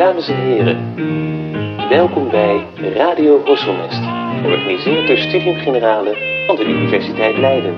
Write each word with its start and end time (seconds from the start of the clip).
Dames 0.00 0.28
en 0.28 0.36
heren, 0.36 0.94
welkom 1.88 2.30
bij 2.30 2.74
Radio 2.76 3.44
Horselnest, 3.44 4.00
georganiseerd 4.42 5.06
door 5.06 5.18
Studium 5.18 5.58
Generale 5.58 6.44
van 6.46 6.56
de 6.56 6.64
Universiteit 6.64 7.36
Leiden. 7.36 7.74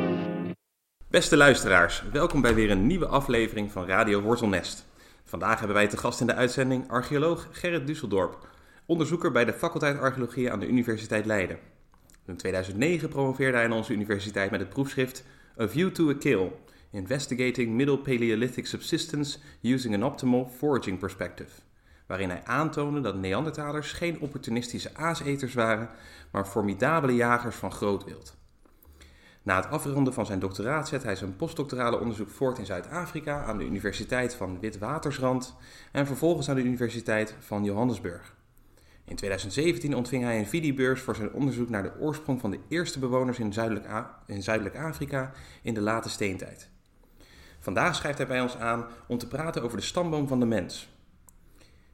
Beste 1.08 1.36
luisteraars, 1.36 2.02
welkom 2.12 2.40
bij 2.40 2.54
weer 2.54 2.70
een 2.70 2.86
nieuwe 2.86 3.06
aflevering 3.06 3.72
van 3.72 3.86
Radio 3.86 4.20
Wortelnest. 4.20 4.86
Vandaag 5.24 5.58
hebben 5.58 5.76
wij 5.76 5.86
te 5.86 5.96
gast 5.96 6.20
in 6.20 6.26
de 6.26 6.34
uitzending 6.34 6.90
archeoloog 6.90 7.48
Gerrit 7.50 7.86
Dusseldorp, 7.86 8.48
onderzoeker 8.86 9.32
bij 9.32 9.44
de 9.44 9.52
faculteit 9.52 9.98
Archeologie 9.98 10.52
aan 10.52 10.60
de 10.60 10.68
Universiteit 10.68 11.26
Leiden. 11.26 11.58
In 12.26 12.36
2009 12.36 13.08
promoveerde 13.08 13.56
hij 13.56 13.66
aan 13.66 13.72
onze 13.72 13.92
universiteit 13.92 14.50
met 14.50 14.60
het 14.60 14.68
proefschrift 14.68 15.24
A 15.60 15.68
View 15.68 15.90
to 15.90 16.10
a 16.10 16.14
Kill, 16.14 16.52
Investigating 16.92 17.72
Middle 17.72 17.98
Paleolithic 17.98 18.66
Subsistence 18.66 19.38
Using 19.62 19.94
an 19.94 20.04
Optimal 20.04 20.50
Foraging 20.56 20.98
Perspective, 20.98 21.50
waarin 22.12 22.30
hij 22.30 22.42
aantoonde 22.44 23.00
dat 23.00 23.14
Neandertalers 23.14 23.92
geen 23.92 24.20
opportunistische 24.20 24.90
aaseters 24.94 25.54
waren, 25.54 25.88
maar 26.30 26.44
formidabele 26.44 27.14
jagers 27.14 27.56
van 27.56 27.72
groot 27.72 28.04
wild. 28.04 28.36
Na 29.42 29.56
het 29.56 29.70
afronden 29.70 30.12
van 30.12 30.26
zijn 30.26 30.38
doctoraat 30.38 30.88
zet 30.88 31.02
hij 31.02 31.16
zijn 31.16 31.36
postdoctorale 31.36 32.00
onderzoek 32.00 32.30
voort 32.30 32.58
in 32.58 32.66
Zuid-Afrika 32.66 33.44
aan 33.44 33.58
de 33.58 33.64
Universiteit 33.64 34.34
van 34.34 34.60
Witwatersrand 34.60 35.56
en 35.92 36.06
vervolgens 36.06 36.48
aan 36.48 36.54
de 36.54 36.62
Universiteit 36.62 37.34
van 37.38 37.64
Johannesburg. 37.64 38.34
In 39.04 39.16
2017 39.16 39.96
ontving 39.96 40.22
hij 40.22 40.38
een 40.38 40.46
Vidi-beurs 40.46 41.00
voor 41.00 41.14
zijn 41.14 41.32
onderzoek 41.32 41.68
naar 41.68 41.82
de 41.82 41.98
oorsprong 41.98 42.40
van 42.40 42.50
de 42.50 42.60
eerste 42.68 42.98
bewoners 42.98 43.38
in 43.38 43.52
Zuidelijk, 43.52 43.86
in 44.26 44.42
Zuidelijk 44.42 44.76
Afrika 44.76 45.32
in 45.62 45.74
de 45.74 45.80
late 45.80 46.08
steentijd. 46.08 46.70
Vandaag 47.60 47.94
schrijft 47.94 48.18
hij 48.18 48.26
bij 48.26 48.40
ons 48.40 48.56
aan 48.56 48.86
om 49.06 49.18
te 49.18 49.28
praten 49.28 49.62
over 49.62 49.76
de 49.76 49.84
stamboom 49.84 50.28
van 50.28 50.40
de 50.40 50.46
mens. 50.46 50.91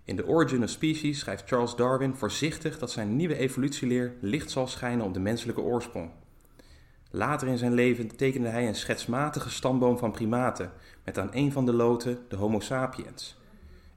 In 0.09 0.17
The 0.17 0.27
Origin 0.27 0.63
of 0.63 0.71
Species 0.71 1.19
schrijft 1.19 1.49
Charles 1.49 1.77
Darwin 1.77 2.15
voorzichtig 2.15 2.79
dat 2.79 2.91
zijn 2.91 3.17
nieuwe 3.17 3.37
evolutieleer 3.37 4.15
licht 4.21 4.51
zal 4.51 4.67
schijnen 4.67 5.07
op 5.07 5.15
de 5.15 5.21
menselijke 5.21 5.61
oorsprong. 5.61 6.11
Later 7.11 7.49
in 7.49 7.59
zijn 7.59 7.73
leven 7.73 8.17
tekende 8.17 8.49
hij 8.49 8.69
een 8.69 8.75
schetsmatige 8.75 9.51
stamboom 9.51 9.99
van 9.99 10.11
primaten, 10.11 10.73
met 11.05 11.19
aan 11.19 11.29
een 11.33 11.53
van 11.53 11.67
de 11.67 11.73
loten 11.73 12.19
de 12.29 12.37
Homo 12.37 12.61
sapiens. 12.61 13.37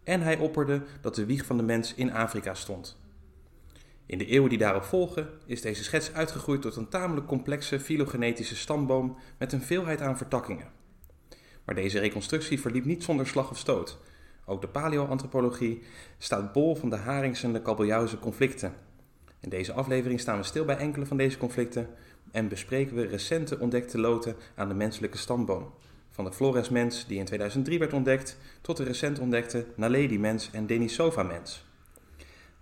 En 0.03 0.21
hij 0.21 0.37
opperde 0.37 0.81
dat 1.01 1.15
de 1.15 1.25
wieg 1.25 1.45
van 1.45 1.57
de 1.57 1.63
mens 1.63 1.93
in 1.93 2.13
Afrika 2.13 2.53
stond. 2.53 2.97
In 4.05 4.17
de 4.17 4.25
eeuwen 4.25 4.49
die 4.49 4.59
daarop 4.59 4.83
volgen 4.83 5.29
is 5.45 5.61
deze 5.61 5.83
schets 5.83 6.13
uitgegroeid 6.13 6.61
tot 6.61 6.75
een 6.75 6.89
tamelijk 6.89 7.27
complexe 7.27 7.79
filogenetische 7.79 8.55
stamboom 8.55 9.17
met 9.37 9.53
een 9.53 9.61
veelheid 9.61 10.01
aan 10.01 10.17
vertakkingen. 10.17 10.71
Maar 11.65 11.75
deze 11.75 11.99
reconstructie 11.99 12.59
verliep 12.59 12.85
niet 12.85 13.03
zonder 13.03 13.27
slag 13.27 13.49
of 13.49 13.57
stoot. 13.57 13.99
Ook 14.45 14.61
de 14.61 14.67
paleoantropologie 14.67 15.83
staat 16.17 16.53
bol 16.53 16.75
van 16.75 16.89
de 16.89 16.95
Harings- 16.95 17.43
en 17.43 17.53
de 17.53 17.61
kabeljauwse 17.61 18.19
conflicten. 18.19 18.73
In 19.39 19.49
deze 19.49 19.73
aflevering 19.73 20.19
staan 20.19 20.37
we 20.37 20.43
stil 20.43 20.65
bij 20.65 20.77
enkele 20.77 21.05
van 21.05 21.17
deze 21.17 21.37
conflicten 21.37 21.89
en 22.31 22.47
bespreken 22.47 22.95
we 22.95 23.05
recente 23.05 23.59
ontdekte 23.59 23.99
loten 23.99 24.35
aan 24.55 24.67
de 24.67 24.73
menselijke 24.73 25.17
stamboom. 25.17 25.73
Van 26.09 26.25
de 26.25 26.31
Flores-mens, 26.31 27.07
die 27.07 27.19
in 27.19 27.25
2003 27.25 27.79
werd 27.79 27.93
ontdekt, 27.93 28.37
tot 28.61 28.77
de 28.77 28.83
recent 28.83 29.19
ontdekte 29.19 29.65
Naledi-mens 29.75 30.51
en 30.51 30.65
Denisova-mens. 30.65 31.65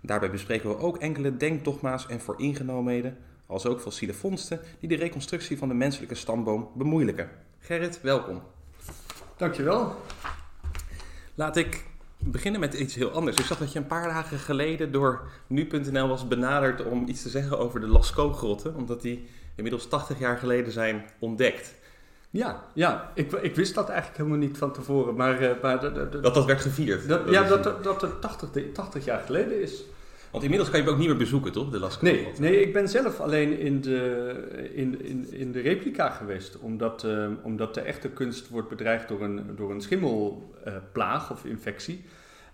Daarbij 0.00 0.30
bespreken 0.30 0.68
we 0.68 0.76
ook 0.76 0.96
enkele 0.96 1.36
denkdogma's 1.36 2.06
en 2.06 2.20
vooringenomenheden, 2.20 3.16
als 3.46 3.66
ook 3.66 3.80
fossiele 3.80 4.14
vondsten 4.14 4.60
die 4.80 4.88
de 4.88 4.96
reconstructie 4.96 5.58
van 5.58 5.68
de 5.68 5.74
menselijke 5.74 6.14
stamboom 6.14 6.68
bemoeilijken. 6.74 7.30
Gerrit, 7.58 8.00
welkom. 8.00 8.42
Dankjewel. 9.36 9.94
Laat 11.34 11.56
ik 11.56 11.84
beginnen 12.18 12.60
met 12.60 12.74
iets 12.74 12.94
heel 12.94 13.10
anders. 13.10 13.36
Ik 13.36 13.44
zag 13.44 13.58
dat 13.58 13.72
je 13.72 13.78
een 13.78 13.86
paar 13.86 14.08
dagen 14.08 14.38
geleden 14.38 14.92
door 14.92 15.22
nu.nl 15.46 16.08
was 16.08 16.28
benaderd 16.28 16.84
om 16.84 17.08
iets 17.08 17.22
te 17.22 17.28
zeggen 17.28 17.58
over 17.58 17.80
de 17.80 17.86
Lascaux-grotten, 17.86 18.74
omdat 18.74 19.02
die 19.02 19.26
inmiddels 19.54 19.88
80 19.88 20.18
jaar 20.18 20.38
geleden 20.38 20.72
zijn 20.72 21.04
ontdekt. 21.18 21.74
Ja, 22.30 22.64
ja 22.74 23.10
ik, 23.14 23.32
ik 23.32 23.54
wist 23.54 23.74
dat 23.74 23.88
eigenlijk 23.88 24.18
helemaal 24.18 24.38
niet 24.38 24.58
van 24.58 24.72
tevoren. 24.72 25.14
Maar, 25.14 25.42
uh, 25.42 25.50
maar 25.62 25.80
dat 26.20 26.34
dat 26.34 26.44
werd 26.44 26.60
gevierd. 26.60 27.08
Dat, 27.08 27.30
ja, 27.30 27.42
dat, 27.42 27.64
dat, 27.64 27.84
dat 27.84 28.00
het 28.00 28.20
80, 28.20 28.72
80 28.72 29.04
jaar 29.04 29.20
geleden 29.26 29.62
is. 29.62 29.82
Want 30.30 30.42
inmiddels 30.42 30.70
kan 30.70 30.78
je 30.78 30.84
hem 30.84 30.94
ook 30.94 31.00
niet 31.00 31.08
meer 31.08 31.18
bezoeken, 31.18 31.52
toch? 31.52 31.70
De 31.70 31.78
Lascaux. 31.78 32.02
Nee, 32.02 32.32
nee, 32.38 32.60
ik 32.60 32.72
ben 32.72 32.88
zelf 32.88 33.20
alleen 33.20 33.58
in 33.58 33.80
de, 33.80 34.70
in, 34.74 35.04
in, 35.04 35.32
in 35.32 35.52
de 35.52 35.60
replica 35.60 36.10
geweest. 36.10 36.58
Omdat, 36.58 37.04
uh, 37.04 37.28
omdat 37.42 37.74
de 37.74 37.80
echte 37.80 38.08
kunst 38.08 38.48
wordt 38.48 38.68
bedreigd 38.68 39.08
door 39.08 39.22
een, 39.22 39.56
door 39.56 39.70
een 39.70 39.80
schimmelplaag 39.80 41.24
uh, 41.24 41.30
of 41.30 41.44
infectie. 41.44 42.04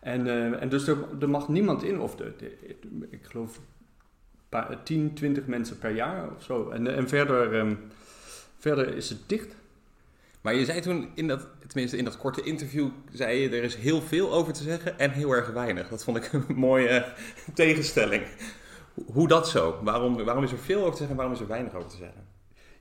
En, 0.00 0.26
uh, 0.26 0.62
en 0.62 0.68
dus 0.68 0.88
er, 0.88 1.28
mag 1.28 1.48
niemand 1.48 1.82
in. 1.82 2.00
Of 2.00 2.16
de, 2.16 2.32
ik 3.10 3.20
geloof 3.22 3.60
paar, 4.48 4.82
10, 4.82 5.14
20 5.14 5.46
mensen 5.46 5.78
per 5.78 5.94
jaar 5.94 6.30
of 6.36 6.42
zo. 6.42 6.70
En, 6.70 6.94
en 6.94 7.08
verder, 7.08 7.54
um, 7.54 7.78
verder 8.58 8.96
is 8.96 9.08
het 9.08 9.18
dicht. 9.26 9.54
Maar 10.46 10.54
je 10.54 10.64
zei 10.64 10.80
toen, 10.80 11.08
in 11.14 11.28
dat, 11.28 11.48
tenminste 11.66 11.96
in 11.96 12.04
dat 12.04 12.16
korte 12.16 12.42
interview, 12.42 12.88
zei 13.12 13.38
je 13.38 13.48
er 13.48 13.62
is 13.62 13.74
heel 13.74 14.00
veel 14.00 14.32
over 14.32 14.52
te 14.52 14.62
zeggen 14.62 14.98
en 14.98 15.10
heel 15.10 15.32
erg 15.32 15.50
weinig. 15.50 15.88
Dat 15.88 16.04
vond 16.04 16.16
ik 16.16 16.32
een 16.32 16.44
mooie 16.68 17.12
tegenstelling. 17.54 18.22
Hoe 19.12 19.28
dat 19.28 19.48
zo? 19.48 19.78
Waarom, 19.82 20.24
waarom 20.24 20.44
is 20.44 20.52
er 20.52 20.58
veel 20.58 20.78
over 20.78 20.90
te 20.90 20.96
zeggen 20.96 21.10
en 21.10 21.16
waarom 21.16 21.34
is 21.34 21.40
er 21.40 21.46
weinig 21.46 21.74
over 21.74 21.90
te 21.90 21.96
zeggen? 21.96 22.26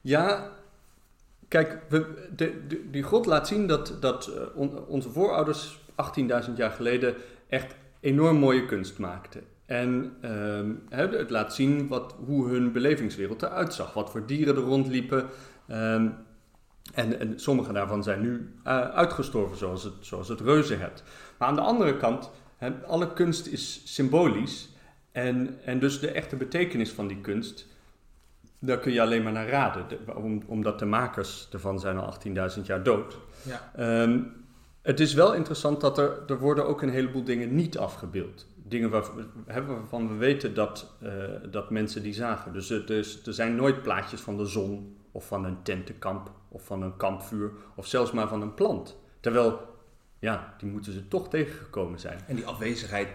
Ja, 0.01 0.51
kijk, 1.47 1.79
we, 1.89 2.27
de, 2.35 2.87
die 2.91 3.03
God 3.03 3.25
laat 3.25 3.47
zien 3.47 3.67
dat, 3.67 3.97
dat 3.99 4.31
on, 4.53 4.85
onze 4.87 5.09
voorouders 5.09 5.79
18.000 6.47 6.53
jaar 6.55 6.71
geleden 6.71 7.15
echt 7.47 7.75
enorm 7.99 8.37
mooie 8.37 8.65
kunst 8.65 8.97
maakten. 8.97 9.41
En 9.65 10.15
um, 10.31 10.83
het 10.89 11.29
laat 11.29 11.53
zien 11.53 11.87
wat, 11.87 12.15
hoe 12.25 12.49
hun 12.49 12.71
belevingswereld 12.71 13.41
eruit 13.41 13.73
zag. 13.73 13.93
Wat 13.93 14.11
voor 14.11 14.25
dieren 14.25 14.55
er 14.55 14.61
rondliepen. 14.61 15.25
Um, 15.71 16.15
en, 16.95 17.19
en, 17.19 17.39
sommige 17.39 17.73
daarvan 17.73 18.03
zijn 18.03 18.21
nu 18.21 18.53
uh, 18.67 18.79
uitgestorven, 18.79 19.57
zoals 19.57 19.83
het, 19.83 19.93
zoals 19.99 20.27
het 20.27 20.39
reuzenhert. 20.39 21.03
Maar 21.37 21.47
aan 21.47 21.55
de 21.55 21.61
andere 21.61 21.97
kant, 21.97 22.31
he, 22.57 22.71
alle 22.85 23.13
kunst 23.13 23.47
is 23.47 23.81
symbolisch. 23.93 24.69
En, 25.11 25.59
en 25.65 25.79
dus 25.79 25.99
de 25.99 26.11
echte 26.11 26.35
betekenis 26.35 26.91
van 26.91 27.07
die 27.07 27.21
kunst, 27.21 27.67
daar 28.59 28.79
kun 28.79 28.91
je 28.91 29.01
alleen 29.01 29.23
maar 29.23 29.31
naar 29.31 29.49
raden. 29.49 29.85
De, 29.87 30.15
om, 30.15 30.41
omdat 30.47 30.79
de 30.79 30.85
makers 30.85 31.47
ervan 31.51 31.79
zijn 31.79 31.97
al 31.97 32.13
18.000 32.57 32.61
jaar 32.63 32.83
dood. 32.83 33.17
Ja. 33.43 34.01
Um, 34.03 34.43
het 34.81 34.99
is 34.99 35.13
wel 35.13 35.33
interessant 35.33 35.81
dat 35.81 35.97
er, 35.97 36.19
er 36.27 36.39
worden 36.39 36.67
ook 36.67 36.81
een 36.81 36.89
heleboel 36.89 37.23
dingen 37.23 37.55
niet 37.55 37.77
afgebeeld 37.77 38.45
dingen 38.67 38.89
waarvan 38.89 40.07
we 40.07 40.15
weten 40.15 40.53
dat, 40.53 40.93
uh, 41.03 41.09
dat 41.51 41.69
mensen 41.69 42.03
die 42.03 42.13
zagen. 42.13 42.53
Dus, 42.53 42.67
dus 42.67 43.25
er 43.25 43.33
zijn 43.33 43.55
nooit 43.55 43.81
plaatjes 43.81 44.21
van 44.21 44.37
de 44.37 44.45
zon 44.45 44.97
of 45.15 45.27
van 45.27 45.45
een 45.45 45.61
tentenkamp 45.61 46.31
of 46.49 46.65
van 46.65 46.81
een 46.81 46.97
kampvuur 46.97 47.51
of 47.75 47.87
zelfs 47.87 48.11
maar 48.11 48.27
van 48.27 48.41
een 48.41 48.53
plant. 48.53 48.97
Terwijl, 49.19 49.59
ja, 50.19 50.53
die 50.57 50.69
moeten 50.69 50.93
ze 50.93 51.07
toch 51.07 51.29
tegengekomen 51.29 51.99
zijn. 51.99 52.19
En 52.27 52.35
die 52.35 52.45
afwezigheid, 52.45 53.07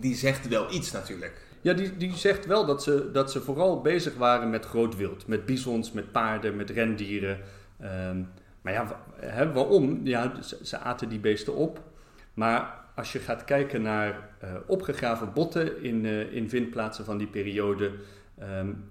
die 0.00 0.14
zegt 0.14 0.48
wel 0.48 0.72
iets 0.72 0.92
natuurlijk. 0.92 1.44
Ja, 1.60 1.72
die, 1.72 1.96
die 1.96 2.16
zegt 2.16 2.46
wel 2.46 2.66
dat 2.66 2.82
ze, 2.82 3.10
dat 3.12 3.30
ze 3.30 3.40
vooral 3.40 3.80
bezig 3.80 4.16
waren 4.16 4.50
met 4.50 4.64
groot 4.64 4.96
wild. 4.96 5.26
Met 5.26 5.46
bizons, 5.46 5.92
met 5.92 6.12
paarden, 6.12 6.56
met 6.56 6.70
rendieren. 6.70 7.38
Um, 7.82 8.28
maar 8.60 8.72
ja, 8.72 9.00
hè, 9.16 9.52
waarom? 9.52 10.00
Ja, 10.04 10.42
ze, 10.42 10.58
ze 10.62 10.78
aten 10.78 11.08
die 11.08 11.18
beesten 11.18 11.54
op. 11.54 11.80
Maar 12.34 12.84
als 12.94 13.12
je 13.12 13.18
gaat 13.18 13.44
kijken 13.44 13.82
naar 13.82 14.28
uh, 14.44 14.50
opgegraven 14.66 15.32
botten 15.32 15.82
in, 15.82 16.04
uh, 16.04 16.32
in 16.32 16.48
vindplaatsen 16.48 17.04
van 17.04 17.18
die 17.18 17.26
periode, 17.26 17.92
um, 18.42 18.84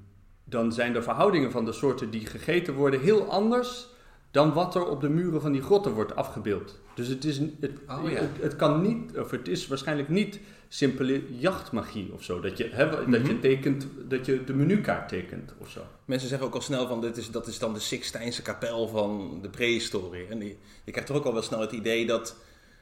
dan 0.45 0.73
zijn 0.73 0.93
de 0.93 1.01
verhoudingen 1.01 1.51
van 1.51 1.65
de 1.65 1.71
soorten 1.71 2.09
die 2.09 2.25
gegeten 2.25 2.73
worden 2.73 3.01
heel 3.01 3.31
anders 3.31 3.87
dan 4.31 4.53
wat 4.53 4.75
er 4.75 4.85
op 4.85 5.01
de 5.01 5.09
muren 5.09 5.41
van 5.41 5.51
die 5.51 5.61
grotten 5.61 5.91
wordt 5.91 6.15
afgebeeld. 6.15 6.79
Dus 6.95 7.07
het, 7.07 7.25
is, 7.25 7.37
het, 7.37 7.71
oh, 7.87 8.09
ja. 8.09 8.19
het, 8.19 8.29
het, 8.41 8.55
kan 8.55 8.81
niet, 8.81 9.17
of 9.17 9.31
het 9.31 9.47
is 9.47 9.67
waarschijnlijk 9.67 10.09
niet 10.09 10.39
simpele 10.67 11.21
jachtmagie 11.37 12.13
of 12.13 12.23
zo. 12.23 12.39
Dat 12.39 12.57
je, 12.57 12.69
hè, 12.71 13.09
dat 13.09 13.27
je 13.27 13.39
tekent, 13.39 13.87
dat 14.07 14.25
je 14.25 14.43
de 14.43 14.53
menukaart 14.53 15.09
tekent 15.09 15.53
of 15.57 15.69
zo. 15.69 15.81
Mensen 16.05 16.29
zeggen 16.29 16.47
ook 16.47 16.53
al 16.53 16.61
snel 16.61 16.87
van, 16.87 17.01
dit 17.01 17.17
is, 17.17 17.31
dat 17.31 17.47
is 17.47 17.59
dan 17.59 17.73
de 17.73 17.79
Sixtijnse 17.79 18.41
kapel 18.41 18.87
van 18.87 19.39
de 19.41 19.49
prehistorie. 19.49 20.27
En 20.27 20.39
die, 20.39 20.57
je 20.83 20.91
krijgt 20.91 21.09
toch 21.09 21.17
ook 21.17 21.25
al 21.25 21.33
wel 21.33 21.41
snel 21.41 21.61
het 21.61 21.71
idee 21.71 22.05
dat 22.05 22.35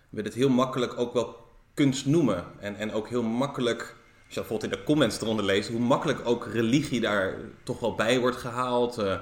we 0.10 0.22
dit 0.22 0.34
heel 0.34 0.50
makkelijk 0.50 1.00
ook 1.00 1.14
wel 1.14 1.36
kunst 1.74 2.06
noemen. 2.06 2.46
En, 2.60 2.76
en 2.76 2.92
ook 2.92 3.10
heel 3.10 3.24
makkelijk, 3.24 3.96
je 4.34 4.40
bijvoorbeeld 4.40 4.74
in 4.74 4.80
de 4.80 4.86
comments 4.86 5.22
eronder 5.22 5.46
leest, 5.46 5.70
hoe 5.70 5.80
makkelijk 5.80 6.20
ook 6.24 6.48
religie 6.54 7.02
daar 7.02 7.36
toch 7.64 7.80
wel 7.80 7.96
bij 7.96 8.20
wordt 8.20 8.38
gehaald. 8.38 9.00
Uh, 9.00 9.18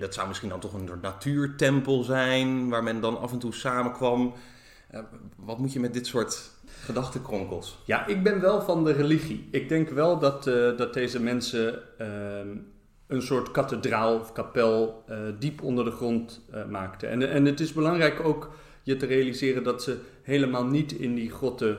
dat 0.00 0.14
zou 0.14 0.28
misschien 0.28 0.48
dan 0.48 0.60
toch 0.60 0.72
een 0.72 0.90
natuurtempel 1.02 2.02
zijn, 2.02 2.68
waar 2.68 2.82
men 2.82 3.00
dan 3.00 3.20
af 3.20 3.32
en 3.32 3.38
toe 3.38 3.54
samenkwam. 3.54 4.34
Uh, 4.94 5.00
wat 5.36 5.58
moet 5.58 5.72
je 5.72 5.80
met 5.80 5.92
dit 5.92 6.06
soort 6.06 6.50
gedachtenkronkels? 6.66 7.78
Ja, 7.84 8.06
ik 8.06 8.22
ben 8.22 8.40
wel 8.40 8.62
van 8.62 8.84
de 8.84 8.92
religie. 8.92 9.48
Ik 9.50 9.68
denk 9.68 9.88
wel 9.88 10.18
dat, 10.18 10.46
uh, 10.46 10.76
dat 10.76 10.94
deze 10.94 11.22
mensen 11.22 11.82
een 13.06 13.22
soort 13.22 13.50
kathedraal 13.50 14.18
of 14.18 14.32
kapel 14.32 15.04
diep 15.38 15.62
onder 15.62 15.84
de 15.84 15.90
grond 15.90 16.40
maakten. 16.70 17.08
En, 17.08 17.30
en 17.30 17.44
het 17.44 17.60
is 17.60 17.72
belangrijk 17.72 18.20
ook 18.24 18.50
je 18.82 18.96
te 18.96 19.06
realiseren 19.06 19.62
dat 19.62 19.82
ze 19.82 19.98
helemaal 20.22 20.64
niet 20.64 20.92
in 20.92 21.14
die 21.14 21.30
grotten 21.30 21.78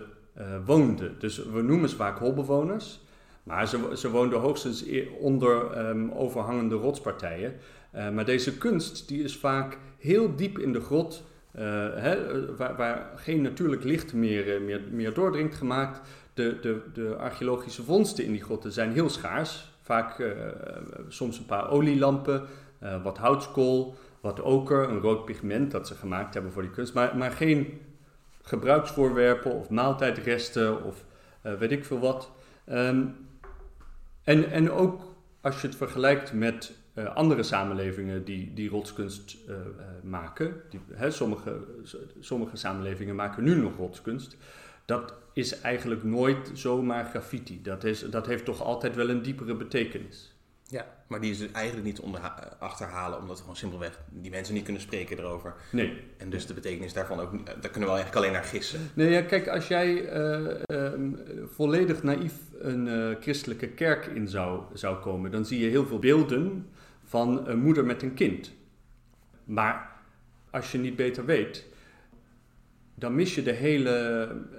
woonden. 0.66 1.16
Dus 1.20 1.46
we 1.46 1.62
noemen 1.62 1.90
ze 1.90 1.96
vaak 1.96 2.18
holbewoners. 2.18 3.00
Maar 3.48 3.68
ze, 3.68 3.92
ze 3.96 4.10
woonden 4.10 4.40
hoogstens 4.40 4.86
onder 5.20 5.88
um, 5.90 6.12
overhangende 6.12 6.76
rotspartijen. 6.76 7.54
Uh, 7.96 8.10
maar 8.10 8.26
deze 8.26 8.58
kunst 8.58 9.08
die 9.08 9.24
is 9.24 9.38
vaak 9.38 9.78
heel 9.98 10.36
diep 10.36 10.60
in 10.60 10.74
de 10.74 10.82
grot, 10.82 11.24
uh, 11.56 11.62
hè, 11.96 12.46
waar, 12.56 12.76
waar, 12.76 13.12
geen 13.16 13.42
natuurlijk 13.42 13.84
licht 13.84 14.14
meer, 14.14 14.62
meer, 14.62 14.82
meer 14.92 15.14
doordringt 15.14 15.56
gemaakt. 15.56 16.02
De, 16.34 16.58
de, 16.62 16.82
de 16.94 17.16
archeologische 17.16 17.84
vondsten 17.84 18.26
in 18.26 18.32
die 18.32 18.44
grotten 18.44 18.72
zijn 18.72 18.92
heel 18.92 19.10
schaars. 19.10 19.76
Vaak 19.82 20.36
soms 21.08 21.38
een 21.38 21.46
paar 21.46 21.70
olielampen, 21.70 22.44
wat 23.04 23.18
houtskool, 23.18 23.96
wat 24.22 24.42
oker, 24.42 24.90
een 24.90 25.00
rood 25.00 25.26
pigment 25.26 25.72
dat 25.72 25.88
ze 25.88 25.96
gemaakt 25.96 26.34
hebben 26.34 26.52
voor 26.52 26.62
die 26.62 26.72
kunst. 26.72 26.94
Maar, 26.94 27.18
maar 27.18 27.32
geen 27.32 27.80
gebruiksvoorwerpen 28.48 29.52
of 29.52 29.70
maaltijdresten 29.70 30.84
of 30.84 31.06
weet 31.42 31.72
ik 31.72 31.86
veel 31.86 32.00
wat. 32.00 32.32
Um, 32.70 33.16
en, 34.24 34.52
en 34.52 34.72
ook 34.72 35.16
als 35.42 35.62
je 35.62 35.68
het 35.68 35.76
vergelijkt 35.76 36.34
met 36.34 36.74
uh, 36.94 37.16
andere 37.16 37.44
samenlevingen 37.44 38.24
die, 38.24 38.54
die 38.54 38.70
rotskunst 38.70 39.38
uh, 39.50 39.56
maken, 40.04 40.62
die, 40.70 40.80
hè, 40.94 41.12
sommige, 41.12 41.60
sommige 42.20 42.58
samenlevingen 42.58 43.16
maken 43.16 43.44
nu 43.44 43.56
nog 43.56 43.78
rotskunst, 43.78 44.38
dat 44.86 45.14
is 45.34 45.62
eigenlijk 45.62 46.04
nooit 46.04 46.52
zomaar 46.54 47.06
graffiti. 47.06 47.62
Dat, 47.62 47.84
is, 47.84 48.10
dat 48.10 48.26
heeft 48.28 48.46
toch 48.46 48.62
altijd 48.62 48.96
wel 48.96 49.10
een 49.10 49.22
diepere 49.22 49.56
betekenis. 49.56 50.36
Ja, 50.70 50.86
maar 51.08 51.22
die 51.22 51.32
is 51.32 51.38
dus 51.38 51.52
eigenlijk 51.52 51.86
niet 51.86 52.00
onder, 52.00 52.22
achterhalen, 52.60 53.20
omdat 53.20 53.36
we 53.36 53.42
gewoon 53.42 53.58
simpelweg 53.58 54.00
die 54.10 54.32
mensen 54.32 54.54
niet 54.54 54.64
kunnen 54.64 54.82
spreken 54.82 55.18
erover. 55.18 55.56
Nee. 55.72 56.02
En 56.18 56.30
dus 56.30 56.46
de 56.46 56.54
betekenis 56.54 56.94
daarvan 56.94 57.20
ook, 57.20 57.46
daar 57.46 57.72
kunnen 57.72 57.90
we 57.90 57.96
eigenlijk 57.96 58.16
alleen 58.16 58.32
naar 58.32 58.44
gissen. 58.44 58.80
Nee, 58.94 59.10
ja, 59.10 59.22
kijk, 59.22 59.48
als 59.48 59.68
jij 59.68 60.18
uh, 60.18 60.94
volledig 61.46 62.04
naïef 62.04 62.34
een 62.60 62.88
uh, 62.88 63.16
christelijke 63.22 63.68
kerk 63.68 64.06
in 64.06 64.28
zou, 64.28 64.62
zou 64.74 64.98
komen, 64.98 65.32
dan 65.32 65.46
zie 65.46 65.60
je 65.60 65.70
heel 65.70 65.86
veel 65.86 66.00
beelden 66.00 66.70
van 67.04 67.48
een 67.48 67.60
moeder 67.60 67.86
met 67.86 68.02
een 68.02 68.14
kind. 68.14 68.52
Maar 69.44 69.92
als 70.50 70.72
je 70.72 70.78
niet 70.78 70.96
beter 70.96 71.26
weet, 71.26 71.66
dan 72.96 73.16
mis 73.16 73.36
je 73.36 73.44
de 73.44 73.52
hele, 73.52 73.90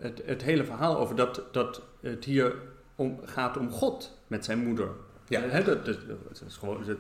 het, 0.01 0.23
het 0.25 0.43
hele 0.43 0.65
verhaal 0.65 0.99
over 0.99 1.17
dat, 1.17 1.43
dat 1.53 1.83
het 2.01 2.25
hier 2.25 2.55
om, 2.95 3.19
gaat 3.25 3.57
om 3.57 3.71
God 3.71 4.19
met 4.27 4.45
zijn 4.45 4.59
moeder. 4.59 4.89
Ja. 5.29 5.41
He, 5.41 5.65
dat, 5.65 5.85
dat, 5.85 5.99
dat, 6.09 6.43
is 6.47 6.57
gewoon, 6.57 6.85
dat 6.87 6.97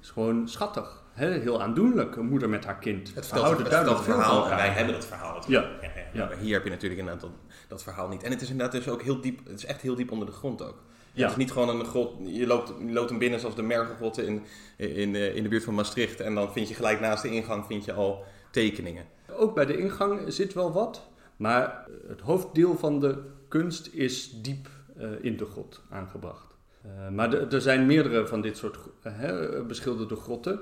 is 0.00 0.10
gewoon 0.10 0.48
schattig. 0.48 1.02
He, 1.12 1.30
heel 1.30 1.62
aandoenlijk, 1.62 2.16
een 2.16 2.26
moeder 2.26 2.48
met 2.48 2.64
haar 2.64 2.78
kind. 2.78 3.14
Het 3.14 3.26
verhaalt 3.26 3.58
het, 3.58 3.70
het, 3.70 4.00
verhaal 4.00 4.50
en 4.50 4.56
wij 4.56 4.68
hebben 4.68 4.94
het 4.94 5.06
verhaal. 5.06 5.42
Ja. 5.46 5.60
Ja, 5.82 5.90
ja. 6.12 6.26
Maar 6.26 6.36
hier 6.36 6.52
heb 6.52 6.64
je 6.64 6.70
natuurlijk 6.70 7.00
inderdaad 7.00 7.22
dat, 7.22 7.30
dat 7.68 7.82
verhaal 7.82 8.08
niet. 8.08 8.22
En 8.22 8.30
het 8.30 8.40
is 8.40 8.50
inderdaad 8.50 8.74
dus 8.74 8.88
ook 8.88 9.02
heel 9.02 9.20
diep, 9.20 9.46
het 9.46 9.58
is 9.58 9.64
echt 9.64 9.80
heel 9.80 9.94
diep 9.94 10.10
onder 10.10 10.26
de 10.26 10.32
grond 10.32 10.62
ook. 10.62 10.82
Ja. 11.12 11.22
Het 11.22 11.30
is 11.30 11.36
niet 11.36 11.52
gewoon 11.52 11.68
een 11.68 11.84
grot, 11.84 12.14
je 12.26 12.46
loopt, 12.46 12.72
je 12.86 12.92
loopt 12.92 13.10
hem 13.10 13.18
binnen 13.18 13.40
zoals 13.40 13.54
de 13.54 13.62
Mergelgrotten 13.62 14.26
in, 14.26 14.42
in, 14.76 15.14
in 15.14 15.42
de 15.42 15.48
buurt 15.48 15.64
van 15.64 15.74
Maastricht. 15.74 16.20
En 16.20 16.34
dan 16.34 16.52
vind 16.52 16.68
je 16.68 16.74
gelijk 16.74 17.00
naast 17.00 17.22
de 17.22 17.30
ingang 17.30 17.66
vind 17.66 17.84
je 17.84 17.92
al 17.92 18.24
tekeningen. 18.50 19.04
Ook 19.36 19.54
bij 19.54 19.66
de 19.66 19.78
ingang 19.78 20.32
zit 20.32 20.52
wel 20.52 20.72
wat. 20.72 21.08
Maar 21.36 21.86
het 22.08 22.20
hoofddeel 22.20 22.76
van 22.76 23.00
de 23.00 23.22
kunst 23.48 23.86
is 23.92 24.42
diep 24.42 24.68
uh, 24.98 25.10
in 25.20 25.36
de 25.36 25.44
grot 25.44 25.82
aangebracht. 25.90 26.53
Uh, 26.86 27.08
maar 27.08 27.32
er 27.32 27.60
zijn 27.60 27.86
meerdere 27.86 28.26
van 28.26 28.40
dit 28.40 28.56
soort 28.56 28.78
uh, 29.06 29.66
beschilderde 29.66 30.16
grotten. 30.16 30.60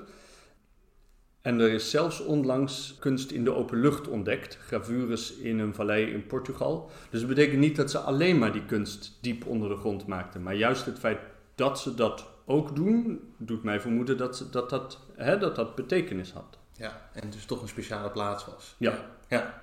En 1.41 1.59
er 1.59 1.71
is 1.71 1.89
zelfs 1.89 2.19
onlangs 2.19 2.95
kunst 2.99 3.31
in 3.31 3.43
de 3.43 3.53
open 3.53 3.79
lucht 3.79 4.07
ontdekt, 4.07 4.57
gravures 4.57 5.33
in 5.33 5.59
een 5.59 5.73
vallei 5.73 6.11
in 6.11 6.27
Portugal. 6.27 6.89
Dus 7.09 7.19
dat 7.19 7.29
betekent 7.29 7.59
niet 7.59 7.75
dat 7.75 7.91
ze 7.91 7.97
alleen 7.97 8.37
maar 8.37 8.51
die 8.51 8.65
kunst 8.65 9.17
diep 9.21 9.45
onder 9.45 9.69
de 9.69 9.75
grond 9.75 10.07
maakten, 10.07 10.43
maar 10.43 10.55
juist 10.55 10.85
het 10.85 10.99
feit 10.99 11.19
dat 11.55 11.79
ze 11.79 11.95
dat 11.95 12.25
ook 12.45 12.75
doen, 12.75 13.33
doet 13.37 13.63
mij 13.63 13.79
vermoeden 13.79 14.17
dat 14.17 14.37
ze, 14.37 14.49
dat, 14.49 14.69
dat, 14.69 14.99
hè, 15.15 15.37
dat 15.37 15.55
dat 15.55 15.75
betekenis 15.75 16.31
had. 16.31 16.57
Ja, 16.77 17.09
en 17.13 17.29
dus 17.29 17.45
toch 17.45 17.61
een 17.61 17.67
speciale 17.67 18.09
plaats 18.09 18.45
was. 18.45 18.75
Ja. 18.77 18.99
ja. 19.27 19.61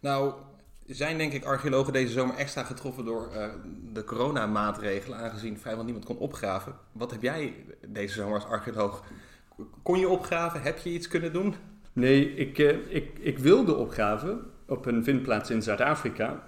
Nou, 0.00 0.34
zijn 0.86 1.18
denk 1.18 1.32
ik 1.32 1.44
archeologen 1.44 1.92
deze 1.92 2.12
zomer 2.12 2.36
extra 2.36 2.62
getroffen 2.62 3.04
door 3.04 3.30
uh, 3.34 3.46
de 3.92 4.04
coronamaatregelen, 4.04 5.18
aangezien 5.18 5.58
vrijwel 5.58 5.84
niemand 5.84 6.04
kon 6.04 6.16
opgraven. 6.16 6.74
Wat 6.92 7.10
heb 7.10 7.22
jij 7.22 7.54
deze 7.88 8.14
zomer 8.14 8.34
als 8.34 8.44
archeoloog? 8.44 9.04
Kon 9.82 9.98
je 9.98 10.08
opgraven? 10.08 10.62
Heb 10.62 10.78
je 10.78 10.90
iets 10.90 11.08
kunnen 11.08 11.32
doen? 11.32 11.54
Nee, 11.92 12.34
ik, 12.34 12.58
uh, 12.58 12.94
ik, 12.94 13.18
ik 13.18 13.38
wilde 13.38 13.74
opgraven 13.74 14.40
op 14.66 14.86
een 14.86 15.04
vindplaats 15.04 15.50
in 15.50 15.62
Zuid-Afrika. 15.62 16.46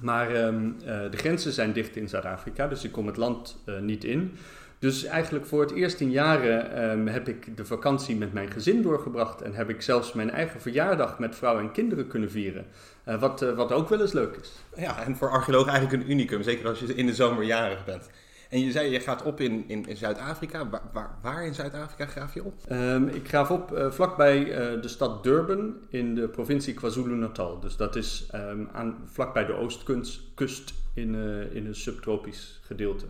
Maar 0.00 0.36
um, 0.36 0.76
uh, 0.80 0.86
de 0.86 1.16
grenzen 1.16 1.52
zijn 1.52 1.72
dicht 1.72 1.96
in 1.96 2.08
Zuid-Afrika, 2.08 2.68
dus 2.68 2.84
ik 2.84 2.92
kom 2.92 3.06
het 3.06 3.16
land 3.16 3.64
niet 3.80 4.04
in. 4.04 4.36
Dus 4.78 5.04
eigenlijk 5.04 5.46
voor 5.46 5.60
het 5.60 5.70
eerst 5.70 6.00
in 6.00 6.10
jaren 6.10 6.90
um, 6.90 7.06
heb 7.06 7.28
ik 7.28 7.56
de 7.56 7.64
vakantie 7.64 8.16
met 8.16 8.32
mijn 8.32 8.50
gezin 8.50 8.82
doorgebracht 8.82 9.42
en 9.42 9.54
heb 9.54 9.70
ik 9.70 9.82
zelfs 9.82 10.12
mijn 10.12 10.30
eigen 10.30 10.60
verjaardag 10.60 11.18
met 11.18 11.36
vrouw 11.36 11.58
en 11.58 11.72
kinderen 11.72 12.06
kunnen 12.06 12.30
vieren. 12.30 12.66
Uh, 13.08 13.20
wat, 13.20 13.42
uh, 13.42 13.54
wat 13.54 13.72
ook 13.72 13.88
wel 13.88 14.00
eens 14.00 14.12
leuk 14.12 14.36
is. 14.36 14.52
Ja, 14.76 15.02
en 15.02 15.16
voor 15.16 15.30
archeologen 15.30 15.72
eigenlijk 15.72 16.02
een 16.02 16.10
unicum, 16.10 16.42
zeker 16.42 16.68
als 16.68 16.78
je 16.78 16.94
in 16.94 17.06
de 17.06 17.14
zomer 17.14 17.44
jarig 17.44 17.84
bent. 17.84 18.10
En 18.50 18.60
je 18.60 18.70
zei, 18.70 18.90
je 18.90 19.00
gaat 19.00 19.22
op 19.22 19.40
in, 19.40 19.64
in, 19.66 19.86
in 19.86 19.96
Zuid-Afrika. 19.96 20.68
Waar, 20.68 20.82
waar, 20.92 21.18
waar, 21.22 21.46
in 21.46 21.54
Zuid-Afrika 21.54 22.06
graaf 22.06 22.34
je 22.34 22.44
op? 22.44 22.54
Um, 22.72 23.08
ik 23.08 23.28
graaf 23.28 23.50
op 23.50 23.72
uh, 23.72 23.90
vlakbij 23.90 24.44
de 24.80 24.88
stad 24.88 25.22
Durban 25.22 25.74
in 25.88 26.14
de 26.14 26.28
provincie 26.28 26.74
KwaZulu-Natal. 26.74 27.60
Dus 27.60 27.76
dat 27.76 27.96
is 27.96 28.28
um, 28.34 28.68
aan, 28.72 28.96
vlakbij 29.04 29.46
de 29.46 29.52
oostkust 29.52 30.74
in, 30.94 31.14
in 31.52 31.66
een 31.66 31.74
subtropisch 31.74 32.60
gedeelte. 32.62 33.06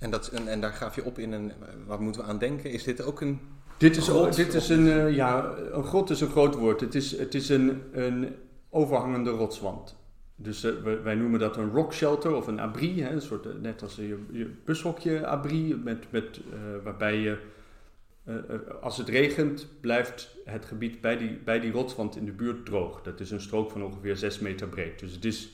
En, 0.00 0.10
dat, 0.10 0.28
en, 0.28 0.48
en 0.48 0.60
daar 0.60 0.72
gaaf 0.72 0.94
je 0.94 1.04
op 1.04 1.18
in 1.18 1.32
een, 1.32 1.52
waar 1.86 2.00
moeten 2.00 2.22
we 2.22 2.28
aan 2.28 2.38
denken? 2.38 2.70
Is 2.70 2.84
dit 2.84 3.02
ook 3.02 3.20
een 3.20 3.40
dit 3.76 3.96
is, 3.96 4.08
grot? 4.08 4.36
Dit 4.36 4.54
is 4.54 4.68
een, 4.68 4.86
uh, 4.86 5.14
ja, 5.14 5.54
een 5.72 5.84
grot 5.84 6.10
is 6.10 6.20
een 6.20 6.28
groot 6.30 6.54
woord. 6.54 6.80
Het 6.80 6.94
is, 6.94 7.18
het 7.18 7.34
is 7.34 7.48
een, 7.48 7.82
een 7.92 8.36
overhangende 8.70 9.30
rotswand. 9.30 9.96
Dus 10.36 10.64
uh, 10.64 10.72
wij 11.02 11.14
noemen 11.14 11.40
dat 11.40 11.56
een 11.56 11.70
rock 11.70 11.92
shelter 11.92 12.34
of 12.34 12.46
een 12.46 12.60
abri, 12.60 13.02
hè, 13.02 13.10
een 13.10 13.22
soort, 13.22 13.60
net 13.62 13.82
als 13.82 13.96
je, 13.96 14.18
je 14.30 14.50
bushokje 14.64 15.26
abri, 15.26 15.74
met, 15.74 16.10
met, 16.10 16.40
waarbij 16.84 17.16
je, 17.16 17.38
als 18.80 18.96
het 18.96 19.08
regent, 19.08 19.68
blijft 19.80 20.36
het 20.44 20.64
gebied 20.64 21.00
bij 21.00 21.16
die, 21.16 21.38
bij 21.44 21.60
die 21.60 21.72
rotswand 21.72 22.16
in 22.16 22.24
de 22.24 22.32
buurt 22.32 22.66
droog. 22.66 23.02
Dat 23.02 23.20
is 23.20 23.30
een 23.30 23.40
strook 23.40 23.70
van 23.70 23.82
ongeveer 23.82 24.16
6 24.16 24.38
meter 24.38 24.68
breed. 24.68 24.98
Dus 24.98 25.12
het 25.12 25.24
is, 25.24 25.50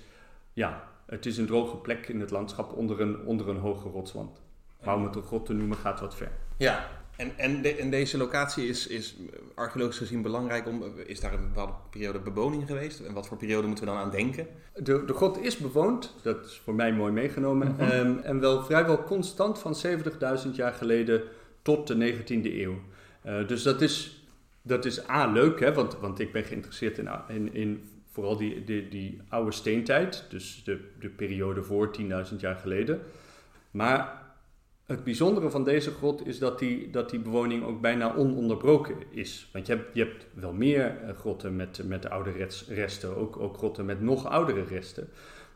ja, 0.53 0.89
het 1.07 1.27
is 1.27 1.39
een 1.39 1.47
droge 1.47 1.77
plek 1.77 2.09
in 2.09 2.21
het 2.21 2.31
landschap 2.31 2.73
onder 2.73 3.01
een, 3.01 3.25
onder 3.25 3.49
een 3.49 3.57
hoge 3.57 3.89
rotswand. 3.89 4.41
Maar 4.85 4.95
om 4.95 5.05
het 5.05 5.17
een 5.17 5.23
grot 5.23 5.47
te 5.47 5.53
noemen 5.53 5.77
gaat 5.77 6.01
wat 6.01 6.17
ver. 6.17 6.31
Ja, 6.57 6.89
en, 7.17 7.39
en, 7.39 7.63
de, 7.63 7.75
en, 7.75 7.91
deze 7.91 8.17
locatie 8.17 8.69
is, 8.69 8.87
is 8.87 9.17
archeologisch 9.55 9.99
gezien 9.99 10.23
belangrijk. 10.23 10.67
Om, 10.67 10.85
is 11.07 11.21
daar 11.21 11.33
een 11.33 11.49
bepaalde 11.49 11.73
periode 11.91 12.19
bewoning 12.19 12.67
geweest? 12.67 13.01
En 13.01 13.13
wat 13.13 13.27
voor 13.27 13.37
periode 13.37 13.67
moeten 13.67 13.85
we 13.85 13.91
dan 13.91 14.01
aan 14.01 14.11
denken? 14.11 14.47
De, 14.75 15.05
de 15.05 15.15
grot 15.15 15.43
is 15.43 15.57
bewoond, 15.57 16.15
dat 16.23 16.45
is 16.45 16.61
voor 16.65 16.75
mij 16.75 16.93
mooi 16.93 17.13
meegenomen. 17.13 17.69
Mm 17.69 17.77
-hmm. 17.79 17.91
um, 17.91 18.19
en 18.19 18.41
wel 18.41 18.65
vrijwel 18.65 19.03
constant 19.03 19.59
van 19.59 19.77
70.000 20.47 20.51
jaar 20.53 20.73
geleden 20.73 21.23
tot 21.63 21.87
de 21.87 22.15
19e 22.15 22.27
eeuw. 22.43 22.75
Uh, 23.27 23.49
dus 23.49 23.63
dat 23.63 23.81
is, 23.81 24.27
dat 24.63 24.85
is 24.85 25.09
A, 25.09 25.27
leuk, 25.27 25.61
hè, 25.61 25.73
want, 25.75 25.99
want 25.99 26.19
ik 26.19 26.33
ben 26.33 26.45
geïnteresseerd 26.45 26.99
in, 26.99 27.09
in, 27.29 27.55
in 27.55 27.89
vooral 28.17 28.37
die, 28.37 28.65
die, 28.65 28.89
die 28.89 29.21
oude 29.29 29.53
steentijd. 29.53 30.25
Dus 30.29 30.63
de, 30.65 30.81
de 31.01 31.09
periode 31.09 31.63
voor 31.63 31.97
10.000 32.01 32.37
jaar 32.39 32.57
geleden. 32.57 33.01
Maar 33.71 34.23
het 34.87 35.05
bijzondere 35.05 35.51
van 35.51 35.65
deze 35.65 35.91
grot 35.91 36.27
is 36.27 36.39
dat 36.39 36.59
die, 36.59 36.91
dat 36.91 37.11
die 37.11 37.21
bewoning 37.21 37.65
ook 37.65 37.81
bijna 37.81 38.15
ononderbroken 38.15 38.97
is. 39.11 39.49
Want 39.53 39.67
je 39.67 39.73
hebt, 39.75 39.95
je 39.95 40.03
hebt 40.03 40.27
wel 40.35 40.53
meer 40.53 41.15
grotten 41.19 41.57
met, 41.57 41.81
met 41.85 42.09
oude 42.09 42.33
resten, 42.69 43.17
ook, 43.17 43.37
ook 43.37 43.57
grotten 43.57 43.85
met 43.85 44.01
nog 44.01 44.27
oudere 44.27 44.65
resten. 44.65 45.09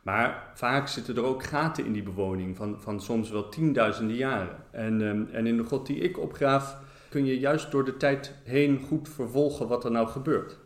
Maar 0.03 0.53
vaak 0.55 0.89
zitten 0.89 1.17
er 1.17 1.25
ook 1.25 1.45
gaten 1.45 1.85
in 1.85 1.93
die 1.93 2.03
bewoning 2.03 2.57
van, 2.57 2.81
van 2.81 3.01
soms 3.01 3.31
wel 3.31 3.49
tienduizenden 3.49 4.17
jaren. 4.17 4.57
En, 4.71 5.01
um, 5.01 5.29
en 5.33 5.47
in 5.47 5.57
de 5.57 5.65
grot 5.65 5.87
die 5.87 5.99
ik 5.99 6.19
opgraaf 6.19 6.77
kun 7.09 7.27
je 7.27 7.39
juist 7.39 7.71
door 7.71 7.85
de 7.85 7.97
tijd 7.97 8.35
heen 8.45 8.81
goed 8.81 9.09
vervolgen 9.09 9.69
wat 9.69 9.85
er 9.85 9.91
nou 9.91 10.09
gebeurt. 10.09 10.59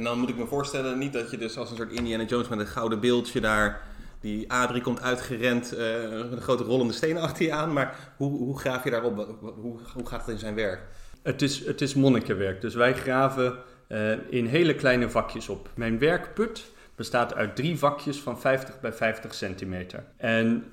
En 0.00 0.06
dan 0.06 0.18
moet 0.18 0.28
ik 0.28 0.36
me 0.36 0.46
voorstellen, 0.46 0.98
niet 0.98 1.12
dat 1.12 1.30
je 1.30 1.38
dus 1.38 1.58
als 1.58 1.70
een 1.70 1.76
soort 1.76 1.92
Indiana 1.92 2.24
Jones 2.24 2.48
met 2.48 2.58
een 2.58 2.66
gouden 2.66 3.00
beeldje 3.00 3.40
daar 3.40 3.80
die 4.20 4.52
Adrie 4.52 4.82
komt 4.82 5.00
uitgerend 5.00 5.70
met 5.70 6.32
een 6.32 6.40
grote 6.40 6.62
rollende 6.62 6.92
stenen 6.92 7.22
achter 7.22 7.44
je 7.44 7.52
aan. 7.52 7.72
Maar 7.72 8.12
hoe, 8.16 8.38
hoe 8.38 8.58
graaf 8.58 8.84
je 8.84 8.90
daarop? 8.90 9.38
Hoe, 9.40 9.78
hoe 9.94 10.06
gaat 10.06 10.20
het 10.20 10.28
in 10.28 10.38
zijn 10.38 10.54
werk? 10.54 10.80
Het 11.22 11.42
is, 11.42 11.66
het 11.66 11.80
is 11.80 11.94
monnikenwerk. 11.94 12.60
Dus 12.60 12.74
wij 12.74 12.94
graven 12.94 13.58
uh, 13.88 14.12
in 14.28 14.46
hele 14.46 14.74
kleine 14.74 15.10
vakjes 15.10 15.48
op. 15.48 15.70
Mijn 15.74 15.98
werkput 15.98 16.72
bestaat 16.94 17.34
uit 17.34 17.56
drie 17.56 17.78
vakjes 17.78 18.20
van 18.20 18.40
50 18.40 18.80
bij 18.80 18.92
50 18.92 19.34
centimeter. 19.34 20.04
En 20.16 20.64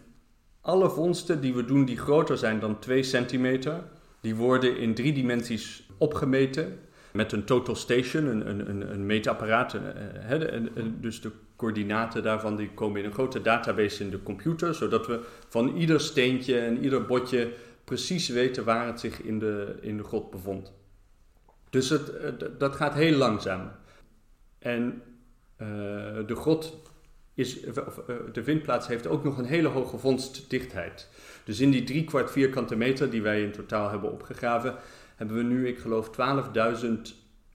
alle 0.62 0.90
vondsten 0.90 1.42
die 1.42 1.54
we 1.54 1.66
doen 1.66 1.86
die 1.86 1.98
groter 1.98 2.38
zijn 2.38 2.60
dan 2.60 2.80
2 2.80 3.04
centimeter, 3.04 3.84
die 4.22 4.36
worden 4.36 4.78
in 4.78 4.94
drie 4.94 5.14
dimensies 5.14 5.90
opgemeten. 5.98 6.80
Met 7.18 7.32
een 7.32 7.44
total 7.44 7.76
station, 7.76 8.26
een, 8.26 8.50
een, 8.70 8.92
een, 8.92 9.06
meetapparaat. 9.06 9.74
eh, 9.74 10.84
dus 11.00 11.22
de 11.22 11.32
coördinaten 11.56 12.24
daarvan 12.24 12.56
die 12.56 12.70
komen 12.74 13.00
in 13.00 13.06
een 13.06 13.14
grote 13.14 13.42
database 13.42 14.04
in 14.04 14.10
de 14.10 14.24
computer, 14.24 14.76
zodat 14.76 15.08
we 15.08 15.20
van 15.50 15.76
ieder 15.76 16.00
steentje 16.00 16.60
en 16.60 16.84
ieder 16.84 17.06
botje 17.06 17.52
precies 17.84 18.28
weten 18.28 18.64
waar 18.64 18.88
het 18.88 19.00
zich 19.00 19.22
in 19.22 19.40
de, 19.40 19.76
in 19.82 19.98
de 19.98 20.04
grot 20.04 20.32
bevond. 20.32 20.74
Dus 21.70 21.90
het, 21.90 22.12
dat 22.60 22.76
gaat 22.76 22.94
heel 22.94 23.18
langzaam. 23.18 23.72
En 24.60 25.02
eh, 25.56 25.68
de 26.28 26.36
grot 26.36 26.78
is, 27.34 27.64
eh, 27.64 27.74
de 28.32 28.44
vindplaats 28.44 28.88
heeft 28.88 29.08
ook 29.08 29.24
nog 29.24 29.38
een 29.38 29.46
hele 29.46 29.68
hoge 29.68 29.98
vondstdichtheid. 29.98 31.08
Dus 31.44 31.60
in 31.60 31.72
die 31.72 31.84
drie 31.84 32.04
kwart 32.04 32.32
vierkante 32.32 32.76
meter 32.76 33.10
die 33.10 33.22
wij 33.22 33.42
in 33.42 33.52
totaal 33.52 33.90
hebben 33.90 34.12
opgegraven, 34.12 34.76
hebben 35.18 35.38
we 35.38 35.44
nu, 35.44 35.68
ik 35.68 35.78
geloof, 35.80 36.10
12.000 36.10 36.88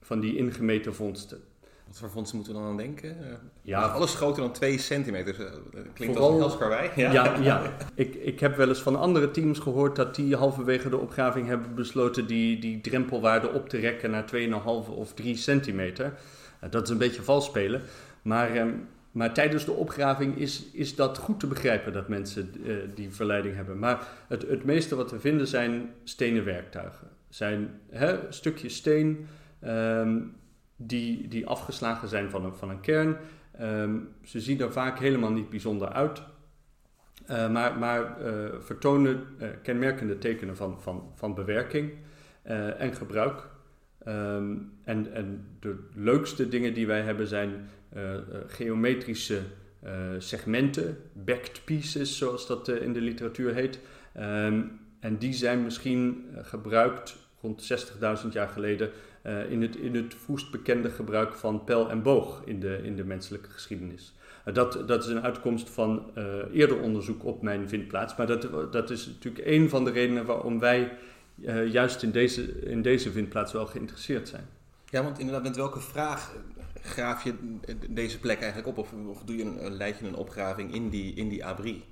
van 0.00 0.20
die 0.20 0.36
ingemeten 0.36 0.94
vondsten. 0.94 1.38
Wat 1.86 1.98
voor 2.00 2.08
fondsen 2.08 2.36
moeten 2.36 2.54
we 2.54 2.60
dan 2.60 2.68
aan 2.70 2.76
denken? 2.76 3.10
Eh, 3.28 3.32
Ja, 3.62 3.82
alles 3.82 4.14
groter 4.14 4.42
dan 4.42 4.52
2 4.52 4.78
centimeter. 4.78 5.34
Eh, 5.46 5.52
klinkt 5.94 6.16
Vooral- 6.16 6.42
als 6.42 6.56
een. 6.56 6.90
Ja, 6.96 7.36
ja. 7.40 7.76
Ik, 7.94 8.14
ik 8.14 8.40
heb 8.40 8.56
wel 8.56 8.68
eens 8.68 8.82
van 8.82 8.96
andere 8.96 9.30
teams 9.30 9.58
gehoord 9.58 9.96
dat 9.96 10.14
die 10.14 10.36
halverwege 10.36 10.88
de 10.88 10.96
opgraving 10.98 11.46
hebben 11.46 11.74
besloten 11.74 12.26
die, 12.26 12.58
die 12.58 12.80
drempelwaarde 12.80 13.50
op 13.50 13.68
te 13.68 13.78
rekken 13.78 14.10
naar 14.10 14.24
2,5 14.26 14.88
of 14.90 15.14
3 15.14 15.36
centimeter. 15.36 16.14
Eh, 16.60 16.70
Dat 16.70 16.82
is 16.82 16.88
een 16.90 16.98
beetje 16.98 17.22
vals 17.22 17.44
spelen. 17.44 17.82
Maar, 18.22 18.50
ehm, 18.54 18.70
maar 19.10 19.34
tijdens 19.34 19.64
de 19.64 19.72
opgraving 19.72 20.36
is, 20.36 20.64
is 20.72 20.94
dat 20.94 21.18
goed 21.18 21.40
te 21.40 21.46
begrijpen 21.46 21.92
dat 21.92 22.08
mensen 22.08 22.52
die 22.94 23.10
verleiding 23.10 23.54
hebben. 23.54 23.78
Maar 23.78 24.06
het, 24.28 24.42
het 24.48 24.64
meeste 24.64 24.96
wat 24.96 25.10
we 25.10 25.20
vinden 25.20 25.46
zijn 25.46 25.90
stenen 26.04 26.44
werktuigen. 26.44 27.08
Zijn 27.32 27.80
hè, 27.90 28.32
stukjes 28.32 28.76
steen 28.76 29.26
ehm, 29.60 30.20
die, 30.76 31.28
die 31.28 31.46
afgeslagen 31.46 32.08
zijn 32.08 32.30
van 32.30 32.44
een, 32.44 32.54
van 32.54 32.70
een 32.70 32.80
kern. 32.80 33.16
Ehm, 33.52 33.98
ze 34.22 34.40
zien 34.40 34.60
er 34.60 34.72
vaak 34.72 34.98
helemaal 34.98 35.32
niet 35.32 35.50
bijzonder 35.50 35.88
uit. 35.88 36.22
Eh, 37.26 37.50
maar 37.50 37.78
maar 37.78 38.20
eh, 38.20 38.60
vertonen 38.60 39.26
eh, 39.38 39.48
kenmerkende 39.62 40.18
tekenen 40.18 40.56
van, 40.56 40.80
van, 40.80 41.12
van 41.14 41.34
bewerking 41.34 41.92
en 42.78 42.94
gebruik. 42.94 43.48
Ehm, 44.04 44.56
en, 44.84 45.12
en 45.14 45.46
de 45.60 45.88
leukste 45.94 46.48
dingen 46.48 46.74
die 46.74 46.86
wij 46.86 47.00
hebben 47.00 47.26
zijn 47.26 47.68
geometrische 48.46 49.40
segmenten, 50.18 50.96
backed 51.12 51.62
pieces 51.64 52.18
zoals 52.18 52.46
dat 52.46 52.68
in 52.68 52.92
de 52.92 53.00
literatuur 53.00 53.54
heet. 53.54 53.78
En 55.00 55.18
die 55.18 55.32
zijn 55.32 55.62
misschien 55.62 56.26
gebruikt 56.42 57.16
rond 57.42 57.72
60.000 58.24 58.28
jaar 58.30 58.48
geleden 58.48 58.90
eh, 59.22 59.50
in, 59.50 59.62
het, 59.62 59.76
in 59.76 59.94
het 59.94 60.14
vroegst 60.14 60.50
bekende 60.50 60.90
gebruik 60.90 61.34
van 61.34 61.64
pijl 61.64 61.90
en 61.90 62.02
boog 62.02 62.42
in 62.44 62.60
de, 62.60 62.80
in 62.82 62.96
de 62.96 63.04
menselijke 63.04 63.50
geschiedenis. 63.50 64.14
Uh, 64.44 64.54
dat, 64.54 64.88
dat 64.88 65.04
is 65.04 65.10
een 65.10 65.22
uitkomst 65.22 65.70
van 65.70 66.10
uh, 66.18 66.24
eerder 66.52 66.80
onderzoek 66.80 67.24
op 67.24 67.42
mijn 67.42 67.68
vindplaats. 67.68 68.16
Maar 68.16 68.26
dat, 68.26 68.72
dat 68.72 68.90
is 68.90 69.06
natuurlijk 69.06 69.46
een 69.46 69.68
van 69.68 69.84
de 69.84 69.90
redenen 69.90 70.24
waarom 70.24 70.58
wij 70.58 70.92
juist 71.70 72.02
in 72.02 72.10
deze, 72.10 72.60
in 72.60 72.82
deze 72.82 73.12
vindplaats 73.12 73.52
wel 73.52 73.66
geïnteresseerd 73.66 74.28
zijn. 74.28 74.44
Ja, 74.88 75.02
want 75.02 75.18
inderdaad, 75.18 75.42
met 75.42 75.56
welke 75.56 75.80
vraag 75.80 76.34
graaf 76.82 77.24
je 77.24 77.34
deze 77.88 78.18
plek 78.18 78.40
eigenlijk 78.40 78.68
op? 78.68 78.78
Of, 78.78 78.92
of 79.06 79.24
doe 79.24 79.36
je 79.36 79.44
een, 79.44 79.72
leid 79.76 79.98
je 79.98 80.06
een 80.06 80.14
opgraving 80.14 80.74
in 80.74 80.88
die, 80.88 81.14
in 81.14 81.28
die 81.28 81.44
abri? 81.44 81.84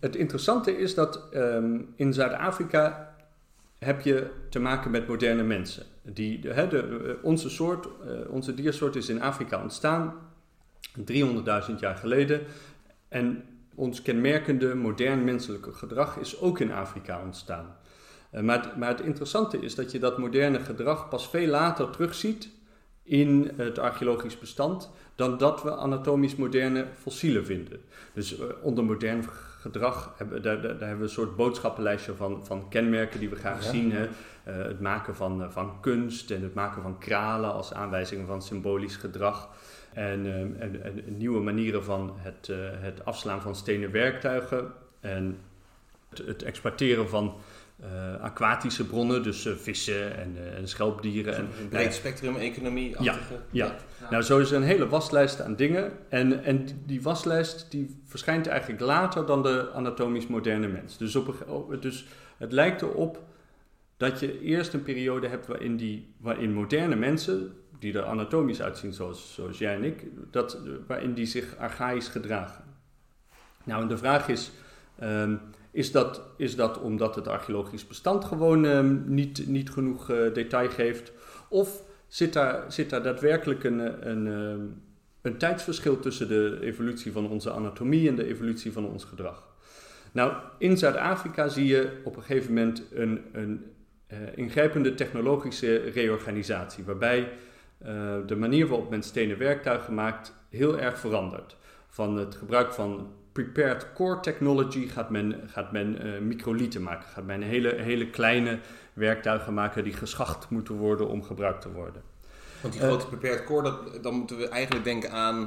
Het 0.00 0.16
interessante 0.16 0.78
is 0.78 0.94
dat 0.94 1.22
um, 1.34 1.92
in 1.96 2.12
Zuid-Afrika 2.12 3.15
heb 3.78 4.00
je 4.00 4.30
te 4.50 4.58
maken 4.58 4.90
met 4.90 5.08
moderne 5.08 5.42
mensen. 5.42 5.84
Die, 6.02 6.38
de, 6.38 6.66
de, 6.68 7.18
onze 7.22 7.50
soort, 7.50 7.86
uh, 7.86 8.30
onze 8.30 8.54
diersoort 8.54 8.96
is 8.96 9.08
in 9.08 9.22
Afrika 9.22 9.62
ontstaan 9.62 10.14
300.000 10.98 11.04
jaar 11.80 11.96
geleden. 11.96 12.40
En 13.08 13.44
ons 13.74 14.02
kenmerkende 14.02 14.74
modern 14.74 15.24
menselijke 15.24 15.72
gedrag 15.72 16.16
is 16.18 16.40
ook 16.40 16.60
in 16.60 16.72
Afrika 16.72 17.22
ontstaan. 17.22 17.76
Uh, 18.32 18.40
maar, 18.40 18.62
het, 18.62 18.76
maar 18.76 18.88
het 18.88 19.00
interessante 19.00 19.58
is 19.58 19.74
dat 19.74 19.92
je 19.92 19.98
dat 19.98 20.18
moderne 20.18 20.60
gedrag 20.60 21.08
pas 21.08 21.28
veel 21.28 21.48
later 21.48 21.90
terugziet 21.90 22.48
in 23.02 23.50
het 23.56 23.78
archeologisch 23.78 24.38
bestand 24.38 24.90
dan 25.14 25.38
dat 25.38 25.62
we 25.62 25.76
anatomisch 25.76 26.36
moderne 26.36 26.86
fossielen 27.00 27.46
vinden. 27.46 27.80
Dus 28.14 28.36
onder 28.62 28.84
modern 28.84 29.24
gedrag 29.66 30.14
hebben 30.16 30.42
daar, 30.42 30.60
daar, 30.60 30.70
hebben 30.70 30.96
we 30.98 31.02
een 31.02 31.08
soort 31.08 31.36
boodschappenlijstje 31.36 32.14
van, 32.14 32.46
van 32.46 32.68
kenmerken 32.68 33.20
die 33.20 33.28
we 33.28 33.36
graag 33.36 33.64
ja. 33.64 33.70
zien. 33.70 33.92
Hè? 33.92 34.04
Uh, 34.04 34.66
het 34.66 34.80
maken 34.80 35.16
van, 35.16 35.52
van 35.52 35.80
kunst 35.80 36.30
en 36.30 36.42
het 36.42 36.54
maken 36.54 36.82
van 36.82 36.98
kralen 36.98 37.52
als 37.52 37.72
aanwijzingen 37.72 38.26
van 38.26 38.42
symbolisch 38.42 38.96
gedrag. 38.96 39.48
En, 39.92 40.26
uh, 40.26 40.34
en, 40.34 40.82
en, 40.82 41.02
nieuwe 41.06 41.40
manieren 41.40 41.84
van 41.84 42.12
het, 42.16 42.48
uh, 42.48 42.56
het 42.60 43.04
afslaan 43.04 43.42
van 43.42 43.56
stenen 43.56 43.90
werktuigen. 43.90 44.72
En 45.00 45.38
het, 46.08 46.18
het 46.26 46.42
exploiteren 46.42 47.08
van 47.08 47.34
uh, 47.80 48.20
aquatische 48.20 48.86
bronnen, 48.86 49.22
dus 49.22 49.46
uh, 49.46 49.54
vissen 49.54 50.16
en, 50.16 50.36
uh, 50.36 50.58
en 50.58 50.68
schelpdieren. 50.68 51.24
Dus 51.24 51.36
en, 51.36 51.48
een 51.62 51.68
breed 51.68 51.94
spectrum 51.94 52.36
economie. 52.36 52.90
Ja, 52.90 53.02
ja. 53.02 53.16
ja. 53.50 53.76
Nou, 54.10 54.22
zo 54.22 54.38
is 54.38 54.50
er 54.50 54.56
een 54.56 54.62
hele 54.62 54.88
waslijst 54.88 55.40
aan 55.40 55.56
dingen. 55.56 55.92
En, 56.08 56.44
en 56.44 56.66
die 56.86 57.02
waslijst 57.02 57.70
die 57.70 58.00
verschijnt 58.04 58.46
eigenlijk 58.46 58.80
later 58.80 59.26
dan 59.26 59.42
de 59.42 59.70
anatomisch 59.74 60.26
moderne 60.26 60.68
mens. 60.68 60.96
Dus, 60.96 61.16
op, 61.16 61.76
dus 61.80 62.06
het 62.36 62.52
lijkt 62.52 62.82
erop 62.82 63.24
dat 63.96 64.20
je 64.20 64.40
eerst 64.40 64.72
een 64.72 64.82
periode 64.82 65.28
hebt 65.28 65.46
waarin, 65.46 65.76
die, 65.76 66.14
waarin 66.18 66.52
moderne 66.52 66.96
mensen, 66.96 67.54
die 67.78 67.98
er 67.98 68.04
anatomisch 68.04 68.62
uitzien 68.62 68.92
zoals, 68.92 69.34
zoals 69.34 69.58
jij 69.58 69.74
en 69.74 69.84
ik, 69.84 70.04
dat, 70.30 70.58
waarin 70.86 71.14
die 71.14 71.26
zich 71.26 71.56
archaïs 71.56 72.08
gedragen. 72.08 72.64
Nou, 73.64 73.82
en 73.82 73.88
de 73.88 73.98
vraag 73.98 74.28
is... 74.28 74.50
Um, 75.02 75.40
is 75.76 75.92
dat, 75.92 76.22
is 76.36 76.56
dat 76.56 76.80
omdat 76.80 77.14
het 77.14 77.28
archeologisch 77.28 77.86
bestand 77.86 78.24
gewoon 78.24 78.64
um, 78.64 79.04
niet, 79.06 79.46
niet 79.46 79.70
genoeg 79.70 80.10
uh, 80.10 80.34
detail 80.34 80.70
geeft? 80.70 81.12
Of 81.48 81.82
zit 82.06 82.32
daar, 82.32 82.72
zit 82.72 82.90
daar 82.90 83.02
daadwerkelijk 83.02 83.64
een, 83.64 84.08
een, 84.10 84.26
um, 84.26 84.82
een 85.22 85.36
tijdsverschil 85.36 85.98
tussen 85.98 86.28
de 86.28 86.58
evolutie 86.60 87.12
van 87.12 87.28
onze 87.28 87.50
anatomie 87.50 88.08
en 88.08 88.16
de 88.16 88.26
evolutie 88.26 88.72
van 88.72 88.86
ons 88.86 89.04
gedrag? 89.04 89.48
Nou, 90.12 90.32
in 90.58 90.78
Zuid-Afrika 90.78 91.48
zie 91.48 91.66
je 91.66 92.00
op 92.04 92.16
een 92.16 92.22
gegeven 92.22 92.54
moment 92.54 92.82
een, 92.92 93.24
een 93.32 93.64
uh, 94.12 94.18
ingrijpende 94.34 94.94
technologische 94.94 95.76
reorganisatie, 95.76 96.84
waarbij 96.84 97.20
uh, 97.86 98.14
de 98.26 98.36
manier 98.36 98.66
waarop 98.66 98.90
men 98.90 99.02
stenen 99.02 99.38
werktuigen 99.38 99.94
maakt 99.94 100.34
heel 100.50 100.78
erg 100.78 100.98
verandert. 100.98 101.56
Van 101.88 102.16
het 102.16 102.34
gebruik 102.34 102.72
van 102.72 103.12
prepared 103.36 103.92
core 103.94 104.20
technology 104.20 104.88
gaat 104.88 105.10
men, 105.10 105.40
gaat 105.46 105.72
men 105.72 106.06
uh, 106.06 106.20
microlieten 106.20 106.82
maken. 106.82 107.08
Gaat 107.08 107.24
men 107.24 107.42
hele, 107.42 107.74
hele 107.74 108.10
kleine 108.10 108.58
werktuigen 108.92 109.54
maken 109.54 109.84
die 109.84 109.92
geschacht 109.92 110.50
moeten 110.50 110.74
worden 110.74 111.08
om 111.08 111.22
gebruikt 111.22 111.60
te 111.60 111.72
worden. 111.72 112.02
Want 112.60 112.74
die 112.74 112.82
grote 112.82 113.06
prepared 113.06 113.44
core, 113.44 113.62
dat, 113.62 114.02
dan 114.02 114.14
moeten 114.14 114.36
we 114.36 114.48
eigenlijk 114.48 114.84
denken 114.84 115.10
aan... 115.10 115.38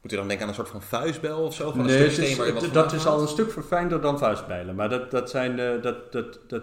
Moet 0.00 0.10
je 0.10 0.16
dan 0.16 0.28
denken 0.28 0.44
aan 0.46 0.50
een 0.50 0.58
soort 0.58 0.68
van 0.68 0.82
vuistbijl 0.82 1.38
of 1.38 1.54
zo? 1.54 1.70
Van 1.70 1.86
nee, 1.86 2.04
een 2.04 2.10
stuk 2.10 2.26
steen 2.26 2.56
is, 2.56 2.72
dat 2.72 2.92
is 2.92 3.06
al 3.06 3.20
een 3.20 3.28
stuk 3.28 3.50
verfijnder 3.50 4.00
dan 4.00 4.18
vuistbijlen. 4.18 4.74
Maar 4.74 4.88
dat, 4.88 5.10
dat, 5.10 5.30
zijn, 5.30 5.58
uh, 5.58 5.82
dat, 5.82 6.12
dat, 6.12 6.38
dat, 6.46 6.62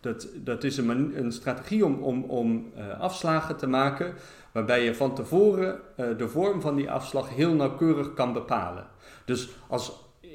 dat, 0.00 0.28
dat 0.34 0.64
is 0.64 0.76
een, 0.76 1.18
een 1.18 1.32
strategie 1.32 1.84
om, 1.84 2.02
om, 2.02 2.22
om 2.22 2.72
uh, 2.76 3.00
afslagen 3.00 3.56
te 3.56 3.66
maken... 3.66 4.14
waarbij 4.52 4.84
je 4.84 4.94
van 4.94 5.14
tevoren 5.14 5.80
de 5.96 6.28
vorm 6.28 6.60
van 6.60 6.76
die 6.76 6.90
afslag 6.90 7.28
heel 7.28 7.52
nauwkeurig 7.52 8.14
kan 8.14 8.32
bepalen. 8.32 8.86
Dus 9.26 9.48
als, 9.68 9.92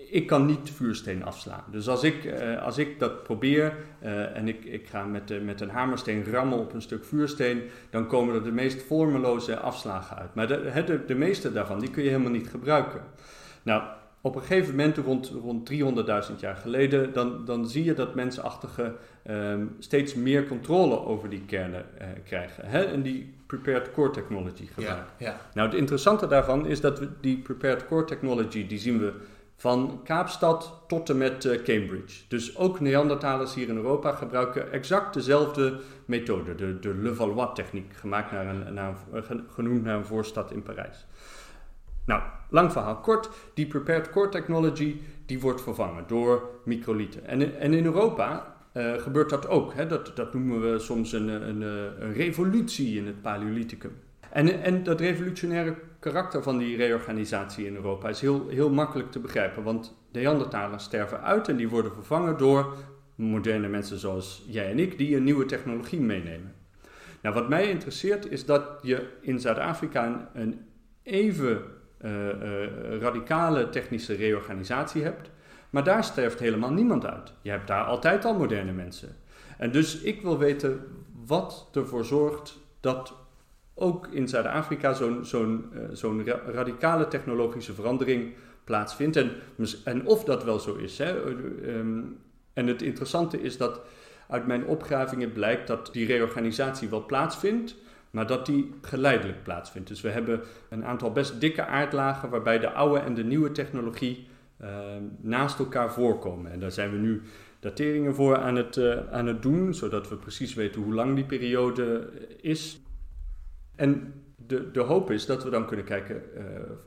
ik 0.10 0.28
kan 0.28 0.46
niet 0.46 0.72
vuursteen 0.72 1.24
afslaan. 1.24 1.64
Dus 1.72 1.88
als 1.88 2.04
ik, 2.04 2.24
uh, 2.24 2.64
als 2.64 2.78
ik 2.78 3.00
dat 3.00 3.24
probeer 3.24 3.74
uh, 4.04 4.38
en 4.38 4.48
ik, 4.48 4.66
ik 4.66 4.88
ga 4.88 5.06
met, 5.06 5.32
uh, 5.32 5.42
met 5.42 5.62
een 5.62 5.70
hamersteen 5.70 6.26
rammen 6.32 6.60
op 6.60 6.74
een 6.74 6.82
stuk 6.82 7.06
vuursteen, 7.06 7.62
dan 7.90 8.08
komen 8.08 8.36
er 8.36 8.44
de 8.44 8.52
meest 8.52 8.84
vormeloze 8.84 9.60
afslagen 9.60 10.18
uit. 10.18 10.36
Maar 10.36 10.48
de, 10.48 10.84
de, 10.86 11.06
de 11.06 11.16
meeste 11.16 11.52
daarvan, 11.52 11.80
die 11.80 11.90
kun 11.90 12.04
je 12.04 12.10
helemaal 12.10 12.32
niet 12.32 12.50
gebruiken. 12.50 13.02
Nou, 13.64 13.84
op 14.22 14.36
een 14.36 14.42
gegeven 14.42 14.70
moment, 14.76 14.98
rond, 14.98 15.32
rond 15.44 15.72
300.000 15.72 16.36
jaar 16.40 16.56
geleden, 16.56 17.14
dan, 17.14 17.46
dan 17.46 17.70
zie 17.70 17.84
je 17.84 17.94
dat 17.94 18.16
mensachtigen 18.16 18.96
um, 19.30 19.76
steeds 19.80 20.14
meer 20.14 20.48
controle 20.48 21.00
over 21.06 21.30
die 21.30 21.46
kernen 21.46 21.86
krijgen. 22.24 22.66
Hè? 22.66 22.84
En 22.84 23.02
die 23.02 23.34
prepared 23.58 23.92
core 23.92 24.12
technology 24.12 24.66
gebruiken. 24.66 25.06
Ja, 25.18 25.28
ja. 25.28 25.36
Nou, 25.54 25.70
het 25.70 25.78
interessante 25.78 26.28
daarvan 26.28 26.66
is 26.66 26.82
dat 26.82 27.00
we 27.00 27.10
die 27.22 27.38
prepared 27.38 27.88
core 27.88 28.04
technology, 28.04 28.68
die 28.68 28.80
zien 28.80 29.00
we 29.00 29.14
van 29.56 30.02
Kaapstad 30.04 30.84
tot 30.88 31.10
en 31.10 31.18
met 31.18 31.46
uh, 31.46 31.64
Cambridge. 31.64 32.22
Dus 32.28 32.58
ook 32.58 32.80
Neandertalers 32.80 33.54
hier 33.54 33.70
in 33.70 33.76
Europa 33.76 34.12
gebruiken 34.12 34.72
exact 34.72 35.14
dezelfde 35.14 35.80
methode, 36.06 36.56
de, 36.56 36.80
de 36.80 36.94
Levallois-techniek, 36.94 37.94
gemaakt 37.94 38.32
naar 38.32 38.48
een, 38.48 38.74
naar 38.74 38.96
een, 39.12 39.46
genoemd 39.50 39.84
naar 39.84 39.98
een 39.98 40.06
voorstad 40.06 40.52
in 40.52 40.64
Parijs. 40.64 41.06
Nou, 42.06 42.22
lang 42.50 42.72
verhaal 42.72 42.96
kort, 42.96 43.30
die 43.54 43.68
prepared 43.68 44.10
core 44.10 44.30
technology 44.30 45.02
die 45.26 45.40
wordt 45.40 45.62
vervangen 45.62 46.04
door 46.08 46.50
microlieten. 46.66 47.26
En, 47.26 47.60
en 47.60 47.74
in 47.74 47.86
Europa 47.86 48.56
uh, 48.74 48.94
gebeurt 48.94 49.30
dat 49.30 49.48
ook. 49.48 49.74
Hè? 49.74 49.88
Dat, 49.88 50.12
dat 50.16 50.34
noemen 50.34 50.72
we 50.72 50.80
soms 50.80 51.12
een, 51.12 51.28
een, 51.28 51.62
een 51.62 52.14
revolutie 52.14 52.98
in 52.98 53.06
het 53.06 53.22
Paleolithicum. 53.22 53.92
En, 54.30 54.64
en 54.64 54.84
dat 54.84 55.00
revolutionaire 55.00 55.76
karakter 56.00 56.44
van 56.44 56.58
die 56.58 56.78
reorganisatie 56.78 57.66
in 57.66 57.76
Europa 57.76 58.10
is 58.10 58.22
heel, 58.22 58.48
heel 58.48 58.70
makkelijk 58.70 59.12
te 59.12 59.20
begrijpen. 59.20 59.64
Want 59.64 59.98
Neandertalers 60.12 60.84
sterven 60.84 61.22
uit 61.22 61.48
en 61.48 61.56
die 61.56 61.70
worden 61.70 61.94
vervangen 61.94 62.38
door 62.38 62.76
moderne 63.16 63.68
mensen 63.68 63.98
zoals 63.98 64.44
jij 64.48 64.72
en 64.72 64.80
ik, 64.80 64.98
die 64.98 65.16
een 65.16 65.24
nieuwe 65.24 65.46
technologie 65.46 66.02
meenemen. 66.02 66.54
Nou, 67.22 67.36
wat 67.36 67.50
mij 67.50 67.70
interesseert 67.70 68.32
is 68.32 68.46
dat 68.46 68.64
je 68.82 69.08
in 69.22 69.40
Zuid-Afrika 69.40 70.30
een, 70.34 70.60
even 71.04 71.62
uh, 72.02 72.12
radicale 73.00 73.70
technische 73.70 74.14
reorganisatie 74.14 75.04
hebt, 75.04 75.30
maar 75.72 75.84
daar 75.84 76.04
sterft 76.04 76.40
helemaal 76.40 76.72
niemand 76.72 77.06
uit. 77.06 77.34
Je 77.42 77.50
hebt 77.50 77.68
daar 77.68 77.84
altijd 77.84 78.26
al 78.26 78.38
moderne 78.38 78.72
mensen. 78.72 79.16
En 79.58 79.72
dus 79.72 80.02
ik 80.02 80.22
wil 80.22 80.38
weten 80.38 80.80
wat 81.26 81.70
ervoor 81.74 82.06
zorgt 82.06 82.60
dat 82.80 83.14
ook 83.74 84.08
in 84.08 84.28
Zuid-Afrika 84.28 84.94
zo'n 84.94 85.26
zo'n 85.26 85.66
uh, 85.74 85.82
zo'n 85.92 86.26
radicale 86.46 87.08
technologische 87.08 87.74
verandering 87.74 88.34
plaatsvindt. 88.64 89.16
En, 89.16 89.32
en 89.84 90.06
of 90.06 90.24
dat 90.24 90.44
wel 90.44 90.60
zo 90.60 90.76
is. 90.76 90.98
Hè. 90.98 91.26
Um, 91.26 92.20
en 92.54 92.68
het 92.68 92.82
interessante 92.82 93.42
is 93.42 93.58
dat 93.58 93.82
uit 94.28 94.48
mijn 94.48 94.66
opgravingen 94.66 95.32
blijkt 95.32 95.68
dat 95.68 95.90
die 95.94 96.06
reorganisatie 96.06 96.90
wel 96.90 97.06
plaatsvindt, 97.06 97.76
maar 98.12 98.28
dat 98.28 98.46
die 98.46 98.74
geleidelijk 98.82 99.44
plaatsvindt. 99.44 99.88
Dus 99.88 100.02
we 100.02 100.10
hebben 100.10 100.42
een 100.70 100.86
aantal 100.86 101.12
best 101.12 101.40
dikke 101.42 101.66
aardlagen 101.66 102.30
waarbij 102.30 102.60
de 102.60 102.72
oude 102.72 103.00
en 103.00 103.14
de 103.14 103.24
nieuwe 103.24 103.52
technologie 103.52 104.28
naast 105.22 105.60
elkaar 105.60 105.94
voorkomen. 105.94 106.52
En 106.52 106.60
daar 106.60 106.72
zijn 106.72 106.92
we 106.92 106.98
nu 106.98 107.22
dateringen 107.62 108.16
voor 108.16 108.38
aan 108.38 108.56
het, 108.56 108.76
uh, 108.76 109.12
aan 109.12 109.26
het 109.26 109.42
doen, 109.42 109.74
zodat 109.74 110.10
we 110.10 110.16
precies 110.16 110.54
weten 110.54 110.82
hoe 110.82 110.94
lang 110.94 111.16
die 111.16 111.26
periode 111.26 112.10
is. 112.42 112.82
En 113.76 114.14
de, 114.36 114.72
de 114.72 114.80
hoop 114.80 115.12
is 115.12 115.26
dat 115.26 115.44
we 115.44 115.50
dan 115.50 115.66
kunnen 115.66 115.86
kijken, 115.86 116.22
uh, 116.36 116.44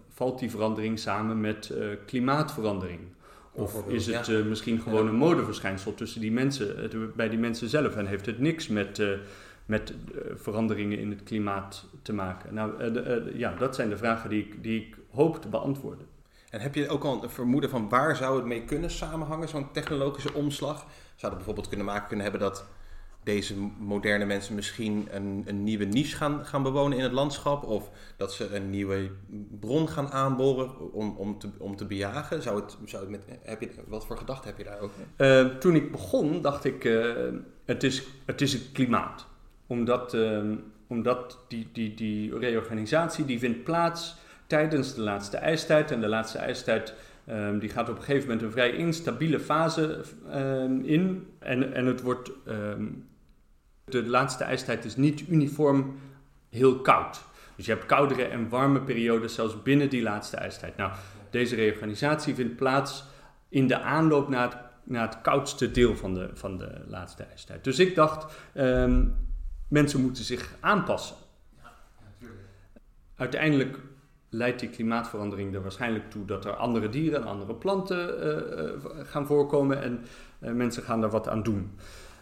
valt 0.08 0.38
die 0.38 0.50
verandering 0.50 0.98
samen 0.98 1.40
met 1.40 1.74
klimaatverandering? 2.06 3.00
Of 3.52 3.88
is 3.88 4.06
het 4.06 4.28
uh, 4.28 4.44
misschien 4.44 4.80
gewoon 4.80 5.08
een 5.08 5.14
modeverschijnsel 5.14 5.94
tussen 5.94 6.20
die 6.20 6.32
mensen, 6.32 6.90
bij 7.16 7.28
die 7.28 7.38
mensen 7.38 7.68
zelf 7.68 7.96
en 7.96 8.06
heeft 8.06 8.26
het 8.26 8.38
niks 8.38 8.68
met, 8.68 8.98
uh, 8.98 9.08
met 9.66 9.94
veranderingen 10.34 10.98
in 10.98 11.10
het 11.10 11.22
klimaat 11.22 11.88
te 12.02 12.12
maken? 12.12 12.54
Nou, 12.54 12.72
ja, 13.38 13.54
dat 13.54 13.74
zijn 13.74 13.88
de 13.88 13.96
vragen 13.96 14.30
die 14.30 14.40
ik, 14.40 14.62
die 14.62 14.80
ik 14.80 14.96
hoop 15.10 15.42
te 15.42 15.48
beantwoorden. 15.48 16.06
En 16.54 16.60
heb 16.60 16.74
je 16.74 16.88
ook 16.88 17.04
al 17.04 17.22
een 17.22 17.30
vermoeden 17.30 17.70
van 17.70 17.88
waar 17.88 18.16
zou 18.16 18.36
het 18.36 18.44
mee 18.44 18.64
kunnen 18.64 18.90
samenhangen, 18.90 19.48
zo'n 19.48 19.72
technologische 19.72 20.34
omslag? 20.34 20.76
Zou 21.14 21.26
het 21.26 21.34
bijvoorbeeld 21.34 21.68
kunnen 21.68 21.86
maken 21.86 22.06
kunnen 22.06 22.24
hebben 22.24 22.42
dat 22.42 22.64
deze 23.22 23.54
moderne 23.78 24.24
mensen 24.24 24.54
misschien 24.54 25.08
een, 25.10 25.42
een 25.46 25.64
nieuwe 25.64 25.84
niche 25.84 26.16
gaan, 26.16 26.46
gaan 26.46 26.62
bewonen 26.62 26.98
in 26.98 27.04
het 27.04 27.12
landschap? 27.12 27.64
Of 27.64 27.90
dat 28.16 28.32
ze 28.32 28.54
een 28.54 28.70
nieuwe 28.70 29.10
bron 29.60 29.88
gaan 29.88 30.10
aanboren 30.10 30.92
om, 30.92 31.16
om, 31.16 31.38
te, 31.38 31.48
om 31.58 31.76
te 31.76 31.84
bejagen? 31.84 32.42
Zou 32.42 32.60
het, 32.60 32.76
zou 32.84 33.02
het 33.02 33.10
met, 33.10 33.38
heb 33.42 33.60
je, 33.60 33.70
wat 33.86 34.06
voor 34.06 34.18
gedachten 34.18 34.48
heb 34.48 34.58
je 34.58 34.64
daar 34.64 34.80
ook? 34.80 34.92
Uh, 35.16 35.58
toen 35.58 35.74
ik 35.74 35.92
begon 35.92 36.42
dacht 36.42 36.64
ik, 36.64 36.84
uh, 36.84 37.14
het, 37.64 37.82
is, 37.82 38.02
het 38.24 38.40
is 38.40 38.52
het 38.52 38.72
klimaat. 38.72 39.26
Omdat, 39.66 40.14
uh, 40.14 40.56
omdat 40.86 41.38
die, 41.48 41.68
die, 41.72 41.94
die 41.94 42.38
reorganisatie 42.38 43.24
die 43.24 43.38
vindt 43.38 43.64
plaats 43.64 44.22
tijdens 44.46 44.94
de 44.94 45.00
laatste 45.00 45.36
ijstijd. 45.36 45.90
En 45.90 46.00
de 46.00 46.08
laatste 46.08 46.38
ijstijd 46.38 46.94
Um, 47.28 47.58
die 47.58 47.68
gaat 47.68 47.88
op 47.88 47.96
een 47.96 48.02
gegeven 48.02 48.28
moment 48.28 48.42
een 48.42 48.50
vrij 48.50 48.72
instabiele 48.72 49.40
fase 49.40 50.00
um, 50.34 50.84
in. 50.84 51.32
En, 51.38 51.74
en 51.74 51.86
het 51.86 52.02
wordt 52.02 52.30
um, 52.48 53.08
de 53.84 54.06
laatste 54.06 54.44
ijstijd 54.44 54.84
is 54.84 54.96
niet 54.96 55.28
uniform 55.28 55.98
heel 56.50 56.80
koud. 56.80 57.22
Dus 57.56 57.66
je 57.66 57.72
hebt 57.72 57.86
koudere 57.86 58.24
en 58.24 58.48
warme 58.48 58.80
periodes 58.80 59.34
zelfs 59.34 59.62
binnen 59.62 59.90
die 59.90 60.02
laatste 60.02 60.36
ijstijd. 60.36 60.76
Nou, 60.76 60.92
deze 61.30 61.54
reorganisatie 61.54 62.34
vindt 62.34 62.56
plaats 62.56 63.04
in 63.48 63.66
de 63.66 63.80
aanloop 63.80 64.28
naar 64.28 64.50
het, 64.50 64.56
naar 64.84 65.08
het 65.08 65.20
koudste 65.20 65.70
deel 65.70 65.96
van 65.96 66.14
de, 66.14 66.30
van 66.32 66.58
de 66.58 66.84
laatste 66.86 67.22
ijstijd. 67.22 67.64
Dus 67.64 67.78
ik 67.78 67.94
dacht, 67.94 68.32
mensen 69.68 70.00
moeten 70.00 70.24
zich 70.24 70.54
aanpassen. 70.60 71.16
Uiteindelijk 73.16 73.78
leidt 74.34 74.60
die 74.60 74.68
klimaatverandering 74.68 75.54
er 75.54 75.62
waarschijnlijk 75.62 76.10
toe 76.10 76.24
dat 76.24 76.44
er 76.44 76.52
andere 76.52 76.88
dieren 76.88 77.20
en 77.20 77.26
andere 77.26 77.54
planten 77.54 77.98
uh, 77.98 78.64
uh, 78.64 78.70
gaan 79.04 79.26
voorkomen 79.26 79.82
en 79.82 80.00
uh, 80.40 80.52
mensen 80.52 80.82
gaan 80.82 81.00
daar 81.00 81.10
wat 81.10 81.28
aan 81.28 81.42
doen. 81.42 81.70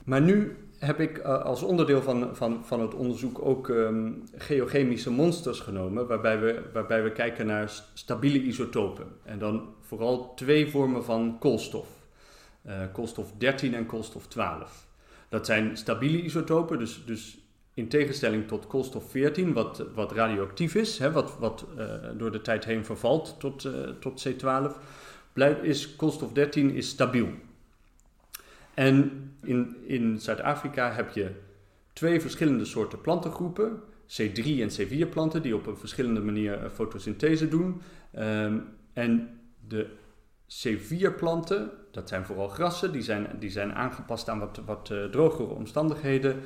Maar 0.05 0.21
nu 0.21 0.57
heb 0.79 1.01
ik 1.01 1.19
als 1.19 1.63
onderdeel 1.63 2.03
van, 2.03 2.37
van, 2.37 2.65
van 2.65 2.81
het 2.81 2.95
onderzoek 2.95 3.45
ook 3.45 3.69
um, 3.69 4.23
geochemische 4.37 5.11
monsters 5.11 5.61
genomen, 5.61 6.07
waarbij 6.07 6.41
we, 6.41 6.63
waarbij 6.73 7.03
we 7.03 7.13
kijken 7.13 7.47
naar 7.47 7.73
stabiele 7.95 8.43
isotopen. 8.43 9.07
En 9.23 9.39
dan 9.39 9.75
vooral 9.81 10.35
twee 10.35 10.71
vormen 10.71 11.05
van 11.05 11.37
koolstof. 11.39 11.89
Koolstof 12.93 13.33
13 13.39 13.75
en 13.75 13.87
koolstof 13.87 14.27
12. 14.27 14.87
Dat 15.29 15.47
zijn 15.47 15.77
stabiele 15.77 16.23
isotopen, 16.23 16.79
dus, 16.79 17.03
dus 17.07 17.42
in 17.75 17.89
tegenstelling 17.89 18.49
tot 18.49 18.67
koolstof 18.67 19.11
14, 19.11 19.53
wat, 19.53 19.85
wat 19.95 20.13
radioactief 20.13 20.75
is, 20.75 20.99
hè, 20.99 21.13
wat, 21.13 21.39
wat 21.39 21.67
uh, 21.79 21.95
door 22.17 22.33
de 22.33 22.41
tijd 22.41 22.65
heen 22.65 22.85
vervalt 22.85 23.37
tot, 23.39 23.69
tot 24.01 24.29
C12, 24.29 24.77
blijft, 25.33 25.63
is 25.63 25.97
koolstof 25.97 26.33
13 26.33 26.71
is 26.71 26.89
stabiel. 26.89 27.29
En 28.75 29.11
in, 29.43 29.77
in 29.87 30.21
Zuid-Afrika 30.21 30.93
heb 30.93 31.11
je 31.11 31.31
twee 31.93 32.21
verschillende 32.21 32.65
soorten 32.65 33.01
plantengroepen. 33.01 33.81
C3 34.07 34.45
en 34.45 34.71
C4 34.71 35.09
planten 35.11 35.43
die 35.43 35.55
op 35.55 35.67
een 35.67 35.77
verschillende 35.77 36.21
manier 36.21 36.71
fotosynthese 36.75 37.49
doen. 37.49 37.81
Um, 38.19 38.65
en 38.93 39.41
de 39.69 39.87
C4 40.49 41.17
planten, 41.17 41.71
dat 41.91 42.09
zijn 42.09 42.25
vooral 42.25 42.49
grassen, 42.49 42.93
die 42.93 43.03
zijn, 43.03 43.27
die 43.39 43.51
zijn 43.51 43.75
aangepast 43.75 44.29
aan 44.29 44.39
wat, 44.39 44.61
wat 44.67 44.91
uh, 44.93 45.05
drogere 45.05 45.49
omstandigheden. 45.55 46.41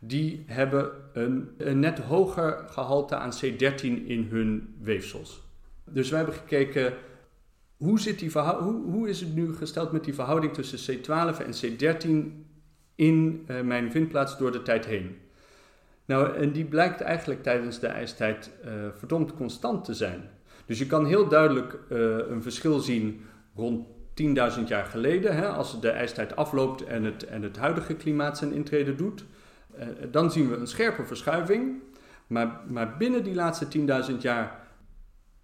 Die 0.00 0.44
hebben 0.46 0.90
een, 1.12 1.50
net 1.80 1.98
hoger 1.98 2.64
gehalte 2.68 3.16
aan 3.16 3.32
C13 3.44 3.80
in 4.06 4.26
hun 4.30 4.74
weefsels. 4.80 5.46
Dus 5.84 6.10
wij 6.10 6.18
hebben 6.18 6.36
gekeken 6.36 6.94
hoe, 7.76 8.00
zit 8.00 8.18
die 8.18 8.30
hoe, 8.30 8.90
hoe 8.90 9.08
is 9.08 9.20
het 9.20 9.34
nu 9.34 9.54
gesteld 9.54 9.92
met 9.92 10.04
die 10.04 10.14
verhouding 10.14 10.54
tussen 10.54 10.96
C12 10.96 11.06
en 11.46 11.52
C13 11.64 12.08
in 12.94 13.44
uh, 13.50 13.60
mijn 13.60 13.90
vindplaats 13.90 14.38
door 14.38 14.52
de 14.52 14.62
tijd 14.62 14.86
heen? 14.86 15.16
Nou, 16.04 16.36
en 16.36 16.52
die 16.52 16.64
blijkt 16.64 17.00
eigenlijk 17.00 17.42
tijdens 17.42 17.80
de 17.80 17.86
ijstijd 17.86 18.50
uh, 18.64 18.70
verdomd 18.98 19.34
constant 19.34 19.84
te 19.84 19.94
zijn. 19.94 20.30
Dus 20.66 20.78
je 20.78 20.86
kan 20.86 21.06
heel 21.06 21.28
duidelijk 21.28 21.78
uh, 21.88 21.98
een 22.28 22.42
verschil 22.42 22.78
zien 22.80 23.20
rond 23.54 23.86
10.000 24.22 24.64
jaar 24.66 24.84
geleden, 24.84 25.36
hè, 25.36 25.48
als 25.48 25.80
de 25.80 25.90
ijstijd 25.90 26.36
afloopt 26.36 26.84
en 26.84 27.04
het, 27.04 27.24
en 27.24 27.42
het 27.42 27.56
huidige 27.56 27.94
klimaat 27.94 28.38
zijn 28.38 28.52
intrede 28.52 28.94
doet. 28.94 29.24
Dan 30.10 30.30
zien 30.30 30.48
we 30.50 30.56
een 30.56 30.66
scherpe 30.66 31.04
verschuiving. 31.04 31.82
Maar, 32.26 32.60
maar 32.68 32.96
binnen 32.96 33.24
die 33.24 33.34
laatste 33.34 33.66
10.000 34.10 34.16
jaar 34.18 34.66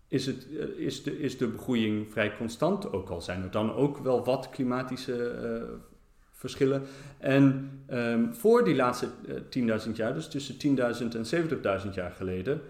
is, 0.08 0.26
het, 0.26 0.46
eh, 0.58 0.86
is, 0.86 1.02
de, 1.02 1.20
is 1.20 1.38
de 1.38 1.46
begroeiing 1.46 2.12
vrij 2.12 2.36
constant. 2.36 2.92
Ook 2.92 3.08
al 3.08 3.20
zijn 3.20 3.42
er 3.42 3.50
dan 3.50 3.74
ook 3.74 3.98
wel 3.98 4.24
wat 4.24 4.50
klimatische 4.50 5.38
uh, 5.42 5.62
verschillen. 6.32 6.82
En 7.18 7.70
um, 7.90 8.34
voor 8.34 8.64
die 8.64 8.74
laatste 8.74 9.08
uh, 9.54 9.78
10.000 9.86 9.90
jaar, 9.92 10.14
dus 10.14 10.28
tussen 10.28 10.54
10.000 10.54 10.62
en 11.16 11.82
70.000 11.86 11.90
jaar 11.92 12.10
geleden, 12.10 12.60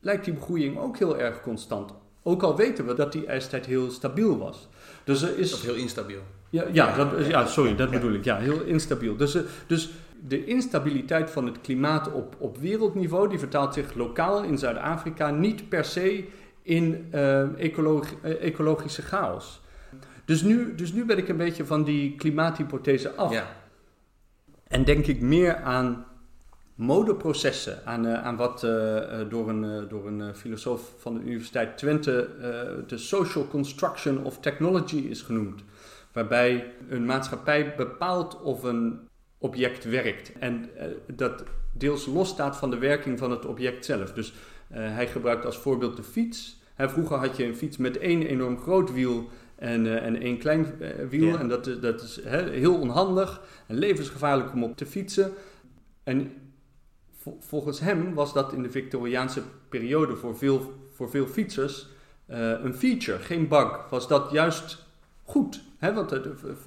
lijkt 0.00 0.24
die 0.24 0.34
begroeiing 0.34 0.78
ook 0.78 0.98
heel 0.98 1.18
erg 1.18 1.40
constant. 1.40 1.92
Ook 2.22 2.42
al 2.42 2.56
weten 2.56 2.86
we 2.86 2.94
dat 2.94 3.12
die 3.12 3.26
ijstijd 3.26 3.66
heel 3.66 3.90
stabiel 3.90 4.38
was. 4.38 4.68
Dus 5.04 5.22
er 5.22 5.38
is... 5.38 5.54
Of 5.54 5.62
heel 5.62 5.74
instabiel. 5.74 6.20
Ja, 6.50 6.64
ja, 6.72 6.96
dat, 6.96 7.26
ja 7.26 7.46
sorry, 7.46 7.76
dat 7.76 7.90
bedoel 7.90 8.12
ik. 8.12 8.24
Ja, 8.24 8.36
heel 8.36 8.62
instabiel. 8.62 9.16
Dus, 9.16 9.38
dus 9.66 9.90
de 10.28 10.44
instabiliteit 10.44 11.30
van 11.30 11.46
het 11.46 11.60
klimaat 11.60 12.12
op, 12.12 12.36
op 12.38 12.58
wereldniveau, 12.58 13.28
die 13.28 13.38
vertaalt 13.38 13.74
zich 13.74 13.94
lokaal 13.94 14.42
in 14.42 14.58
Zuid-Afrika 14.58 15.30
niet 15.30 15.68
per 15.68 15.84
se 15.84 16.24
in 16.62 17.08
uh, 17.14 17.60
ecologi 17.60 18.14
ecologische 18.22 19.02
chaos. 19.02 19.60
Dus 20.24 20.42
nu, 20.42 20.74
dus 20.74 20.92
nu 20.92 21.04
ben 21.04 21.18
ik 21.18 21.28
een 21.28 21.36
beetje 21.36 21.64
van 21.64 21.84
die 21.84 22.14
klimaathypothese 22.16 23.14
af. 23.14 23.32
Ja. 23.32 23.46
En 24.66 24.84
denk 24.84 25.06
ik 25.06 25.20
meer 25.20 25.56
aan 25.56 26.06
modeprocessen, 26.74 27.86
aan, 27.86 28.06
uh, 28.06 28.24
aan 28.24 28.36
wat 28.36 28.60
door 29.28 29.48
een, 29.48 29.88
door 29.88 30.06
een 30.06 30.34
filosoof 30.34 30.94
van 30.98 31.14
de 31.14 31.20
Universiteit 31.20 31.78
Twente 31.78 32.28
de 32.86 32.98
social 32.98 33.48
construction 33.48 34.24
of 34.24 34.40
technology 34.40 34.96
is 34.96 35.22
genoemd. 35.22 35.62
Waarbij 36.12 36.72
een 36.88 37.06
maatschappij 37.06 37.74
bepaalt 37.76 38.42
of 38.42 38.62
een 38.62 39.05
object 39.46 39.84
werkt. 39.84 40.32
En 40.38 40.70
dat 41.14 41.44
deels 41.72 42.06
losstaat 42.06 42.56
van 42.56 42.70
de 42.70 42.78
werking 42.78 43.18
van 43.18 43.30
het 43.30 43.46
object 43.46 43.84
zelf. 43.84 44.12
Dus 44.12 44.32
uh, 44.32 44.36
hij 44.78 45.06
gebruikt 45.08 45.44
als 45.44 45.58
voorbeeld 45.58 45.96
de 45.96 46.02
fiets. 46.02 46.60
vroeger 46.76 47.16
had 47.16 47.36
je 47.36 47.44
een 47.44 47.56
fiets 47.56 47.76
met 47.76 47.98
één 47.98 48.22
enorm 48.22 48.58
groot 48.58 48.92
wiel 48.92 49.28
en, 49.56 49.84
uh, 49.84 50.02
en 50.04 50.20
één 50.20 50.38
klein 50.38 50.74
wiel. 51.08 51.26
Ja. 51.26 51.38
En 51.38 51.48
dat, 51.48 51.66
is- 51.66 51.80
dat 51.80 52.02
is 52.02 52.20
hè, 52.24 52.50
heel 52.50 52.78
onhandig 52.78 53.40
en 53.66 53.78
levensgevaarlijk 53.78 54.52
om 54.52 54.64
op 54.64 54.76
te 54.76 54.86
fietsen. 54.86 55.32
En 56.04 56.32
vo- 57.16 57.36
volgens 57.40 57.80
hem 57.80 58.14
was 58.14 58.32
dat 58.32 58.52
in 58.52 58.62
de 58.62 58.70
Victoriaanse 58.70 59.42
periode 59.68 60.16
voor 60.16 60.36
veel, 60.36 60.72
voor 60.92 61.10
veel 61.10 61.26
fietsers 61.26 61.86
eh, 62.26 62.50
een 62.50 62.74
feature, 62.74 63.18
geen 63.18 63.48
bug. 63.48 63.88
Was 63.90 64.08
dat 64.08 64.30
juist 64.30 64.85
goed? 65.26 65.64
Want 65.80 66.20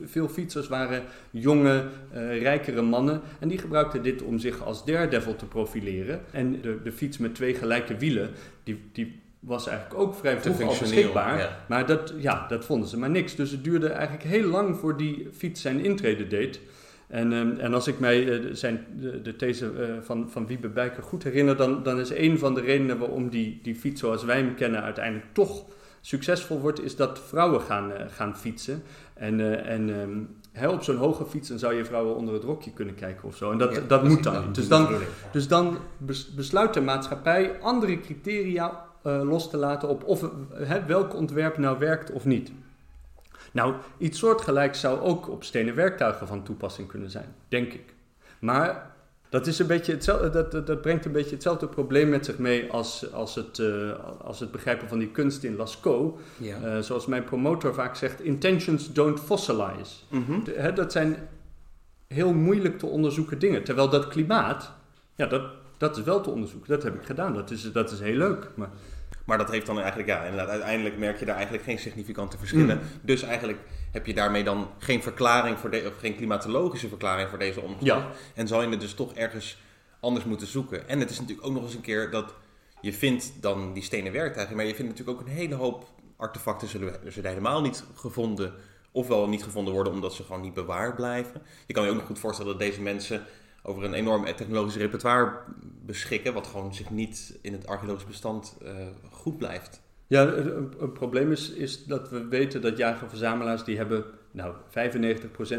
veel 0.04 0.28
fietsers 0.30 0.68
waren 0.68 1.04
jonge, 1.32 1.84
eh, 2.12 2.42
rijkere 2.42 2.82
mannen 2.82 3.22
en 3.40 3.48
die 3.48 3.58
gebruikten 3.58 4.04
dit 4.04 4.22
om 4.22 4.40
zich 4.40 4.64
als 4.64 4.86
daredevil 4.86 5.36
te 5.36 5.46
profileren. 5.46 6.22
En 6.32 6.62
de, 6.62 6.78
de 6.84 6.92
fiets 6.92 7.18
met 7.18 7.36
twee 7.36 7.54
gelijke 7.54 7.98
wielen, 7.98 8.30
die, 8.64 8.80
die 8.92 9.20
was 9.40 9.68
eigenlijk 9.68 10.00
ook 10.00 10.16
vrij 10.16 10.40
vroeg 10.40 10.62
al 10.62 10.76
beschikbaar. 10.80 11.38
ja. 11.38 11.66
Maar 11.68 11.86
dat, 11.86 12.14
ja, 12.18 12.48
dat 12.48 12.66
vonden 12.66 12.90
ze 12.90 12.98
maar 12.98 13.10
niks. 13.10 13.36
Dus 13.36 13.52
het 13.52 13.64
duurde 13.64 13.88
eigenlijk 13.88 14.24
heel 14.24 14.48
lang 14.50 14.78
voor 14.78 14.98
die 14.98 15.28
fiets 15.38 15.62
zijn 15.62 15.84
intrede 15.84 16.28
deed. 16.28 16.60
En, 17.08 17.34
ehm, 17.34 17.52
en 17.60 17.74
als 17.74 17.88
ik 17.88 18.00
mij 18.00 18.22
eh, 18.22 18.42
de- 18.42 18.56
zijn, 18.56 18.86
de, 19.00 19.22
de 19.22 19.36
these 19.36 19.66
eh, 19.66 19.88
van, 20.02 20.30
van 20.30 20.48
Wiebe 20.48 20.70
Bijker 20.70 21.04
goed 21.04 21.24
herinner, 21.24 21.58
dan, 21.58 21.84
dan 21.84 22.00
is 22.00 22.10
een 22.10 22.40
van 22.40 22.54
de 22.54 22.62
redenen 22.62 22.98
waarom 22.98 23.30
die, 23.30 23.60
die 23.64 23.76
fiets 23.76 24.00
zoals 24.00 24.24
wij 24.24 24.38
hem 24.38 24.56
kennen 24.56 24.82
uiteindelijk 24.84 25.26
toch 25.34 25.66
succesvol 26.02 26.60
wordt, 26.60 26.82
is 26.84 26.96
dat 26.96 27.20
vrouwen 27.28 27.62
gaan, 27.62 27.92
eh, 27.92 28.06
gaan 28.10 28.38
fietsen. 28.38 28.84
En, 29.14 29.40
eh, 29.40 29.74
en 29.74 30.38
hè, 30.52 30.70
op 30.70 30.84
zo'n 30.84 30.96
hoge 30.98 31.26
fiets 31.26 31.50
dan 31.50 31.60
zou 31.60 31.74
je 31.74 31.86
vrouwen 31.86 32.16
onder 32.16 32.34
het 32.34 32.44
rokje 32.44 32.72
kunnen 32.72 32.96
kijken 32.96 33.28
of 33.28 33.36
zo. 33.36 33.52
En 33.52 33.58
dat, 33.58 33.76
Ja, 33.76 33.82
dat 33.88 34.04
moet 34.04 34.24
dan 34.24 34.54
Dus 34.54 34.68
dan, 34.68 34.88
dus 35.32 35.48
dan 35.48 35.78
bes- 35.98 36.34
besluit 36.34 36.74
de 36.74 36.82
maatschappij 36.82 37.60
andere 37.62 38.00
criteria 38.00 38.88
eh, 39.04 39.22
los 39.24 39.50
te 39.50 39.58
laten 39.58 39.90
op 39.90 40.04
of, 40.04 40.30
hè, 40.54 40.86
welk 40.86 41.14
ontwerp 41.16 41.58
nou 41.58 41.80
werkt 41.80 42.12
of 42.12 42.26
niet. 42.26 42.52
Nou, 43.52 43.74
iets 43.98 44.20
soortgelijks 44.20 44.80
zou 44.80 45.00
ook 45.00 45.30
op 45.30 45.44
stenen 45.44 45.76
werktuigen 45.76 46.28
van 46.28 46.44
toepassing 46.44 46.88
kunnen 46.88 47.10
zijn, 47.10 47.36
denk 47.48 47.74
ik. 47.74 47.94
Maar 48.40 48.92
dat, 49.30 49.48
is 49.48 49.60
een 49.60 49.68
beetje 49.68 49.92
hetzelfde, 49.92 50.30
dat, 50.30 50.52
dat, 50.52 50.68
dat 50.68 50.82
brengt 50.82 51.06
een 51.06 51.12
beetje 51.12 51.34
hetzelfde 51.34 51.68
probleem 51.68 52.10
met 52.10 52.26
zich 52.26 52.38
mee 52.38 52.72
als, 52.72 53.12
als, 53.14 53.36
het, 53.36 53.60
eh, 53.60 53.92
als 54.22 54.40
het 54.40 54.52
begrijpen 54.52 54.88
van 54.88 55.00
die 55.00 55.12
kunst 55.12 55.44
in 55.44 55.56
Lascaux. 55.56 56.20
Ja. 56.38 56.62
Eh, 56.62 56.80
zoals 56.80 57.06
mijn 57.06 57.24
promotor 57.24 57.74
vaak 57.74 57.96
zegt, 57.96 58.22
intentions 58.22 58.94
don't 58.94 59.20
fossilize. 59.20 59.96
Mhm. 60.10 60.44
De- 60.44 60.54
hè, 60.58 60.74
dat 60.74 60.92
zijn 60.92 61.28
heel 62.08 62.34
moeilijk 62.34 62.80
te 62.80 62.86
onderzoeken 62.86 63.40
dingen. 63.40 63.64
Terwijl 63.64 63.90
dat 63.90 64.08
klimaat, 64.08 64.72
ja, 65.16 65.26
dat, 65.26 65.44
dat 65.78 65.98
is 65.98 66.04
wel 66.04 66.22
te 66.22 66.30
onderzoeken. 66.30 66.70
Dat 66.70 66.84
heb 66.84 66.96
ik 66.96 67.06
gedaan. 67.06 67.34
Dat 67.34 67.52
is, 67.52 67.72
dat 67.72 67.92
is 67.92 68.00
heel 68.00 68.18
leuk. 68.18 68.48
Maar, 68.56 68.70
Maar 69.26 69.38
dat 69.38 69.52
heeft 69.52 69.66
dan 69.66 69.78
eigenlijk, 69.80 70.10
ja, 70.10 70.22
inderdaad, 70.24 70.50
uiteindelijk 70.50 70.98
merk 70.98 71.20
je 71.20 71.26
daar 71.26 71.36
eigenlijk 71.36 71.64
geen 71.64 71.80
significante 71.80 72.38
verschillen. 72.38 72.78
Mm. 72.78 72.84
Dus 73.02 73.24
eigenlijk 73.24 73.60
heb 73.92 74.06
je 74.06 74.14
daarmee 74.14 74.44
dan 74.44 74.70
geen 74.78 75.04
verklaring 75.04 75.58
voor 75.58 75.70
de, 75.70 75.84
of 75.88 76.00
geen 76.00 76.16
klimatologische 76.16 76.88
verklaring 76.88 77.30
voor 77.30 77.40
deze. 77.40 77.62
Ja. 77.80 78.08
En 78.36 78.48
zal 78.48 78.62
je 78.62 78.70
het 78.70 78.82
dus 78.82 78.94
toch 78.94 79.14
ergens 79.14 79.58
anders 80.00 80.26
moeten 80.26 80.48
zoeken. 80.48 80.88
En 80.88 81.00
het 81.00 81.10
is 81.10 81.20
natuurlijk 81.20 81.48
ook 81.48 81.54
nog 81.54 81.64
eens 81.64 81.74
een 81.74 81.82
keer 81.82 82.12
dat 82.12 82.34
je 82.82 82.94
vindt 82.94 83.32
dan 83.42 83.74
die 83.74 83.84
stenen 83.84 84.12
werktuigen, 84.12 84.56
maar 84.56 84.66
je 84.66 84.76
vindt 84.76 84.92
natuurlijk 84.92 85.20
ook 85.20 85.28
een 85.28 85.34
hele 85.34 85.56
hoop 85.56 85.88
artefacten 86.18 86.68
zullen, 86.68 87.00
zullen 87.08 87.30
helemaal 87.30 87.62
niet 87.62 87.84
gevonden, 87.96 88.54
ofwel 88.92 89.28
niet 89.28 89.44
gevonden 89.44 89.74
worden 89.74 89.94
omdat 89.94 90.14
ze 90.14 90.24
gewoon 90.24 90.42
niet 90.42 90.54
bewaard 90.54 90.96
blijven. 90.96 91.42
Je 91.68 91.74
kan 91.74 91.84
je 91.84 91.90
ook 91.90 91.96
nog 91.96 92.06
goed 92.06 92.20
voorstellen 92.20 92.52
dat 92.52 92.62
deze 92.62 92.82
mensen 92.82 93.24
over 93.64 93.84
een 93.84 93.94
enorm 93.94 94.26
technologisch 94.26 94.76
repertoire 94.76 95.32
beschikken, 95.86 96.34
wat 96.34 96.48
gewoon 96.48 96.74
zich 96.74 96.90
niet 96.90 97.38
in 97.42 97.54
het 97.54 97.68
archeologisch 97.68 98.06
bestand 98.06 98.58
eh, 98.64 98.88
goed 99.12 99.38
blijft. 99.38 99.82
Ja, 100.10 100.28
een 100.28 100.92
probleem 100.94 101.32
is, 101.32 101.50
is 101.52 101.86
dat 101.86 102.10
we 102.10 102.28
weten 102.28 102.62
dat 102.62 102.78
jager-verzamelaars 102.78 103.64
die 103.64 103.78
hebben... 103.78 104.04
Nou, 104.32 104.56
95% 104.56 104.60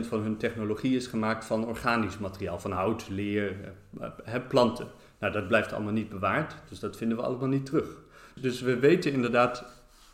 van 0.00 0.20
hun 0.20 0.36
technologie 0.36 0.96
is 0.96 1.06
gemaakt 1.06 1.44
van 1.44 1.66
organisch 1.66 2.18
materiaal. 2.18 2.58
Van 2.58 2.72
hout, 2.72 3.08
leer, 3.08 3.56
eh, 4.00 4.34
eh, 4.34 4.42
planten. 4.48 4.86
Nou, 5.18 5.32
dat 5.32 5.48
blijft 5.48 5.72
allemaal 5.72 5.92
niet 5.92 6.08
bewaard. 6.08 6.54
Dus 6.68 6.78
dat 6.78 6.96
vinden 6.96 7.16
we 7.16 7.22
allemaal 7.22 7.48
niet 7.48 7.66
terug. 7.66 8.02
Dus 8.40 8.60
we 8.60 8.78
weten 8.78 9.12
inderdaad 9.12 9.64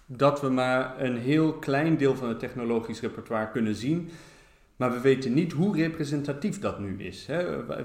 dat 0.06 0.40
we 0.40 0.48
maar 0.48 1.00
een 1.00 1.16
heel 1.16 1.52
klein 1.52 1.96
deel 1.96 2.16
van 2.16 2.28
het 2.28 2.38
technologisch 2.38 3.00
repertoire 3.00 3.50
kunnen 3.50 3.74
zien. 3.74 4.10
Maar 4.76 4.92
we 4.92 5.00
weten 5.00 5.34
niet 5.34 5.52
hoe 5.52 5.76
representatief 5.76 6.58
dat 6.58 6.78
nu 6.78 7.04
is. 7.04 7.26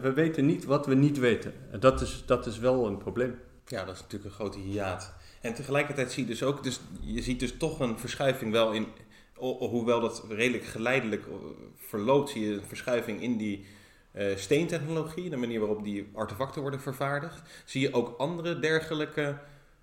We 0.01 0.11
weten 0.15 0.45
niet 0.45 0.65
wat 0.65 0.85
we 0.85 0.95
niet 0.95 1.19
weten. 1.19 1.53
Dat 1.79 2.01
is, 2.01 2.23
dat 2.25 2.45
is 2.45 2.59
wel 2.59 2.87
een 2.87 2.97
probleem. 2.97 3.35
Ja, 3.65 3.85
dat 3.85 3.95
is 3.95 4.01
natuurlijk 4.01 4.29
een 4.29 4.35
grote 4.35 4.59
hiaat. 4.59 5.13
En 5.41 5.53
tegelijkertijd 5.53 6.11
zie 6.11 6.23
je 6.23 6.29
dus 6.29 6.43
ook, 6.43 6.63
dus 6.63 6.79
je 7.01 7.21
ziet 7.21 7.39
dus 7.39 7.57
toch 7.57 7.79
een 7.79 7.99
verschuiving 7.99 8.51
wel 8.51 8.71
in, 8.71 8.87
ho- 9.35 9.67
hoewel 9.67 9.99
dat 9.99 10.23
redelijk 10.29 10.63
geleidelijk 10.65 11.25
eh, 11.25 11.33
verloopt, 11.75 12.29
zie 12.29 12.45
je 12.47 12.53
een 12.53 12.63
verschuiving 12.67 13.21
in 13.21 13.37
die 13.37 13.65
eh, 14.11 14.35
steentechnologie, 14.35 15.29
de 15.29 15.37
manier 15.37 15.59
waarop 15.59 15.83
die 15.83 16.09
artefacten 16.13 16.61
worden 16.61 16.81
vervaardigd. 16.81 17.41
Zie 17.65 17.81
je 17.81 17.93
ook 17.93 18.17
andere 18.17 18.59
dergelijke 18.59 19.37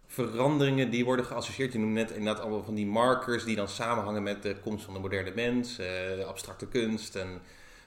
veranderingen 0.07 0.90
die 0.90 1.05
worden 1.05 1.25
geassocieerd. 1.25 1.73
Je 1.73 1.79
noemde 1.79 2.01
net 2.01 2.11
inderdaad 2.11 2.42
allemaal 2.42 2.64
van 2.64 2.75
die 2.75 2.87
markers 2.87 3.44
die 3.44 3.57
dan 3.57 3.68
samenhangen 3.68 4.23
met 4.23 4.42
de 4.42 4.57
komst 4.62 4.85
van 4.85 4.94
de 4.94 5.01
moderne 5.01 5.33
mens, 5.35 5.79
eh, 5.79 6.25
abstracte 6.27 6.66
kunst 6.66 7.16
en 7.16 7.40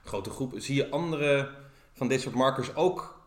grote 0.03 0.29
groepen. 0.29 0.62
Zie 0.62 0.75
je 0.75 0.89
andere 0.89 1.49
van 1.93 2.07
dit 2.07 2.21
soort 2.21 2.36
markers 2.36 2.75
ook 2.75 3.19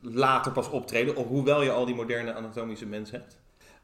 later 0.00 0.52
pas 0.52 0.70
optreden, 0.70 1.14
hoewel 1.14 1.62
je 1.62 1.70
al 1.70 1.84
die 1.86 1.94
moderne 1.94 2.34
anatomische 2.34 2.86
mens 2.86 3.10
hebt? 3.10 3.40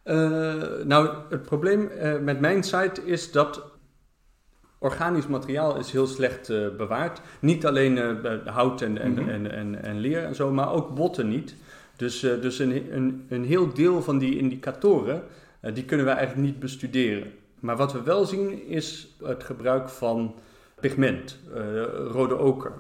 Eh, 0.09 0.85
nou, 0.85 1.09
het 1.29 1.43
probleem 1.43 1.89
eh, 1.89 2.19
met 2.19 2.41
mijn 2.41 2.63
site 2.63 3.05
is 3.05 3.33
dat 3.33 3.65
organisch 4.79 5.27
materiaal 5.27 5.77
is 5.79 5.91
heel 5.91 6.07
slecht 6.07 6.49
eh, 6.51 6.69
bewaard. 6.77 7.21
Niet 7.41 7.67
alleen 7.67 7.99
hout 8.45 8.83
en, 8.83 8.99
en, 8.99 9.13
Mhm. 9.13 9.29
en, 9.29 9.51
en, 9.51 9.83
en 9.83 9.99
leer 9.99 10.25
en 10.25 10.35
zo, 10.35 10.51
maar 10.51 10.73
ook 10.73 10.95
botten 10.95 11.29
niet. 11.29 11.55
Dus, 11.97 12.21
dus 12.21 12.59
een, 12.59 12.95
een, 12.95 13.27
een 13.29 13.45
heel 13.45 13.73
deel 13.75 14.03
van 14.03 14.19
die 14.19 14.39
indicatoren, 14.39 15.23
die 15.75 15.85
kunnen 15.85 16.07
we 16.07 16.13
eigenlijk 16.13 16.49
niet 16.49 16.59
bestuderen. 16.59 17.33
Maar 17.61 17.77
wat 17.77 17.93
we 17.93 18.03
wel 18.03 18.25
zien 18.25 18.67
is 18.67 19.17
het 19.23 19.45
gebruik 19.45 19.89
van 19.89 20.35
pigment, 20.81 21.39
rode 22.11 22.37
oker. 22.39 22.73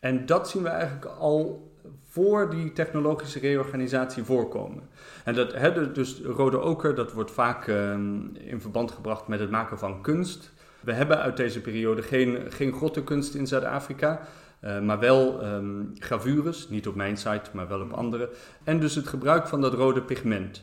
En 0.00 0.26
dat 0.26 0.48
zien 0.48 0.62
we 0.62 0.68
eigenlijk 0.68 1.04
al 1.04 1.69
voor 2.10 2.50
die 2.50 2.72
technologische 2.72 3.38
reorganisatie 3.38 4.22
voorkomen. 4.24 4.82
En 5.24 5.34
dat, 5.34 5.50
de- 5.50 5.90
dus 5.92 6.20
rode 6.24 6.58
oker, 6.60 6.94
dat 6.94 7.12
wordt 7.12 7.30
vaak 7.30 7.68
ehm, 7.68 8.34
in 8.34 8.60
verband 8.60 8.90
gebracht 8.90 9.28
met 9.28 9.40
het 9.40 9.50
maken 9.50 9.78
van 9.78 10.02
kunst. 10.02 10.52
We 10.80 10.92
hebben 10.92 11.18
uit 11.18 11.36
deze 11.36 11.60
periode 11.60 12.02
geen, 12.02 12.38
geen 12.52 12.72
grottenkunst 12.72 13.34
in 13.34 13.46
Zuid-Afrika, 13.46 14.20
eh, 14.60 14.80
maar 14.80 14.98
wel 14.98 15.42
ehm, 15.42 15.84
gravures, 15.94 16.68
niet 16.68 16.86
op 16.88 16.94
mijn 16.94 17.16
site, 17.16 17.50
maar 17.52 17.68
wel 17.68 17.80
op 17.80 17.92
andere. 17.92 18.30
En 18.64 18.80
dus 18.80 18.94
het 18.94 19.08
gebruik 19.08 19.48
van 19.48 19.60
dat 19.60 19.74
rode 19.74 20.02
pigment. 20.02 20.62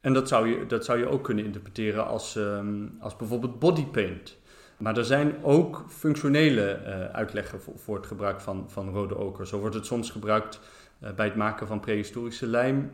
En 0.00 0.12
dat 0.12 0.28
zou 0.28 0.48
je, 0.48 0.66
dat 0.66 0.84
zou 0.84 0.98
je 0.98 1.08
ook 1.08 1.24
kunnen 1.24 1.44
interpreteren 1.44 2.06
als, 2.06 2.36
ehm, 2.36 2.86
als 3.00 3.16
bijvoorbeeld 3.16 3.58
bodypaint. 3.58 4.36
Maar 4.76 4.96
er 4.96 5.04
zijn 5.04 5.34
ook 5.42 5.84
functionele 5.88 6.70
eh, 6.70 7.04
uitleggen 7.04 7.60
voor, 7.60 7.78
voor 7.78 7.96
het 7.96 8.06
gebruik 8.06 8.40
van, 8.40 8.64
van 8.68 8.88
rode 8.88 9.16
oker. 9.18 9.46
Zo 9.46 9.58
wordt 9.58 9.74
het 9.74 9.86
soms 9.86 10.10
gebruikt 10.10 10.60
eh, 10.98 11.10
bij 11.12 11.26
het 11.26 11.36
maken 11.36 11.66
van 11.66 11.80
prehistorische 11.80 12.46
lijm. 12.46 12.90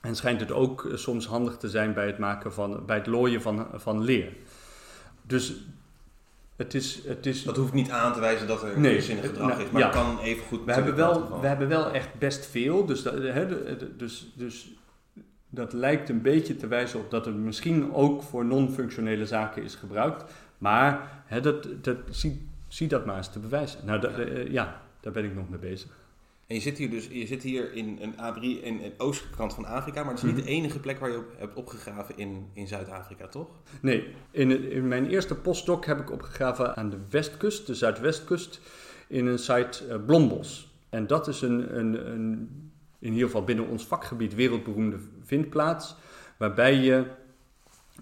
En 0.00 0.16
schijnt 0.16 0.40
het 0.40 0.52
ook 0.52 0.84
eh, 0.84 0.96
soms 0.96 1.26
handig 1.26 1.56
te 1.56 1.68
zijn 1.68 1.94
bij 1.94 2.06
het, 2.06 2.18
maken 2.18 2.52
van, 2.52 2.86
bij 2.86 2.96
het 2.96 3.06
looien 3.06 3.42
van, 3.42 3.66
van 3.74 4.02
leer. 4.02 4.32
Dus 5.22 5.54
het 6.56 6.74
is, 6.74 7.00
het 7.06 7.26
is 7.26 7.42
Dat 7.42 7.56
hoeft 7.56 7.72
niet 7.72 7.90
aan 7.90 8.12
te 8.12 8.20
wijzen 8.20 8.46
dat 8.46 8.62
er 8.62 8.78
Nee, 8.78 8.92
kunstzinnig 8.92 9.26
gedrag 9.26 9.48
nou, 9.48 9.62
is, 9.62 9.70
maar 9.70 9.80
ja. 9.80 9.86
het 9.86 9.96
kan 9.96 10.18
even 10.18 10.44
goed. 10.46 10.64
we 10.64 10.72
hebben, 10.72 10.94
wel, 10.94 11.40
we 11.40 11.46
hebben 11.46 11.68
wel 11.68 11.90
echt 11.90 12.18
best 12.18 12.46
veel. 12.46 12.86
Dus 12.86 13.02
dat, 13.02 13.14
hè, 13.14 13.46
dus, 13.96 14.32
dus 14.34 14.70
dat 15.48 15.72
lijkt 15.72 16.08
een 16.08 16.22
beetje 16.22 16.56
te 16.56 16.66
wijzen 16.66 16.98
op 16.98 17.10
dat 17.10 17.24
het 17.24 17.34
misschien 17.36 17.94
ook 17.94 18.22
voor 18.22 18.44
non-functionele 18.44 19.26
zaken 19.26 19.62
is 19.62 19.74
gebruikt. 19.74 20.24
Maar 20.60 21.22
hè, 21.26 21.40
dat, 21.40 21.66
dat, 21.84 21.96
zie, 22.10 22.48
zie 22.68 22.88
dat 22.88 23.06
maar 23.06 23.16
eens 23.16 23.32
te 23.32 23.38
bewijzen. 23.38 23.86
Nou, 23.86 24.00
dat, 24.00 24.10
Ja. 24.16 24.22
eh, 24.22 24.50
ja, 24.52 24.80
daar 25.00 25.12
ben 25.12 25.24
ik 25.24 25.34
nog 25.34 25.48
mee 25.48 25.58
bezig. 25.58 25.98
En 26.46 26.54
je 26.56 26.62
zit 26.62 26.78
hier 26.78 26.90
dus 26.90 27.08
je 27.10 27.26
zit 27.26 27.42
hier 27.42 27.72
in 27.72 27.98
een 28.00 28.14
A3 28.14 28.62
in 28.64 28.78
de 28.78 28.92
oostkant 28.96 29.54
van 29.54 29.64
Afrika, 29.64 30.02
maar 30.02 30.12
het 30.14 30.22
is 30.22 30.28
niet 30.28 30.36
Mhm. 30.36 30.44
de 30.44 30.50
enige 30.50 30.78
plek 30.80 30.98
waar 30.98 31.10
je 31.10 31.16
op 31.16 31.32
hebt 31.38 31.54
opgegraven 31.54 32.16
in, 32.18 32.46
in 32.52 32.66
Zuid-Afrika, 32.68 33.26
toch? 33.28 33.48
Nee, 33.80 34.14
in, 34.30 34.70
in 34.70 34.88
mijn 34.88 35.06
eerste 35.06 35.34
postdoc 35.34 35.84
heb 35.84 36.00
ik 36.00 36.10
opgegraven 36.10 36.76
aan 36.76 36.90
de 36.90 36.98
westkust, 37.10 37.66
de 37.66 37.74
zuidwestkust, 37.74 38.60
in 39.08 39.26
een 39.26 39.38
site 39.38 39.86
eh, 39.88 39.96
Blombos. 40.06 40.68
En 40.88 41.06
dat 41.06 41.28
is 41.28 41.40
een, 41.42 41.78
een, 41.78 42.10
een, 42.12 42.48
in 42.98 43.12
ieder 43.12 43.26
geval 43.26 43.44
binnen 43.44 43.68
ons 43.68 43.86
vakgebied, 43.86 44.34
wereldberoemde 44.34 44.96
vindplaats, 45.24 45.96
waarbij 46.36 46.74
je 46.74 47.04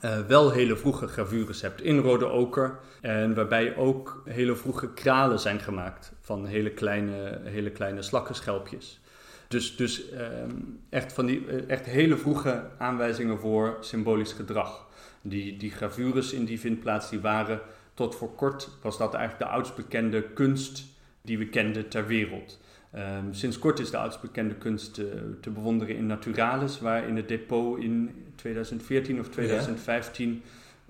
eh, 0.00 0.18
wel 0.26 0.50
hele 0.50 0.76
vroege 0.76 1.06
gravures 1.06 1.60
hebt 1.60 1.82
in 1.82 1.98
rode 1.98 2.26
oker. 2.26 2.78
En 3.00 3.34
waarbij 3.34 3.76
ook 3.76 4.22
hele 4.24 4.56
vroege 4.56 4.92
kralen 4.92 5.38
zijn 5.40 5.60
gemaakt 5.60 6.12
van 6.20 6.46
hele 6.46 6.70
kleine, 6.70 7.40
hele 7.44 7.70
kleine 7.70 8.02
slakkenschelpjes. 8.02 9.00
Dus, 9.48 9.76
dus 9.76 10.10
ehm, 10.10 10.50
echt, 10.88 11.12
van 11.12 11.26
die, 11.26 11.46
eh, 11.46 11.70
echt 11.70 11.86
hele 11.86 12.16
vroege 12.16 12.64
aanwijzingen 12.78 13.38
voor 13.38 13.76
symbolisch 13.80 14.32
gedrag. 14.32 14.86
Die, 15.22 15.56
die 15.56 15.70
gravures 15.70 16.32
in 16.32 16.44
die 16.44 16.60
vindplaats 16.60 17.10
die 17.10 17.20
waren 17.20 17.60
tot 17.94 18.14
voor 18.14 18.34
kort 18.34 18.68
was 18.82 18.98
dat 18.98 19.14
eigenlijk 19.14 19.50
de 19.50 19.56
oudst 19.56 19.74
bekende 19.74 20.22
kunst 20.22 20.84
die 21.22 21.38
we 21.38 21.48
kenden 21.48 21.88
ter 21.88 22.06
wereld. 22.06 22.58
Ehm, 22.90 23.32
sinds 23.32 23.58
kort 23.58 23.78
is 23.78 23.90
de 23.90 23.96
oudst 23.96 24.20
bekende 24.20 24.54
kunst 24.54 24.98
uh, 24.98 25.06
te 25.40 25.50
bewonderen 25.50 25.96
in 25.96 26.06
Naturalis, 26.06 26.80
waar 26.80 27.08
in 27.08 27.16
het 27.16 27.28
depot 27.28 27.78
in 27.78 28.24
2014 28.34 29.20
of 29.20 29.28
2015 29.28 30.42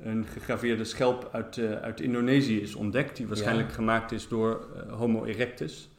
een 0.03 0.27
gegraveerde 0.33 0.85
schelp 0.85 1.29
uit, 1.33 1.57
uh, 1.57 1.73
uit 1.73 2.01
Indonesië 2.01 2.61
is 2.61 2.75
ontdekt, 2.75 3.17
die 3.17 3.27
waarschijnlijk 3.27 3.73
gemaakt 3.73 4.13
is 4.13 4.29
door 4.29 4.69
uh, 4.77 4.93
Homo 4.93 5.25
erectus. 5.25 5.91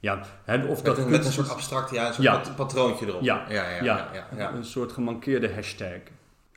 Ja, 0.00 0.24
hè, 0.44 0.66
of 0.66 0.76
met, 0.76 0.84
dat 0.84 0.98
een, 0.98 1.10
met 1.10 1.24
een 1.24 1.32
soort 1.32 1.50
abstract 1.50 1.90
ja, 1.90 2.06
een 2.06 2.14
soort 2.14 2.46
ja. 2.46 2.52
patroontje 2.56 3.06
erop. 3.06 3.22
Ja, 3.22 3.46
ja, 3.48 3.70
ja, 3.70 3.82
ja, 3.82 4.28
ja, 4.36 4.52
een 4.52 4.64
soort 4.64 4.92
gemankeerde 4.92 5.52
hashtag. 5.54 6.00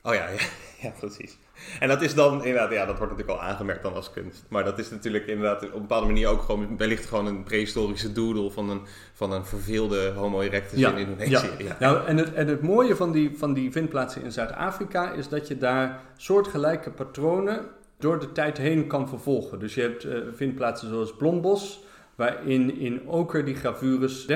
Oh 0.02 0.14
ja, 0.14 0.28
ja, 0.28 0.38
ja, 0.82 0.90
precies. 0.98 1.38
En 1.80 1.88
dat 1.88 2.02
is 2.02 2.14
dan 2.14 2.44
inderdaad, 2.44 2.72
ja, 2.72 2.86
dat 2.86 2.98
wordt 2.98 3.12
natuurlijk 3.12 3.40
al 3.40 3.48
aangemerkt 3.48 3.82
dan 3.82 3.94
als 3.94 4.10
kunst. 4.10 4.44
Maar 4.48 4.64
dat 4.64 4.78
is 4.78 4.90
natuurlijk 4.90 5.26
inderdaad 5.26 5.64
op 5.64 5.74
een 5.74 5.80
bepaalde 5.80 6.06
manier 6.06 6.28
ook 6.28 6.42
gewoon 6.42 6.76
wellicht 6.76 7.06
gewoon 7.06 7.26
een 7.26 7.42
prehistorische 7.42 8.12
doodle 8.12 8.50
van 8.50 8.70
een, 8.70 8.80
van 9.12 9.32
een 9.32 9.44
verveelde 9.44 10.12
Homo 10.16 10.40
erectus 10.40 10.78
in 10.78 10.96
Indonesië. 10.96 11.50
Ja. 11.58 11.64
ja. 11.64 11.76
Nou, 11.78 12.06
en, 12.06 12.16
het, 12.16 12.32
en 12.32 12.48
het 12.48 12.62
mooie 12.62 12.96
van 12.96 13.12
die, 13.12 13.38
van 13.38 13.52
die 13.52 13.72
vindplaatsen 13.72 14.22
in 14.22 14.32
Zuid-Afrika 14.32 15.12
is 15.12 15.28
dat 15.28 15.48
je 15.48 15.58
daar 15.58 16.00
soortgelijke 16.16 16.90
patronen 16.90 17.66
door 17.98 18.20
de 18.20 18.32
tijd 18.32 18.58
heen 18.58 18.86
kan 18.86 19.08
vervolgen. 19.08 19.58
Dus 19.58 19.74
je 19.74 19.80
hebt 19.80 20.04
uh, 20.04 20.18
vindplaatsen 20.34 20.88
zoals 20.88 21.16
Blombos, 21.16 21.84
waarin 22.14 22.78
in 22.78 23.08
oker 23.08 23.44
die 23.44 23.54
gravures 23.54 24.26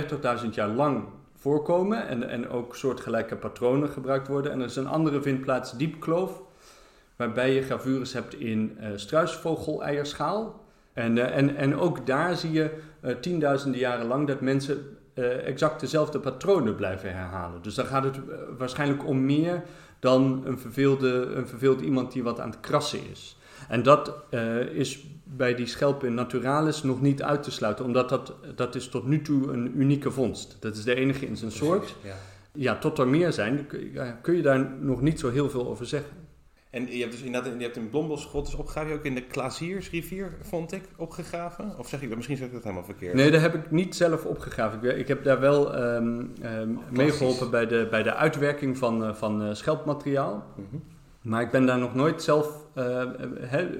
30.000 0.44 0.48
jaar 0.50 0.68
lang 0.68 1.04
voorkomen 1.36 2.08
en, 2.08 2.28
en 2.28 2.48
ook 2.48 2.76
soortgelijke 2.76 3.36
patronen 3.36 3.88
gebruikt 3.88 4.28
worden. 4.28 4.52
En 4.52 4.60
er 4.60 4.66
is 4.66 4.76
een 4.76 4.86
andere 4.86 5.22
vindplaats, 5.22 5.76
Diepkloof, 5.76 6.42
waarbij 7.18 7.54
je 7.54 7.62
gravures 7.62 8.12
hebt 8.12 8.34
in 8.34 8.78
uh, 8.80 8.86
struisvogeleierschaal. 8.94 10.64
En, 10.92 11.16
uh, 11.16 11.36
en, 11.36 11.56
en 11.56 11.76
ook 11.76 12.06
daar 12.06 12.36
zie 12.36 12.52
je 12.52 12.70
uh, 13.04 13.14
tienduizenden 13.14 13.80
jaren 13.80 14.06
lang 14.06 14.26
dat 14.26 14.40
mensen 14.40 14.96
exact 15.44 15.80
dezelfde 15.80 16.18
patronen 16.18 16.74
blijven 16.74 17.12
herhalen. 17.12 17.62
Dus 17.62 17.74
dan 17.74 17.86
gaat 17.86 18.04
het 18.04 18.16
waarschijnlijk 18.58 19.06
om 19.06 19.24
meer 19.24 19.62
dan 19.98 20.42
een 20.44 20.58
verveelde, 20.58 21.32
een 21.34 21.48
verveeld 21.48 21.80
iemand 21.80 22.12
die 22.12 22.22
wat 22.22 22.40
aan 22.40 22.50
het 22.50 22.60
krassen 22.60 23.10
is. 23.10 23.38
En 23.68 23.82
dat 23.82 24.14
is 24.72 25.06
bij 25.24 25.54
die 25.54 25.66
schelpen 25.66 26.14
naturalis 26.14 26.82
nog 26.82 27.00
niet 27.00 27.22
uit 27.22 27.42
te 27.42 27.50
sluiten, 27.50 27.84
omdat 27.84 28.08
dat, 28.08 28.34
dat 28.54 28.74
is 28.74 28.88
tot 28.88 29.06
nu 29.06 29.22
toe 29.22 29.52
een 29.52 29.80
unieke 29.80 30.10
vondst. 30.10 30.56
Dat 30.60 30.76
is 30.76 30.84
de 30.84 30.94
enige 30.94 31.26
in 31.26 31.36
zijn 31.36 31.52
soort. 31.52 31.94
Ja. 32.02 32.14
ja, 32.52 32.78
tot 32.78 32.98
er 32.98 33.08
meer 33.08 33.32
zijn, 33.32 33.66
kun 34.22 34.36
je 34.36 34.42
daar 34.42 34.70
nog 34.80 35.00
niet 35.00 35.20
zo 35.20 35.30
heel 35.30 35.50
veel 35.50 35.68
over 35.68 35.86
zeggen. 35.86 36.27
En 36.70 36.86
je 36.86 37.00
hebt 37.00 37.12
dus 37.12 37.22
inderdaad 37.22 37.52
je 37.56 37.62
hebt 37.62 37.76
een 37.76 37.88
Blombosgrot 37.88 38.44
dus 38.44 38.54
opgegraven, 38.54 38.94
ook 38.94 39.04
in 39.04 39.14
de 39.14 39.22
Klaziersrivier, 39.22 40.36
vond 40.42 40.72
ik, 40.72 40.82
opgegraven? 40.96 41.78
Of 41.78 41.88
zeg 41.88 42.02
ik 42.02 42.06
dat, 42.08 42.16
misschien 42.16 42.36
zeg 42.36 42.46
ik 42.46 42.52
dat 42.52 42.62
helemaal 42.62 42.84
verkeerd? 42.84 43.14
Nee, 43.14 43.30
daar 43.30 43.40
heb 43.40 43.54
ik 43.54 43.70
niet 43.70 43.96
zelf 43.96 44.24
opgegraven. 44.24 44.90
Ik, 44.90 44.96
ik 44.96 45.08
heb 45.08 45.24
daar 45.24 45.40
wel 45.40 45.78
um, 45.78 46.32
um, 46.42 46.78
meegeholpen 46.90 47.50
bij 47.50 47.66
de, 47.66 47.86
bij 47.90 48.02
de 48.02 48.14
uitwerking 48.14 48.78
van, 48.78 49.02
uh, 49.02 49.14
van 49.14 49.42
uh, 49.42 49.54
schelpmateriaal. 49.54 50.44
Mm 50.56 50.66
-hmm. 50.70 50.82
Maar 51.22 51.42
ik 51.42 51.50
ben 51.50 51.66
daar 51.66 51.78
nog 51.78 51.94
nooit 51.94 52.22
zelf 52.22 52.66
uh, 52.74 53.04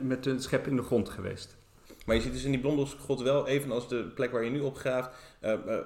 met 0.02 0.26
een 0.26 0.40
schep 0.40 0.66
in 0.66 0.76
de 0.76 0.82
grond 0.82 1.08
geweest. 1.08 1.56
Maar 2.06 2.16
je 2.16 2.22
ziet 2.22 2.32
dus 2.32 2.44
in 2.44 2.50
die 2.50 2.60
Blombosgrot 2.60 3.22
wel, 3.22 3.46
evenals 3.46 3.88
de 3.88 4.04
plek 4.14 4.30
waar 4.32 4.44
je 4.44 4.50
nu 4.50 4.60
opgraaft, 4.60 5.10
uh, 5.40 5.50
uh, 5.50 5.76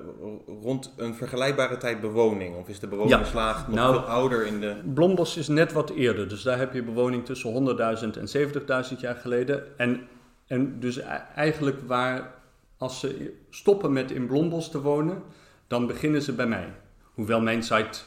rond 0.62 0.92
een 0.96 1.14
vergelijkbare 1.14 1.76
tijd 1.76 2.00
bewoning? 2.00 2.56
Of 2.56 2.68
is 2.68 2.78
de 2.78 2.86
bewoningslaag 2.86 3.66
nog 3.66 3.76
nou, 3.76 3.94
veel 3.94 4.04
ouder 4.04 4.46
in 4.46 4.60
de... 4.60 4.76
Blombos 4.94 5.36
is 5.36 5.48
net 5.48 5.72
wat 5.72 5.90
eerder, 5.90 6.28
dus 6.28 6.42
daar 6.42 6.58
heb 6.58 6.72
je 6.72 6.82
bewoning 6.82 7.24
tussen 7.24 7.52
100.000 7.52 8.18
en 8.18 8.50
70.000 8.94 8.98
jaar 8.98 9.16
geleden. 9.16 9.78
En, 9.78 10.00
en 10.46 10.80
dus 10.80 10.96
e-, 10.96 11.02
eigenlijk 11.34 11.80
waar, 11.86 12.34
als 12.76 13.00
ze 13.00 13.32
stoppen 13.50 13.92
met 13.92 14.10
in 14.10 14.26
Blombos 14.26 14.70
te 14.70 14.80
wonen, 14.80 15.22
dan 15.66 15.86
beginnen 15.86 16.22
ze 16.22 16.32
bij 16.32 16.46
mij. 16.46 16.68
Hoewel 17.14 17.40
mijn 17.40 17.62
site 17.62 18.00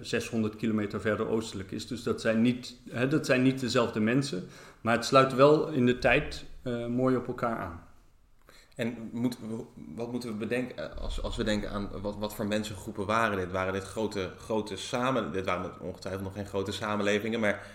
600 0.00 0.56
kilometer 0.56 1.00
verder 1.00 1.28
oostelijk 1.28 1.70
is. 1.70 1.86
Dus 1.86 2.02
dat 2.02 2.20
zijn 2.20 2.42
niet, 2.42 2.76
dat 3.08 3.26
zijn 3.26 3.42
niet 3.42 3.60
dezelfde 3.60 4.00
mensen. 4.00 4.44
Maar 4.80 4.94
het 4.94 5.04
sluit 5.04 5.34
wel 5.34 5.68
in 5.68 5.86
de 5.86 5.98
tijd 5.98 6.44
uh, 6.62 6.86
mooi 6.86 7.16
op 7.16 7.26
elkaar 7.26 7.58
aan. 7.58 7.83
En 8.74 9.10
moet, 9.12 9.36
wat 9.94 10.10
moeten 10.10 10.30
we 10.30 10.36
bedenken 10.36 10.76
eh, 10.78 11.02
als, 11.02 11.22
als 11.22 11.36
we 11.36 11.44
denken 11.44 11.70
aan 11.70 11.88
wat, 12.02 12.16
wat 12.18 12.34
voor 12.34 12.46
mensengroepen 12.46 13.06
waren 13.06 13.36
dit? 13.36 13.52
Waren 13.52 13.72
dit 13.72 13.84
grote, 13.84 14.30
grote 14.38 14.76
samen... 14.76 15.32
Dit 15.32 15.44
waren 15.44 15.80
ongetwijfeld 15.80 16.24
nog 16.24 16.34
geen 16.34 16.46
grote 16.46 16.72
samenlevingen, 16.72 17.40
maar 17.40 17.66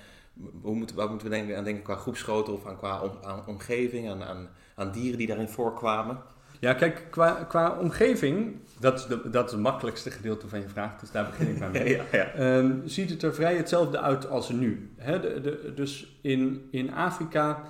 hoe 0.62 0.76
moeten, 0.76 0.96
wat 0.96 1.10
moeten 1.10 1.30
we 1.30 1.36
denken 1.36 1.58
aan 1.58 1.64
denken 1.64 1.84
qua 1.84 1.96
groepsgrootte 1.96 2.52
of 2.52 2.66
aan, 2.66 2.78
qua 2.78 3.02
om, 3.02 3.12
aan 3.24 3.44
omgeving, 3.48 4.10
aan, 4.10 4.24
aan, 4.24 4.50
aan 4.76 4.92
dieren 4.92 5.18
die 5.18 5.28
daarin 5.28 5.50
voorkwamen? 5.50 6.22
Ja, 6.60 6.74
kijk, 6.74 7.08
qua, 7.10 7.32
qua 7.32 7.78
omgeving, 7.80 8.56
dat 8.80 9.00
is, 9.00 9.06
de, 9.06 9.30
dat 9.30 9.46
is 9.46 9.52
het 9.52 9.62
makkelijkste 9.62 10.12
gedeelte 10.12 10.48
van 10.48 10.60
je 10.60 10.70
vraag, 10.70 11.00
dus 11.00 11.12
daar 11.12 11.26
begin 11.26 11.50
ik 11.50 11.60
maar 11.60 11.72
mee. 11.72 11.90
ja, 11.98 12.04
ja. 12.12 12.58
Um, 12.58 12.82
ziet 12.86 13.10
het 13.10 13.24
er 13.24 13.34
vrij 13.34 13.56
hetzelfde 13.56 14.00
uit 14.00 14.30
als 14.30 14.50
nu. 14.50 14.92
Hè? 14.98 15.20
De, 15.20 15.42
de, 15.42 15.74
dus 15.76 16.20
in, 16.22 16.68
in 16.72 16.94
Afrika 16.94 17.64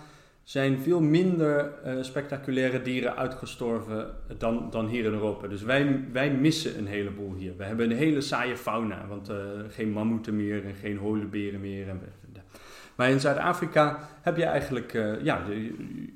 zijn 0.50 0.80
veel 0.80 1.02
minder 1.02 1.72
uh, 1.86 2.04
spectaculaire 2.04 2.82
dieren 2.82 3.16
uitgestorven 3.16 4.16
dan, 4.38 4.70
dan 4.70 4.88
hier 4.88 5.06
in 5.06 5.14
Europa. 5.14 5.48
Dus 5.48 5.62
wij, 5.62 6.06
wij 6.12 6.32
missen 6.32 6.78
een 6.78 6.88
heleboel 6.88 7.34
hier. 7.36 7.54
We 7.58 7.64
hebben 7.64 7.92
een 7.92 7.98
hele 7.98 8.22
saaie 8.22 8.58
fauna, 8.58 9.08
want 9.08 9.30
uh, 9.30 9.36
geen 9.70 9.92
mammoeten 9.92 10.36
meer 10.36 10.66
en 10.66 10.76
geen 10.76 10.98
holenberen 10.98 11.60
meer. 11.60 11.90
En, 11.90 12.02
maar 12.96 13.10
in 13.10 13.20
Zuid-Afrika 13.20 14.00
heb 14.22 14.38
je 14.38 14.44
eigenlijk 14.44 14.92
ja, 15.22 15.44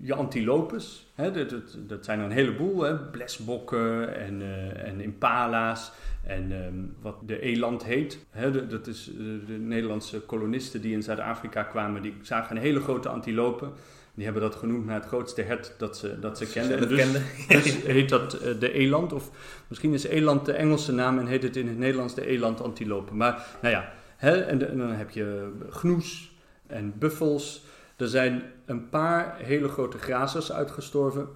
je 0.02 0.14
antilopes. 0.14 1.12
Hè, 1.16 1.32
dat, 1.32 1.50
dat, 1.50 1.78
dat, 1.88 2.06
zijn 2.06 2.20
er 2.20 2.26
een 2.26 2.32
heleboel. 2.32 2.82
Hè, 2.82 2.98
blesbokken 2.98 4.16
en, 4.16 4.42
en 4.86 5.02
impala's. 5.02 5.92
En 6.24 6.52
um, 6.52 6.96
wat 7.02 7.16
de 7.26 7.40
eland 7.40 7.84
heet, 7.84 8.26
hè, 8.30 8.68
dat 8.68 8.88
is 8.88 9.12
de, 9.18 9.44
de 9.46 9.54
Nederlandse 9.54 10.20
kolonisten 10.20 10.82
die 10.82 10.94
in 10.94 11.04
Zuid-Afrika 11.04 11.64
kwamen, 11.64 12.02
die 12.02 12.16
zagen 12.22 12.56
een 12.56 12.62
hele 12.62 12.80
grote 12.80 13.10
antilopen. 13.10 13.72
Die 14.16 14.24
hebben 14.24 14.42
dat 14.44 14.56
genoemd 14.56 14.86
naar 14.86 15.00
het 15.00 15.06
grootste 15.06 15.42
hert 15.42 15.74
dat 15.78 15.98
ze, 15.98 16.20
dat 16.20 16.38
ze 16.38 16.52
kenden. 16.52 16.80
En 16.80 16.88
dus, 16.88 17.64
dus 17.64 17.84
heet 17.84 18.10
dat 18.10 18.42
uh, 18.42 18.60
de 18.60 18.72
eland. 18.72 19.14
Of 19.14 19.32
misschien 19.68 19.94
is 19.94 20.04
eland 20.04 20.46
de 20.46 20.54
Engelse 20.54 20.94
naam 20.94 21.20
en 21.20 21.28
heet 21.28 21.44
het 21.44 21.56
in 21.56 21.68
het 21.68 21.78
Nederlands 21.78 22.16
de 22.16 22.26
eland 22.26 22.62
antilopen. 22.62 23.18
Maar 23.18 23.46
nou 23.62 23.74
ja, 23.74 23.94
hè, 24.16 24.42
en, 24.42 24.70
en, 24.70 24.78
dan 24.78 24.92
heb 24.92 25.10
je 25.10 25.52
gnoes 25.70 26.32
en 26.68 26.94
buffels. 27.00 27.66
Er 27.96 28.08
zijn 28.08 28.44
een 28.66 28.90
paar 28.90 29.38
hele 29.38 29.68
grote 29.68 29.98
grazers 29.98 30.52
uitgestorven. 30.52 31.28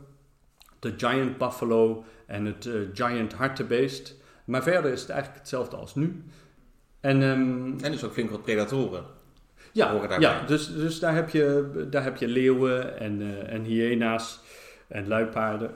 De 0.80 0.94
giant 0.98 1.38
buffalo 1.38 2.04
en 2.26 2.46
het 2.46 2.66
uh, 2.66 2.74
giant 2.94 3.34
hartebeest. 3.34 4.17
Maar 4.48 4.64
verder 4.64 4.92
is 4.92 5.02
het 5.02 5.10
eigenlijk 5.10 5.40
hetzelfde 5.40 5.76
als 5.76 5.96
nu. 5.96 6.24
En, 7.00 7.22
um, 7.22 7.78
en 7.82 7.92
dus 7.92 8.04
ook 8.04 8.14
flink 8.14 8.30
wat 8.30 8.44
predatoren. 8.44 9.04
Ja, 9.72 10.18
ja 10.20 10.46
dus, 10.46 10.74
dus 10.74 11.00
daar, 11.00 11.16
heb 11.16 11.30
je, 11.30 11.88
daar 11.90 12.04
heb 12.04 12.18
je 12.18 12.28
leeuwen 12.28 13.00
en, 13.00 13.22
uh, 13.22 13.54
en 13.54 13.64
hyena's 13.64 14.40
en 14.88 15.08
luipaarden. 15.08 15.72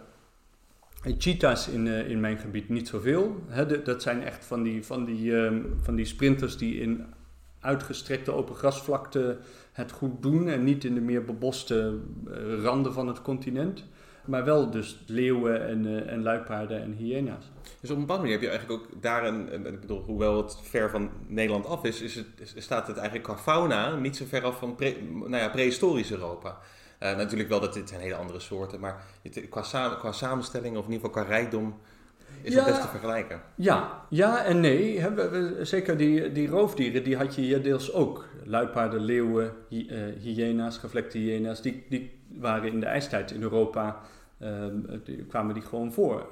En 1.03 1.15
cheetahs 1.17 1.67
in, 1.67 1.85
uh, 1.85 2.09
in 2.09 2.19
mijn 2.19 2.37
gebied 2.37 2.69
niet 2.69 2.87
zoveel. 2.87 3.43
Hè, 3.47 3.81
dat 3.81 4.01
zijn 4.01 4.23
echt 4.23 4.45
van 4.45 4.63
die, 4.63 4.85
van, 4.85 5.05
die, 5.05 5.31
um, 5.31 5.77
van 5.81 5.95
die 5.95 6.05
sprinters 6.05 6.57
die 6.57 6.79
in 6.79 7.05
uitgestrekte 7.59 8.31
open 8.31 8.55
grasvlakte 8.55 9.37
het 9.71 9.91
goed 9.91 10.21
doen 10.21 10.47
en 10.47 10.63
niet 10.63 10.83
in 10.83 10.93
de 10.93 11.01
meer 11.01 11.23
beboste 11.23 11.99
uh, 12.27 12.63
randen 12.63 12.93
van 12.93 13.07
het 13.07 13.21
continent. 13.21 13.85
Maar 14.25 14.45
wel 14.45 14.71
dus 14.71 15.03
leeuwen 15.07 15.67
en, 15.67 15.85
uh, 15.85 16.11
en 16.11 16.21
luipaarden 16.21 16.81
en 16.81 16.93
hyena's. 16.93 17.51
Dus 17.79 17.89
op 17.89 17.95
een 17.95 18.01
bepaalde 18.01 18.21
manier 18.21 18.39
heb 18.39 18.49
je 18.49 18.57
eigenlijk 18.57 18.81
ook 18.81 19.01
daar 19.01 19.25
een, 19.25 19.65
ik 19.65 19.79
bedoel, 19.79 20.01
hoewel 20.01 20.37
het 20.37 20.57
ver 20.61 20.89
van 20.89 21.09
Nederland 21.27 21.65
af 21.65 21.83
is, 21.83 22.01
is 22.01 22.15
het, 22.15 22.53
staat 22.55 22.87
het 22.87 22.97
eigenlijk 22.97 23.27
qua 23.27 23.37
fauna 23.37 23.95
niet 23.95 24.17
zo 24.17 24.25
ver 24.27 24.43
af 24.43 24.59
van 24.59 24.75
pre, 24.75 24.95
nou 25.11 25.35
ja, 25.35 25.49
prehistorisch 25.49 26.11
Europa. 26.11 26.57
Uh, 27.03 27.15
natuurlijk 27.15 27.49
wel 27.49 27.59
dat 27.59 27.73
dit 27.73 27.89
zijn 27.89 28.01
hele 28.01 28.15
andere 28.15 28.39
soorten, 28.39 28.79
maar 28.79 29.03
het, 29.21 29.49
qua, 29.49 29.61
qua 29.99 30.11
samenstelling 30.11 30.77
of 30.77 30.85
in 30.85 30.91
ieder 30.91 31.07
geval 31.07 31.23
qua 31.23 31.33
rijkdom 31.35 31.79
is 32.41 32.53
ja, 32.53 32.59
het 32.59 32.67
best 32.67 32.81
te 32.81 32.87
vergelijken. 32.87 33.41
Ja, 33.55 34.05
ja 34.09 34.43
en 34.43 34.59
nee. 34.59 34.99
He, 34.99 35.13
we, 35.13 35.29
we, 35.29 35.65
zeker 35.65 35.97
die, 35.97 36.31
die 36.31 36.47
roofdieren, 36.47 37.03
die 37.03 37.17
had 37.17 37.35
je 37.35 37.41
hier 37.41 37.63
deels 37.63 37.93
ook. 37.93 38.25
Luipaarden, 38.43 38.99
leeuwen, 38.99 39.53
hy, 39.69 39.87
uh, 39.89 40.35
hyena's, 40.35 40.77
gevlekte 40.77 41.17
hyena's, 41.17 41.61
die, 41.61 41.83
die 41.89 42.20
waren 42.39 42.71
in 42.71 42.79
de 42.79 42.85
ijstijd 42.85 43.31
in 43.31 43.41
Europa, 43.41 44.01
uh, 44.39 44.65
die, 45.03 45.25
kwamen 45.25 45.53
die 45.53 45.63
gewoon 45.63 45.91
voor. 45.91 46.27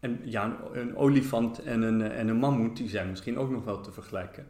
En 0.00 0.20
ja, 0.24 0.56
een, 0.72 0.96
olifant 0.96 1.62
en 1.62 1.82
een, 1.82 2.02
en 2.02 2.28
een 2.28 2.36
mammoet, 2.36 2.76
die 2.76 2.88
zijn 2.88 3.10
misschien 3.10 3.38
ook 3.38 3.50
nog 3.50 3.64
wel 3.64 3.80
te 3.80 3.92
vergelijken. 3.92 4.46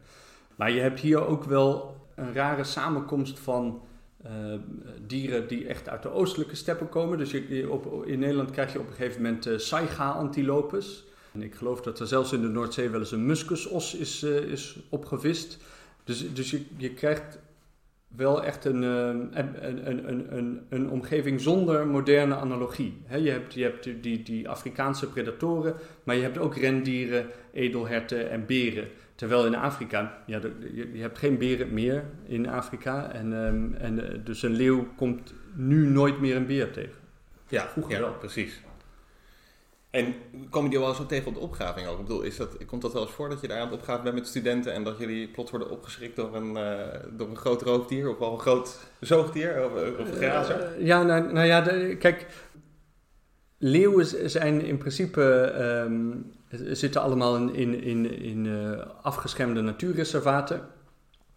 Maar 0.55 0.71
je 0.71 0.81
hebt 0.81 0.99
hier 0.99 1.25
ook 1.27 1.43
wel 1.43 1.97
een 2.15 2.33
rare 2.33 2.63
samenkomst 2.63 3.39
van 3.39 3.81
uh, 4.25 4.59
dieren 5.07 5.47
die 5.47 5.67
echt 5.67 5.89
uit 5.89 6.03
de 6.03 6.11
oostelijke 6.11 6.55
steppen 6.55 6.89
komen. 6.89 7.17
Dus 7.17 7.31
je, 7.31 7.69
op, 7.69 8.05
in 8.05 8.19
Nederland 8.19 8.51
krijg 8.51 8.73
je 8.73 8.79
op 8.79 8.87
een 8.87 8.93
gegeven 8.93 9.21
moment 9.21 9.47
uh, 9.47 9.57
saiga-antilopes. 9.57 11.05
En 11.33 11.43
ik 11.43 11.55
geloof 11.55 11.81
dat 11.81 11.99
er 11.99 12.07
zelfs 12.07 12.33
in 12.33 12.41
de 12.41 12.47
Noordzee 12.47 12.89
wel 12.89 12.99
eens 12.99 13.11
een 13.11 13.25
muskusos 13.25 13.95
is, 13.95 14.23
uh, 14.23 14.37
is 14.37 14.79
opgevist. 14.89 15.57
Dus, 16.03 16.33
dus 16.33 16.51
je, 16.51 16.65
je 16.77 16.93
krijgt 16.93 17.39
wel 18.15 18.43
echt 18.43 18.65
een, 18.65 18.83
eh, 18.83 19.07
een, 19.07 19.67
een, 19.67 20.09
een, 20.09 20.37
een, 20.37 20.61
een 20.69 20.89
omgeving 20.89 21.41
zonder 21.41 21.87
moderne 21.87 22.35
analogie. 22.35 23.01
je 23.19 23.29
hebt, 23.29 23.53
je 23.53 23.63
hebt 23.63 23.89
die, 24.01 24.23
die 24.23 24.49
Afrikaanse 24.49 25.09
predatoren, 25.09 25.75
maar 26.03 26.15
je 26.15 26.21
hebt 26.21 26.37
ook 26.37 26.55
rendieren, 26.55 27.25
edelherten 27.53 28.29
en 28.29 28.45
beren. 28.45 28.87
Terwijl 29.15 29.45
in 29.45 29.55
Afrika, 29.55 30.17
ja, 30.25 30.39
je, 30.73 30.91
je 30.93 31.01
hebt 31.01 31.17
geen 31.17 31.37
beren 31.37 31.73
meer 31.73 32.03
in 32.25 32.49
Afrika. 32.49 33.11
En, 33.11 33.31
um, 33.31 33.73
en 33.73 34.11
eh, 34.11 34.19
dus 34.23 34.43
een 34.43 34.55
leeuw 34.55 34.87
komt 34.95 35.33
nu 35.55 35.85
nooit 35.85 36.19
meer 36.19 36.35
een 36.35 36.45
beer 36.45 36.71
tegen. 36.71 36.99
Ja, 37.47 37.67
Vroeger 37.67 37.93
ja, 37.93 37.99
wel. 37.99 38.13
precies. 38.13 38.61
En 39.91 40.15
komen 40.49 40.69
die 40.69 40.79
wel 40.79 40.87
eens 40.87 41.01
tegen 41.07 41.27
op 41.27 41.33
de 41.33 41.39
opgraving 41.39 41.87
ook? 41.87 41.99
Ik 41.99 42.05
bedoel, 42.05 42.21
is 42.21 42.37
dat, 42.37 42.65
komt 42.65 42.81
dat 42.81 42.93
wel 42.93 43.01
eens 43.01 43.11
voor 43.11 43.29
dat 43.29 43.41
je 43.41 43.47
daar 43.47 43.59
aan 43.59 43.65
het 43.65 43.73
opgraven 43.73 44.03
bent 44.03 44.15
met 44.15 44.27
studenten 44.27 44.73
en 44.73 44.83
dat 44.83 44.97
jullie 44.97 45.27
plots 45.27 45.51
worden 45.51 45.69
opgeschrikt 45.69 46.15
door 46.15 46.35
een, 46.35 46.49
uh, 46.55 46.77
door 47.17 47.29
een 47.29 47.37
groot 47.37 47.61
roofdier 47.61 48.09
of 48.09 48.17
wel 48.17 48.33
een 48.33 48.39
groot 48.39 48.79
zoogdier 48.99 49.65
of, 49.65 49.71
of 49.99 50.07
een 50.07 50.13
grazer? 50.13 50.79
Uh, 50.79 50.85
ja, 50.85 51.03
nou, 51.03 51.33
nou 51.33 51.45
ja, 51.45 51.61
kijk, 51.95 52.25
leeuwen 53.57 54.29
zijn 54.29 54.65
in 54.65 54.77
principe, 54.77 55.53
um, 55.59 56.31
zitten 56.49 57.01
allemaal 57.01 57.35
in, 57.35 57.53
in, 57.53 57.83
in, 57.83 58.19
in 58.19 58.45
uh, 58.45 58.81
afgeschermde 59.01 59.61
natuurreservaten. 59.61 60.61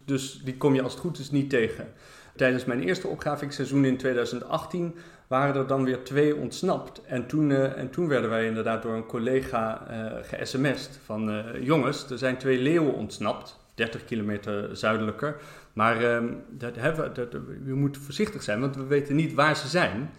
Dus 0.05 0.41
die 0.43 0.57
kom 0.57 0.75
je 0.75 0.81
als 0.81 0.91
het 0.91 1.01
goed 1.01 1.19
is 1.19 1.31
niet 1.31 1.49
tegen. 1.49 1.93
Tijdens 2.35 2.65
mijn 2.65 2.83
eerste 2.83 3.07
opgravingsseizoen 3.07 3.85
in 3.85 3.97
2018 3.97 4.95
waren 5.27 5.55
er 5.55 5.67
dan 5.67 5.83
weer 5.83 6.03
twee 6.03 6.35
ontsnapt. 6.35 7.01
En 7.05 7.27
toen, 7.27 7.49
uh, 7.49 7.77
en 7.77 7.89
toen 7.89 8.07
werden 8.07 8.29
wij 8.29 8.45
inderdaad 8.45 8.81
door 8.81 8.95
een 8.95 9.05
collega 9.05 9.87
uh, 9.89 10.11
ge-sms'd 10.21 10.99
van... 11.05 11.29
Uh, 11.29 11.63
jongens, 11.63 12.09
er 12.09 12.17
zijn 12.17 12.37
twee 12.37 12.59
leeuwen 12.59 12.93
ontsnapt, 12.93 13.59
30 13.73 14.05
kilometer 14.05 14.77
zuidelijker. 14.77 15.35
Maar 15.73 16.01
uh, 16.01 16.31
dat 16.49 16.75
hebben, 16.75 17.13
dat, 17.13 17.31
we 17.65 17.75
moeten 17.75 18.01
voorzichtig 18.01 18.43
zijn, 18.43 18.59
want 18.59 18.75
we 18.75 18.85
weten 18.85 19.15
niet 19.15 19.33
waar 19.33 19.55
ze 19.55 19.67
zijn. 19.67 20.09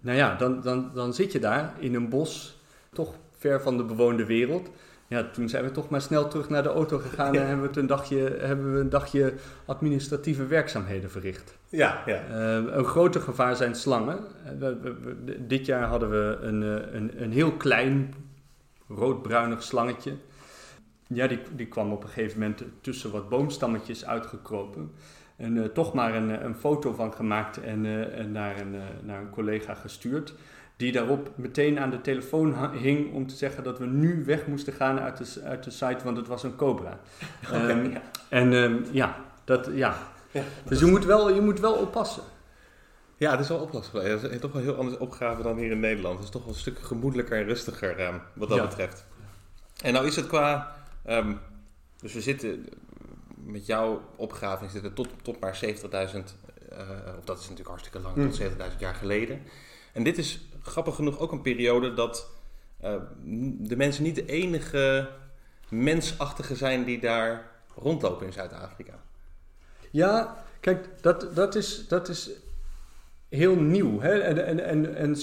Nou 0.00 0.16
ja, 0.16 0.34
dan, 0.34 0.60
dan, 0.60 0.90
dan 0.94 1.14
zit 1.14 1.32
je 1.32 1.38
daar 1.38 1.74
in 1.78 1.94
een 1.94 2.08
bos, 2.08 2.60
toch 2.92 3.14
ver 3.36 3.62
van 3.62 3.76
de 3.76 3.84
bewoonde 3.84 4.24
wereld 4.24 4.70
ja, 5.08 5.30
toen 5.32 5.48
zijn 5.48 5.64
we 5.64 5.70
toch 5.70 5.88
maar 5.88 6.00
snel 6.00 6.28
terug 6.28 6.48
naar 6.48 6.62
de 6.62 6.68
auto 6.68 6.98
gegaan 6.98 7.34
en 7.34 7.46
hebben 7.46 7.72
we, 7.72 7.80
een 7.80 7.86
dagje, 7.86 8.36
hebben 8.40 8.72
we 8.72 8.80
een 8.80 8.88
dagje 8.88 9.34
administratieve 9.64 10.46
werkzaamheden 10.46 11.10
verricht. 11.10 11.58
Ja, 11.68 12.02
ja. 12.06 12.22
Uh, 12.30 12.74
een 12.74 12.84
groter 12.84 13.20
gevaar 13.20 13.56
zijn 13.56 13.74
slangen. 13.74 14.18
Uh, 14.60 14.68
dit 15.38 15.66
jaar 15.66 15.86
hadden 15.86 16.10
we 16.10 16.38
een, 16.40 16.62
uh, 16.62 16.94
een, 16.94 17.22
een 17.22 17.32
heel 17.32 17.52
klein 17.52 18.14
roodbruinig 18.88 19.62
slangetje. 19.62 20.12
Ja, 21.06 21.26
die, 21.26 21.38
die 21.56 21.66
kwam 21.66 21.92
op 21.92 22.02
een 22.02 22.08
gegeven 22.08 22.40
moment 22.40 22.62
tussen 22.80 23.10
wat 23.10 23.28
boomstammetjes 23.28 24.06
uitgekropen. 24.06 24.90
En 25.36 25.72
toch 25.72 25.92
maar 25.94 26.14
een, 26.14 26.44
een 26.44 26.54
foto 26.54 26.92
van 26.92 27.12
gemaakt 27.12 27.60
en, 27.60 28.12
en 28.12 28.32
naar, 28.32 28.60
een, 28.60 28.76
naar 29.02 29.20
een 29.20 29.30
collega 29.30 29.74
gestuurd 29.74 30.34
die 30.78 30.92
daarop 30.92 31.30
meteen 31.34 31.78
aan 31.78 31.90
de 31.90 32.00
telefoon 32.00 32.76
hing 32.76 33.12
om 33.12 33.26
te 33.26 33.36
zeggen 33.36 33.64
dat 33.64 33.78
we 33.78 33.86
nu 33.86 34.24
weg 34.24 34.46
moesten 34.46 34.72
gaan 34.72 35.00
uit 35.00 35.16
de, 35.16 35.42
uit 35.42 35.64
de 35.64 35.70
site, 35.70 36.04
want 36.04 36.16
het 36.16 36.26
was 36.26 36.42
een 36.42 36.56
cobra. 36.56 36.98
um, 37.52 37.92
En 38.28 38.52
um, 38.52 38.84
ja, 38.90 39.24
dat, 39.44 39.68
ja. 39.72 39.98
ja 40.30 40.42
dus 40.64 40.80
je 40.80 40.86
moet, 40.86 41.04
wel, 41.04 41.34
je 41.34 41.40
moet 41.40 41.60
wel 41.60 41.72
oppassen. 41.72 42.22
Ja, 43.16 43.30
het 43.30 43.40
is 43.40 43.48
wel 43.48 43.58
oppassen. 43.58 44.10
Het 44.10 44.22
is 44.22 44.40
toch 44.40 44.52
wel 44.52 44.62
heel 44.62 44.76
anders 44.76 44.98
opgave 44.98 45.42
dan 45.42 45.56
hier 45.56 45.70
in 45.70 45.80
Nederland. 45.80 46.14
Het 46.14 46.24
is 46.24 46.30
toch 46.30 46.44
wel 46.44 46.52
een 46.52 46.58
stuk 46.58 46.78
gemoedelijker 46.78 47.38
en 47.38 47.44
rustiger 47.44 48.06
um, 48.06 48.20
wat 48.34 48.48
dat 48.48 48.68
betreft. 48.68 49.06
En 49.82 49.92
nou 49.92 50.06
is 50.06 50.16
het 50.16 50.26
qua... 50.26 50.76
dus 52.00 52.12
we 52.12 52.20
zitten 52.20 52.66
met 53.44 53.66
jouw 53.66 54.02
opgave 54.16 54.68
zitten 54.68 54.94
tot, 54.94 55.08
tot 55.22 55.40
maar 55.40 55.60
70.000... 55.64 55.70
Uh, 55.82 56.80
of 57.18 57.24
dat 57.24 57.36
is 57.36 57.42
natuurlijk 57.42 57.68
hartstikke 57.68 58.00
lang, 58.00 58.16
mm. 58.16 58.30
tot 58.30 58.40
70.000 58.40 58.78
jaar 58.78 58.94
geleden. 58.94 59.42
En 59.92 60.02
dit 60.02 60.18
is 60.18 60.47
grappig 60.68 60.94
genoeg 60.94 61.18
ook 61.18 61.32
een 61.32 61.42
periode 61.42 61.94
dat 61.94 62.30
uh, 62.84 62.94
de 63.58 63.76
mensen 63.76 64.02
niet 64.02 64.14
de 64.14 64.26
enige 64.26 65.08
mensachtige 65.68 66.56
zijn 66.56 66.84
die 66.84 67.00
daar 67.00 67.50
rondlopen 67.74 68.26
in 68.26 68.32
Zuid-Afrika. 68.32 68.94
Ja, 69.90 70.44
kijk, 70.60 70.88
dat, 71.00 71.34
dat, 71.34 71.54
is, 71.54 71.88
dat 71.88 72.08
is 72.08 72.30
heel 73.28 73.54
nieuw. 73.54 74.00
Hè? 74.00 74.18
En, 74.18 74.46
en, 74.46 74.64
en, 74.64 74.94
en 74.94 75.16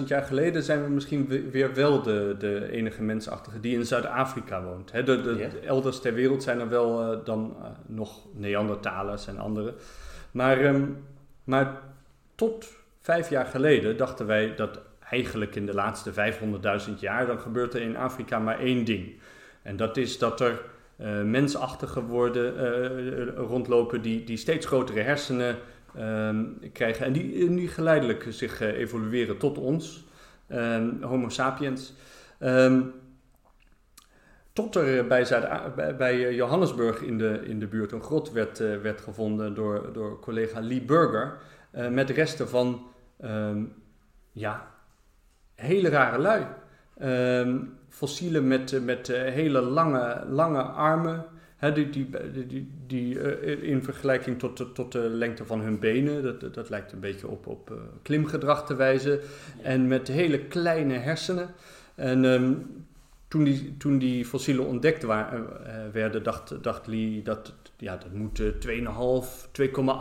70.000 0.00 0.04
jaar 0.06 0.22
geleden 0.22 0.62
zijn 0.62 0.84
we 0.84 0.90
misschien 0.90 1.50
weer 1.50 1.74
wel 1.74 2.02
de, 2.02 2.36
de 2.38 2.70
enige 2.70 3.02
mensachtige 3.02 3.60
die 3.60 3.76
in 3.76 3.86
Zuid-Afrika 3.86 4.62
woont. 4.62 4.92
Hè? 4.92 5.02
De, 5.02 5.22
de, 5.22 5.60
Elders 5.64 6.00
ter 6.00 6.14
wereld 6.14 6.42
zijn 6.42 6.60
er 6.60 6.68
wel 6.68 7.12
uh, 7.12 7.24
dan 7.24 7.56
uh, 7.58 7.66
nog 7.86 8.26
Neandertalers 8.32 9.26
en 9.26 9.38
anderen. 9.38 9.74
Maar, 10.30 10.64
um, 10.64 11.04
maar 11.44 11.80
tot 12.34 12.66
vijf 13.10 13.30
jaar 13.30 13.46
geleden 13.46 13.96
dachten 13.96 14.26
wij 14.26 14.54
dat 14.54 14.80
eigenlijk 15.10 15.54
in 15.54 15.66
de 15.66 15.74
laatste 15.74 16.12
500.000 16.12 16.94
jaar, 16.98 17.26
dan 17.26 17.38
gebeurt 17.38 17.74
er 17.74 17.80
in 17.80 17.96
Afrika 17.96 18.38
maar 18.38 18.58
één 18.58 18.84
ding. 18.84 19.20
En 19.62 19.76
dat 19.76 19.96
is 19.96 20.18
dat 20.18 20.40
er 20.40 20.62
uh, 21.00 21.22
mensachtige 21.22 22.02
worden 22.04 22.54
uh, 22.54 23.34
rondlopen 23.36 24.02
die, 24.02 24.24
die 24.24 24.36
steeds 24.36 24.66
grotere 24.66 25.00
hersenen 25.00 25.56
uh, 25.96 26.38
krijgen 26.72 27.06
en 27.06 27.12
die, 27.12 27.54
die 27.54 27.68
geleidelijk 27.68 28.26
zich 28.28 28.60
evolueren 28.60 29.38
tot 29.38 29.58
ons, 29.58 30.04
ehm, 30.46 31.02
Homo 31.02 31.28
sapiens. 31.28 31.94
Um, 32.40 32.92
tot 34.52 34.74
er 34.74 35.06
bij, 35.06 35.24
Zuid 35.24 35.96
bij, 35.96 36.34
Johannesburg 36.34 37.02
in 37.02 37.18
de, 37.18 37.40
in 37.44 37.58
de 37.58 37.66
buurt 37.66 37.92
een 37.92 38.02
grot 38.02 38.32
werd, 38.32 38.58
werd 38.58 39.00
gevonden 39.00 39.54
door, 39.54 39.92
door 39.92 40.20
collega 40.20 40.60
Lee 40.60 40.82
Burger 40.82 41.38
met 41.90 42.10
resten 42.10 42.48
van 42.48 42.89
um, 43.24 43.72
ja, 44.32 44.70
hele 45.54 45.88
rare 45.88 46.18
lui. 46.18 46.46
Um, 47.02 47.78
fossielen 47.88 48.48
met, 48.48 48.84
met 48.84 49.08
uh, 49.08 49.16
hele 49.16 49.60
lange, 49.60 50.24
lange 50.28 50.62
armen. 50.62 51.24
He, 51.56 51.72
die, 51.72 51.90
die, 51.90 52.08
die, 52.46 52.70
die 52.86 53.14
uh, 53.14 53.62
in 53.62 53.82
vergelijking 53.82 54.38
tot, 54.38 54.74
tot 54.74 54.92
de 54.92 54.98
lengte 54.98 55.44
van 55.44 55.60
hun 55.60 55.78
benen, 55.78 56.22
dat, 56.22 56.54
dat 56.54 56.70
lijkt 56.70 56.92
een 56.92 57.00
beetje 57.00 57.28
op, 57.28 57.46
op 57.46 57.70
uh, 57.70 57.76
klimgedrag 58.02 58.66
te 58.66 58.74
wijzen. 58.74 59.20
En 59.62 59.88
met 59.88 60.08
hele 60.08 60.38
kleine 60.38 60.94
hersenen. 60.94 61.48
En 61.94 62.24
um, 62.24 62.66
toen, 63.28 63.44
die, 63.44 63.76
toen 63.76 63.98
die 63.98 64.24
fossielen 64.24 64.66
ontdekt 64.66 65.02
waren, 65.02 65.46
werden, 65.92 66.22
dacht, 66.22 66.62
dacht 66.62 66.86
Lee 66.86 67.22
dat 67.22 67.54
ja, 67.80 67.96
dat 67.96 68.12
moet 68.12 68.42
2,5, 68.42 68.48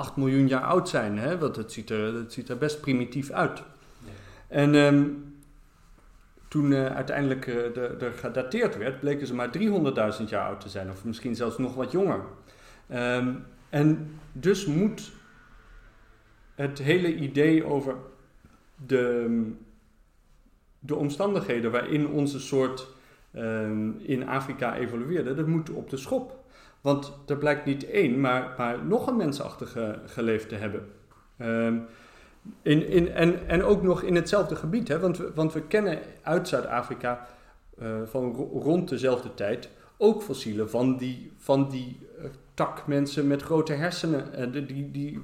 2,8 0.09 0.15
miljoen 0.15 0.47
jaar 0.47 0.63
oud 0.63 0.89
zijn. 0.89 1.17
Hè? 1.17 1.37
Want 1.37 1.55
het 1.55 1.71
ziet 1.71 1.89
er, 1.89 2.13
het 2.13 2.33
ziet 2.33 2.49
er 2.49 2.57
best 2.57 2.81
primitief 2.81 3.31
uit. 3.31 3.57
Ja. 3.57 4.11
En 4.47 4.75
um, 4.75 5.33
toen 6.47 6.71
uh, 6.71 6.85
uiteindelijk 6.85 7.45
uh, 7.47 7.77
er 7.77 8.11
gedateerd 8.11 8.77
werd, 8.77 8.99
bleken 8.99 9.27
ze 9.27 9.35
maar 9.35 9.49
300.000 10.21 10.25
jaar 10.27 10.47
oud 10.47 10.61
te 10.61 10.69
zijn, 10.69 10.89
of 10.89 11.05
misschien 11.05 11.35
zelfs 11.35 11.57
nog 11.57 11.75
wat 11.75 11.91
jonger. 11.91 12.21
Um, 12.91 13.45
en 13.69 14.19
dus 14.31 14.65
moet 14.65 15.11
het 16.55 16.77
hele 16.77 17.15
idee 17.15 17.65
over 17.65 17.95
de, 18.85 19.51
de 20.79 20.95
omstandigheden 20.95 21.71
waarin 21.71 22.07
onze 22.07 22.39
soort 22.39 22.87
um, 23.35 23.99
in 23.99 24.27
Afrika 24.27 24.75
evolueerde, 24.75 25.35
dat 25.35 25.47
moet 25.47 25.69
op 25.69 25.89
de 25.89 25.97
schop. 25.97 26.38
Want 26.81 27.13
er 27.25 27.37
blijkt 27.37 27.65
niet 27.65 27.89
één, 27.89 28.19
maar, 28.19 28.53
maar 28.57 28.85
nog 28.85 29.07
een 29.07 29.17
mensachtige 29.17 29.99
geleefd 30.05 30.49
te 30.49 30.55
hebben. 30.55 30.87
Um, 31.41 31.85
in, 32.61 32.87
in, 32.87 33.11
en, 33.11 33.47
en 33.47 33.63
ook 33.63 33.81
nog 33.81 34.01
in 34.01 34.15
hetzelfde 34.15 34.55
gebied, 34.55 34.87
hè? 34.87 34.99
Want, 34.99 35.17
we, 35.17 35.31
want 35.35 35.53
we 35.53 35.61
kennen 35.61 35.99
uit 36.21 36.47
Zuid-Afrika 36.47 37.27
uh, 37.81 37.87
van 38.05 38.35
rond 38.51 38.89
dezelfde 38.89 39.33
tijd 39.33 39.69
ook 39.97 40.23
fossielen 40.23 40.69
van 40.69 40.97
die, 40.97 41.31
van 41.37 41.69
die 41.69 41.97
uh, 42.19 42.25
takmensen 42.53 43.27
met 43.27 43.41
grote 43.41 43.73
hersenen, 43.73 44.55
uh, 44.55 44.67
die, 44.67 44.91
die 44.91 45.19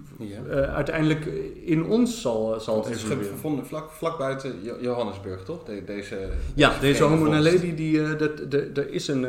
uiteindelijk 0.52 1.26
in 1.66 1.86
ons 1.86 2.22
zal, 2.22 2.60
zal 2.60 2.84
Het 2.84 2.96
is 2.96 3.04
gevonden 3.04 3.66
vlak, 3.66 3.92
vlak 3.92 4.18
buiten 4.18 4.62
Johannesburg, 4.82 5.44
toch? 5.44 5.64
De, 5.64 5.84
deze, 5.84 6.30
ja, 6.56 6.80
deze 6.80 7.04
Homo 7.04 7.30
naledi, 7.30 7.76
die, 7.76 8.16
dat, 8.16 8.52
de, 8.52 8.72
er 8.74 8.90
is 8.90 9.08
een, 9.08 9.24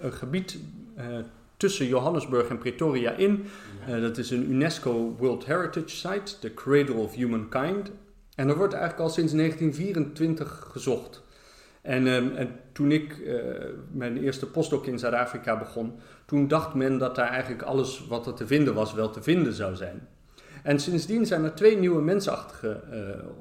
een 0.00 0.12
gebied 0.12 0.58
tussen 1.60 1.86
Johannesburg 1.86 2.48
en 2.48 2.58
Pretoria 2.58 3.10
in. 3.10 3.44
Uh, 3.88 4.00
dat 4.00 4.18
is 4.18 4.30
een 4.30 4.50
UNESCO 4.50 5.14
World 5.18 5.46
Heritage 5.46 5.88
Site, 5.88 6.38
the 6.38 6.54
Cradle 6.54 6.94
of 6.94 7.14
Humankind. 7.14 7.90
En 8.34 8.48
er 8.48 8.56
wordt 8.56 8.72
eigenlijk 8.72 9.02
al 9.02 9.08
sinds 9.08 9.32
1924 9.32 10.68
gezocht. 10.70 11.22
En, 11.82 12.06
um, 12.06 12.36
en 12.36 12.60
toen 12.72 12.92
ik 12.92 13.18
uh, 13.18 13.34
mijn 13.92 14.16
eerste 14.16 14.46
postdoc 14.46 14.86
in 14.86 14.98
Zuid-Afrika 14.98 15.58
begon, 15.58 15.98
toen 16.26 16.48
dacht 16.48 16.74
men 16.74 16.98
dat 16.98 17.14
daar 17.14 17.30
eigenlijk 17.30 17.62
alles 17.62 18.06
wat 18.06 18.26
er 18.26 18.34
te 18.34 18.46
vinden 18.46 18.74
was 18.74 18.94
wel 18.94 19.10
te 19.10 19.22
vinden 19.22 19.52
zou 19.52 19.74
zijn. 19.74 20.08
En 20.62 20.80
sindsdien 20.80 21.26
zijn 21.26 21.44
er 21.44 21.54
twee 21.54 21.76
nieuwe 21.76 22.02
mensachtigen 22.02 22.82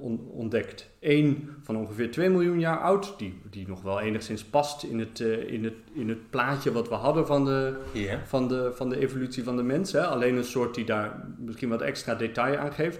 uh, 0.01 0.37
ontdekt. 0.37 0.89
Eén 0.99 1.49
van 1.63 1.75
ongeveer 1.75 2.11
2 2.11 2.29
miljoen 2.29 2.59
jaar 2.59 2.79
oud, 2.79 3.13
die, 3.17 3.41
die 3.49 3.67
nog 3.67 3.81
wel 3.81 3.99
enigszins 3.99 4.43
past 4.43 4.83
in 4.83 4.99
het, 4.99 5.19
uh, 5.19 5.51
in, 5.51 5.63
het, 5.63 5.73
in 5.93 6.09
het 6.09 6.29
plaatje 6.29 6.71
wat 6.71 6.89
we 6.89 6.95
hadden 6.95 7.27
van 7.27 7.45
de, 7.45 7.75
yeah. 7.93 8.19
van 8.25 8.47
de, 8.47 8.71
van 8.75 8.89
de 8.89 8.99
evolutie 8.99 9.43
van 9.43 9.55
de 9.55 9.63
mens. 9.63 9.91
Hè? 9.91 10.05
Alleen 10.05 10.35
een 10.35 10.43
soort 10.43 10.75
die 10.75 10.85
daar 10.85 11.25
misschien 11.37 11.69
wat 11.69 11.81
extra 11.81 12.15
detail 12.15 12.57
aan 12.57 12.73
geeft. 12.73 12.99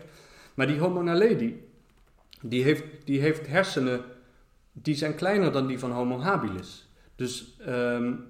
Maar 0.54 0.68
die 0.68 0.80
Homo 0.80 1.02
naledi, 1.02 1.64
die 2.42 2.64
heeft, 2.64 2.84
die 3.04 3.20
heeft 3.20 3.48
hersenen 3.48 4.02
die 4.72 4.96
zijn 4.96 5.16
kleiner 5.16 5.52
dan 5.52 5.68
die 5.68 5.80
van 5.80 5.92
Homo 5.92 6.20
habilis. 6.20 6.88
Dus 7.16 7.58
um, 7.68 8.26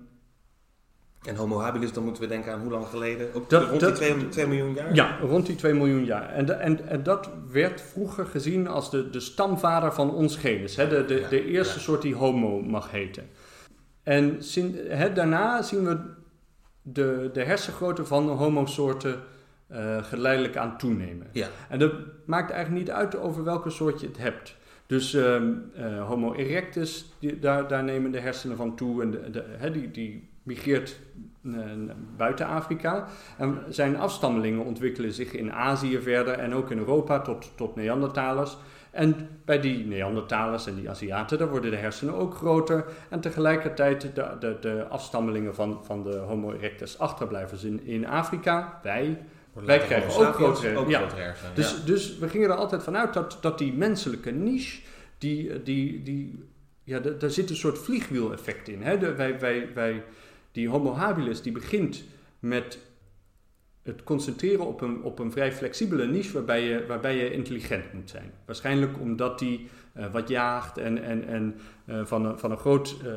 en 1.24 1.36
Homo 1.36 1.59
habilis, 1.59 1.93
dan 1.93 2.03
moeten 2.03 2.22
we 2.24 2.28
denken 2.28 2.53
aan 2.53 2.61
hoe 2.61 2.72
lang 2.72 2.86
geleden? 2.86 3.34
Ook 3.34 3.49
dat, 3.49 3.70
rond 3.70 3.99
die 4.20 4.30
2, 4.30 4.47
miljoen 4.47 4.74
jaar? 4.74 4.93
Ja, 4.93 5.17
rond 5.22 5.45
die 5.45 5.55
2 5.55 5.74
miljoen 5.74 6.05
jaar. 6.05 6.30
En, 6.30 6.59
en, 6.59 6.88
en 6.88 7.03
dat 7.03 7.30
werd 7.51 7.82
vroeger 7.82 8.26
gezien 8.26 8.67
als 8.67 8.91
de, 8.91 9.09
de 9.09 9.20
stamvader 9.20 9.93
van 9.93 10.13
ons 10.13 10.36
genus. 10.36 10.76
Hè? 10.76 10.88
De, 10.88 11.05
de, 11.05 11.26
de 11.30 11.45
eerste 11.45 11.80
soort 11.80 12.01
die 12.01 12.15
Homo 12.15 12.61
mag 12.61 12.91
heten. 12.91 13.30
En 14.03 14.39
hè, 14.88 15.13
daarna 15.13 15.61
zien 15.61 15.86
we 15.86 15.99
de, 16.82 17.30
de 17.34 17.43
hersengrootte 17.43 18.05
van 18.05 18.30
Homo-soorten 18.30 19.20
uh, 19.72 20.03
geleidelijk 20.03 20.57
aan 20.57 20.78
toenemen. 20.78 21.28
Ja. 21.32 21.47
En 21.70 21.80
dat 21.80 21.93
maakt 22.26 22.51
eigenlijk 22.51 22.86
niet 22.86 22.95
uit 22.95 23.15
over 23.15 23.43
welke 23.43 23.70
soort 23.70 23.99
je 23.99 24.07
het 24.07 24.17
hebt. 24.17 24.55
Dus 24.86 25.13
uh, 25.13 25.36
uh, 25.78 26.07
Homo 26.07 26.34
erectus, 26.34 27.05
die, 27.20 27.39
daar, 27.39 27.67
daar 27.67 27.84
nemen 27.84 28.11
de 28.11 28.20
hersenen 28.20 28.57
van 28.57 28.76
toe 28.76 29.01
en 29.01 29.11
de, 29.11 29.30
de, 29.30 29.72
die, 29.72 29.91
die 29.91 30.28
migreert 30.50 31.00
uh, 31.41 31.58
buiten 32.18 32.47
Afrika. 32.47 33.08
En 33.38 33.64
zijn 33.70 33.97
afstammelingen 33.97 34.66
ontwikkelen 34.66 35.14
zich 35.14 35.34
in 35.34 35.54
Azië 35.54 36.00
verder 36.02 36.34
en 36.34 36.54
ook 36.54 36.72
in 36.72 36.78
Europa 36.78 37.22
tot, 37.22 37.52
tot 37.56 37.76
Neandertalers. 37.76 38.58
En 38.91 39.30
bij 39.45 39.60
die 39.60 39.86
Neandertalers 39.86 40.68
en 40.68 40.76
die 40.76 40.89
Aziaten, 40.89 41.38
daar 41.38 41.50
worden 41.50 41.72
de 41.72 41.78
hersenen 41.78 42.14
ook 42.14 42.36
groter. 42.36 42.86
En 43.10 43.20
tegelijkertijd 43.20 44.02
de, 44.02 44.36
de, 44.39 44.58
de 44.62 44.86
afstammelingen 44.89 45.56
van, 45.56 45.80
van 45.84 46.04
de 46.04 46.18
Homo 46.18 46.52
erectus 46.52 47.00
achterblijvers 47.00 47.64
in, 47.64 47.86
in 47.86 48.08
Afrika, 48.08 48.80
wij, 48.84 49.18
wij 49.54 49.80
krijgen 49.80 50.28
ook 50.28 50.34
grotere, 50.34 50.78
ook 50.78 50.89
ja. 50.89 51.08
hersenen. 51.16 51.56
Dus, 51.56 51.72
ja. 51.72 51.86
dus 51.86 52.18
we 52.18 52.30
gingen 52.30 52.50
er 52.50 52.56
altijd 52.56 52.84
vanuit 52.84 53.14
dat, 53.14 53.38
dat 53.41 53.58
die 53.58 53.74
menselijke 53.74 54.32
niche, 54.32 54.82
die, 55.18 55.64
die, 55.64 56.04
die, 56.04 56.43
ja, 56.84 57.00
daar 57.00 57.30
zit 57.30 57.50
een 57.50 57.56
soort 57.56 57.78
vliegwiel-effect 57.78 58.68
in. 58.68 58.82
Hè? 58.82 58.97
De, 58.97 59.16
wij, 59.16 59.39
wij, 59.39 59.70
wij, 59.74 60.04
die 60.52 60.70
Homo 60.70 60.93
habilis 60.93 61.41
die 61.41 61.52
begint 61.52 62.04
met 62.39 62.80
het 63.84 64.04
concentreren 64.04 64.66
op 64.66 64.82
een, 64.82 65.04
op 65.04 65.20
een 65.20 65.32
vrij 65.32 65.54
flexibele 65.54 66.06
niche 66.06 66.34
waarbij 66.34 66.64
je, 66.64 66.86
waarbij 66.88 67.18
je 67.18 67.32
intelligent 67.32 67.93
moet 67.93 68.10
zijn. 68.10 68.32
Waarschijnlijk 68.45 69.00
omdat 69.00 69.39
die 69.39 69.70
uh, 69.97 70.06
wat 70.12 70.30
jaagt 70.30 70.78
en, 70.78 71.04
en, 71.04 71.28
en 71.28 71.60
uh, 71.86 72.06
van, 72.06 72.26
een, 72.26 72.39
van 72.39 72.52
een 72.52 72.58
groot 72.58 72.95
uh, 73.06 73.12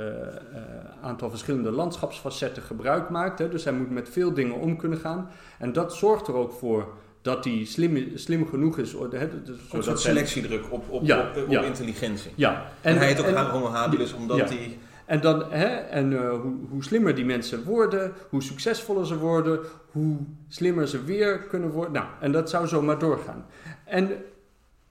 aantal 1.02 1.30
verschillende 1.30 1.70
landschapsfacetten 1.70 2.62
gebruik 2.62 3.10
maakt. 3.10 3.38
Hè. 3.38 3.48
Dus 3.48 3.64
hij 3.64 3.72
moet 3.72 3.90
met 3.90 4.08
veel 4.08 4.34
dingen 4.34 4.54
om 4.54 4.76
kunnen 4.76 4.98
gaan. 4.98 5.30
En 5.58 5.72
dat 5.72 5.94
zorgt 5.94 6.28
er 6.28 6.34
ook 6.34 6.52
voor 6.52 6.94
dat 7.22 7.44
hij 7.44 7.64
slim, 7.64 8.10
slim 8.14 8.46
genoeg 8.46 8.78
is. 8.78 8.92
Hè, 8.92 9.30
een 9.70 9.82
soort 9.82 10.00
selectiedruk 10.00 10.64
op, 10.70 10.90
op, 10.90 11.04
ja, 11.04 11.20
op, 11.20 11.42
op 11.42 11.50
ja. 11.50 11.62
intelligentie. 11.62 12.30
Ja. 12.34 12.52
En, 12.80 12.92
en 12.92 12.96
hij 12.96 13.06
heet 13.06 13.20
ook 13.20 13.26
en, 13.26 13.50
Homo 13.50 13.68
habilis 13.68 14.12
omdat 14.12 14.36
ja. 14.36 14.56
En, 15.12 15.20
dan, 15.20 15.50
hè, 15.50 15.66
en 15.66 16.10
uh, 16.12 16.30
hoe, 16.30 16.54
hoe, 16.70 16.84
slimmer 16.84 17.14
die 17.14 17.24
mensen 17.24 17.64
worden, 17.64 18.12
hoe 18.28 18.42
succesvoller 18.42 19.06
ze 19.06 19.18
worden, 19.18 19.60
hoe 19.90 20.16
slimmer 20.48 20.88
ze 20.88 21.04
weer 21.04 21.38
kunnen 21.38 21.70
worden. 21.70 21.92
Nou, 21.92 22.06
en 22.20 22.32
dat 22.32 22.50
zou 22.50 22.66
zo 22.66 22.82
maar 22.82 22.98
doorgaan. 22.98 23.46
En 23.84 24.10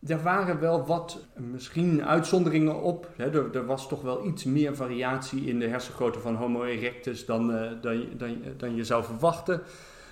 er 0.08 0.22
waren 0.24 0.60
wel 0.60 0.86
wat, 0.86 1.26
misschien 1.36 2.06
uitzonderingen 2.06 2.82
op. 2.82 3.10
Hè. 3.16 3.26
Er, 3.26 3.56
er, 3.56 3.66
was 3.66 3.88
toch 3.88 4.02
wel 4.02 4.26
iets 4.26 4.44
meer 4.44 4.76
variatie 4.76 5.46
in 5.46 5.60
de 5.60 5.68
hersengrootte 5.68 6.20
van 6.20 6.36
Homo 6.36 6.64
erectus 6.64 7.26
dan, 7.26 7.52
uh, 7.52 7.72
dan, 7.82 8.06
dan, 8.18 8.38
dan, 8.58 8.76
je 8.76 8.84
zou 8.84 9.04
verwachten. 9.04 9.62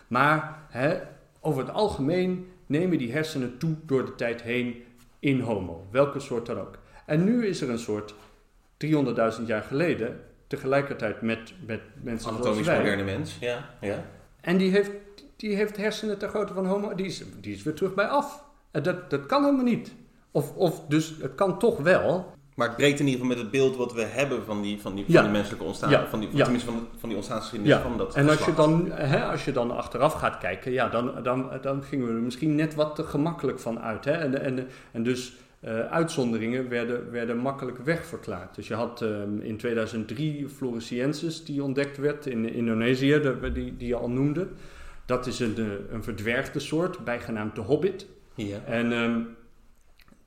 Maar 0.08 0.66
hè, 0.70 1.00
over 1.40 1.62
het 1.66 1.74
algemeen 1.74 2.48
nemen 2.66 2.98
die 2.98 3.12
hersenen 3.12 3.58
toe 3.58 3.76
door 3.86 4.06
de 4.06 4.16
tijd 4.16 4.42
heen 4.42 4.76
in 5.20 5.40
Homo, 5.40 5.88
welke 5.92 6.20
soort 6.20 6.46
dan 6.46 6.60
ook. 6.60 6.78
En 7.06 7.24
nu 7.24 7.46
is 7.46 7.62
er 7.62 7.70
een 7.70 7.80
soort 7.80 8.16
300.000 8.86 9.46
jaar 9.46 9.62
geleden, 9.64 10.20
tegelijkertijd 10.48 11.22
met, 11.22 11.54
met 11.66 11.82
mensen 12.02 12.30
Anatomisch 12.30 12.66
zoals 12.66 12.68
wij. 12.68 12.78
moderne 12.78 13.04
mens, 13.18 13.38
ja. 13.40 13.70
ja. 13.82 14.06
En 14.42 14.58
die 14.58 14.72
heeft, 14.72 14.92
die 15.36 15.56
heeft 15.56 15.78
hersenen 15.78 16.18
ter 16.18 16.30
grootte 16.30 16.54
van 16.54 16.66
homo, 16.66 16.96
die 16.96 17.06
is, 17.06 17.24
die 17.42 17.54
is 17.54 17.64
weer 17.64 17.74
terug 17.74 17.94
bij 17.94 18.08
af. 18.08 18.44
En 18.72 18.84
dat, 18.84 19.10
dat 19.10 19.26
kan 19.26 19.44
helemaal 19.44 19.66
niet. 19.66 19.92
Of, 20.32 20.56
of 20.56 20.82
dus 20.88 21.14
het 21.22 21.36
kan 21.36 21.60
toch 21.60 21.78
wel. 21.78 22.34
Maar 22.56 22.68
het 22.68 22.78
breekt 22.78 23.00
in 23.00 23.06
ieder 23.08 23.22
geval 23.22 23.36
met 23.36 23.44
het 23.44 23.52
beeld 23.52 23.76
wat 23.76 23.94
we 23.94 24.02
hebben 24.02 24.46
van 24.46 24.62
die, 24.62 24.82
van 24.82 24.96
die, 24.96 25.06
van 25.06 25.14
Ja. 25.14 25.22
die 25.22 25.32
menselijke 25.32 25.66
ontstaan, 25.66 25.90
Ja. 25.90 26.06
van 26.08 26.20
die, 26.20 26.30
Ja. 26.32 26.44
tenminste 26.44 26.72
van, 26.72 26.88
van 26.98 27.08
die 27.10 27.18
ontstaansgeschiedenis 27.18 27.76
Ja. 27.78 27.82
van 27.82 27.98
dat 27.98 28.16
En 28.16 28.30
als 28.30 28.46
je, 28.46 28.54
dan, 28.54 28.92
hè, 28.92 29.24
als 29.26 29.46
je 29.46 29.52
dan 29.52 29.72
achteraf 29.72 30.14
gaat 30.14 30.38
kijken, 30.38 30.72
ja, 30.72 30.90
dan, 30.90 31.24
dan, 31.24 31.50
dan 31.62 31.84
gingen 31.84 32.08
we 32.08 32.14
er 32.14 32.20
misschien 32.20 32.56
net 32.56 32.76
wat 32.76 32.96
te 32.96 33.04
gemakkelijk 33.04 33.60
van 33.60 33.80
uit. 33.80 34.06
Hè? 34.06 34.12
En, 34.12 34.42
en, 34.42 34.68
en 34.92 35.04
dus 35.04 35.34
eh, 35.60 35.80
uitzonderingen 35.80 36.70
werden, 36.70 37.12
werden 37.12 37.38
makkelijk 37.38 37.78
wegverklaard. 37.78 38.56
Dus 38.56 38.68
je 38.68 38.74
had 38.74 39.02
ehm, 39.02 39.40
in 39.40 39.58
2003 39.58 40.48
Floresiensis, 40.50 41.46
die 41.46 41.64
ontdekt 41.64 41.98
werd 41.98 42.26
in 42.26 42.54
Indonesië, 42.54 43.20
de- 43.22 43.52
die, 43.54 43.78
die 43.78 43.88
je 43.88 43.96
al 43.96 44.10
noemde. 44.10 44.48
Dat 45.06 45.28
is 45.28 45.40
een, 45.40 45.56
eh, 45.58 45.66
een 45.92 46.04
verdwergde 46.04 46.60
soort, 46.60 47.04
bijgenaamd 47.04 47.56
de 47.56 47.62
hobbit. 47.62 48.08
Ja. 48.36 48.58
En 48.66 48.92
ehm, 48.92 49.22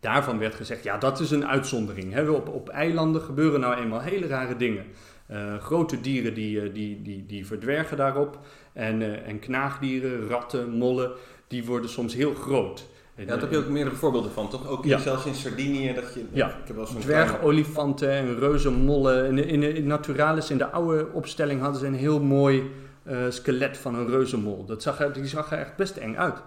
daarvan 0.00 0.38
werd 0.38 0.54
gezegd, 0.54 0.84
ja, 0.84 0.98
dat 0.98 1.20
is 1.20 1.30
een 1.30 1.46
uitzondering. 1.46 2.12
Hè. 2.12 2.28
Op, 2.30 2.48
op 2.48 2.68
eilanden 2.68 3.22
gebeuren 3.22 3.60
nou 3.60 3.80
eenmaal 3.80 4.00
hele 4.00 4.26
rare 4.26 4.56
dingen. 4.56 4.84
Eh, 5.26 5.58
grote 5.58 6.00
dieren 6.00 6.34
die, 6.34 6.72
die, 6.72 7.02
die, 7.02 7.26
die 7.26 7.46
verdwergen 7.46 7.96
daarop. 7.96 8.38
En, 8.72 9.24
en 9.24 9.38
knaagdieren, 9.38 10.28
ratten, 10.28 10.70
mollen, 10.70 11.10
die 11.48 11.64
worden 11.64 11.90
soms 11.90 12.14
heel 12.14 12.34
groot. 12.34 12.88
Ja, 13.16 13.24
daar 13.24 13.40
heb 13.40 13.50
je 13.50 13.56
ook 13.58 13.68
meerdere 13.68 13.96
voorbeelden 13.96 14.30
van, 14.32 14.48
toch? 14.48 14.68
Ook 14.68 14.84
Ja. 14.84 14.98
zelfs 14.98 15.26
in 15.26 15.34
Sardinië, 15.34 15.94
dat 15.94 16.14
je... 16.14 16.24
Ja. 16.32 16.48
Ik 16.48 16.54
heb 16.66 16.76
wel 16.76 16.86
zo'n 16.86 17.00
kleine- 17.00 17.24
dwergolifanten 17.26 18.10
en 18.10 18.38
reuzenmollen. 18.38 19.26
In, 19.26 19.46
in, 19.48 19.60
de- 19.60 19.72
in 19.72 19.86
Naturalis, 19.86 20.50
in 20.50 20.58
de 20.58 20.70
oude 20.70 21.08
opstelling, 21.12 21.60
hadden 21.60 21.80
ze 21.80 21.86
een 21.86 21.94
heel 21.94 22.20
mooi 22.20 22.70
eh, 23.02 23.16
skelet 23.28 23.76
van 23.78 23.94
een 23.94 24.06
reuzenmol. 24.08 24.64
Dat 24.64 24.82
zag 24.82 25.00
er, 25.00 25.12
die 25.12 25.26
zag 25.26 25.52
er 25.52 25.58
echt 25.58 25.76
best 25.76 25.96
eng 25.96 26.16
uit. 26.16 26.42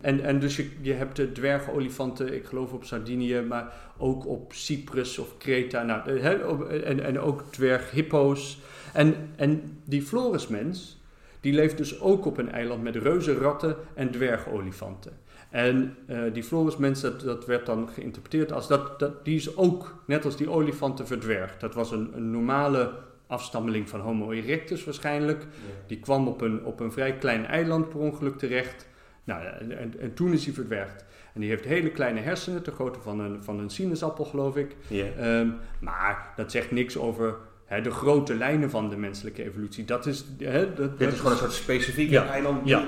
En, 0.00 0.20
en 0.20 0.38
dus 0.40 0.56
je, 0.56 0.68
je 0.80 0.92
hebt 0.92 1.16
de 1.16 1.32
dwergolifanten, 1.32 2.34
ik 2.34 2.44
geloof 2.46 2.72
op 2.72 2.84
Sardinië, 2.84 3.40
maar 3.40 3.72
ook 3.98 4.26
op 4.26 4.52
Cyprus 4.52 5.18
of 5.18 5.36
Kreta. 5.38 5.82
Nou, 5.82 6.18
eh, 6.18 6.88
en, 6.88 7.04
en 7.04 7.20
ook 7.20 7.42
dwerghippo's. 7.50 8.58
En, 8.92 9.14
en 9.36 9.78
die 9.84 10.02
Florismens, 10.02 10.98
die 11.40 11.52
leeft 11.52 11.76
dus 11.76 12.00
ook 12.00 12.26
op 12.26 12.38
een 12.38 12.52
eiland 12.52 12.82
met 12.82 12.96
reuzenratten 12.96 13.76
en 13.94 14.10
dwergolifanten. 14.10 15.12
En 15.50 15.96
eh, 16.06 16.18
die 16.32 16.42
Florismens, 16.42 17.00
dat, 17.00 17.20
dat 17.20 17.46
werd 17.46 17.66
dan 17.66 17.88
geïnterpreteerd 17.88 18.52
als 18.52 18.68
dat, 18.68 18.98
dat 18.98 19.24
die 19.24 19.36
is 19.36 19.56
ook, 19.56 20.02
net 20.06 20.24
als 20.24 20.36
die 20.36 20.50
olifanten, 20.50 21.06
verdwergd. 21.06 21.60
Dat 21.60 21.74
was 21.74 21.90
een, 21.90 22.10
een 22.14 22.30
normale 22.30 22.92
afstammeling 23.26 23.88
van 23.88 24.00
Homo 24.00 24.30
erectus 24.30 24.84
waarschijnlijk. 24.84 25.46
Die 25.86 26.00
kwam 26.00 26.28
op 26.28 26.40
een, 26.40 26.64
op 26.64 26.80
een 26.80 26.92
vrij 26.92 27.16
klein 27.16 27.46
eiland 27.46 27.88
per 27.88 27.98
ongeluk 27.98 28.38
terecht. 28.38 28.88
Nou, 29.24 29.44
en, 29.44 29.78
en, 29.78 30.00
en 30.00 30.14
toen 30.14 30.32
is 30.32 30.44
hij 30.44 30.54
verdwergd. 30.54 31.04
En 31.34 31.40
die 31.40 31.50
heeft 31.50 31.64
hele 31.64 31.90
kleine 31.90 32.20
hersenen, 32.20 32.62
ter 32.62 32.72
grootte 32.72 33.00
van 33.00 33.20
een, 33.20 33.42
van 33.44 33.58
een 33.58 33.70
sinaasappel 33.70 34.24
geloof 34.24 34.56
ik. 34.56 34.76
Ja. 34.86 35.06
Ehm, 35.18 35.48
maar 35.78 36.32
dat 36.36 36.50
zegt 36.50 36.70
niks 36.70 36.96
over 36.96 37.36
hè, 37.70 37.80
de 37.80 37.90
grote 37.90 38.34
lijnen 38.34 38.70
van 38.70 38.88
de 38.88 38.96
menselijke 38.96 39.44
evolutie. 39.44 39.84
Dat 39.84 40.06
is, 40.06 40.24
hè, 40.38 40.74
dat, 40.74 40.98
Dit 40.98 41.12
is 41.12 41.16
gewoon 41.18 41.32
een 41.32 41.38
soort 41.38 41.52
specifieke 41.52 42.12
Ja. 42.12 42.26
eiland, 42.26 42.68
Ja. 42.68 42.84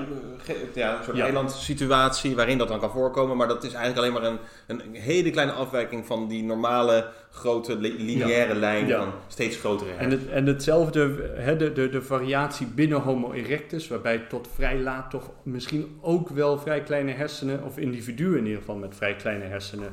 eh, 0.47 0.55
ja, 0.73 0.97
een 0.97 1.03
soort 1.03 1.17
Ja. 1.17 1.23
eilandsituatie 1.23 2.35
waarin 2.35 2.57
dat 2.57 2.67
dan 2.67 2.79
kan 2.79 2.91
voorkomen. 2.91 3.37
Maar 3.37 3.47
dat 3.47 3.63
is 3.63 3.73
eigenlijk 3.73 3.97
alleen 3.97 4.21
maar 4.21 4.31
een, 4.67 4.79
een 4.85 4.95
hele 4.95 5.29
kleine 5.29 5.51
afwijking 5.53 6.05
van 6.05 6.27
die 6.27 6.43
normale 6.43 7.07
grote 7.31 7.75
li- 7.77 8.03
lineaire 8.03 8.55
lijn 8.55 8.89
van 8.89 9.07
steeds 9.27 9.57
grotere 9.57 9.91
En, 9.97 10.11
het, 10.11 10.27
en 10.29 10.45
hetzelfde, 10.45 11.31
hè, 11.35 11.55
de, 11.57 11.73
de, 11.73 11.89
de 11.89 12.01
variatie 12.01 12.67
binnen 12.67 12.99
Homo 13.01 13.31
erectus, 13.31 13.87
waarbij 13.87 14.17
tot 14.29 14.47
vrij 14.55 14.79
laat 14.79 15.09
toch 15.09 15.29
misschien 15.43 15.97
ook 16.01 16.29
wel 16.29 16.57
vrij 16.59 16.81
kleine 16.83 17.11
hersenen, 17.11 17.63
of 17.63 17.77
individuen 17.77 18.37
in 18.37 18.43
ieder 18.45 18.59
geval 18.59 18.75
met 18.75 18.95
vrij 18.95 19.15
kleine 19.15 19.45
hersenen 19.45 19.89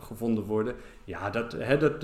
gevonden 0.00 0.44
worden. 0.44 0.74
Ja, 1.04 1.30
dat, 1.30 1.52
hè, 1.52 1.78
dat- 1.78 2.02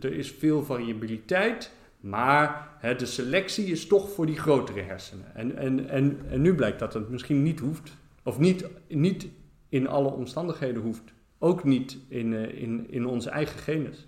er 0.00 0.12
is 0.12 0.30
veel 0.30 0.62
variabiliteit, 0.64 1.72
maar 2.00 2.68
hè, 2.78 2.94
de 2.96 3.06
selectie 3.06 3.66
is 3.66 3.86
toch 3.86 4.10
voor 4.10 4.26
die 4.26 4.38
grotere 4.38 4.80
hersenen. 4.80 5.34
En, 5.34 5.56
en, 5.56 5.88
en, 5.88 6.20
en 6.28 6.40
nu 6.40 6.54
blijkt 6.54 6.78
dat 6.78 6.94
het 6.94 7.08
misschien 7.08 7.42
niet 7.42 7.60
hoeft, 7.60 7.92
of 8.22 8.38
niet, 8.38 8.66
niet 8.88 9.28
in 9.68 9.88
alle 9.88 10.10
omstandigheden 10.10 10.82
hoeft. 10.82 11.02
Ook 11.38 11.64
niet 11.64 11.98
in, 12.08 12.34
eh, 12.34 12.62
in, 12.62 12.90
in 12.90 13.06
onze 13.06 13.30
eigen 13.30 13.58
genus. 13.58 14.06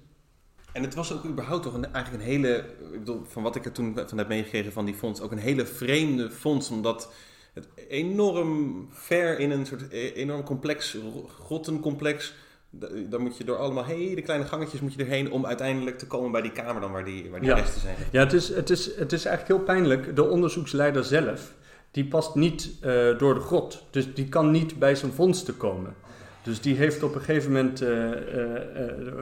En 0.72 0.83
het 0.83 0.95
was 0.95 1.12
ook 1.12 1.25
überhaupt 1.25 1.62
toch 1.62 1.75
een, 1.75 1.93
eigenlijk 1.93 2.25
een 2.25 2.31
hele, 2.31 2.57
ik 2.93 2.99
bedoel, 2.99 3.25
van 3.25 3.43
wat 3.43 3.57
ik 3.57 3.64
er 3.64 3.72
toen 3.72 3.99
van 4.07 4.18
heb 4.18 4.29
meegekregen 4.29 4.72
van 4.72 4.85
die 4.85 4.95
fonds, 4.95 5.20
ook 5.20 5.33
een 5.33 5.39
hele 5.39 5.66
vreemde 5.66 6.31
fonds, 6.31 6.70
omdat 6.70 7.12
het 7.53 7.68
enorm 7.89 8.87
ver 8.91 9.39
in 9.39 9.51
een 9.51 9.66
soort 9.66 9.93
e- 9.93 10.12
enorm 10.12 10.43
complex, 10.43 10.97
grottencomplex. 11.41 12.35
Da- 12.79 12.89
Dan 13.09 13.20
moet 13.22 13.37
je 13.37 13.45
door 13.45 13.57
allemaal 13.57 13.85
hele 13.85 14.22
kleine 14.22 14.47
gangetjes 14.47 14.81
moet 14.81 14.95
je 14.95 15.03
erheen 15.05 15.31
om 15.33 15.47
uiteindelijk 15.47 15.99
te 15.99 16.07
komen 16.07 16.31
bij 16.33 16.43
die 16.43 16.53
kamer 16.53 16.81
dan 16.81 16.93
waar 16.93 17.05
die, 17.05 17.31
waar 17.31 17.41
die 17.41 17.49
Ja. 17.49 17.55
resten 17.57 17.81
zijn. 17.81 17.97
Ja, 18.12 18.20
het 18.20 18.33
is, 18.33 18.49
het, 18.49 18.70
is, 18.70 18.97
het 18.97 19.12
is 19.12 19.25
eigenlijk 19.25 19.57
heel 19.59 19.66
pijnlijk. 19.75 20.16
De 20.16 20.25
onderzoeksleider 20.29 21.05
zelf, 21.05 21.53
die 21.91 22.07
past 22.09 22.35
niet 22.35 22.70
eh, 22.81 23.18
door 23.18 23.35
de 23.35 23.41
grot. 23.41 23.85
Dus 23.91 24.14
die 24.14 24.29
kan 24.29 24.51
niet 24.51 24.79
bij 24.79 24.95
zijn 24.95 25.12
vondsten 25.12 25.57
komen. 25.57 25.95
Dus 26.43 26.61
die 26.61 26.77
heeft 26.77 27.03
op 27.03 27.14
een 27.14 27.20
gegeven 27.20 27.53
moment, 27.53 27.81
eh, 27.81 27.89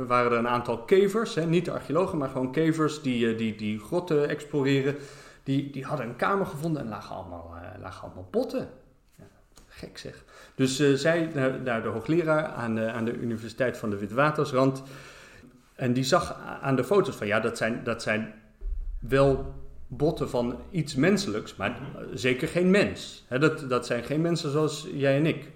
waren 0.07 0.33
er 0.33 0.39
een 0.39 0.49
aantal 0.49 0.79
kevers, 0.79 1.35
hè, 1.35 1.47
niet 1.47 1.71
archeologen, 1.71 2.19
maar 2.19 2.29
gewoon 2.29 2.53
kevers 2.53 3.03
die, 3.03 3.35
die, 3.35 3.55
die 3.57 3.79
grotten 3.79 4.29
exploreren. 4.29 4.97
Die, 5.45 5.71
die 5.71 5.85
hadden 5.85 6.07
een 6.07 6.17
kamer 6.17 6.47
gevonden 6.47 6.83
en 6.83 6.89
lagen 6.89 7.17
allemaal, 7.17 7.55
lagen 7.81 8.03
allemaal 8.05 8.29
botten. 8.31 8.69
Gek 9.83 9.99
zeg. 9.99 10.25
Dus 10.55 10.79
eh, 10.79 10.93
zij, 10.93 11.31
naar, 11.35 11.61
naar 11.61 11.83
de 11.83 11.89
hoogleraar 11.89 12.45
aan 12.45 12.75
de, 12.75 12.91
aan 12.91 13.05
de 13.05 13.17
Universiteit 13.17 13.77
van 13.77 13.91
de 13.91 13.99
Witwatersrand. 13.99 14.83
En 15.75 15.93
die 15.93 16.05
zag 16.05 16.37
aan 16.61 16.77
de 16.77 16.85
foto's 16.85 17.17
van 17.17 17.27
ja, 17.27 17.41
dat 17.41 17.57
zijn, 17.57 17.81
dat 17.85 18.03
zijn 18.03 18.35
wel 19.01 19.55
botten 19.87 20.29
van 20.31 20.59
iets 20.71 20.95
menselijks, 20.95 21.57
maar 21.57 21.77
zeker 22.15 22.49
geen 22.49 22.71
mens. 22.71 23.25
Dat, 23.29 23.69
dat 23.69 23.87
zijn 23.87 24.03
geen 24.05 24.21
mensen 24.21 24.51
zoals 24.51 24.87
jij 24.95 25.17
en 25.17 25.27
ik. 25.27 25.49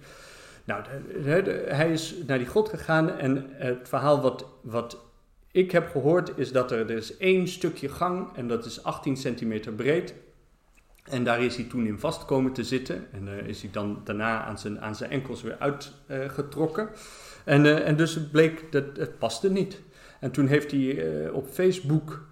Nou, 0.65 0.83
de- 0.83 1.23
de- 1.23 1.43
de- 1.43 1.65
hij 1.69 1.93
is 1.93 2.15
naar 2.27 2.39
die 2.39 2.47
grot 2.47 2.69
gegaan 2.69 3.11
en 3.19 3.47
het 3.51 3.89
verhaal 3.89 4.21
wat, 4.21 4.47
wat 4.63 4.99
ik 5.51 5.71
heb 5.71 5.91
gehoord 5.91 6.33
is 6.39 6.53
dat 6.53 6.71
er, 6.71 6.79
er 6.91 6.97
is 6.97 7.17
één 7.17 7.49
stukje 7.49 7.89
gang 7.89 8.37
en 8.37 8.49
dat 8.49 8.65
is 8.65 8.83
18 8.83 9.17
centimeter 9.17 9.73
breed. 9.73 10.15
En 11.09 11.25
daar 11.25 11.43
is 11.43 11.57
hij 11.57 11.65
toen 11.65 11.87
in 11.87 11.99
vast 11.99 12.25
komen 12.25 12.53
te 12.53 12.65
zitten. 12.65 13.07
En 13.13 13.29
eh, 13.29 13.47
is 13.47 13.61
hij 13.61 13.71
dan 13.73 14.01
daarna 14.05 14.45
aan 14.45 14.59
zijn, 14.59 14.81
aan 14.81 14.95
zijn 14.95 15.11
enkels 15.11 15.43
weer 15.43 15.57
uitgetrokken. 15.59 16.89
en, 17.45 17.67
eh, 17.67 17.89
en 17.89 17.97
dus 17.97 18.15
het 18.15 18.31
bleek 18.31 18.73
dat 18.73 18.85
het 18.97 19.19
paste 19.19 19.51
niet. 19.51 19.81
En 20.21 20.31
toen 20.31 20.47
heeft 20.47 20.71
hij 20.71 21.25
eh, 21.25 21.35
op 21.35 21.49
Facebook 21.49 22.25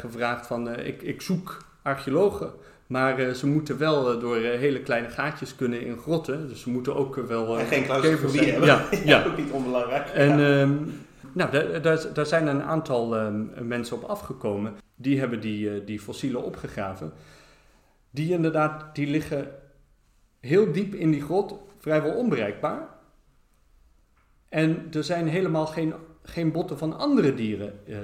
gevraagd 0.00 0.46
van 0.46 0.78
ik, 0.78 1.02
ik 1.02 1.22
zoek 1.22 1.64
archeologen. 1.82 2.50
Maar 2.86 3.34
ze 3.34 3.46
moeten 3.46 3.78
wel 3.78 4.18
door 4.18 4.36
hele 4.36 4.80
kleine 4.80 5.08
gaatjes 5.08 5.54
kunnen 5.54 5.80
in 5.80 5.98
grotten. 5.98 6.48
Dus 6.48 6.60
ze 6.60 6.70
moeten 6.70 6.96
ook 6.96 7.16
wel... 7.16 7.58
En 7.58 7.66
geen 7.66 7.84
claustrofobie 7.84 8.50
hebben. 8.50 8.68
Ja, 8.68 8.84
ja. 9.04 9.24
ook 9.24 9.36
niet 9.36 9.50
onbelangrijk. 9.50 10.08
En 10.08 10.30
ehm, 10.30 10.72
nou, 11.32 11.80
daar, 12.12 12.26
zijn 12.26 12.46
een 12.46 12.62
aantal 12.62 13.16
ehm, 13.16 13.42
mensen 13.68 13.96
op 13.96 14.02
afgekomen. 14.02 14.72
Die 14.96 15.18
hebben 15.18 15.40
die, 15.40 15.84
die 15.84 16.00
fossielen 16.00 16.44
opgegraven. 16.44 17.12
Die 18.14 18.32
inderdaad, 18.32 18.94
die 18.94 19.06
liggen 19.06 19.48
heel 20.40 20.72
diep 20.72 20.94
in 20.94 21.10
die 21.10 21.22
grot, 21.22 21.58
vrijwel 21.78 22.14
onbereikbaar. 22.14 22.88
En 24.48 24.86
er 24.92 25.04
zijn 25.04 25.28
helemaal 25.28 25.66
geen, 25.66 25.94
geen 26.22 26.52
botten 26.52 26.78
van 26.78 26.98
andere 26.98 27.34
dieren 27.34 27.86
eh, 27.86 27.98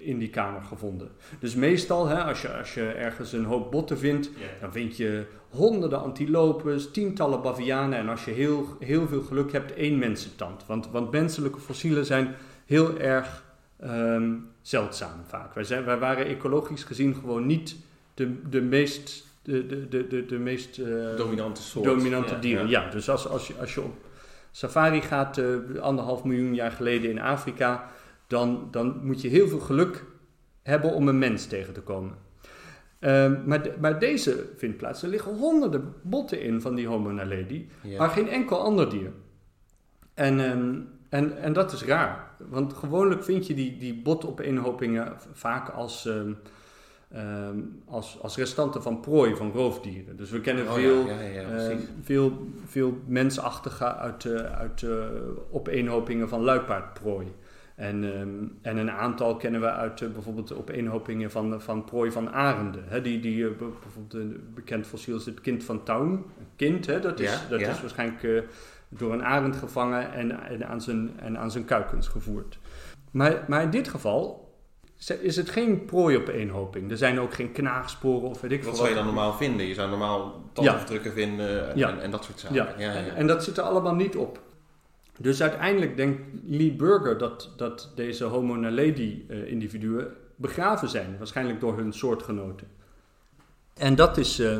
in 0.00 0.18
die 0.18 0.30
kamer 0.30 0.62
gevonden. 0.62 1.10
Dus 1.38 1.54
meestal, 1.54 2.06
hè, 2.06 2.22
als, 2.22 2.42
je, 2.42 2.56
als 2.56 2.74
je 2.74 2.86
ergens 2.86 3.32
een 3.32 3.44
hoop 3.44 3.70
botten 3.70 3.98
vindt, 3.98 4.30
dan 4.60 4.72
vind 4.72 4.96
je 4.96 5.26
honderden 5.48 6.02
antilopes, 6.02 6.90
tientallen 6.90 7.42
bavianen 7.42 7.98
en 7.98 8.08
als 8.08 8.24
je 8.24 8.30
heel, 8.30 8.66
heel 8.78 9.08
veel 9.08 9.22
geluk 9.22 9.52
hebt, 9.52 9.74
één 9.74 9.98
mensentand. 9.98 10.66
Want, 10.66 10.90
want 10.90 11.10
menselijke 11.10 11.60
fossielen 11.60 12.06
zijn 12.06 12.34
heel 12.66 12.98
erg 12.98 13.44
ehm, 13.76 14.32
zeldzaam 14.62 15.24
vaak. 15.26 15.54
Wij, 15.54 15.64
zijn, 15.64 15.84
wij 15.84 15.98
waren 15.98 16.26
ecologisch 16.26 16.84
gezien 16.84 17.14
gewoon 17.14 17.46
niet 17.46 17.76
de, 18.14 18.48
de 18.48 18.60
meest, 18.60 19.26
de, 19.44 19.66
de, 19.66 19.88
de, 19.88 20.06
de, 20.06 20.26
de 20.26 20.38
meest 20.38 20.78
eh, 20.78 21.16
Dominante 21.16 21.62
soort. 21.62 21.84
dominante 21.84 22.34
Ja, 22.34 22.40
dieren. 22.40 22.68
ja. 22.68 22.82
Ja, 22.84 22.90
dus 22.90 23.08
als, 23.10 23.28
als, 23.28 23.46
je, 23.46 23.54
als 23.60 23.74
je 23.74 23.82
op 23.82 23.94
safari 24.50 25.00
gaat, 25.00 25.38
eh, 25.38 25.46
anderhalf 25.80 26.24
miljoen 26.24 26.54
jaar 26.54 26.70
geleden 26.72 27.10
in 27.10 27.20
Afrika, 27.20 27.90
dan, 28.26 28.68
dan 28.70 29.00
moet 29.06 29.20
je 29.20 29.28
heel 29.28 29.48
veel 29.48 29.58
geluk 29.60 30.04
hebben 30.62 30.92
om 30.92 31.08
een 31.08 31.18
mens 31.18 31.46
tegen 31.46 31.72
te 31.74 31.80
komen. 31.80 32.14
Ehm, 32.98 33.36
maar, 33.46 33.62
de- 33.62 33.74
maar 33.80 33.98
deze 33.98 34.50
vindt 34.56 34.76
plaats. 34.76 35.02
Er 35.02 35.08
liggen 35.08 35.36
honderden 35.36 35.94
botten 36.02 36.40
in 36.42 36.60
van 36.60 36.74
die 36.74 36.86
Homo 36.86 37.10
naledi, 37.10 37.68
Ja. 37.82 37.98
maar 37.98 38.08
geen 38.08 38.28
enkel 38.28 38.58
ander 38.60 38.90
dier. 38.90 39.10
En, 40.14 40.40
ehm, 40.40 40.74
en, 41.08 41.38
en 41.42 41.52
dat 41.52 41.72
is 41.72 41.84
raar, 41.84 42.30
want 42.38 42.72
gewoonlijk 42.72 43.24
vind 43.24 43.46
je 43.46 43.54
die, 43.54 43.76
die 43.78 44.02
botopeenhopingen 44.02 45.12
vaak 45.32 45.68
als, 45.68 46.06
ehm, 46.06 46.32
ehm, 47.14 47.58
als, 47.84 48.18
als 48.22 48.36
restanten 48.36 48.82
van 48.82 49.00
prooi, 49.00 49.36
van 49.36 49.52
roofdieren. 49.52 50.16
Dus 50.16 50.30
we 50.30 50.40
kennen 50.40 50.66
Oh, 50.66 50.72
veel, 50.72 51.06
ja, 51.06 51.20
ja, 51.20 51.40
ja, 51.40 51.48
eh, 51.48 51.76
veel, 52.02 52.48
veel 52.66 52.98
mensachtige 53.06 53.94
uit, 53.94 54.24
eh, 54.24 54.58
uit 54.58 54.82
eh, 54.82 54.90
opeenhopingen 55.50 56.28
van 56.28 56.40
luipaardprooi. 56.40 57.26
En, 57.74 58.04
ehm, 58.14 58.28
en 58.62 58.76
een 58.76 58.90
aantal 58.90 59.36
kennen 59.36 59.60
we 59.60 59.70
uit 59.70 60.12
bijvoorbeeld 60.12 60.48
de 60.48 60.58
opeenhopingen 60.58 61.30
van, 61.30 61.60
van 61.60 61.84
prooi 61.84 62.10
van 62.10 62.32
arenden. 62.32 62.84
Hè, 62.86 63.02
die, 63.02 63.20
die, 63.20 63.48
bijvoorbeeld 63.48 64.14
een 64.14 64.40
bekend 64.54 64.86
fossiel 64.86 65.16
is 65.16 65.26
het 65.26 65.40
kind 65.40 65.64
van 65.64 65.82
Town. 65.82 66.10
Een 66.12 66.48
kind, 66.56 66.86
hè, 66.86 67.00
dat, 67.00 67.20
is, 67.20 67.40
dat 67.48 67.60
is 67.60 67.80
waarschijnlijk 67.80 68.44
door 68.88 69.12
een 69.12 69.24
arend 69.24 69.56
gevangen 69.56 70.12
en, 70.12 70.40
en, 70.40 70.68
aan 70.68 70.80
zijn, 70.80 71.10
en 71.20 71.38
aan 71.38 71.50
zijn 71.50 71.64
kuikens 71.64 72.08
gevoerd. 72.08 72.58
Maar, 73.10 73.44
maar 73.48 73.62
in 73.62 73.70
dit 73.70 73.88
geval 73.88 74.43
is 75.10 75.36
het 75.36 75.50
geen 75.50 75.84
prooi-opeenhoping. 75.84 76.90
Er 76.90 76.96
zijn 76.96 77.20
ook 77.20 77.34
geen 77.34 77.52
knaagsporen 77.52 78.28
of 78.28 78.40
weet 78.40 78.52
ik 78.52 78.60
veel 78.60 78.68
Wat 78.70 78.76
zou 78.78 78.88
je 78.90 78.94
dan 78.94 79.04
normaal 79.04 79.32
vinden? 79.32 79.66
Je 79.66 79.74
zou 79.74 79.88
normaal 79.90 80.42
tandafdrukken 80.52 81.12
vinden 81.12 81.70
en, 81.70 81.78
Ja. 81.78 81.98
en 81.98 82.10
dat 82.10 82.24
soort 82.24 82.40
zaken. 82.40 82.56
Ja, 82.56 82.74
Ja, 82.78 82.92
ja, 82.92 82.98
En, 82.98 83.14
en 83.16 83.26
dat 83.26 83.44
zit 83.44 83.56
er 83.56 83.62
allemaal 83.64 83.94
niet 83.94 84.16
op. 84.16 84.40
Dus 85.18 85.42
uiteindelijk 85.42 85.96
denkt 85.96 86.20
Lee 86.46 86.72
Burger 86.72 87.18
dat, 87.18 87.50
dat 87.56 87.92
deze 87.94 88.24
Homo 88.24 88.54
naledi 88.56 89.24
eh, 89.28 89.46
individuen 89.50 90.06
begraven 90.36 90.88
zijn. 90.88 91.16
Waarschijnlijk 91.18 91.60
door 91.60 91.76
hun 91.76 91.92
soortgenoten. 91.92 92.66
En 93.74 93.94
dat 93.94 94.16
is... 94.16 94.38
eh, 94.38 94.58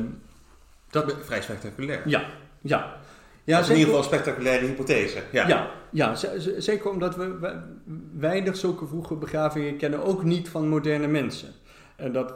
dat, 0.91 1.15
Vrij 1.23 1.43
spectaculair. 1.43 2.09
ja, 2.09 2.25
ja. 2.61 2.97
Ja, 3.45 3.57
dat 3.57 3.65
is 3.65 3.71
in 3.73 3.79
ieder 3.79 3.95
geval 3.95 4.11
een 4.11 4.15
spectaculaire 4.17 4.67
hypothese. 4.67 5.23
Ja. 5.33 5.71
Ja, 5.91 6.15
zeker 6.59 6.91
omdat 6.91 7.17
we 7.17 7.39
we- 7.39 7.61
weinig 8.19 8.57
zulke 8.57 8.87
vroege 8.87 9.15
begravingen 9.15 9.77
kennen, 9.77 10.05
ook 10.05 10.25
niet 10.25 10.49
van 10.49 10.69
moderne 10.69 11.07
mensen. 11.07 11.49
En 11.97 12.13
dat 12.13 12.35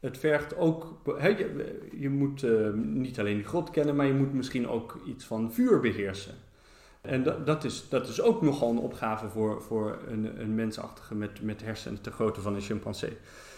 het 0.00 0.18
vergt 0.18 0.56
ook, 0.56 1.00
hè, 1.18 1.28
je, 1.28 1.78
je 1.98 2.08
moet 2.08 2.42
eh, 2.42 2.50
niet 2.74 3.18
alleen 3.20 3.36
die 3.36 3.44
grot 3.44 3.70
kennen, 3.70 3.96
maar 3.96 4.06
je 4.06 4.12
moet 4.12 4.32
misschien 4.34 4.68
ook 4.68 5.00
iets 5.06 5.24
van 5.24 5.52
vuur 5.52 5.80
beheersen. 5.80 6.34
En 7.00 7.22
dat, 7.22 7.46
dat, 7.46 7.64
is, 7.64 7.84
dat 7.88 8.08
is 8.08 8.20
ook 8.20 8.42
nogal 8.42 8.70
een 8.70 8.78
opgave 8.78 9.28
voor, 9.28 9.62
voor 9.62 9.98
een, 10.08 10.40
een 10.40 10.54
mensachtige 10.54 11.14
met, 11.14 11.42
met 11.42 11.62
hersenen 11.62 12.00
te 12.00 12.10
grootte 12.10 12.40
van 12.40 12.54
een 12.54 12.60
chimpansee. 12.60 13.16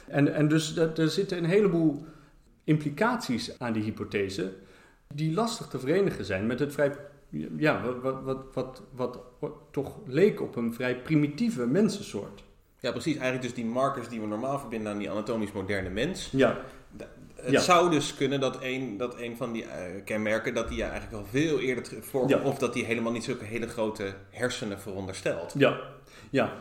En, 0.08 0.34
en 0.34 0.48
dus 0.48 0.74
dat, 0.74 0.98
er 0.98 1.08
zitten 1.08 1.38
een 1.38 1.44
heleboel 1.44 2.04
implicaties 2.64 3.58
aan 3.58 3.72
die 3.72 3.82
hypothese 3.82 4.52
die 5.14 5.34
lastig 5.34 5.66
te 5.66 5.78
verenigen 5.78 6.24
zijn 6.24 6.46
met 6.46 6.58
het 6.58 6.72
vrij 6.72 6.92
ja, 7.56 7.82
wat, 8.02 8.22
wat, 8.22 8.44
wat, 8.54 8.82
wat, 9.40 9.52
toch 9.70 9.96
leek 10.06 10.40
op 10.40 10.56
een 10.56 10.74
vrij 10.74 10.96
primitieve 10.96 11.66
mensensoort. 11.66 12.42
Ja, 12.80 12.90
precies. 12.90 13.14
Eigenlijk 13.16 13.42
dus 13.42 13.54
die 13.54 13.64
markers 13.72 14.08
die 14.08 14.20
we 14.20 14.26
normaal 14.26 14.58
verbinden 14.58 14.92
aan 14.92 14.98
die 14.98 15.10
anatomisch 15.10 15.52
moderne 15.52 15.88
mens. 15.90 16.28
Ja, 16.32 16.58
Het 17.34 17.50
Ja. 17.52 17.60
zou 17.60 17.90
dus 17.90 18.14
kunnen 18.14 18.40
dat 18.40 18.58
een, 18.62 18.96
dat 18.96 19.18
een 19.20 19.36
van 19.36 19.52
die 19.52 19.64
eh, 19.64 20.04
kenmerken, 20.04 20.54
dat 20.54 20.68
die 20.68 20.76
ja 20.76 20.90
eigenlijk 20.90 21.22
al 21.22 21.28
veel 21.30 21.60
eerder 21.60 21.84
voorkomt. 22.00 22.30
Ja. 22.42 22.48
Of 22.48 22.58
dat 22.58 22.72
die 22.72 22.84
helemaal 22.84 23.12
niet 23.12 23.24
zulke 23.24 23.44
hele 23.44 23.68
grote 23.68 24.14
hersenen 24.30 24.80
veronderstelt. 24.80 25.54
ja, 25.58 25.80
ja. 26.30 26.52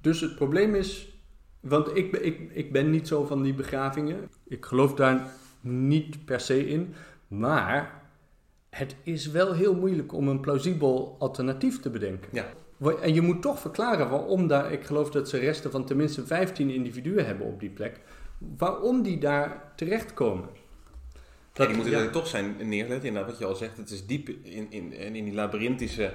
Dus 0.00 0.20
het 0.20 0.34
probleem 0.34 0.74
is, 0.74 1.08
want 1.60 1.96
ik, 1.96 2.12
ik, 2.16 2.50
ik 2.52 2.72
ben 2.72 2.90
niet 2.90 3.08
zo 3.08 3.24
van 3.24 3.42
die 3.42 3.54
begravingen. 3.54 4.28
Ik 4.48 4.64
geloof 4.64 4.94
daar 4.94 5.26
niet 5.60 6.24
per 6.24 6.40
se 6.40 6.68
in. 6.68 6.94
Maar 7.38 8.02
het 8.70 8.96
is 9.02 9.26
wel 9.26 9.52
heel 9.52 9.74
moeilijk 9.74 10.12
om 10.12 10.28
een 10.28 10.40
plausibel 10.40 11.16
alternatief 11.18 11.80
te 11.80 11.90
bedenken. 11.90 12.28
Ja. 12.32 12.46
En 13.02 13.14
je 13.14 13.20
moet 13.20 13.42
toch 13.42 13.58
verklaren 13.58 14.10
waarom 14.10 14.46
daar, 14.46 14.72
ik 14.72 14.84
geloof 14.84 15.10
dat 15.10 15.28
ze 15.28 15.38
resten 15.38 15.70
van 15.70 15.84
tenminste 15.84 16.26
15 16.26 16.70
individuen 16.70 17.26
hebben 17.26 17.46
op 17.46 17.60
die 17.60 17.70
plek, 17.70 18.00
waarom 18.56 19.02
die 19.02 19.18
daar 19.18 19.72
terechtkomen. 19.76 20.48
Ja, 21.54 21.66
die 21.66 21.74
moeten 21.76 21.92
ja. 21.92 22.00
er 22.00 22.10
toch 22.10 22.26
zijn 22.26 22.68
neergelegd. 22.68 23.04
Inderdaad, 23.04 23.30
wat 23.30 23.38
je 23.38 23.46
al 23.46 23.54
zegt, 23.54 23.76
het 23.76 23.90
is 23.90 24.06
diep 24.06 24.28
in, 24.28 24.70
in, 24.70 24.92
in, 24.92 25.14
in 25.14 25.24
die 25.24 25.34
labyrinthische, 25.34 26.12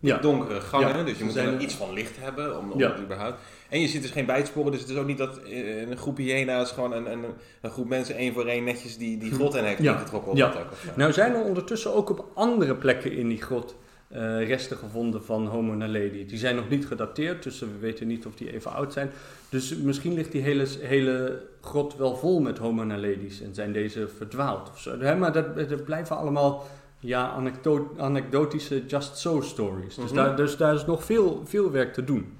Ja. 0.00 0.18
donkere 0.18 0.60
gangen. 0.60 0.88
Ja, 0.96 1.02
Dus 1.04 1.18
je 1.18 1.24
moet 1.24 1.32
zijn 1.32 1.54
er 1.54 1.60
iets 1.60 1.74
van 1.74 1.92
licht 1.92 2.16
hebben 2.20 2.58
om, 2.58 2.70
om 2.70 2.78
Ja. 2.78 2.90
het 2.92 3.00
überhaupt. 3.00 3.38
En 3.68 3.80
je 3.80 3.88
ziet 3.88 4.02
dus 4.02 4.10
geen 4.10 4.26
bijtsporen, 4.26 4.72
dus 4.72 4.80
het 4.80 4.90
is 4.90 4.96
ook 4.96 5.06
niet 5.06 5.18
dat 5.18 5.38
eh, 5.42 5.80
een 5.90 5.96
groep 5.96 6.16
hyena's 6.16 6.72
gewoon 6.72 6.92
een, 6.92 7.12
een, 7.12 7.24
een 7.62 7.70
groep 7.70 7.88
mensen 7.88 8.14
één 8.16 8.32
voor 8.32 8.46
één 8.46 8.64
netjes 8.64 8.96
die, 8.98 9.18
die 9.18 9.32
grot 9.32 9.54
in 9.54 9.64
heeft. 9.64 9.78
Of 10.12 10.36
Ja. 10.36 10.46
ook. 10.48 10.96
Nou 10.96 11.12
zijn 11.12 11.34
er 11.34 11.42
ondertussen 11.42 11.94
ook 11.94 12.10
op 12.10 12.24
andere 12.34 12.74
plekken 12.74 13.12
in 13.12 13.28
die 13.28 13.42
grot 13.42 13.76
eh, 14.08 14.46
resten 14.46 14.76
gevonden 14.76 15.24
van 15.24 15.46
Homo 15.46 15.74
naledi. 15.74 16.26
Die 16.26 16.38
zijn 16.38 16.56
nog 16.56 16.68
niet 16.68 16.86
gedateerd, 16.86 17.42
dus 17.42 17.58
we 17.60 17.66
weten 17.80 18.06
niet 18.06 18.26
of 18.26 18.34
die 18.34 18.52
even 18.52 18.72
oud 18.72 18.92
zijn. 18.92 19.10
Dus 19.48 19.76
misschien 19.76 20.14
ligt 20.14 20.32
die 20.32 20.42
hele, 20.42 20.66
hele 20.80 21.42
grot 21.60 21.96
wel 21.96 22.16
vol 22.16 22.40
met 22.40 22.58
Homo 22.58 22.84
naledis 22.84 23.42
en 23.42 23.54
zijn 23.54 23.72
deze 23.72 24.08
verdwaald 24.16 24.70
of 24.70 24.78
zo. 24.80 25.16
Maar 25.16 25.32
dat, 25.32 25.68
dat 25.68 25.84
blijven 25.84 26.16
allemaal 26.16 26.64
ja, 27.00 27.30
anekdo 27.30 27.94
anekdotische 27.98 28.86
just 28.86 29.16
so 29.16 29.40
stories. 29.40 29.94
Dus, 29.94 30.04
Mhm. 30.04 30.14
daar, 30.14 30.36
dus 30.36 30.56
daar 30.56 30.74
is 30.74 30.86
nog 30.86 31.04
veel, 31.04 31.42
veel 31.44 31.70
werk 31.70 31.92
te 31.92 32.04
doen. 32.04 32.36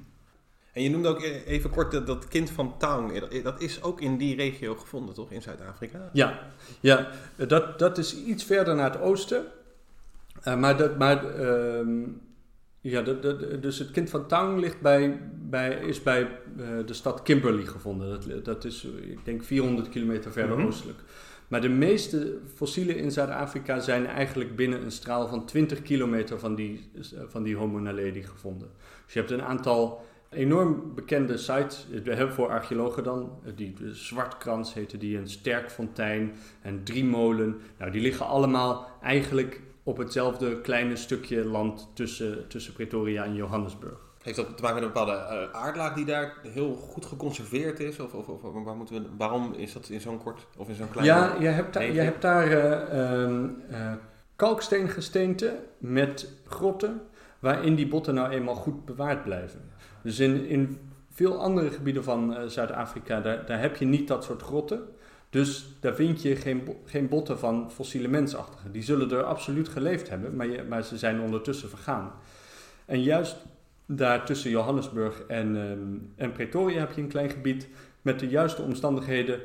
En 0.73 0.83
je 0.83 0.91
noemde 0.91 1.09
ook 1.09 1.23
e- 1.23 1.43
even 1.47 1.71
kort 1.71 1.93
dat, 1.93 2.07
dat 2.07 2.29
kind 2.29 2.51
van 2.51 2.75
Town. 2.79 3.11
Eh, 3.31 3.45
Dat 3.45 3.61
is 3.61 3.83
ook 3.83 4.01
in 4.01 4.17
die 4.17 4.37
regio 4.37 4.75
gevonden, 4.75 5.15
toch? 5.15 5.31
In 5.31 5.43
Zuid-Afrika? 5.43 6.11
Ja, 6.13 6.41
ja 6.81 7.09
dat, 7.37 7.79
dat 7.79 7.99
is 7.99 8.17
iets 8.25 8.45
verder 8.45 8.75
naar 8.75 8.93
het 8.93 9.01
oosten. 9.01 9.45
Eh, 10.43 10.57
maar 10.57 10.77
dat, 10.77 10.99
maar 10.99 11.25
ehm, 11.35 12.03
ja, 12.81 13.03
dat, 13.03 13.23
dat, 13.23 13.63
dus 13.63 13.79
het 13.79 13.91
kind 13.91 14.11
van 14.11 14.27
Town 14.27 14.59
ligt 14.59 14.81
bij, 14.81 15.21
bij, 15.51 15.75
is 15.75 16.03
bij 16.03 16.23
eh, 16.23 16.67
de 16.87 16.95
stad 16.95 17.23
Kimberley 17.23 17.65
gevonden. 17.67 18.09
Dat, 18.29 18.45
dat 18.45 18.65
is, 18.65 18.85
eh, 18.85 19.11
ik 19.11 19.25
denk, 19.25 19.45
400 19.45 19.89
kilometer 19.89 20.33
verder 20.33 20.57
Mhm. 20.57 20.67
oostelijk. 20.67 20.99
Maar 21.51 21.61
de 21.61 21.69
meeste 21.69 22.39
fossielen 22.55 22.97
in 22.97 23.11
Zuid-Afrika 23.11 23.81
zijn 23.81 24.07
eigenlijk 24.07 24.57
binnen 24.57 24.83
een 24.83 24.93
straal 24.93 25.29
van 25.29 25.47
20 25.47 25.83
kilometer 25.83 26.39
van 26.39 26.55
die, 26.55 26.91
eh, 26.95 27.21
van 27.29 27.43
die 27.43 27.57
Homo 27.57 27.79
naledi 27.79 28.23
gevonden. 28.23 28.69
Dus 29.05 29.13
je 29.13 29.19
hebt 29.19 29.31
een 29.31 29.43
aantal 29.43 30.05
enorm 30.29 30.95
bekende 30.95 31.37
sites, 31.37 31.87
hebben 32.05 32.33
voor 32.33 32.49
archeologen 32.49 33.05
dan, 33.05 33.39
eh, 33.45 33.53
die 33.57 33.75
Zwartkrans 33.93 34.75
heette 34.75 34.99
die, 34.99 35.19
een 35.19 35.29
Sterkfontein 35.29 36.33
en 36.63 36.85
Driemolen. 36.85 37.61
Nou, 37.79 37.91
die 37.91 38.01
liggen 38.01 38.27
allemaal 38.27 38.99
eigenlijk 39.03 39.61
op 39.83 39.97
hetzelfde 39.97 40.61
kleine 40.61 40.97
stukje 40.97 41.45
land 41.45 41.91
tussen, 41.95 42.49
tussen 42.49 42.73
Pretoria 42.73 43.25
en 43.25 43.35
Johannesburg. 43.35 44.10
Heeft 44.23 44.37
dat 44.37 44.57
te 44.57 44.63
maken 44.63 44.75
met 44.75 44.85
een 44.85 44.93
bepaalde 44.93 45.13
eh, 45.13 45.61
aardlaag 45.61 45.95
die 45.95 46.05
daar 46.05 46.35
heel 46.43 46.75
goed 46.75 47.05
geconserveerd 47.07 47.81
is? 47.81 48.01
Of, 48.01 48.13
of, 48.13 48.29
of 48.29 48.41
waar 48.65 48.77
moeten 48.77 48.95
we, 48.95 49.09
waarom 49.19 49.53
is 49.55 49.73
dat 49.73 49.89
in 49.89 50.01
zo'n 50.01 50.23
kort 50.23 50.47
of 50.57 50.69
in 50.69 50.75
zo'n 50.75 50.91
klein... 50.91 51.07
Ja, 51.07 51.37
je 51.41 51.47
hebt, 51.47 51.73
daar- 51.75 51.93
je 51.93 52.01
hebt 52.01 52.23
daar 52.23 52.47
eh, 52.53 53.23
ehm, 53.23 53.45
eh, 53.71 53.93
kalksteengesteenten 54.37 55.59
met 55.79 56.29
grotten 56.47 57.01
waarin 57.39 57.75
die 57.75 57.89
botten 57.89 58.15
nou 58.15 58.31
eenmaal 58.31 58.55
goed 58.55 58.85
bewaard 58.85 59.25
blijven. 59.25 59.61
Dus 60.03 60.19
in, 60.19 60.47
in 60.47 60.79
veel 61.13 61.41
andere 61.41 61.71
gebieden 61.71 62.05
van 62.05 62.37
Zuid-Afrika, 62.51 63.21
daar, 63.21 63.47
daar 63.47 63.61
heb 63.61 63.77
je 63.77 63.85
niet 63.85 64.09
dat 64.09 64.25
soort 64.25 64.43
grotten. 64.43 64.83
Dus 65.31 65.67
daar 65.81 65.95
vind 65.95 66.23
je 66.23 66.37
geen, 66.37 66.77
geen 66.85 67.09
botten 67.09 67.39
van 67.39 67.71
fossiele 67.71 68.09
mensachtigen. 68.09 68.73
Die 68.73 68.83
zullen 68.83 69.11
er 69.11 69.23
absoluut 69.23 69.69
geleefd 69.69 70.09
hebben, 70.09 70.37
maar, 70.37 70.47
je, 70.47 70.63
maar 70.69 70.83
ze 70.83 70.99
zijn 70.99 71.21
ondertussen 71.21 71.69
vergaan. 71.69 72.13
En 72.85 73.03
juist 73.03 73.37
daar 73.97 74.25
tussen 74.25 74.51
Johannesburg 74.51 75.23
en, 75.29 75.57
ehm, 75.57 76.25
en 76.25 76.33
Pretoria 76.33 76.79
heb 76.79 76.93
je 76.93 77.01
een 77.01 77.09
klein 77.09 77.31
gebied 77.31 77.69
met 78.03 78.19
de 78.19 78.29
juiste 78.29 78.63
omstandigheden 78.63 79.41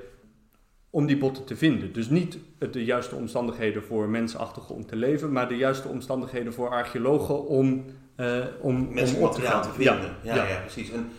om 0.89 1.05
die 1.05 1.17
botten 1.17 1.45
te 1.45 1.55
vinden. 1.55 1.93
Dus 1.93 2.09
niet 2.09 2.37
de 2.71 2.85
juiste 2.85 3.15
omstandigheden 3.15 3.83
voor 3.83 4.09
mensachtigen 4.09 4.75
om 4.75 4.85
te 4.85 4.95
leven, 4.95 5.31
maar 5.31 5.47
de 5.47 5.57
juiste 5.57 5.87
omstandigheden 5.87 6.53
voor 6.53 6.69
archeologen 6.69 7.45
om, 7.45 7.85
eh 8.15 8.45
om, 8.61 8.75
om 8.75 8.93
Mensen 8.93 9.21
op 9.21 9.31
te 9.31 9.41
gaan. 9.41 9.61
te 9.61 9.71
vinden. 9.71 10.15
Ja, 10.21 10.35
ja. 10.35 10.47
ja. 10.47 10.59
precies. 10.59 10.91
En, 10.91 11.09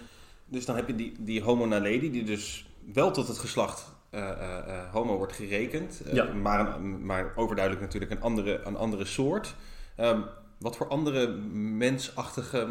dus 0.44 0.64
dan 0.64 0.76
heb 0.76 0.86
je 0.86 0.94
die, 0.94 1.14
die 1.18 1.42
Homo 1.42 1.66
naledi, 1.66 2.10
die 2.10 2.24
dus 2.24 2.66
wel 2.92 3.10
tot 3.10 3.28
het 3.28 3.38
geslacht 3.38 3.94
eh, 4.10 4.30
eh, 4.30 4.92
Homo 4.92 5.16
wordt 5.16 5.32
gerekend, 5.32 6.02
maar, 6.42 6.80
maar 6.80 7.32
overduidelijk 7.36 7.84
natuurlijk 7.84 8.12
een 8.12 8.20
andere, 8.20 8.60
een 8.64 8.76
andere 8.76 9.04
soort. 9.04 9.54
Ehm, 9.96 10.20
wat 10.58 10.76
voor 10.76 10.88
andere 10.88 11.28
mensachtige 11.52 12.68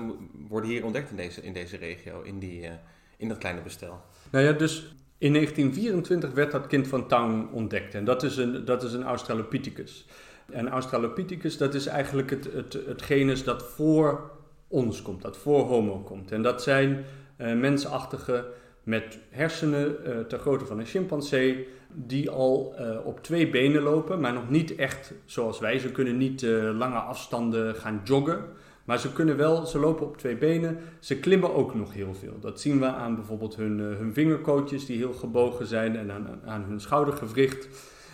worden 0.48 0.70
hier 0.70 0.86
ontdekt 0.86 1.10
in 1.10 1.16
deze, 1.16 1.42
in 1.42 1.54
deze 1.54 1.78
regio, 1.78 2.22
in, 2.22 2.40
die, 2.40 2.68
eh, 2.68 2.74
in 3.18 3.28
dat 3.28 3.38
kleine 3.38 3.62
bestel? 3.62 4.02
Nou 4.32 4.46
ja, 4.46 4.52
dus 4.52 4.96
in 5.18 5.34
1924 5.34 6.32
werd 6.32 6.52
dat 6.52 6.68
kind 6.68 6.88
van 6.88 7.08
Town 7.08 7.50
ontdekt. 7.52 7.94
En 7.94 8.06
dat 8.06 8.24
is 8.24 8.38
een, 8.38 8.66
dat 8.66 8.84
is 8.84 8.94
een 8.94 9.04
Australopithecus. 9.04 10.06
En 10.52 10.70
Australopithecus, 10.70 11.58
dat 11.58 11.74
is 11.74 11.86
eigenlijk 11.86 12.30
het, 12.30 12.54
het, 12.54 12.74
het 12.86 13.02
genus 13.02 13.44
dat 13.44 13.64
voor 13.64 14.32
ons 14.68 15.02
komt, 15.02 15.22
dat 15.22 15.38
voor 15.38 15.62
Homo 15.64 16.00
komt. 16.00 16.32
En 16.32 16.42
dat 16.42 16.64
zijn 16.64 17.06
eh 17.38 17.54
mensachtige 17.54 18.46
met 18.86 19.20
hersenen 19.30 20.06
eh, 20.06 20.20
ter 20.20 20.40
grootte 20.40 20.66
van 20.66 20.80
een 20.80 20.86
chimpansee, 20.86 21.68
die 21.94 22.30
al 22.30 22.74
eh, 22.78 23.06
op 23.06 23.24
twee 23.24 23.50
benen 23.50 23.82
lopen, 23.82 24.20
maar 24.20 24.34
nog 24.34 24.50
niet 24.50 24.76
echt 24.76 25.14
zoals 25.26 25.60
wij. 25.60 25.80
Ze 25.80 25.92
kunnen 25.92 26.18
niet 26.18 26.44
eh, 26.44 26.78
lange 26.78 26.98
afstanden 26.98 27.76
gaan 27.76 28.02
joggen. 28.04 28.46
Maar 28.84 29.00
ze 29.00 29.14
kunnen 29.14 29.38
wel, 29.38 29.66
ze 29.66 29.80
lopen 29.80 30.06
op 30.06 30.18
twee 30.18 30.36
benen. 30.36 30.78
Ze 31.00 31.20
klimmen 31.20 31.54
ook 31.54 31.76
nog 31.76 31.94
heel 31.94 32.14
veel. 32.14 32.40
Dat 32.40 32.62
zien 32.62 32.80
we 32.80 32.86
aan 32.86 33.16
bijvoorbeeld 33.16 33.56
hun, 33.56 33.80
hun 33.80 34.14
vingerkootjes 34.14 34.86
die 34.86 34.98
heel 34.98 35.14
gebogen 35.14 35.66
zijn 35.66 35.96
en 35.96 36.12
aan, 36.12 36.40
aan 36.46 36.64
hun 36.64 36.80
schoudergewricht. 36.80 37.68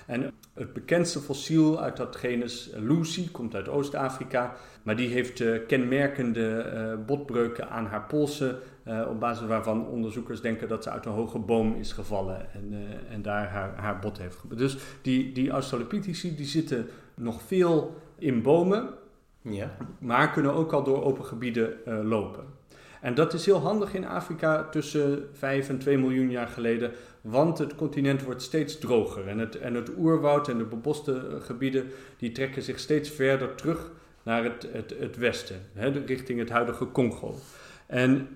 En 0.05 0.31
het 0.53 0.73
bekendste 0.73 1.19
fossiel 1.19 1.81
uit 1.81 1.97
dat 1.97 2.15
genus, 2.15 2.71
Lucy, 2.75 3.31
komt 3.31 3.55
uit 3.55 3.69
Oost-Afrika. 3.69 4.55
Maar 4.83 4.95
die 4.95 5.09
heeft 5.09 5.43
kenmerkende 5.67 6.99
botbreuken 7.05 7.69
aan 7.69 7.85
haar 7.85 8.05
polsen. 8.07 8.59
Eh, 8.83 9.07
op 9.09 9.19
basis 9.19 9.47
waarvan 9.47 9.87
onderzoekers 9.87 10.41
denken 10.41 10.67
dat 10.67 10.83
ze 10.83 10.89
uit 10.89 11.05
een 11.05 11.11
hoge 11.11 11.39
boom 11.39 11.75
is 11.75 11.91
gevallen. 11.91 12.53
En, 12.53 12.67
eh, 12.71 13.13
en 13.13 13.21
daar 13.21 13.47
haar, 13.47 13.75
haar 13.75 13.99
bot 13.99 14.17
heeft 14.17 14.57
Dus 14.57 14.77
die, 15.01 15.31
die 15.31 15.53
die 16.35 16.45
zitten 16.45 16.87
nog 17.15 17.41
veel 17.41 17.95
in 18.17 18.41
bomen 18.41 18.89
Ja. 19.41 19.77
maar 19.99 20.31
kunnen 20.31 20.53
ook 20.53 20.71
al 20.71 20.83
door 20.83 21.03
open 21.03 21.25
gebieden 21.25 21.85
eh, 21.85 21.99
lopen. 22.03 22.43
En 23.01 23.13
dat 23.15 23.33
is 23.33 23.45
heel 23.45 23.59
handig 23.59 23.93
in 23.93 24.05
Afrika 24.05 24.63
tussen 24.63 25.29
5 25.33 25.69
en 25.69 25.77
2 25.77 25.97
miljoen 25.97 26.29
jaar 26.29 26.47
geleden, 26.47 26.91
want 27.21 27.57
het 27.57 27.75
continent 27.75 28.23
wordt 28.23 28.41
steeds 28.41 28.79
droger. 28.79 29.27
En 29.27 29.37
het, 29.39 29.59
en 29.59 29.73
het 29.73 29.91
oerwoud 29.97 30.47
en 30.47 30.57
de 30.57 30.63
beboste 30.63 31.37
gebieden 31.41 31.85
die 32.17 32.31
trekken 32.31 32.61
zich 32.61 32.79
steeds 32.79 33.09
verder 33.09 33.55
terug 33.55 33.91
naar 34.23 34.43
het, 34.43 34.67
het, 34.71 34.95
het 34.99 35.17
westen, 35.17 35.61
hè, 35.73 35.89
richting 35.89 36.39
het 36.39 36.49
huidige 36.49 36.91
Congo. 36.91 37.35
En 37.85 38.27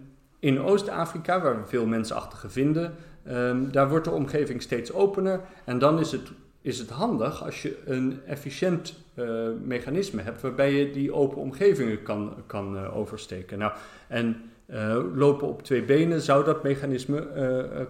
in 0.45 0.59
Oost-Afrika, 0.61 1.41
waar 1.41 1.61
we 1.61 1.67
veel 1.67 1.85
mensachtige 1.85 2.49
vinden, 2.49 2.95
ehm, 3.23 3.71
daar 3.71 3.89
wordt 3.89 4.05
de 4.05 4.11
omgeving 4.11 4.61
steeds 4.61 4.93
opener. 4.93 5.41
En 5.63 5.79
dan 5.79 5.99
is 5.99 6.11
het, 6.11 6.31
is 6.61 6.79
het 6.79 6.89
handig 6.89 7.43
als 7.43 7.61
je 7.61 7.77
een 7.85 8.19
efficiënt 8.25 9.03
eh, 9.13 9.25
mechanisme 9.63 10.21
hebt 10.21 10.41
waarbij 10.41 10.73
je 10.73 10.91
die 10.91 11.13
open 11.13 11.37
omgevingen 11.37 12.03
kan, 12.03 12.33
kan 12.45 12.77
eh, 12.77 12.97
oversteken. 12.97 13.57
Nou, 13.57 13.73
en 14.07 14.41
eh, 14.65 14.97
lopen 15.13 15.47
op 15.47 15.63
twee 15.63 15.83
benen 15.83 16.21
zou 16.21 16.45
dat 16.45 16.63
mechanisme 16.63 17.27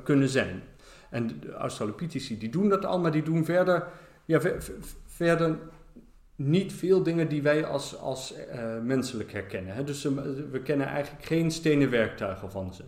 kunnen 0.03 0.29
zijn. 0.29 0.63
En 1.09 1.27
de 1.27 1.53
Australopitheci 1.53 2.37
die 2.37 2.49
doen 2.49 2.69
dat 2.69 2.85
al, 2.85 2.99
maar 2.99 3.11
die 3.11 3.23
doen 3.23 3.45
verder, 3.45 3.87
ja, 4.25 4.41
ver- 4.41 4.63
ver- 4.63 4.75
verder 5.05 5.55
niet 6.35 6.73
veel 6.73 7.03
dingen 7.03 7.27
die 7.29 7.41
wij 7.41 7.65
als, 7.65 7.97
als 7.99 8.35
eh, 8.35 8.79
menselijk 8.83 9.31
herkennen. 9.31 9.75
Hè? 9.75 9.83
Dus 9.83 10.03
we 10.51 10.61
kennen 10.63 10.87
eigenlijk 10.87 11.25
geen 11.25 11.51
stenen 11.51 11.89
werktuigen 11.89 12.51
van 12.51 12.73
ze. 12.73 12.83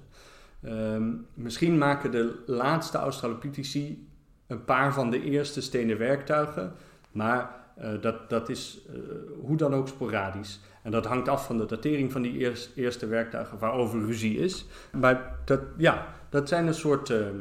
Ehm, 0.63 1.13
misschien 1.33 1.77
maken 1.77 2.11
de 2.11 2.43
laatste 2.45 2.97
Australopitheci 2.97 4.07
een 4.47 4.65
paar 4.65 4.93
van 4.93 5.09
de 5.09 5.23
eerste 5.23 5.61
stenen 5.61 5.97
werktuigen, 5.97 6.73
maar 7.11 7.65
eh, 7.75 8.01
dat, 8.01 8.29
dat 8.29 8.49
is 8.49 8.79
eh, 8.89 8.95
hoe 9.41 9.57
dan 9.57 9.73
ook 9.73 9.87
sporadisch. 9.87 10.59
En 10.83 10.91
dat 10.91 11.05
hangt 11.05 11.27
af 11.27 11.45
van 11.45 11.57
de 11.57 11.65
datering 11.65 12.11
van 12.11 12.21
die 12.21 12.37
eers- 12.37 12.69
eerste 12.75 13.07
werktuigen 13.07 13.59
waarover 13.59 14.05
ruzie 14.05 14.37
is. 14.37 14.65
Maar 14.91 15.39
dat, 15.45 15.61
ja, 15.77 16.07
dat 16.29 16.47
zijn 16.47 16.67
een 16.67 16.73
soort, 16.73 17.09
ehm, 17.09 17.39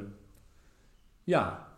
ja, 1.24 1.68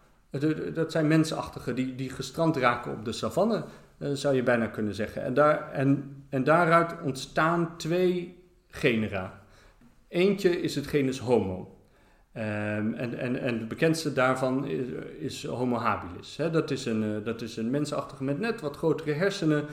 dat 0.75 0.93
zijn 0.93 1.07
mensachtige 1.07 1.75
die, 1.75 1.95
die 1.95 2.11
gestrand 2.11 2.57
raken 2.57 2.93
op 2.93 3.05
de 3.05 3.13
savanne, 3.13 3.65
eh, 3.99 4.11
zou 4.13 4.35
je 4.35 4.43
bijna 4.43 4.67
kunnen 4.67 4.95
zeggen. 4.95 5.23
En, 5.23 5.35
daar, 5.35 5.73
en, 5.73 6.17
en 6.29 6.45
daaruit 6.45 6.95
ontstaan 7.03 7.77
twee 7.77 8.43
genera. 8.69 9.41
Eentje 10.09 10.61
is 10.61 10.75
het 10.75 10.87
genus 10.87 11.19
Homo. 11.19 11.77
Ehm, 12.33 12.93
en, 12.95 13.19
en, 13.19 13.41
en 13.41 13.59
het 13.59 13.69
bekendste 13.69 14.13
daarvan 14.13 14.67
is, 14.67 14.87
is 15.19 15.47
Homo 15.47 15.77
habilis. 15.77 16.39
Dat, 16.53 16.71
is 16.71 16.85
een, 16.85 17.03
eh, 17.03 17.25
dat 17.25 17.43
is 17.43 17.57
een 17.57 17.71
mensachtige 17.71 18.25
met 18.25 18.39
net 18.39 18.61
wat 18.61 18.77
grotere 18.77 19.13
hersenen, 19.13 19.65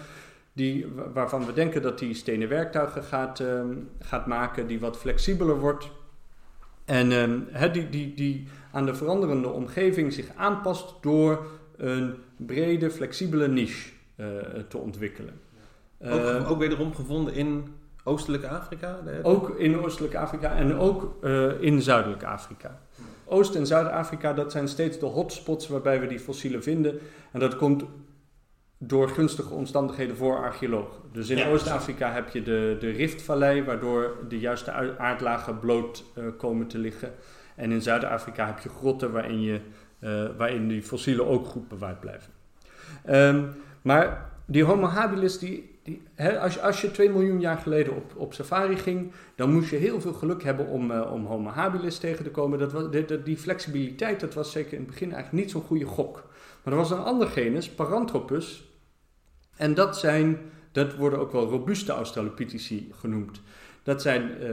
die, 0.53 0.87
wa- 0.87 1.11
waarvan 1.11 1.45
we 1.45 1.53
denken 1.53 1.81
dat 1.81 1.99
die 1.99 2.13
stenen 2.13 2.49
werktuigen 2.49 3.03
gaat, 3.03 3.39
ehm, 3.39 3.73
gaat 3.99 4.25
maken, 4.27 4.67
die 4.67 4.79
wat 4.79 4.97
flexibeler 4.97 5.59
wordt. 5.59 5.89
En 6.85 7.11
ehm, 7.11 7.71
die, 7.71 7.89
die, 7.89 8.13
die 8.13 8.47
aan 8.71 8.85
de 8.85 8.95
veranderende 8.95 9.49
omgeving 9.49 10.13
zich 10.13 10.27
aanpast 10.35 10.93
door 11.01 11.47
een 11.77 12.15
brede, 12.37 12.89
flexibele 12.91 13.47
niche 13.47 13.89
te 14.67 14.77
ontwikkelen. 14.77 15.39
Ook, 16.01 16.19
Ehm, 16.19 16.43
ook 16.45 16.59
wederom 16.59 16.95
gevonden 16.95 17.33
in 17.33 17.67
Oostelijke 18.03 18.47
Afrika? 18.47 18.97
Ook 19.23 19.49
in 19.49 19.79
Oostelijk 19.79 20.15
Afrika 20.15 20.55
en 20.55 20.75
ook 20.77 21.17
eh, 21.23 21.61
in 21.61 21.81
Zuidelijk 21.81 22.23
Afrika. 22.23 22.79
Oost- 23.25 23.55
en 23.55 23.65
Zuid-Afrika, 23.67 24.33
dat 24.33 24.51
zijn 24.51 24.67
steeds 24.67 24.99
de 24.99 25.05
hotspots 25.05 25.67
waarbij 25.67 25.99
we 25.99 26.07
die 26.07 26.19
fossielen 26.19 26.63
vinden. 26.63 26.99
En 27.31 27.39
dat 27.39 27.55
komt 27.55 27.83
door 28.77 29.09
gunstige 29.09 29.53
omstandigheden 29.53 30.15
voor 30.15 30.37
archeologen. 30.37 31.01
Dus 31.11 31.29
in 31.29 31.37
Ja, 31.37 31.47
Oost-Afrika 31.49 32.11
heb 32.11 32.29
je 32.29 32.43
de, 32.43 32.77
de 32.79 32.89
Riftvallei, 32.89 33.63
waardoor 33.63 34.17
de 34.27 34.39
juiste 34.39 34.71
ui- 34.71 34.93
aardlagen 34.97 35.59
bloot 35.59 36.03
eh, 36.15 36.23
komen 36.37 36.67
te 36.67 36.77
liggen. 36.77 37.13
En 37.55 37.71
in 37.71 37.81
Zuid-Afrika 37.81 38.45
heb 38.45 38.59
je 38.59 38.69
grotten 38.69 39.11
waarin, 39.11 39.41
je, 39.41 39.59
eh, 39.99 40.25
waarin 40.37 40.67
die 40.67 40.81
fossielen 40.83 41.25
ook 41.27 41.45
goed 41.45 41.67
bewaard 41.67 41.99
blijven. 41.99 42.33
Ehm, 43.05 43.43
maar 43.85 44.31
die 44.45 44.63
Homo 44.63 44.87
habilis, 44.87 45.37
die, 45.37 45.79
die, 45.83 46.01
hè, 46.13 46.39
als, 46.39 46.53
je, 46.53 46.61
als 46.61 46.81
je 46.81 46.91
2 46.91 47.09
miljoen 47.09 47.39
jaar 47.39 47.57
geleden 47.57 47.95
op, 47.95 48.15
op 48.15 48.33
safari 48.33 48.77
ging, 48.77 49.11
dan 49.35 49.53
moest 49.53 49.69
je 49.69 49.75
heel 49.75 50.01
veel 50.01 50.13
geluk 50.13 50.43
hebben 50.43 50.67
om, 50.67 50.91
eh, 50.91 51.11
om 51.11 51.25
Homo 51.25 51.49
habilis 51.49 51.97
tegen 51.97 52.23
te 52.23 52.31
komen. 52.31 52.59
Dat 52.59 52.71
was, 52.71 52.91
die, 52.91 53.23
die 53.23 53.37
flexibiliteit, 53.37 54.19
dat 54.19 54.33
was 54.33 54.51
zeker 54.51 54.73
in 54.73 54.79
het 54.79 54.87
begin 54.87 55.13
eigenlijk 55.13 55.43
niet 55.43 55.51
zo'n 55.51 55.61
goede 55.61 55.85
gok. 55.85 56.23
Maar 56.63 56.73
er 56.73 56.79
was 56.79 56.91
een 56.91 56.97
ander 56.97 57.27
genus, 57.27 57.69
Paranthropus. 57.69 58.69
En 59.55 59.73
dat 59.73 59.97
zijn, 59.97 60.39
dat 60.71 60.95
worden 60.95 61.19
ook 61.19 61.31
wel 61.31 61.49
robuuste 61.49 61.91
Australopitheci 61.91 62.91
genoemd. 62.99 63.41
Dat 63.83 64.01
zijn 64.01 64.37
eh, 64.39 64.49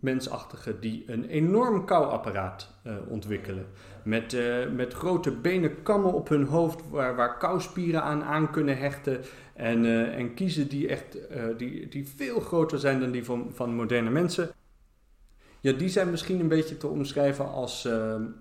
mensachtigen 0.00 0.80
die 0.80 1.04
een 1.06 1.24
enorm 1.24 1.84
kauwapparaat 1.84 2.68
eh, 2.82 2.92
ontwikkelen. 3.08 3.66
Met, 4.02 4.32
eh, 4.32 4.56
met 4.74 4.92
grote 4.92 5.30
benen 5.30 5.82
kammen 5.82 6.12
op 6.12 6.28
hun 6.28 6.44
hoofd 6.44 6.80
waar, 6.90 7.16
waar 7.16 7.38
kauwspieren 7.38 8.02
aan 8.02 8.22
aan 8.22 8.50
kunnen 8.50 8.78
hechten. 8.78 9.20
En, 9.54 9.84
eh, 9.84 10.18
en 10.18 10.34
kiezen 10.34 10.68
die, 10.68 10.88
echt, 10.88 11.18
die, 11.56 11.88
die 11.88 12.08
veel 12.16 12.40
groter 12.40 12.78
zijn 12.78 13.00
dan 13.00 13.10
die 13.10 13.24
van, 13.24 13.50
van 13.54 13.74
moderne 13.74 14.10
mensen. 14.10 14.50
Ja, 15.60 15.72
die 15.72 15.88
zijn 15.88 16.10
misschien 16.10 16.40
een 16.40 16.48
beetje 16.48 16.76
te 16.76 16.86
omschrijven 16.86 17.50
als, 17.52 17.88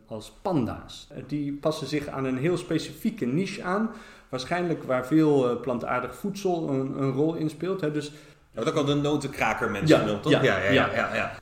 als 0.05 0.31
panda's. 0.41 1.07
Die 1.27 1.53
passen 1.53 1.87
zich 1.87 2.07
aan 2.07 2.25
een 2.25 2.37
heel 2.37 2.57
specifieke 2.57 3.25
niche 3.25 3.63
aan. 3.63 3.91
Waarschijnlijk 4.29 4.83
waar 4.83 5.07
veel 5.07 5.59
plantaardig 5.59 6.15
voedsel 6.15 6.69
een, 6.69 7.01
een 7.01 7.11
rol 7.11 7.35
in 7.35 7.49
speelt. 7.49 7.81
Hè. 7.81 7.91
Dus 7.91 8.11
Dat 8.53 8.67
ook 8.69 8.75
al 8.75 8.85
de 8.85 8.95
notenkraker 8.95 9.71
mensen 9.71 10.07
Ja, 10.07 10.19
toch? 10.19 10.31
ja, 10.31 10.41
ja, 10.41 10.57
ja. 10.57 10.71
ja. 10.71 10.93
ja, 10.93 11.15
ja. 11.15 11.39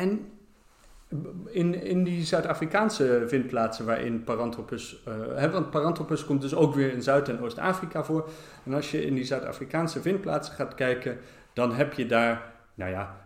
En 0.00 0.30
in, 1.46 1.82
in 1.82 2.04
die 2.04 2.24
Zuid-Afrikaanse 2.24 3.24
vindplaatsen 3.26 3.86
waarin 3.86 4.24
Paranthropus... 4.24 5.02
eh, 5.04 5.14
hè, 5.34 5.50
want 5.50 5.70
Paranthropus 5.70 6.24
komt 6.24 6.40
dus 6.40 6.54
ook 6.54 6.74
weer 6.74 6.92
in 6.92 7.02
Zuid- 7.02 7.28
en 7.28 7.40
Oost-Afrika 7.40 8.04
voor. 8.04 8.28
En 8.64 8.74
als 8.74 8.90
je 8.90 9.04
in 9.04 9.14
die 9.14 9.24
Zuid-Afrikaanse 9.24 10.02
vindplaatsen 10.02 10.54
gaat 10.54 10.74
kijken... 10.74 11.18
dan 11.52 11.72
heb 11.72 11.92
je 11.92 12.06
daar, 12.06 12.52
nou 12.74 12.90
ja, 12.90 13.16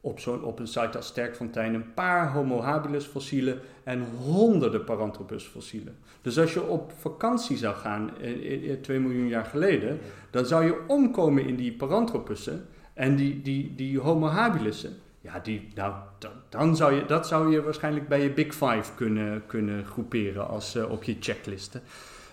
op, 0.00 0.20
zo'n 0.20 0.44
op 0.44 0.58
een 0.58 0.66
site 0.66 0.96
als 0.96 1.06
Sterkfontein... 1.06 1.74
een 1.74 1.94
paar 1.94 2.32
Homo 2.32 2.60
habilis 2.60 3.04
fossielen 3.04 3.60
en 3.84 4.04
honderden 4.04 4.84
Paranthropus 4.84 5.44
fossielen. 5.44 5.96
Dus 6.22 6.38
als 6.38 6.52
je 6.52 6.62
op 6.62 6.92
vakantie 6.98 7.56
zou 7.56 7.76
gaan, 7.76 8.10
eh, 8.20 8.70
eh, 8.70 8.80
2 8.80 9.00
miljoen 9.00 9.28
jaar 9.28 9.44
geleden... 9.44 9.98
dan 10.30 10.46
zou 10.46 10.64
je 10.64 10.80
omkomen 10.86 11.46
in 11.46 11.56
die 11.56 11.72
Paranthropussen 11.72 12.66
en 12.94 13.16
die, 13.16 13.42
die, 13.42 13.74
die 13.74 13.98
Homo 13.98 14.26
habilissen... 14.26 14.96
Ja, 15.22 15.38
die, 15.38 15.68
nou, 15.74 15.94
dan, 16.18 16.30
dan 16.48 16.76
zou 16.76 16.94
je, 16.94 17.04
dat 17.04 17.26
zou 17.26 17.50
je 17.50 17.62
waarschijnlijk 17.62 18.08
bij 18.08 18.22
je 18.22 18.30
Big 18.30 18.54
Five 18.54 18.94
kunnen, 18.94 19.46
kunnen 19.46 19.84
groeperen 19.84 20.48
als, 20.48 20.74
eh, 20.74 20.90
op 20.90 21.02
je 21.02 21.16
checklisten. 21.20 21.82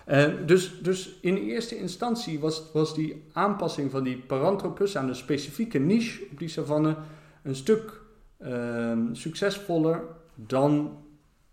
Eh, 0.04 0.26
dus, 0.46 0.80
dus 0.82 1.18
in 1.20 1.36
eerste 1.36 1.76
instantie 1.76 2.40
was, 2.40 2.72
was 2.72 2.94
die 2.94 3.24
aanpassing 3.32 3.90
van 3.90 4.04
die 4.04 4.16
Paranthropus 4.16 4.96
aan 4.96 5.08
een 5.08 5.14
specifieke 5.14 5.78
niche 5.78 6.26
op 6.30 6.38
die 6.38 6.48
savanne 6.48 6.96
een 7.42 7.56
stuk 7.56 8.00
ehm, 8.38 9.14
succesvoller 9.14 10.02
dan 10.34 10.98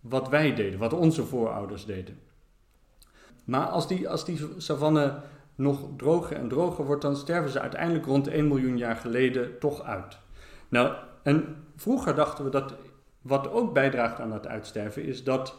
wat 0.00 0.28
wij 0.28 0.54
deden, 0.54 0.78
wat 0.78 0.92
onze 0.92 1.24
voorouders 1.24 1.84
deden. 1.84 2.18
Maar 3.44 3.66
als 3.66 3.88
die, 3.88 4.08
als 4.08 4.24
die 4.24 4.38
savanne 4.56 5.20
nog 5.54 5.88
droger 5.96 6.36
en 6.36 6.48
droger 6.48 6.84
wordt, 6.84 7.02
dan 7.02 7.16
sterven 7.16 7.50
ze 7.50 7.60
uiteindelijk 7.60 8.06
rond 8.06 8.28
1 8.28 8.48
miljoen 8.48 8.78
jaar 8.78 8.96
geleden 8.96 9.58
toch 9.58 9.82
uit. 9.82 10.18
Nou, 10.68 10.94
en 11.22 11.56
vroeger 11.76 12.14
dachten 12.14 12.44
we 12.44 12.50
dat 12.50 12.74
wat 13.22 13.50
ook 13.50 13.72
bijdraagt 13.72 14.20
aan 14.20 14.32
het 14.32 14.46
uitsterven 14.46 15.04
is 15.04 15.24
dat 15.24 15.54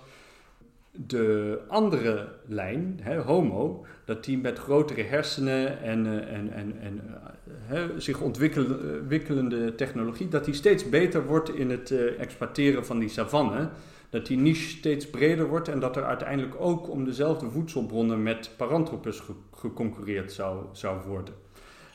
de 0.91 1.59
andere 1.67 2.27
lijn, 2.45 2.99
hè, 3.01 3.17
Homo, 3.17 3.85
dat 4.05 4.23
die 4.23 4.37
met 4.37 4.59
grotere 4.59 5.03
hersenen 5.03 5.81
en, 5.81 6.05
eh, 6.05 6.37
en, 6.37 6.53
en, 6.53 6.79
en 6.81 7.01
eh, 7.07 7.53
hè, 7.57 7.99
zich 7.99 8.21
ontwikkelende, 8.21 8.99
ontwikkelende 8.99 9.75
technologie, 9.75 10.27
dat 10.27 10.45
die 10.45 10.53
steeds 10.53 10.89
beter 10.89 11.25
wordt 11.25 11.55
in 11.55 11.69
het 11.69 11.91
eh, 11.91 12.19
exploiteren 12.19 12.85
van 12.85 12.99
die 12.99 13.09
savanne. 13.09 13.69
Dat 14.09 14.25
die 14.25 14.37
niche 14.37 14.69
steeds 14.69 15.09
breder 15.09 15.47
wordt 15.47 15.67
en 15.67 15.79
dat 15.79 15.95
er 15.95 16.03
uiteindelijk 16.03 16.55
ook 16.59 16.89
om 16.89 17.05
dezelfde 17.05 17.49
voedselbronnen 17.49 18.23
met 18.23 18.51
Paranthropus 18.57 19.19
ge- 19.19 19.33
geconcurreerd 19.51 20.31
zou, 20.31 20.65
zou 20.71 21.07
worden. 21.07 21.33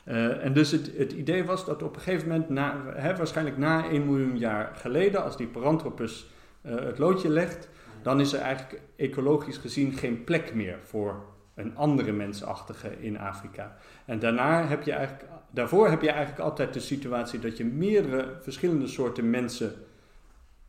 Eh, 0.05 0.43
en 0.43 0.53
dus 0.53 0.71
het, 0.71 0.91
het 0.97 1.11
idee 1.11 1.43
was 1.43 1.65
dat 1.65 1.83
op 1.83 1.95
een 1.95 2.01
gegeven 2.01 2.27
moment, 2.27 2.49
na, 2.49 2.83
hè, 2.95 3.15
waarschijnlijk 3.15 3.57
na 3.57 3.89
1 3.89 4.05
miljoen 4.05 4.37
jaar 4.37 4.75
geleden, 4.75 5.23
als 5.23 5.37
die 5.37 5.47
Paranthropus 5.47 6.29
eh, 6.61 6.75
het 6.75 6.97
loodje 6.97 7.29
legt, 7.29 7.69
dan 8.01 8.19
is 8.19 8.33
er 8.33 8.39
eigenlijk 8.39 8.81
ecologisch 8.95 9.57
gezien 9.57 9.93
geen 9.93 10.23
plek 10.23 10.53
meer 10.53 10.79
voor 10.83 11.25
een 11.55 11.75
andere 11.75 12.11
mensachtige 12.11 13.01
in 13.01 13.19
Afrika. 13.19 13.77
En 14.05 14.19
daarna 14.19 14.67
heb 14.67 14.83
je 14.83 14.91
eigenlijk, 14.91 15.29
daarvoor 15.51 15.89
heb 15.89 16.01
je 16.01 16.09
eigenlijk 16.09 16.39
altijd 16.39 16.73
de 16.73 16.79
situatie 16.79 17.39
dat 17.39 17.57
je 17.57 17.65
meerdere 17.65 18.37
verschillende 18.41 18.87
soorten 18.87 19.29
mensen 19.29 19.73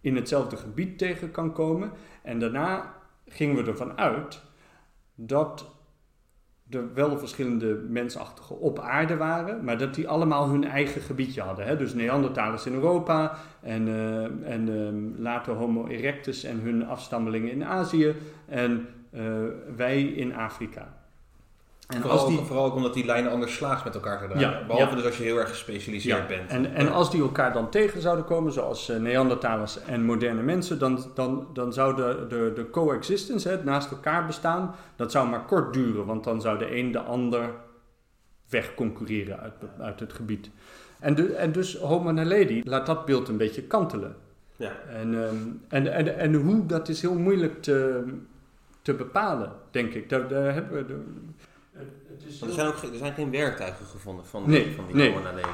in 0.01 0.17
hetzelfde 0.17 0.57
gebied 0.57 0.99
tegen 0.99 1.31
kan 1.31 1.53
komen. 1.53 1.93
En 2.23 2.39
daarna 2.39 2.95
gingen 3.27 3.57
we 3.57 3.71
ervan 3.71 3.99
uit 3.99 4.43
dat 5.15 5.76
er 6.71 6.95
wel 6.95 7.19
verschillende 7.19 7.85
mensachtigen 7.89 8.61
op 8.61 8.79
aarde 8.79 9.17
waren, 9.17 9.65
maar 9.65 9.79
dat 9.79 9.95
die 9.95 10.09
allemaal 10.09 10.49
hun 10.49 10.65
eigen 10.65 11.01
gebiedje 11.01 11.41
hadden. 11.41 11.67
Hè? 11.67 11.77
Dus 11.77 11.95
Neandertalers 11.95 12.67
in 12.67 12.75
Europa 12.75 13.37
en, 13.63 13.89
eh, 13.89 14.53
en 14.53 14.69
ehm, 14.69 15.23
later 15.23 15.55
Homo 15.55 15.87
erectus 15.87 16.45
en 16.45 16.61
hun 16.61 16.87
afstammelingen 16.87 17.51
in 17.51 17.65
Azië 17.65 18.15
en 18.47 18.87
eh, 19.11 19.23
wij 19.77 20.03
in 20.03 20.35
Afrika. 20.35 21.06
En 21.87 22.01
Vooral, 22.01 22.19
als 22.19 22.29
die, 22.29 22.39
ook, 22.39 22.47
vooral 22.47 22.65
ook 22.65 22.75
omdat 22.75 22.95
die 22.95 23.05
lijnen 23.05 23.31
anders 23.31 23.55
slaags 23.55 23.85
met 23.85 23.95
elkaar 23.95 24.19
zijn. 24.19 24.39
Ja, 24.39 24.65
Behalve 24.67 24.89
ja. 24.89 24.95
dus 24.95 25.05
als 25.05 25.17
je 25.17 25.23
heel 25.23 25.39
erg 25.39 25.49
gespecialiseerd 25.49 26.19
Ja, 26.19 26.27
bent. 26.27 26.51
En, 26.51 26.75
en 26.75 26.93
als 26.93 27.11
die 27.11 27.21
elkaar 27.21 27.53
dan 27.53 27.71
tegen 27.71 28.01
zouden 28.01 28.25
komen, 28.25 28.53
zoals 28.53 28.89
eh, 28.89 28.97
Neandertalers 28.97 29.83
en 29.83 30.05
moderne 30.05 30.43
mensen, 30.43 30.79
dan, 30.79 31.05
dan, 31.15 31.47
dan 31.53 31.73
zou 31.73 31.97
de, 31.97 32.27
de, 32.29 32.53
de 32.55 32.71
coexistence, 32.71 33.49
hè, 33.49 33.55
het 33.55 33.65
naast 33.65 33.91
elkaar 33.91 34.27
bestaan, 34.27 34.75
dat 34.97 35.11
zou 35.11 35.29
maar 35.29 35.45
kort 35.45 35.73
duren, 35.73 36.07
want 36.07 36.25
dan 36.25 36.41
zou 36.41 36.59
de 36.59 36.77
een 36.77 36.93
de 36.93 37.01
ander 37.01 37.51
wegconcurreren 38.49 39.41
uit, 39.41 39.55
uit 39.79 40.01
het 40.01 40.13
gebied. 40.13 40.51
En, 41.01 41.15
de, 41.15 41.35
en 41.35 41.53
dus 41.53 41.77
Homo 41.77 42.11
naledi 42.11 42.63
laat 42.65 42.87
dat 42.87 43.05
beeld 43.05 43.29
een 43.29 43.37
beetje 43.37 43.63
kantelen. 43.63 44.17
Ja. 44.57 44.73
En, 44.89 45.25
ehm, 45.25 45.37
en, 45.69 45.93
en, 45.93 46.19
en 46.19 46.35
hoe, 46.35 46.67
dat 46.67 46.89
is 46.89 47.01
heel 47.01 47.19
moeilijk 47.19 47.63
te, 47.63 48.05
te 48.83 48.95
bepalen, 48.95 49.53
denk 49.71 49.95
ik. 49.95 50.09
Daar, 50.09 50.29
daar 50.29 50.55
hebben 50.55 50.77
we... 50.77 50.87
De, 50.87 51.01
het 51.79 52.25
is 52.29 52.39
Want 52.39 52.51
er 52.53 52.59
zijn 52.59 52.67
ook 52.69 52.77
geen- 52.77 52.93
er 52.93 52.99
zijn 52.99 53.13
geen 53.15 53.31
werktuigen 53.31 53.87
gevonden 53.87 54.27
van, 54.27 54.43
Nee, 54.47 54.73
van 54.75 54.87
die 54.87 54.95
nee. 54.97 55.11
Homo 55.13 55.23
naledi. 55.23 55.49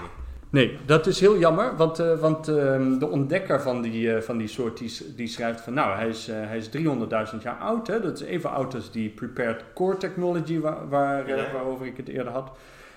Nee, 0.51 0.79
dat 0.87 1.07
is 1.07 1.20
heel 1.20 1.39
jammer, 1.39 1.77
want, 1.77 1.99
eh, 1.99 2.18
want 2.18 2.49
ehm, 2.49 2.99
de 2.99 3.07
ontdekker 3.09 3.61
van 3.62 3.83
die, 3.83 4.14
eh, 4.14 4.23
van 4.23 4.39
die 4.39 4.49
soort 4.49 4.79
die, 4.79 5.14
die 5.16 5.27
schrijft 5.27 5.61
van 5.61 5.75
nou, 5.75 5.97
hij 5.97 6.09
is, 6.09 6.29
eh, 6.29 6.37
hij 6.37 6.57
is 6.57 6.68
300.000 6.68 7.43
jaar 7.43 7.57
oud. 7.59 7.87
Hè? 7.87 8.01
Dat 8.01 8.20
is 8.20 8.27
even 8.27 8.51
oud 8.51 8.75
als 8.75 8.91
die 8.91 9.09
prepared 9.09 9.64
core 9.75 9.97
technology 9.97 10.59
waar, 10.59 10.89
waar, 10.89 11.29
Ja. 11.29 11.53
waarover 11.53 11.87
ik 11.87 11.97
het 11.97 12.09
eerder 12.09 12.33
had. 12.33 12.51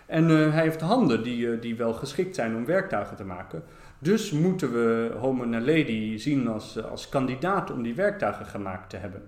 En 0.05 0.29
eh, 0.29 0.53
hij 0.53 0.61
heeft 0.63 0.81
handen 0.81 1.23
die, 1.23 1.59
die 1.59 1.75
wel 1.75 1.93
geschikt 1.93 2.35
zijn 2.35 2.55
om 2.55 2.65
werktuigen 2.65 3.15
te 3.15 3.23
maken. 3.25 3.63
Dus 3.99 4.31
moeten 4.31 4.71
we 4.73 5.11
Homo 5.19 5.43
naledi 5.45 6.19
zien 6.19 6.47
als, 6.47 6.83
als 6.83 7.09
kandidaat 7.09 7.71
om 7.71 7.83
die 7.83 7.95
werktuigen 7.95 8.45
gemaakt 8.45 8.89
te 8.89 8.97
hebben. 8.97 9.21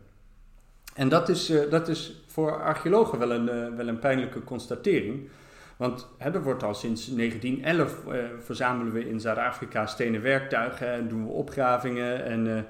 En 0.93 1.09
dat 1.09 1.29
is, 1.29 1.49
eh, 1.49 1.69
dat 1.69 1.87
is 1.87 2.23
voor 2.37 2.63
archeologen 2.63 3.19
wel 3.19 3.31
een, 3.31 3.49
eh, 3.49 3.75
wel 3.75 3.87
een 3.87 3.99
pijnlijke 3.99 4.43
constatering. 4.43 5.29
Want 5.77 6.07
hè, 6.17 6.33
er 6.33 6.43
wordt 6.43 6.63
al 6.63 6.73
sinds 6.73 7.07
1911 7.07 8.05
eh, 8.07 8.19
verzamelen 8.39 8.93
we 8.93 9.09
in 9.09 9.19
Zuid-Afrika 9.19 9.85
stenen 9.85 10.21
werktuigen 10.21 10.91
en 10.91 11.07
doen 11.07 11.25
we 11.25 11.31
opgravingen. 11.31 12.23
En, 12.23 12.57
eh, 12.57 12.63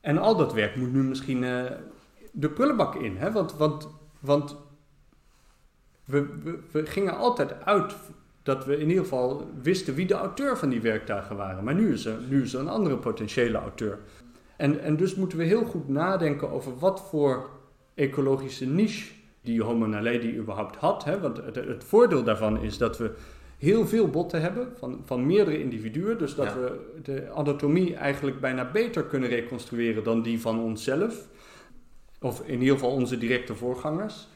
en 0.00 0.18
al 0.18 0.36
dat 0.36 0.52
werk 0.52 0.76
moet 0.76 0.92
nu 0.92 1.02
misschien 1.02 1.44
eh, 1.44 1.64
de 2.32 2.50
prullenbak 2.50 2.94
in. 2.94 3.16
Hè? 3.16 3.32
Want, 3.32 3.56
want, 3.56 3.88
want 4.20 4.56
we, 6.04 6.26
we, 6.42 6.58
we 6.70 6.86
gingen 6.86 7.16
altijd 7.16 7.64
uit 7.64 7.94
dat 8.42 8.64
we 8.64 8.78
in 8.78 8.88
ieder 8.88 9.02
geval 9.02 9.50
wisten 9.62 9.94
wie 9.94 10.06
de 10.06 10.14
auteur 10.14 10.56
van 10.56 10.68
die 10.68 10.80
werktuigen 10.80 11.36
waren. 11.36 11.64
Maar 11.64 11.74
nu 11.74 11.92
is 11.92 12.04
er, 12.04 12.18
nu 12.28 12.42
is 12.42 12.54
er 12.54 12.60
een 12.60 12.68
andere 12.68 12.96
potentiële 12.96 13.58
auteur. 13.58 13.98
En, 14.56 14.80
en 14.80 14.96
dus 14.96 15.14
moeten 15.14 15.38
we 15.38 15.44
heel 15.44 15.64
goed 15.64 15.88
nadenken 15.88 16.50
over 16.50 16.78
wat 16.78 17.08
voor 17.08 17.50
ecologische 17.96 18.66
niche 18.66 19.12
die 19.42 19.62
Homo 19.62 19.86
naledi 19.86 20.36
überhaupt 20.36 20.76
had. 20.76 21.04
Hè? 21.04 21.20
Want 21.20 21.36
het, 21.36 21.54
het 21.54 21.84
voordeel 21.84 22.22
daarvan 22.24 22.62
is 22.62 22.78
dat 22.78 22.98
we 22.98 23.14
heel 23.58 23.86
veel 23.86 24.08
botten 24.08 24.40
hebben 24.40 24.68
van, 24.78 25.00
van 25.04 25.26
meerdere 25.26 25.60
individuen. 25.60 26.18
Dus 26.18 26.34
dat 26.34 26.46
Ja. 26.46 26.54
we 26.54 26.78
de 27.02 27.30
anatomie 27.34 27.94
eigenlijk 27.94 28.40
bijna 28.40 28.70
beter 28.70 29.04
kunnen 29.04 29.28
reconstrueren 29.28 30.04
dan 30.04 30.22
die 30.22 30.40
van 30.40 30.60
onszelf. 30.60 31.28
Of 32.20 32.40
in 32.46 32.60
ieder 32.60 32.74
geval 32.74 32.90
onze 32.90 33.18
directe 33.18 33.54
voorgangers. 33.54 34.28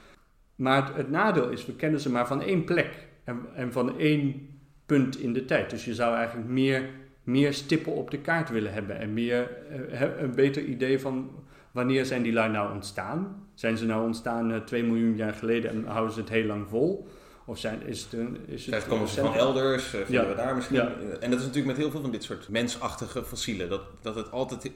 maar 0.54 0.86
het, 0.86 0.96
het 0.96 1.10
nadeel 1.10 1.48
is, 1.48 1.66
we 1.66 1.72
kennen 1.76 2.00
ze 2.00 2.10
maar 2.10 2.26
van 2.26 2.42
één 2.42 2.64
plek 2.64 3.06
en, 3.24 3.40
en 3.54 3.72
van 3.72 3.98
één 3.98 4.48
punt 4.86 5.18
in 5.20 5.32
de 5.32 5.44
tijd. 5.44 5.70
Dus 5.70 5.84
je 5.84 5.94
zou 5.94 6.14
eigenlijk 6.16 6.48
meer, 6.48 6.88
meer 7.22 7.52
stippen 7.54 7.92
op 7.92 8.10
de 8.10 8.18
kaart 8.18 8.50
willen 8.50 8.72
hebben 8.72 8.98
en 8.98 9.12
meer, 9.12 9.50
eh, 9.90 10.00
een 10.20 10.34
beter 10.34 10.62
idee 10.64 11.00
van 11.00 11.30
wanneer 11.72 12.06
zijn 12.06 12.22
die 12.22 12.32
lui 12.32 12.50
nou 12.50 12.74
ontstaan. 12.74 13.46
Zijn 13.54 13.76
ze 13.76 13.86
nou 13.86 14.04
ontstaan 14.04 14.52
eh, 14.52 14.60
2 14.60 14.82
miljoen 14.84 15.16
jaar 15.16 15.34
geleden 15.34 15.70
en 15.70 15.84
houden 15.86 16.14
ze 16.14 16.20
het 16.20 16.28
heel 16.28 16.44
lang 16.46 16.68
vol? 16.68 17.06
Of 17.44 17.58
zijn, 17.58 17.82
is 17.86 18.02
het, 18.02 18.12
een- 18.12 18.38
is 18.46 18.66
het 18.66 18.86
komen 18.86 19.08
ze 19.08 19.20
van 19.20 19.34
elders, 19.34 19.84
eh, 19.94 20.00
vinden 20.00 20.22
Ja. 20.22 20.28
we 20.28 20.34
daar 20.34 20.54
misschien. 20.54 20.76
Ja. 20.76 20.88
En 21.20 21.30
dat 21.30 21.38
is 21.40 21.46
natuurlijk 21.46 21.66
met 21.66 21.76
heel 21.76 21.90
veel 21.90 22.00
van 22.00 22.10
dit 22.10 22.22
soort 22.22 22.48
mensachtige 22.48 23.24
fossielen. 23.24 23.68
Dat, 23.68 23.80
dat 24.02 24.14
het 24.14 24.30
altijd 24.30 24.64
eh, 24.64 24.70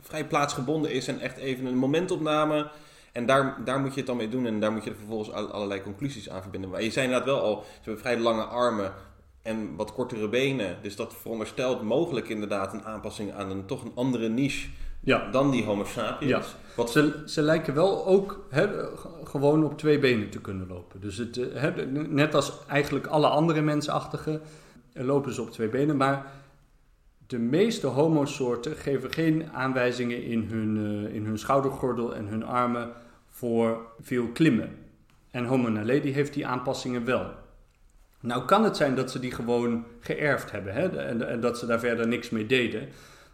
vrij 0.00 0.26
plaatsgebonden 0.26 0.90
is 0.92 1.08
en 1.08 1.20
echt 1.20 1.36
even 1.36 1.66
een 1.66 1.76
momentopname. 1.76 2.70
En 3.12 3.26
daar, 3.26 3.56
daar 3.64 3.80
moet 3.80 3.90
je 3.92 3.96
het 3.96 4.06
dan 4.06 4.16
mee 4.16 4.28
doen 4.28 4.46
en 4.46 4.60
daar 4.60 4.72
moet 4.72 4.84
je 4.84 4.90
er 4.90 4.96
vervolgens 4.96 5.30
al- 5.32 5.50
allerlei 5.50 5.82
conclusies 5.82 6.30
aan 6.30 6.42
verbinden. 6.42 6.70
Maar 6.70 6.82
je 6.82 6.90
zei 6.90 7.04
inderdaad 7.06 7.28
wel 7.28 7.40
al, 7.40 7.62
ze 7.64 7.70
hebben 7.82 7.98
vrij 8.00 8.18
lange 8.18 8.42
armen 8.42 8.92
en 9.42 9.76
wat 9.76 9.92
kortere 9.92 10.28
benen. 10.28 10.76
Dus 10.82 10.96
dat 10.96 11.14
veronderstelt 11.20 11.82
mogelijk 11.82 12.28
inderdaad 12.28 12.72
een 12.72 12.84
aanpassing 12.84 13.32
aan 13.32 13.50
een 13.50 13.66
toch 13.66 13.84
een 13.84 13.92
andere 13.94 14.28
niche 14.28 14.68
Ja, 15.08 15.30
dan 15.30 15.50
die 15.50 15.64
Homo 15.64 15.84
sapiens. 15.84 16.30
Ja. 16.30 16.42
Wat, 16.76 16.90
Ze, 16.90 17.22
ze 17.26 17.42
lijken 17.42 17.74
wel 17.74 18.06
ook 18.06 18.46
hè, 18.48 18.68
gewoon 19.24 19.64
op 19.64 19.78
twee 19.78 19.98
benen 19.98 20.30
te 20.30 20.40
kunnen 20.40 20.66
lopen. 20.68 21.00
Dus 21.00 21.16
het, 21.16 21.36
eh, 21.36 21.62
hè, 21.62 21.86
net 21.86 22.34
als 22.34 22.52
eigenlijk 22.66 23.06
alle 23.06 23.26
andere 23.26 23.60
mensachtigen 23.60 24.40
eh, 24.92 25.04
lopen 25.04 25.32
ze 25.32 25.42
op 25.42 25.50
twee 25.50 25.68
benen. 25.68 25.96
Maar 25.96 26.26
de 27.26 27.38
meeste 27.38 27.86
homosoorten 27.86 28.76
geven 28.76 29.12
geen 29.12 29.50
aanwijzingen 29.52 30.22
in 30.22 30.42
hun, 30.42 30.76
eh, 31.06 31.14
in 31.14 31.24
hun 31.24 31.38
schoudergordel 31.38 32.14
en 32.14 32.26
hun 32.26 32.44
armen 32.44 32.92
voor 33.28 33.80
veel 34.00 34.26
klimmen. 34.26 34.76
En 35.30 35.44
Homo 35.44 35.68
naledi 35.68 36.12
heeft 36.12 36.34
die 36.34 36.46
aanpassingen 36.46 37.04
wel. 37.04 37.30
Nou 38.20 38.44
kan 38.44 38.64
het 38.64 38.76
zijn 38.76 38.94
dat 38.94 39.10
ze 39.10 39.20
die 39.20 39.32
gewoon 39.32 39.84
geërfd 40.00 40.50
hebben 40.50 40.74
hè, 40.74 40.88
en, 40.98 41.28
en 41.28 41.40
dat 41.40 41.58
ze 41.58 41.66
daar 41.66 41.80
verder 41.80 42.08
niks 42.08 42.30
mee 42.30 42.46
deden. 42.46 42.88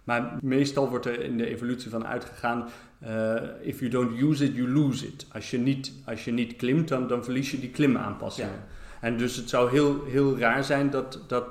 Maar 0.04 0.38
meestal 0.42 0.88
wordt 0.90 1.06
er 1.06 1.20
in 1.20 1.36
de 1.36 1.46
evolutie 1.46 1.90
van 1.90 2.06
uitgegaan: 2.06 2.68
eh, 2.98 3.34
if 3.62 3.78
you 3.78 3.90
don't 3.90 4.20
use 4.20 4.44
it, 4.44 4.56
you 4.56 4.68
lose 4.68 5.06
it. 5.06 5.26
Als 5.32 5.50
je 5.50 5.58
niet, 5.58 5.92
als 6.06 6.24
je 6.24 6.32
niet 6.32 6.56
klimt, 6.56 6.88
dan, 6.88 7.08
dan 7.08 7.24
verlies 7.24 7.50
je 7.50 7.60
die 7.60 7.70
klimaanpassingen. 7.70 8.50
Ja. 8.50 8.66
En 9.00 9.16
dus 9.16 9.36
het 9.36 9.48
zou 9.48 9.70
heel, 9.70 10.04
heel 10.04 10.38
raar 10.38 10.64
zijn 10.64 10.90
dat, 10.90 11.18
dat 11.26 11.44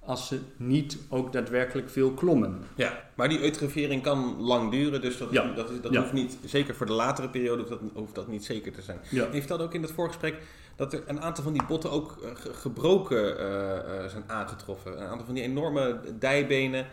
als 0.00 0.28
ze 0.28 0.38
niet 0.56 0.98
ook 1.08 1.32
daadwerkelijk 1.32 1.90
veel 1.90 2.10
klommen. 2.12 2.58
Ja, 2.74 3.04
maar 3.14 3.28
die 3.28 3.40
eutrofiering 3.42 4.02
kan 4.02 4.36
lang 4.40 4.70
duren, 4.70 5.00
dus 5.00 5.18
dat, 5.18 5.28
Ja. 5.30 5.52
dat, 5.54 5.70
is, 5.70 5.80
dat 5.80 5.92
Ja. 5.92 6.00
hoeft 6.00 6.12
niet, 6.12 6.38
zeker 6.44 6.74
voor 6.74 6.86
de 6.86 6.92
latere 6.92 7.28
periode 7.28 7.56
hoeft 7.62 7.68
dat, 7.70 7.80
hoeft 7.94 8.14
dat 8.14 8.28
niet 8.28 8.44
zeker 8.44 8.72
te 8.72 8.82
zijn. 8.82 8.98
Ja. 9.10 9.24
Je 9.32 9.38
vertelde 9.38 9.64
ook 9.64 9.74
in 9.74 9.82
het 9.82 9.90
voorgesprek 9.92 10.34
dat 10.76 10.92
er 10.92 11.02
een 11.06 11.20
aantal 11.20 11.44
van 11.44 11.52
die 11.52 11.64
botten 11.66 11.90
ook 11.90 12.18
eh, 12.22 12.30
ge- 12.34 12.54
gebroken 12.54 13.38
eh, 13.38 14.06
zijn 14.08 14.22
aangetroffen. 14.26 15.00
Een 15.00 15.06
aantal 15.08 15.26
van 15.26 15.34
die 15.34 15.44
enorme 15.44 16.00
dijbenen, 16.18 16.86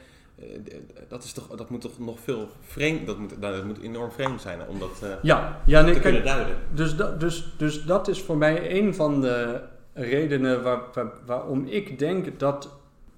dat, 1.07 1.23
is 1.23 1.33
toch, 1.33 1.47
dat 1.47 1.69
moet 1.69 1.81
toch 1.81 1.99
nog 1.99 2.19
veel 2.19 2.49
vreemd, 2.61 3.07
dat 3.07 3.17
moet, 3.17 3.39
nou, 3.39 3.55
dat 3.55 3.65
moet 3.65 3.81
enorm 3.81 4.11
vreemd 4.11 4.41
zijn 4.41 4.59
om 4.67 4.79
dat 4.79 4.99
eh, 5.03 5.09
Ja, 5.21 5.61
ja 5.65 5.81
nee, 5.81 5.93
te 5.93 5.99
kijk, 5.99 6.13
kunnen 6.13 6.35
duiden. 6.35 6.55
Dus, 6.73 6.95
dat, 6.95 7.19
dus, 7.19 7.53
dus 7.57 7.83
dat 7.83 8.07
is 8.07 8.21
voor 8.21 8.37
mij 8.37 8.79
een 8.81 8.95
van 8.95 9.21
de 9.21 9.61
redenen 9.93 10.63
waar, 10.63 10.81
waar- 10.93 11.11
waarom 11.25 11.65
ik 11.65 11.99
denk 11.99 12.39
dat, 12.39 12.69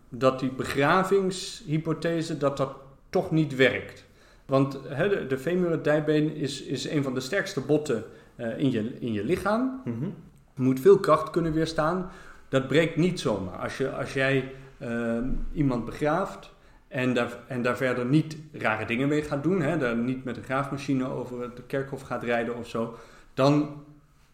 dat 0.10 0.40
die 0.40 0.52
begravingshypothese 0.52 2.38
dat 2.38 2.58
dat 2.58 2.72
toch 3.10 3.32
niet 3.32 3.56
werkt. 3.56 4.06
Want 4.46 4.72
de, 4.72 5.26
de 5.28 5.38
femurale 5.38 5.82
dijbeen 5.82 6.36
is, 6.36 6.62
is 6.62 6.90
een 6.90 7.04
van 7.04 7.14
de 7.14 7.20
sterkste 7.20 7.62
botten 7.62 8.04
eh, 8.36 8.58
in, 8.58 8.72
je, 8.72 9.00
in 9.00 9.14
je 9.14 9.24
lichaam. 9.24 9.82
Mhm. 9.86 10.10
moet 10.56 10.80
veel 10.80 11.00
kracht 11.00 11.30
kunnen 11.30 11.54
weerstaan. 11.54 12.10
Dat 12.50 12.68
breekt 12.68 12.96
niet 12.96 13.20
zomaar. 13.20 13.58
Als, 13.58 13.78
je, 13.78 13.90
als 13.92 14.14
jij 14.14 14.52
eh, 14.78 15.18
iemand 15.54 15.86
begraaft 15.86 16.50
en 16.88 17.14
daar, 17.14 17.38
en 17.48 17.62
daar 17.62 17.78
verder 17.78 18.06
niet 18.06 18.38
rare 18.52 18.86
dingen 18.86 19.08
mee 19.08 19.22
gaat 19.22 19.44
doen, 19.44 19.62
hè, 19.62 19.78
daar 19.78 19.98
niet 19.98 20.24
met 20.24 20.38
een 20.38 20.44
graafmachine 20.44 21.08
over 21.08 21.42
het 21.42 21.66
kerkhof 21.68 22.02
gaat 22.02 22.24
rijden 22.24 22.56
of 22.56 22.68
zo, 22.68 22.98
dan 23.34 23.84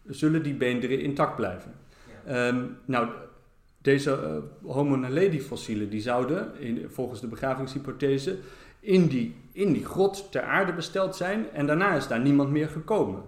zullen 0.06 0.42
die 0.42 0.54
beenderen 0.54 1.00
intact 1.00 1.36
blijven. 1.36 1.74
Ehm, 2.26 2.64
nou, 2.84 3.08
deze 3.78 4.12
eh, 4.12 4.70
Homo 4.72 4.96
naledi 4.96 5.40
fossielen 5.40 5.90
die 5.90 6.00
zouden, 6.00 6.60
in, 6.60 6.86
volgens 6.88 7.20
de 7.20 7.26
begravingshypothese, 7.26 8.38
in 8.80 9.06
die, 9.06 9.36
in 9.52 9.72
die 9.72 9.84
grot 9.84 10.32
ter 10.32 10.42
aarde 10.42 10.72
besteld 10.72 11.16
zijn 11.16 11.50
en 11.50 11.66
daarna 11.66 11.94
is 11.94 12.08
daar 12.08 12.20
niemand 12.20 12.50
meer 12.50 12.68
gekomen. 12.68 13.22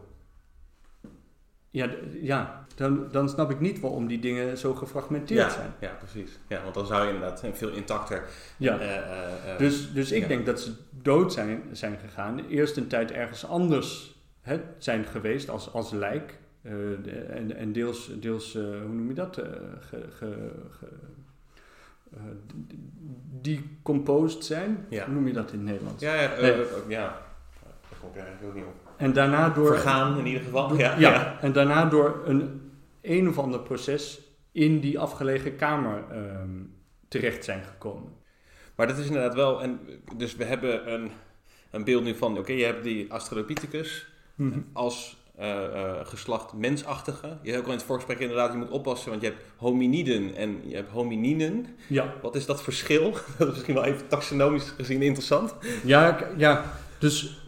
Ja, 1.70 1.90
ja 2.22 2.65
dan, 2.76 3.06
dan 3.10 3.28
snap 3.28 3.50
ik 3.50 3.60
niet 3.60 3.80
waarom 3.80 4.06
die 4.06 4.18
dingen 4.18 4.58
zo 4.58 4.74
gefragmenteerd 4.74 5.52
zijn. 5.52 5.70
Ja, 5.80 5.90
precies. 5.98 6.38
Ja, 6.48 6.62
want 6.62 6.74
dan 6.74 6.86
zou 6.86 7.06
je 7.06 7.12
inderdaad 7.14 7.44
veel 7.52 7.70
intacter... 7.70 8.22
Ja. 8.56 8.78
eh, 8.78 8.96
eh, 8.96 9.52
eh, 9.52 9.58
Dus, 9.58 9.92
dus 9.92 10.12
ik 10.12 10.22
Ja. 10.22 10.28
denk 10.28 10.46
dat 10.46 10.60
ze 10.60 10.72
dood 10.90 11.32
zijn, 11.32 11.62
zijn 11.72 11.98
gegaan. 11.98 12.40
Eerst 12.48 12.76
een 12.76 12.86
tijd 12.86 13.10
ergens 13.10 13.46
anders 13.46 14.14
hè, 14.40 14.60
zijn 14.78 15.04
geweest 15.04 15.48
als, 15.50 15.72
als 15.72 15.90
lijk. 15.92 16.38
En, 16.62 17.56
en 17.56 17.72
deels, 17.72 18.10
deels 18.20 18.52
hoe 18.52 18.88
noem 18.94 19.08
je 19.08 19.14
dat? 19.14 19.34
Ge, 19.80 20.04
ge, 20.18 20.50
ge, 20.70 20.86
decomposed 23.40 24.44
zijn. 24.44 24.86
Ja. 24.88 25.04
Hoe 25.04 25.14
noem 25.14 25.26
je 25.26 25.32
dat 25.32 25.52
in 25.52 25.58
het 25.58 25.66
Nederlands? 25.68 26.02
ja, 26.02 26.14
ja, 26.14 26.30
Nee. 26.40 26.52
ja. 26.88 27.24
Daar 27.62 27.98
kom 28.00 28.08
ik 28.10 28.16
eigenlijk 28.16 28.44
ook 28.48 28.54
niet 28.54 28.64
op. 28.64 28.74
En 28.96 29.12
daarna 29.12 29.48
door... 29.48 29.66
Vergaan 29.66 30.18
in 30.18 30.26
ieder 30.26 30.42
geval. 30.42 30.68
door- 30.68 30.78
ja, 30.78 30.94
ja. 30.98 31.36
en 31.40 31.52
daarna 31.52 31.84
door 31.84 32.22
een 32.26 32.65
een 33.10 33.28
of 33.28 33.38
ander 33.38 33.60
proces 33.60 34.20
in 34.52 34.80
die 34.80 34.98
afgelegen 34.98 35.56
kamer 35.56 36.04
ehm, 36.10 36.62
terecht 37.08 37.44
zijn 37.44 37.64
gekomen. 37.64 38.12
Maar 38.74 38.86
dat 38.86 38.98
is 38.98 39.06
inderdaad 39.06 39.34
wel. 39.34 39.62
En, 39.62 39.80
dus 40.16 40.36
we 40.36 40.44
hebben 40.44 40.92
een, 40.92 41.10
een 41.70 41.84
beeld 41.84 42.04
nu 42.04 42.14
van. 42.14 42.38
Oké, 42.38 42.52
je 42.52 42.64
hebt 42.64 42.84
die 42.84 43.08
Australopithecus 43.08 44.06
als 44.72 45.16
eh, 45.36 45.64
eh, 45.64 46.06
geslacht 46.06 46.52
mensachtige. 46.52 47.38
Je 47.42 47.50
hebt 47.50 47.58
ook 47.58 47.64
al 47.66 47.70
in 47.70 47.76
het 47.76 47.86
voorgesprek 47.86 48.18
inderdaad, 48.18 48.52
je 48.52 48.58
moet 48.58 48.70
oppassen, 48.70 49.10
want 49.10 49.22
je 49.22 49.28
hebt 49.28 49.42
hominiden 49.56 50.34
en 50.34 50.60
je 50.64 50.74
hebt 50.74 50.90
homininen. 50.90 51.66
Ja, 51.88 52.14
Wat 52.22 52.34
is 52.34 52.46
dat 52.46 52.62
verschil? 52.62 53.10
Dat 53.38 53.48
is 53.48 53.54
misschien 53.54 53.74
wel 53.74 53.84
even 53.84 54.08
taxonomisch 54.08 54.72
gezien 54.76 55.02
interessant. 55.02 55.54
Ja, 55.84 56.28
ja, 56.36 56.72
dus 56.98 57.38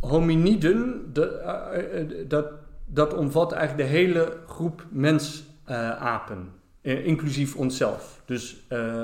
hominiden, 0.00 1.10
de, 1.12 1.26
eh, 1.26 2.28
dat, 2.28 2.46
dat 2.90 3.14
omvat 3.14 3.52
eigenlijk 3.52 3.88
de 3.90 3.96
hele 3.96 4.36
groep 4.46 4.84
mensapen, 4.90 6.52
eh, 6.80 7.06
inclusief 7.06 7.56
onszelf. 7.56 8.22
Dus 8.24 8.56
eh, 8.68 9.02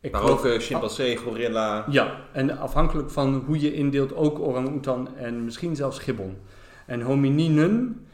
ik 0.00 0.12
Maar 0.12 0.20
geloof- 0.20 0.44
ook 0.44 0.62
chimpansee, 0.62 1.16
gorilla. 1.16 1.84
Ja, 1.90 2.14
en 2.32 2.58
afhankelijk 2.58 3.10
van 3.10 3.42
hoe 3.46 3.60
je 3.60 3.74
indeelt 3.74 4.14
ook 4.14 4.38
orang-oetan 4.38 5.16
en 5.16 5.44
misschien 5.44 5.76
zelfs 5.76 5.98
gibbon. 5.98 6.36
En 6.86 7.00
homininen, 7.00 8.06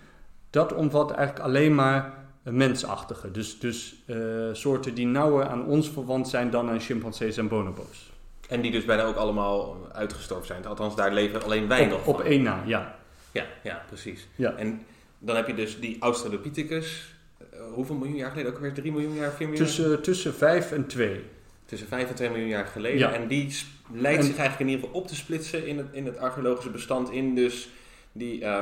dat 0.50 0.72
omvat 0.74 1.10
eigenlijk 1.10 1.46
alleen 1.46 1.74
maar 1.74 2.14
mensachtige. 2.42 3.30
Dus, 3.30 3.58
dus 3.58 4.02
eh, 4.06 4.16
soorten 4.52 4.94
die 4.94 5.06
nauwer 5.06 5.46
aan 5.46 5.66
ons 5.66 5.90
verwant 5.90 6.28
zijn 6.28 6.50
dan 6.50 6.68
aan 6.70 6.80
chimpansees 6.80 7.36
en 7.36 7.48
bonobo's. 7.48 8.12
En 8.48 8.60
die 8.60 8.70
dus 8.70 8.84
bijna 8.84 9.02
ook 9.04 9.16
allemaal 9.16 9.76
uitgestorven 9.92 10.46
zijn. 10.46 10.66
Althans, 10.66 10.96
daar 10.96 11.12
leven 11.12 11.42
alleen 11.42 11.68
wij 11.68 11.86
nog 11.86 11.98
Op, 11.98 12.04
van. 12.04 12.14
op 12.14 12.20
één 12.20 12.42
na, 12.42 12.62
ja. 12.66 12.94
Ja, 13.34 13.44
ja, 13.62 13.82
precies. 13.86 14.28
Ja. 14.34 14.54
En 14.56 14.80
dan 15.18 15.36
heb 15.36 15.46
je 15.46 15.54
dus 15.54 15.80
die 15.80 15.96
Australopithecus. 16.00 17.14
eh, 17.38 17.58
hoeveel 17.72 17.94
miljoen 17.96 18.16
jaar 18.16 18.30
geleden? 18.30 18.52
Ook 18.52 18.58
weer 18.58 18.72
3 18.72 18.92
miljoen 18.92 19.14
jaar, 19.14 19.30
4 19.32 19.48
miljoen 19.48 19.66
jaar? 19.66 19.76
Tussen, 19.76 20.02
tussen 20.02 20.34
5 20.34 20.72
en 20.72 20.86
2. 20.86 21.20
Tussen 21.64 21.88
5 21.88 22.08
en 22.08 22.14
2 22.14 22.28
miljoen 22.30 22.48
jaar 22.48 22.66
geleden. 22.66 22.98
Ja. 22.98 23.12
En 23.12 23.26
die 23.28 23.56
lijkt 23.92 24.18
En- 24.18 24.24
zich 24.24 24.36
eigenlijk 24.36 24.60
in 24.60 24.68
ieder 24.68 24.84
geval 24.86 25.00
op 25.02 25.08
te 25.08 25.14
splitsen 25.14 25.66
in 25.66 25.78
het, 25.78 25.86
in 25.92 26.06
het 26.06 26.18
archeologische 26.18 26.70
bestand 26.70 27.10
in 27.10 27.34
dus 27.34 27.68
die, 28.12 28.44
eh, 28.44 28.60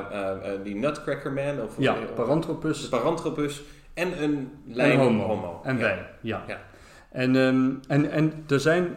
eh, 0.55 0.65
die 0.65 0.75
Nutcracker 0.75 1.33
Man. 1.33 1.61
Of, 1.63 1.75
Ja, 1.79 1.95
Paranthropus 2.15 2.89
Paranthropus. 2.89 3.63
En 3.95 4.23
een 4.23 4.23
en 4.23 4.51
lijn 4.67 4.99
homo. 4.99 5.61
En 5.65 5.75
Ja. 5.77 5.81
wij, 5.83 6.07
ja. 6.21 6.45
Ja. 6.49 6.63
En, 7.11 7.37
ehm, 7.37 7.71
en, 7.89 8.11
en 8.11 8.45
er 8.49 8.61
zijn... 8.61 8.97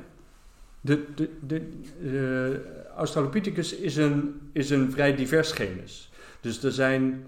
De, 0.81 1.05
de, 1.15 1.29
de, 1.47 1.61
Australopithecus 2.95 3.75
is 3.75 3.95
een, 3.95 4.41
is 4.51 4.69
een 4.69 4.91
vrij 4.91 5.15
divers 5.15 5.51
genus. 5.51 6.11
Dus 6.41 6.63
er 6.63 6.71
zijn... 6.71 7.25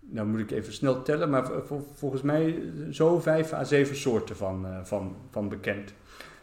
Nou 0.00 0.26
moet 0.26 0.40
ik 0.40 0.50
even 0.50 0.72
snel 0.72 1.02
tellen, 1.02 1.30
maar 1.30 1.46
vol- 1.64 1.92
volgens 1.94 2.22
mij 2.22 2.62
zo 2.90 3.20
vijf 3.20 3.52
à 3.52 3.64
zeven 3.64 3.96
soorten 3.96 4.36
van, 4.36 4.66
eh, 4.66 4.78
van, 4.82 5.16
van 5.30 5.48
bekend. 5.48 5.92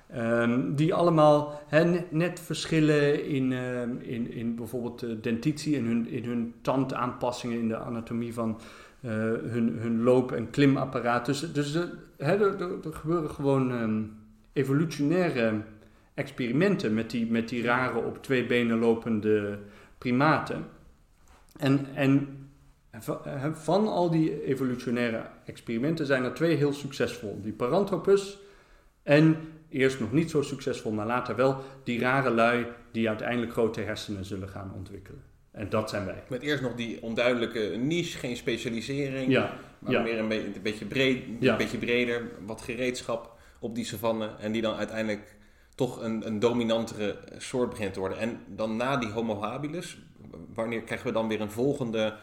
Ehm, 0.09 0.73
die 0.75 0.93
allemaal 0.93 1.61
hè, 1.67 2.05
net, 2.09 2.39
verschillen 2.39 3.25
in, 3.25 3.51
ehm, 3.51 3.89
in, 3.99 4.31
in 4.31 4.55
bijvoorbeeld 4.55 4.99
de 4.99 5.19
dentitie, 5.19 5.75
in 5.75 5.85
hun, 5.85 6.07
in 6.07 6.23
hun 6.23 6.53
tandaanpassingen, 6.61 7.59
in 7.59 7.67
de 7.67 7.77
anatomie 7.77 8.33
van 8.33 8.59
eh, 9.01 9.11
hun, 9.11 9.77
hun 9.79 10.03
loop- 10.03 10.31
en 10.31 10.49
klimapparaat. 10.49 11.25
Dus, 11.25 11.53
dus 11.53 11.73
er, 11.75 11.89
er, 12.17 12.93
gebeuren 12.93 13.29
gewoon 13.29 13.71
ehm, 13.71 14.01
evolutionaire 14.53 15.61
experimenten 16.13 16.93
met 16.93 17.09
die, 17.09 17.25
met 17.25 17.49
die 17.49 17.63
rare 17.63 17.99
op 17.99 18.23
twee 18.23 18.45
benen 18.45 18.77
lopende 18.79 19.59
primaten. 19.97 20.65
En, 21.59 21.87
en 21.95 22.37
van, 23.53 23.87
al 23.87 24.09
die 24.09 24.43
evolutionaire 24.45 25.21
experimenten 25.45 26.05
zijn 26.05 26.23
er 26.23 26.33
twee 26.33 26.55
heel 26.55 26.73
succesvol. 26.73 27.39
Die 27.41 27.51
Paranthropus 27.53 28.37
en 29.03 29.37
eerst 29.69 29.99
nog 29.99 30.11
niet 30.11 30.29
zo 30.29 30.41
succesvol, 30.41 30.91
maar 30.91 31.05
later 31.05 31.35
wel 31.35 31.57
die 31.83 31.99
rare 31.99 32.29
lui 32.29 32.65
die 32.91 33.07
uiteindelijk 33.09 33.51
grote 33.51 33.81
hersenen 33.81 34.25
zullen 34.25 34.49
gaan 34.49 34.71
ontwikkelen. 34.75 35.21
En 35.51 35.69
dat 35.69 35.89
zijn 35.89 36.05
wij. 36.05 36.23
Met 36.29 36.41
eerst 36.41 36.61
nog 36.63 36.75
die 36.75 37.01
onduidelijke 37.01 37.59
niche, 37.59 38.17
geen 38.17 38.37
specialisering, 38.37 39.31
Ja, 39.31 39.53
maar 39.79 39.91
ja. 39.91 40.01
meer 40.01 40.19
een, 40.19 40.27
be- 40.27 40.45
een 40.55 40.61
beetje, 40.63 40.85
breed, 40.85 41.23
Ja. 41.39 41.51
een 41.51 41.57
beetje 41.57 41.77
breder, 41.77 42.21
wat 42.45 42.61
gereedschap 42.61 43.37
op 43.59 43.75
die 43.75 43.85
savanne. 43.85 44.29
En 44.39 44.51
die 44.51 44.61
dan 44.61 44.75
uiteindelijk 44.75 45.35
toch 45.75 46.01
een, 46.01 46.27
een 46.27 46.39
dominantere 46.39 47.17
soort 47.37 47.69
begint 47.69 47.93
te 47.93 47.99
worden. 47.99 48.17
En 48.17 48.39
dan 48.47 48.75
na 48.75 48.97
die 48.97 49.09
Homo 49.09 49.41
habilis, 49.41 49.97
wanneer 50.53 50.81
krijgen 50.81 51.07
we 51.07 51.13
dan 51.13 51.27
weer 51.27 51.41
een 51.41 51.51
volgende 51.51 52.13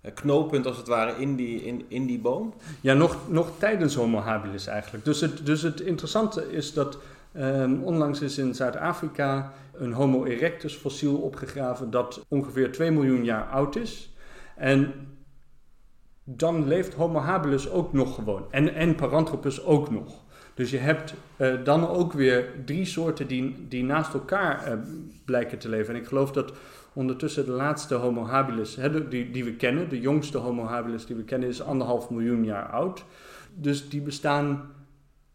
eh, 0.00 0.14
knooppunt 0.14 0.66
als 0.66 0.76
het 0.76 0.86
ware 0.88 1.20
in 1.20 1.36
die, 1.36 1.64
in, 1.64 1.84
in 1.88 2.06
die 2.06 2.18
boom? 2.18 2.54
Ja, 2.80 2.94
nog, 2.94 3.16
nog 3.28 3.50
tijdens 3.58 3.94
Homo 3.94 4.18
habilis 4.18 4.66
eigenlijk. 4.66 5.04
Dus 5.04 5.20
het, 5.20 5.46
dus 5.46 5.62
het 5.62 5.80
interessante 5.80 6.52
is 6.52 6.72
dat 6.72 6.98
ehm, 7.32 7.82
onlangs 7.82 8.20
is 8.20 8.38
in 8.38 8.54
Zuid-Afrika 8.54 9.52
een 9.72 9.92
Homo 9.92 10.24
erectus 10.24 10.74
fossiel 10.74 11.16
opgegraven 11.16 11.90
dat 11.90 12.24
ongeveer 12.28 12.72
2 12.72 12.90
miljoen 12.90 13.24
jaar 13.24 13.48
oud 13.48 13.76
is. 13.76 14.14
En 14.56 14.92
dan 16.24 16.66
leeft 16.68 16.94
Homo 16.94 17.18
habilis 17.18 17.70
ook 17.70 17.92
nog 17.92 18.14
gewoon. 18.14 18.46
En, 18.50 18.74
en 18.74 18.94
Paranthropus 18.94 19.64
ook 19.64 19.90
nog. 19.90 20.24
Dus 20.60 20.70
je 20.70 20.78
hebt 20.78 21.14
eh, 21.36 21.54
dan 21.64 21.88
ook 21.88 22.12
weer 22.12 22.44
drie 22.64 22.84
soorten 22.84 23.26
die, 23.26 23.66
die 23.68 23.84
naast 23.84 24.14
elkaar 24.14 24.64
eh, 24.64 24.72
blijken 25.24 25.58
te 25.58 25.68
leven. 25.68 25.94
En 25.94 26.00
ik 26.00 26.06
geloof 26.06 26.32
dat 26.32 26.52
ondertussen 26.92 27.44
de 27.44 27.50
laatste 27.50 27.94
Homo 27.94 28.26
habilis, 28.26 28.76
hè, 28.76 29.08
die, 29.08 29.30
die 29.30 29.44
we 29.44 29.54
kennen, 29.54 29.88
de 29.88 30.00
jongste 30.00 30.38
Homo 30.38 30.64
habilis 30.64 31.06
die 31.06 31.16
we 31.16 31.24
kennen, 31.24 31.48
is 31.48 31.62
anderhalf 31.62 32.10
miljoen 32.10 32.44
jaar 32.44 32.70
oud. 32.70 33.04
Dus 33.54 33.88
die 33.88 34.00
bestaan 34.00 34.70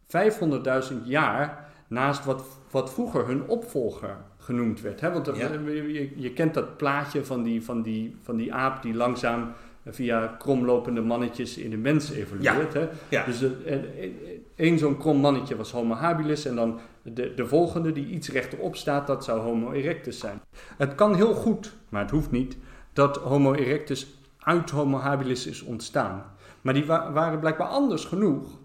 500.000 0.08 0.96
jaar 1.04 1.70
naast 1.88 2.26
wat, 2.26 2.44
wat 2.72 2.94
vroeger 2.94 3.28
hun 3.28 3.48
opvolger 3.48 4.18
genoemd 4.38 4.82
werd. 4.82 5.02
Hè? 5.02 5.12
Want 5.12 5.26
Ja. 5.26 5.52
je, 5.52 5.94
je, 5.94 6.12
je 6.16 6.34
kent 6.34 6.54
dat 6.54 6.78
plaatje 6.78 7.26
van 7.26 7.44
die, 7.44 7.64
van, 7.64 7.82
die, 7.82 8.16
van 8.22 8.36
die 8.36 8.54
aap 8.54 8.82
die 8.82 8.94
langzaam 8.94 9.54
via 9.86 10.28
kromlopende 10.28 11.02
mannetjes 11.02 11.58
in 11.58 11.74
een 11.74 11.82
mens 11.82 12.12
evolueert. 12.12 12.74
Hè? 12.74 12.88
Ja. 13.10 13.26
Dus 13.26 13.40
de- 13.40 13.62
en- 13.66 13.98
en- 14.02 14.14
één 14.56 14.80
zo'n 14.80 14.98
krom 14.98 15.18
mannetje 15.18 15.56
was 15.56 15.72
Homo 15.72 15.94
habilis 15.94 16.46
en 16.46 16.56
dan 16.56 16.80
de, 17.02 17.34
de 17.34 17.46
volgende 17.48 17.92
die 17.92 18.08
iets 18.08 18.30
rechterop 18.30 18.76
staat, 18.76 19.08
dat 19.08 19.24
zou 19.24 19.40
Homo 19.42 19.72
erectus 19.72 20.20
zijn. 20.20 20.42
Het 20.78 20.96
kan 20.96 21.16
heel 21.16 21.34
goed, 21.34 21.74
maar 21.90 22.02
het 22.02 22.12
hoeft 22.12 22.32
niet, 22.32 22.58
dat 22.94 23.18
Homo 23.18 23.54
erectus 23.54 24.08
uit 24.40 24.70
Homo 24.70 24.98
habilis 24.98 25.46
is 25.48 25.62
ontstaan. 25.62 26.26
Maar 26.62 26.74
die 26.74 26.86
wa- 26.86 27.12
waren 27.12 27.40
blijkbaar 27.40 27.68
anders 27.68 28.06
genoeg 28.06 28.58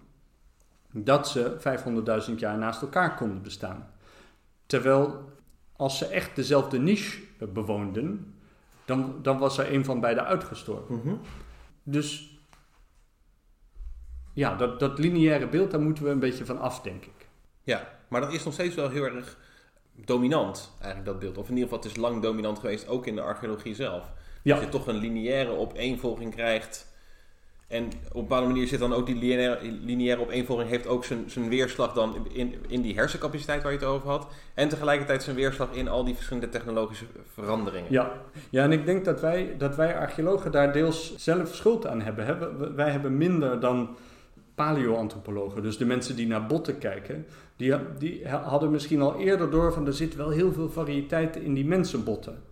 dat 0.93 1.29
ze 1.29 1.57
500.000 2.31 2.35
jaar 2.41 2.59
naast 2.59 2.83
elkaar 2.83 3.15
konden 3.17 3.43
bestaan. 3.43 3.89
Terwijl 4.67 5.25
als 5.77 5.99
ze 5.99 6.07
echt 6.07 6.37
dezelfde 6.37 6.79
niche 6.79 7.21
eh, 7.39 7.49
bewoonden, 7.49 8.35
dan, 8.91 9.19
dan 9.23 9.39
was 9.39 9.59
er 9.59 9.73
een 9.73 9.85
van 9.85 10.01
beiden 10.01 10.25
uitgestorven. 10.25 11.21
Dus 11.83 12.39
ja, 14.35 14.55
dat, 14.57 14.81
dat 14.81 14.99
lineaire 14.99 15.49
beeld, 15.49 15.71
daar 15.71 15.81
moeten 15.81 16.05
we 16.05 16.11
een 16.11 16.19
beetje 16.19 16.45
van 16.45 16.59
af, 16.59 16.81
denk 16.81 17.05
ik. 17.05 17.29
Ja, 17.63 17.99
maar 18.09 18.21
dat 18.21 18.33
is 18.33 18.45
nog 18.45 18.53
steeds 18.53 18.75
wel 18.75 18.89
heel 18.89 19.05
erg 19.05 19.39
dominant, 19.95 20.73
eigenlijk 20.81 21.11
dat 21.11 21.19
beeld. 21.19 21.39
Of 21.39 21.49
in 21.49 21.55
ieder 21.55 21.69
geval, 21.69 21.83
het 21.83 21.91
is 21.91 21.97
lang 21.97 22.23
dominant 22.23 22.59
geweest, 22.59 22.89
ook 22.89 23.07
in 23.07 23.15
de 23.15 23.23
archeologie 23.23 23.75
zelf. 23.75 24.13
Ja. 24.43 24.55
Dat 24.55 24.65
je 24.65 24.71
toch 24.71 24.87
een 24.87 24.97
lineaire 24.97 25.51
opeenvolging 25.51 26.35
krijgt. 26.35 26.90
En 27.71 27.85
op 27.85 27.93
een 28.15 28.21
bepaalde 28.21 28.47
manier 28.47 28.67
zit 28.67 28.79
dan 28.79 28.93
ook 28.93 29.07
die 29.07 29.17
lineaire, 29.17 29.59
lineaire 29.63 30.23
opeenvolging... 30.23 30.69
heeft 30.69 30.87
ook 30.87 31.05
zijn, 31.05 31.31
zijn 31.31 31.49
weerslag 31.49 31.93
dan 31.93 32.27
in, 32.33 32.55
in 32.69 32.81
die 32.83 32.95
hersencapaciteit 32.95 33.63
waar 33.63 33.73
je 33.73 33.79
het 33.79 33.87
over 33.87 34.09
had. 34.09 34.27
En 34.55 34.69
tegelijkertijd 34.69 35.23
zijn 35.23 35.37
weerslag 35.37 35.73
in 35.73 35.89
al 35.89 36.05
die 36.05 36.15
verschillende 36.15 36.49
technologische 36.49 37.05
veranderingen. 37.33 37.93
Ja, 37.93 38.13
ja 38.51 38.63
en 38.65 38.73
ik 38.73 38.87
denk 38.87 39.05
dat 39.05 39.21
wij, 39.21 39.55
dat 39.59 39.77
wij 39.77 39.97
archeologen 39.97 40.53
daar 40.53 40.73
deels 40.73 41.17
zelf 41.17 41.55
schuld 41.55 41.87
aan 41.87 42.01
hebben. 42.01 42.77
Wij 42.77 42.91
hebben 42.91 43.17
minder 43.17 43.61
dan 43.61 43.97
paleoantropologen, 44.55 45.63
dus 45.63 45.79
de 45.79 45.85
mensen 45.85 46.17
die 46.17 46.27
naar 46.27 46.47
botten 46.47 46.79
kijken, 46.79 47.27
die, 47.57 47.75
die 47.99 48.29
hadden 48.29 48.71
misschien 48.71 49.01
al 49.01 49.17
eerder 49.17 49.51
door 49.51 49.73
van 49.73 49.87
er 49.87 49.93
zit 49.93 50.17
wel 50.17 50.31
heel 50.31 50.53
veel 50.53 50.71
variëteit 50.71 51.37
in 51.37 51.55
die 51.55 51.65
mensenbotten. 51.65 52.43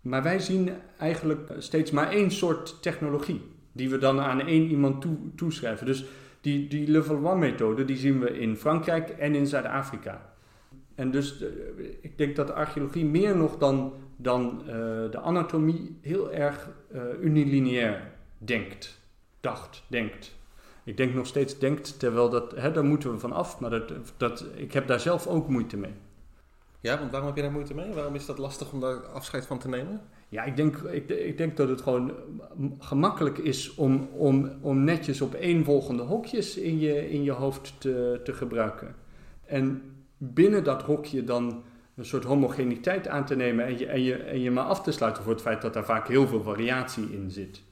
Maar 0.00 0.22
wij 0.22 0.38
zien 0.38 0.70
eigenlijk 0.98 1.52
steeds 1.58 1.90
maar 1.90 2.10
één 2.10 2.30
soort 2.30 2.82
technologie, 2.82 3.58
die 3.72 3.90
we 3.90 3.98
dan 3.98 4.20
aan 4.20 4.40
één 4.40 4.68
iemand 4.68 5.00
toe, 5.00 5.16
toeschrijven. 5.36 5.86
Dus 5.86 6.04
die, 6.40 6.68
die 6.68 6.88
Levallois-methode, 6.88 7.84
die 7.84 7.96
zien 7.96 8.20
we 8.20 8.38
in 8.38 8.56
Frankrijk 8.56 9.08
en 9.08 9.34
in 9.34 9.46
Zuid-Afrika. 9.46 10.32
En 10.94 11.10
dus 11.10 11.42
eh, 11.42 11.48
ik 12.00 12.18
denk 12.18 12.36
dat 12.36 12.46
de 12.46 12.52
archeologie 12.52 13.04
meer 13.04 13.36
nog 13.36 13.58
dan, 13.58 13.92
dan 14.16 14.60
eh, 14.60 14.66
de 15.10 15.18
anatomie 15.20 15.98
heel 16.00 16.32
erg 16.32 16.68
eh, 16.92 17.02
unilineair 17.20 18.12
denkt, 18.38 19.00
dacht, 19.40 19.82
denkt. 19.86 20.38
Ik 20.84 20.96
denk 20.96 21.14
nog 21.14 21.26
steeds 21.26 21.58
denkt, 21.58 21.98
terwijl 21.98 22.30
dat, 22.30 22.56
hè, 22.56 22.72
daar 22.72 22.84
moeten 22.84 23.12
we 23.12 23.18
van 23.18 23.32
af, 23.32 23.60
maar 23.60 23.70
dat, 23.70 23.92
dat, 24.16 24.44
ik 24.54 24.72
heb 24.72 24.86
daar 24.86 25.00
zelf 25.00 25.26
ook 25.26 25.48
moeite 25.48 25.76
mee. 25.76 25.94
Ja, 26.80 26.98
want 26.98 27.10
waarom 27.10 27.28
heb 27.28 27.36
je 27.36 27.42
daar 27.42 27.52
moeite 27.52 27.74
mee? 27.74 27.92
Waarom 27.92 28.14
is 28.14 28.26
dat 28.26 28.38
lastig 28.38 28.72
om 28.72 28.80
daar 28.80 28.96
afscheid 28.96 29.46
van 29.46 29.58
te 29.58 29.68
nemen? 29.68 30.00
Ja, 30.30 30.44
ik 30.44 30.56
denk, 30.56 30.76
ik, 30.76 31.08
ik 31.08 31.38
denk 31.38 31.56
dat 31.56 31.68
het 31.68 31.80
gewoon 31.80 32.12
gemakkelijk 32.78 33.38
is 33.38 33.74
om, 33.74 34.08
om, 34.12 34.50
om 34.60 34.84
netjes 34.84 35.20
op 35.20 35.34
één 35.34 35.64
volgende 35.64 36.02
hokjes 36.02 36.56
in 36.56 36.78
je, 36.78 37.10
in 37.10 37.22
je 37.22 37.30
hoofd 37.30 37.74
te, 37.80 38.20
te 38.24 38.32
gebruiken. 38.32 38.94
En 39.46 39.82
binnen 40.16 40.64
dat 40.64 40.82
hokje 40.82 41.24
dan 41.24 41.62
een 41.96 42.04
soort 42.04 42.24
homogeniteit 42.24 43.08
aan 43.08 43.24
te 43.24 43.36
nemen 43.36 43.64
en 43.64 43.78
je, 43.78 43.86
en, 43.86 44.02
je, 44.02 44.14
en 44.14 44.40
je 44.40 44.50
maar 44.50 44.64
af 44.64 44.82
te 44.82 44.92
sluiten 44.92 45.22
voor 45.22 45.32
het 45.32 45.42
feit 45.42 45.62
dat 45.62 45.74
daar 45.74 45.84
vaak 45.84 46.08
heel 46.08 46.26
veel 46.26 46.42
variatie 46.42 47.12
in 47.12 47.30
zit. 47.30 47.62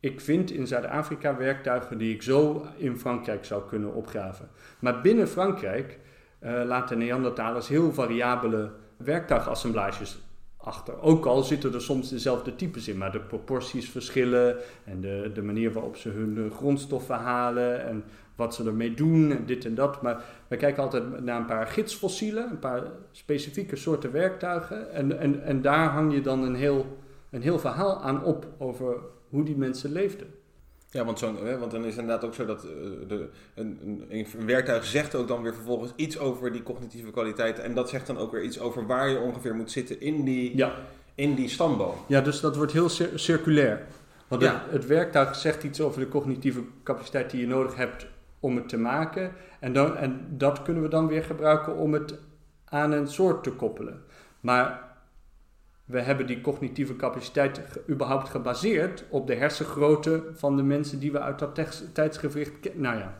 Ik 0.00 0.20
vind 0.20 0.50
in 0.50 0.66
Zuid-Afrika 0.66 1.36
werktuigen 1.36 1.98
die 1.98 2.14
ik 2.14 2.22
zo 2.22 2.66
in 2.76 2.98
Frankrijk 2.98 3.44
zou 3.44 3.62
kunnen 3.68 3.94
opgraven. 3.94 4.48
Maar 4.78 5.00
binnen 5.00 5.28
Frankrijk 5.28 5.98
eh, 6.38 6.62
laten 6.64 6.98
Neandertalers 6.98 7.68
heel 7.68 7.92
variabele 7.92 8.70
werktuigassemblages 8.96 10.18
achter. 10.64 11.02
Ook 11.02 11.26
al 11.26 11.42
zitten 11.42 11.74
er 11.74 11.80
soms 11.80 12.08
dezelfde 12.08 12.56
types 12.56 12.88
in, 12.88 12.98
maar 12.98 13.12
de 13.12 13.20
proporties 13.20 13.90
verschillen 13.90 14.56
en 14.84 15.00
de, 15.00 15.30
de 15.34 15.42
manier 15.42 15.72
waarop 15.72 15.96
ze 15.96 16.08
hun 16.08 16.36
eh, 16.38 16.56
grondstoffen 16.56 17.14
halen 17.14 17.84
en 17.84 18.04
wat 18.36 18.54
ze 18.54 18.64
ermee 18.64 18.94
doen 18.94 19.32
en 19.32 19.46
dit 19.46 19.64
en 19.64 19.74
dat. 19.74 20.02
Maar 20.02 20.24
we 20.48 20.56
kijken 20.56 20.82
altijd 20.82 21.24
naar 21.24 21.40
een 21.40 21.46
paar 21.46 21.66
gidsfossielen, 21.66 22.50
een 22.50 22.58
paar 22.58 22.82
specifieke 23.10 23.76
soorten 23.76 24.12
werktuigen 24.12 24.92
en, 24.92 25.18
en, 25.18 25.42
en 25.42 25.62
daar 25.62 25.88
hang 25.88 26.14
je 26.14 26.20
dan 26.20 26.42
een 26.42 26.54
heel, 26.54 26.98
een 27.30 27.42
heel 27.42 27.58
verhaal 27.58 28.02
aan 28.02 28.24
op 28.24 28.46
over 28.58 28.96
hoe 29.28 29.44
die 29.44 29.56
mensen 29.56 29.92
leefden. 29.92 30.26
Ja, 30.94 31.04
want, 31.04 31.18
zo'n, 31.18 31.36
hè, 31.44 31.58
want 31.58 31.70
dan 31.70 31.80
is 31.84 31.90
het 31.90 32.00
inderdaad 32.00 32.24
ook 32.24 32.34
zo 32.34 32.44
dat 32.46 32.64
eh, 32.64 32.70
de, 33.08 33.28
een, 33.54 33.78
een, 33.82 34.04
een 34.08 34.46
werktuig 34.46 34.84
zegt 34.84 35.14
ook 35.14 35.28
dan 35.28 35.42
weer 35.42 35.54
vervolgens 35.54 35.92
iets 35.96 36.18
over 36.18 36.52
die 36.52 36.62
cognitieve 36.62 37.10
kwaliteit. 37.10 37.58
En 37.58 37.74
dat 37.74 37.88
zegt 37.88 38.06
dan 38.06 38.18
ook 38.18 38.32
weer 38.32 38.42
iets 38.42 38.60
over 38.60 38.86
waar 38.86 39.08
je 39.08 39.18
ongeveer 39.18 39.54
moet 39.54 39.70
zitten 39.70 40.00
in 40.00 40.24
die, 40.24 40.56
Ja, 40.56 40.74
in 41.14 41.34
die 41.34 41.48
stamboom. 41.48 41.94
ja 42.06 42.20
dus 42.20 42.40
dat 42.40 42.56
wordt 42.56 42.72
heel 42.72 42.88
cir- 42.88 43.18
circulair. 43.18 43.86
Want 44.28 44.42
Ja. 44.42 44.52
het, 44.52 44.72
het 44.72 44.86
werktuig 44.86 45.34
zegt 45.36 45.62
iets 45.62 45.80
over 45.80 46.00
de 46.00 46.08
cognitieve 46.08 46.60
capaciteit 46.82 47.30
die 47.30 47.40
je 47.40 47.46
nodig 47.46 47.74
hebt 47.76 48.06
om 48.40 48.56
het 48.56 48.68
te 48.68 48.78
maken. 48.78 49.32
En, 49.60 49.72
dan, 49.72 49.96
en 49.96 50.26
dat 50.30 50.62
kunnen 50.62 50.82
we 50.82 50.88
dan 50.88 51.06
weer 51.06 51.24
gebruiken 51.24 51.76
om 51.76 51.92
het 51.92 52.18
aan 52.64 52.92
een 52.92 53.08
soort 53.08 53.42
te 53.42 53.50
koppelen. 53.52 54.02
Maar 54.40 54.83
we 55.84 56.00
hebben 56.00 56.26
die 56.26 56.40
cognitieve 56.40 56.96
capaciteit 56.96 57.60
ge- 57.70 57.82
überhaupt 57.90 58.28
gebaseerd 58.28 59.04
op 59.08 59.26
de 59.26 59.34
hersengrootte 59.34 60.22
van 60.32 60.56
de 60.56 60.62
mensen 60.62 60.98
die 60.98 61.12
we 61.12 61.20
uit 61.20 61.38
dat 61.38 61.60
tijdsgewricht 61.92 62.60
kennen. 62.60 62.80
Nou 62.82 62.98
ja, 62.98 63.18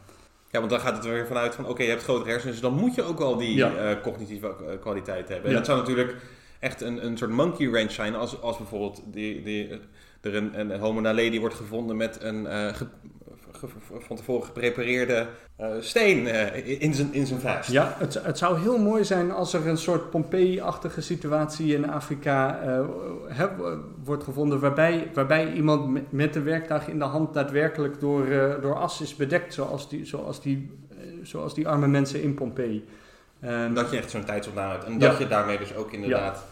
Ja, 0.51 0.59
want 0.59 0.71
dan 0.71 0.81
gaat 0.81 0.97
het 0.97 1.05
er 1.05 1.13
weer 1.13 1.27
vanuit 1.27 1.55
van, 1.55 1.67
oké, 1.69 1.83
je 1.83 1.89
hebt 1.89 2.03
grotere 2.03 2.31
hersenen, 2.31 2.53
dus 2.53 2.63
dan 2.63 2.75
moet 2.75 2.95
je 2.95 3.03
ook 3.03 3.21
al 3.21 3.37
die 3.37 3.57
Ja. 3.57 3.75
eh, 3.77 4.03
cognitieve 4.03 4.47
eh, 4.47 4.81
kwaliteit 4.81 5.29
hebben. 5.29 5.45
En 5.47 5.51
Ja. 5.51 5.57
dat 5.57 5.67
zou 5.67 5.79
natuurlijk 5.79 6.17
echt 6.61 6.81
een, 6.81 7.07
een 7.07 7.19
soort 7.19 7.31
monkey 7.31 7.67
range 7.67 7.91
zijn 7.91 8.15
als, 8.15 8.41
als 8.41 8.57
bijvoorbeeld 8.59 9.03
die, 9.07 9.43
die, 9.43 9.69
er 10.21 10.35
een, 10.35 10.61
een 10.61 10.79
homo 10.81 11.01
naledi 11.01 11.41
wordt 11.41 11.55
gevonden 11.55 11.97
met 11.97 12.19
een 12.23 12.47
eh, 12.47 12.75
van 14.01 14.17
tevoren 14.17 14.45
geprepareerde 14.47 15.27
eh, 15.57 15.69
steen 15.81 16.27
eh, 16.27 16.81
in 16.81 16.95
zijn 16.95 17.15
in 17.15 17.27
zijn 17.27 17.41
vuist. 17.41 17.71
Ja, 17.71 17.95
het, 17.99 18.15
het 18.23 18.39
zou 18.39 18.61
heel 18.61 18.79
mooi 18.79 19.05
zijn 19.05 19.31
als 19.31 19.55
er 19.55 19.67
een 19.67 19.77
soort 19.77 20.11
Pompeii-achtige 20.11 21.01
situatie 21.01 21.75
in 21.75 21.91
Afrika 21.91 22.61
eh, 22.61 23.47
wordt 24.05 24.25
gevonden. 24.25 24.61
Waarbij, 24.61 25.11
waarbij 25.15 25.53
iemand 25.53 26.13
met, 26.13 26.33
de 26.33 26.43
werktuig 26.43 26.89
in 26.89 26.99
de 26.99 27.05
hand 27.05 27.35
daadwerkelijk 27.35 28.01
door, 28.01 28.27
door 28.61 28.75
as 28.75 29.01
is 29.01 29.17
bedekt. 29.17 29.55
Zoals 29.55 29.89
die, 29.89 30.05
zoals, 30.05 30.43
die, 30.43 30.71
zoals 31.23 31.55
die 31.55 31.69
arme 31.69 31.87
mensen 31.87 32.23
in 32.23 32.35
Pompeii. 32.35 32.85
Ehm, 33.41 33.75
Dat 33.75 33.91
je 33.91 33.97
echt 33.97 34.11
zo'n 34.11 34.25
tijdsopname 34.25 34.73
hebt. 34.73 34.85
En 34.85 34.93
Ja. 34.93 34.99
dat 34.99 35.19
je 35.19 35.27
daarmee 35.27 35.59
dus 35.59 35.75
ook 35.75 35.93
inderdaad 35.93 36.45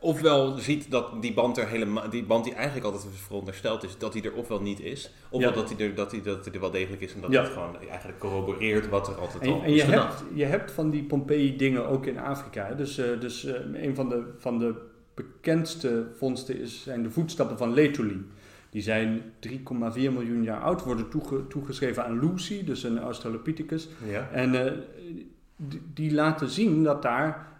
ofwel 0.00 0.58
ziet 0.58 0.90
dat 0.90 1.22
die 1.22 1.32
band 1.34 1.56
er 1.58 1.68
helemaal, 1.68 2.10
die 2.10 2.24
band 2.24 2.44
die 2.44 2.54
eigenlijk 2.54 2.86
altijd 2.86 3.04
verondersteld 3.14 3.82
is, 3.84 3.98
dat 3.98 4.12
die 4.12 4.22
er 4.22 4.32
ofwel 4.34 4.60
niet 4.60 4.80
is, 4.80 5.10
ofwel 5.30 5.48
Ja. 5.50 5.54
dat, 5.54 5.68
die 5.68 5.76
er, 5.88 5.94
dat, 5.94 6.10
die, 6.10 6.20
dat 6.20 6.44
die 6.44 6.52
er 6.52 6.60
wel 6.60 6.70
degelijk 6.70 7.02
is 7.02 7.14
en 7.14 7.20
dat 7.20 7.30
Ja. 7.32 7.42
het 7.42 7.52
gewoon 7.52 7.76
eigenlijk 7.90 8.18
corroboreert 8.18 8.88
wat 8.88 9.08
er 9.08 9.14
altijd 9.14 9.42
En, 9.42 9.52
al 9.52 9.62
en 9.62 9.68
is 9.70 9.80
je, 9.80 9.86
gedacht. 9.86 10.18
hebt, 10.20 10.30
je 10.38 10.44
hebt 10.44 10.70
van 10.72 10.90
die 10.90 11.02
Pompeii-dingen 11.04 11.86
ook 11.88 12.06
in 12.06 12.18
Afrika. 12.18 12.72
Dus, 12.74 12.98
eh, 12.98 13.20
dus 13.20 13.44
eh, 13.44 13.82
een 13.84 13.94
van 13.94 14.08
de, 14.08 14.22
van 14.38 14.58
de 14.58 14.74
bekendste 15.14 16.06
vondsten 16.18 16.60
is, 16.60 16.82
zijn 16.82 17.02
de 17.02 17.10
voetstappen 17.10 17.58
van 17.58 17.74
Letuli. 17.74 18.26
Die 18.70 18.82
zijn 18.82 19.22
3,4 19.40 19.52
miljoen 19.94 20.42
jaar 20.42 20.60
oud, 20.60 20.82
worden 20.84 21.08
toege- 21.08 21.46
toegeschreven 21.48 22.04
aan 22.04 22.18
Lucy, 22.30 22.64
dus 22.64 22.82
een 22.82 22.98
Australopithecus. 22.98 23.88
Ja. 24.06 24.28
En 24.32 24.66
eh, 24.66 24.72
die, 25.56 25.82
die 25.94 26.12
laten 26.12 26.48
zien 26.48 26.82
dat 26.84 27.02
daar 27.02 27.54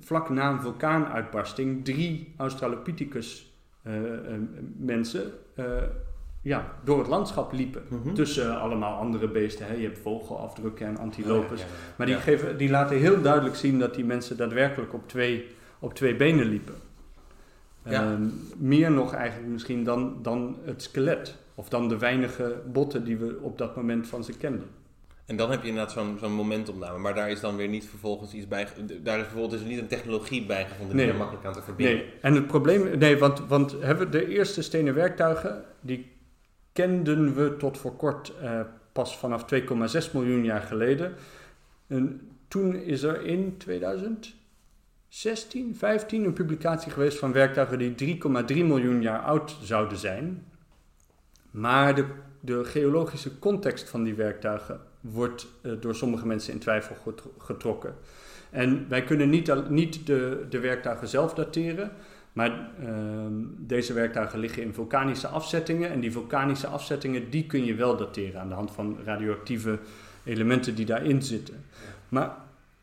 vlak 0.00 0.28
na 0.28 0.50
een 0.50 0.60
vulkaanuitbarsting 0.60 1.84
drie 1.84 2.34
Australopithecus 2.36 3.52
eh, 3.82 4.12
eh, 4.12 4.40
mensen 4.76 5.32
eh, 5.54 5.64
ja, 6.42 6.72
door 6.84 6.98
het 6.98 7.06
landschap 7.06 7.52
liepen. 7.52 7.82
Mhm. 7.88 8.14
Tussen 8.14 8.60
allemaal 8.60 8.98
andere 8.98 9.28
beesten. 9.28 9.66
Hè. 9.66 9.74
Je 9.74 9.82
hebt 9.82 9.98
vogelafdrukken 9.98 10.86
en 10.86 10.98
antilopes. 10.98 11.60
Ja, 11.60 11.66
ja, 11.66 11.72
ja. 11.72 11.94
Maar 11.96 12.06
die, 12.06 12.16
geven, 12.16 12.56
die 12.58 12.70
laten 12.70 12.96
heel 12.96 13.22
duidelijk 13.22 13.56
zien 13.56 13.78
dat 13.78 13.94
die 13.94 14.04
mensen 14.04 14.36
daadwerkelijk 14.36 14.92
op 14.94 15.08
twee, 15.08 15.46
op 15.78 15.94
twee 15.94 16.16
benen 16.16 16.46
liepen. 16.46 16.74
Ehm, 17.82 18.22
meer 18.56 18.90
nog 18.90 19.14
eigenlijk 19.14 19.52
misschien 19.52 19.84
dan, 19.84 20.18
dan 20.22 20.56
het 20.64 20.82
skelet. 20.82 21.36
Of 21.54 21.68
dan 21.68 21.88
de 21.88 21.98
weinige 21.98 22.62
botten 22.72 23.04
die 23.04 23.16
we 23.16 23.38
op 23.40 23.58
dat 23.58 23.76
moment 23.76 24.06
van 24.06 24.24
ze 24.24 24.36
kenden. 24.36 24.68
En 25.26 25.36
dan 25.36 25.50
heb 25.50 25.62
je 25.62 25.68
inderdaad 25.68 25.92
zo'n 25.92 26.16
zo'n 26.20 26.32
momentopname, 26.32 26.98
maar 26.98 27.14
daar 27.14 27.30
is 27.30 27.40
dan 27.40 27.56
weer 27.56 27.68
niet 27.68 27.86
vervolgens 27.86 28.32
iets 28.32 28.48
bij, 28.48 28.66
daar 29.02 29.16
is 29.18 29.22
bijvoorbeeld 29.24 29.50
dus 29.50 29.62
niet 29.68 29.78
een 29.78 29.86
technologie 29.86 30.46
bij 30.46 30.66
gevonden 30.66 30.96
die 30.96 31.04
Nee. 31.04 31.12
er 31.14 31.18
makkelijk 31.18 31.46
aan 31.46 31.52
te 31.52 31.62
verbinden. 31.62 31.94
Nee, 31.96 32.12
en 32.20 32.34
het 32.34 32.46
probleem... 32.46 32.98
Nee, 32.98 33.18
want, 33.18 33.46
want 33.46 33.76
hebben 33.80 34.10
we 34.10 34.18
de 34.18 34.28
eerste 34.28 34.62
stenen 34.62 34.94
werktuigen... 34.94 35.64
die 35.80 36.12
kenden 36.72 37.34
we 37.34 37.56
tot 37.56 37.78
voor 37.78 37.96
kort 37.96 38.32
eh, 38.40 38.60
pas 38.92 39.18
vanaf 39.18 39.44
2,6 39.54 39.60
miljoen 40.12 40.44
jaar 40.44 40.62
geleden. 40.62 41.14
En 41.86 42.30
toen 42.48 42.74
is 42.74 43.02
er 43.02 43.22
in 43.22 43.56
2016, 43.56 45.76
15 45.76 46.24
een 46.24 46.32
publicatie 46.32 46.92
geweest 46.92 47.18
van 47.18 47.32
werktuigen 47.32 47.78
die 47.78 48.18
3,3 48.22 48.26
miljoen 48.46 49.02
jaar 49.02 49.20
oud 49.20 49.56
zouden 49.62 49.98
zijn. 49.98 50.46
Maar 51.50 51.94
de, 51.94 52.04
de 52.40 52.64
geologische 52.64 53.38
context 53.38 53.88
van 53.88 54.02
die 54.02 54.14
werktuigen 54.14 54.80
wordt 55.10 55.46
eh, 55.62 55.72
door 55.80 55.94
sommige 55.94 56.26
mensen 56.26 56.52
in 56.52 56.58
twijfel 56.58 56.96
getro- 57.02 57.32
getrokken. 57.38 57.94
En 58.50 58.88
wij 58.88 59.04
kunnen 59.04 59.30
niet, 59.30 59.68
niet 59.70 60.06
de, 60.06 60.46
de 60.48 60.58
werktuigen 60.58 61.08
zelf 61.08 61.34
dateren, 61.34 61.90
maar 62.32 62.70
ehm, 62.80 63.32
deze 63.58 63.92
werktuigen 63.92 64.38
liggen 64.38 64.62
in 64.62 64.74
vulkanische 64.74 65.28
afzettingen. 65.28 65.90
En 65.90 66.00
die 66.00 66.12
vulkanische 66.12 66.66
afzettingen 66.66 67.30
die 67.30 67.46
kun 67.46 67.64
je 67.64 67.74
wel 67.74 67.96
dateren 67.96 68.40
aan 68.40 68.48
de 68.48 68.54
hand 68.54 68.70
van 68.70 68.98
radioactieve 69.04 69.78
elementen 70.24 70.74
die 70.74 70.86
daarin 70.86 71.22
zitten. 71.22 71.64
Maar 72.08 72.36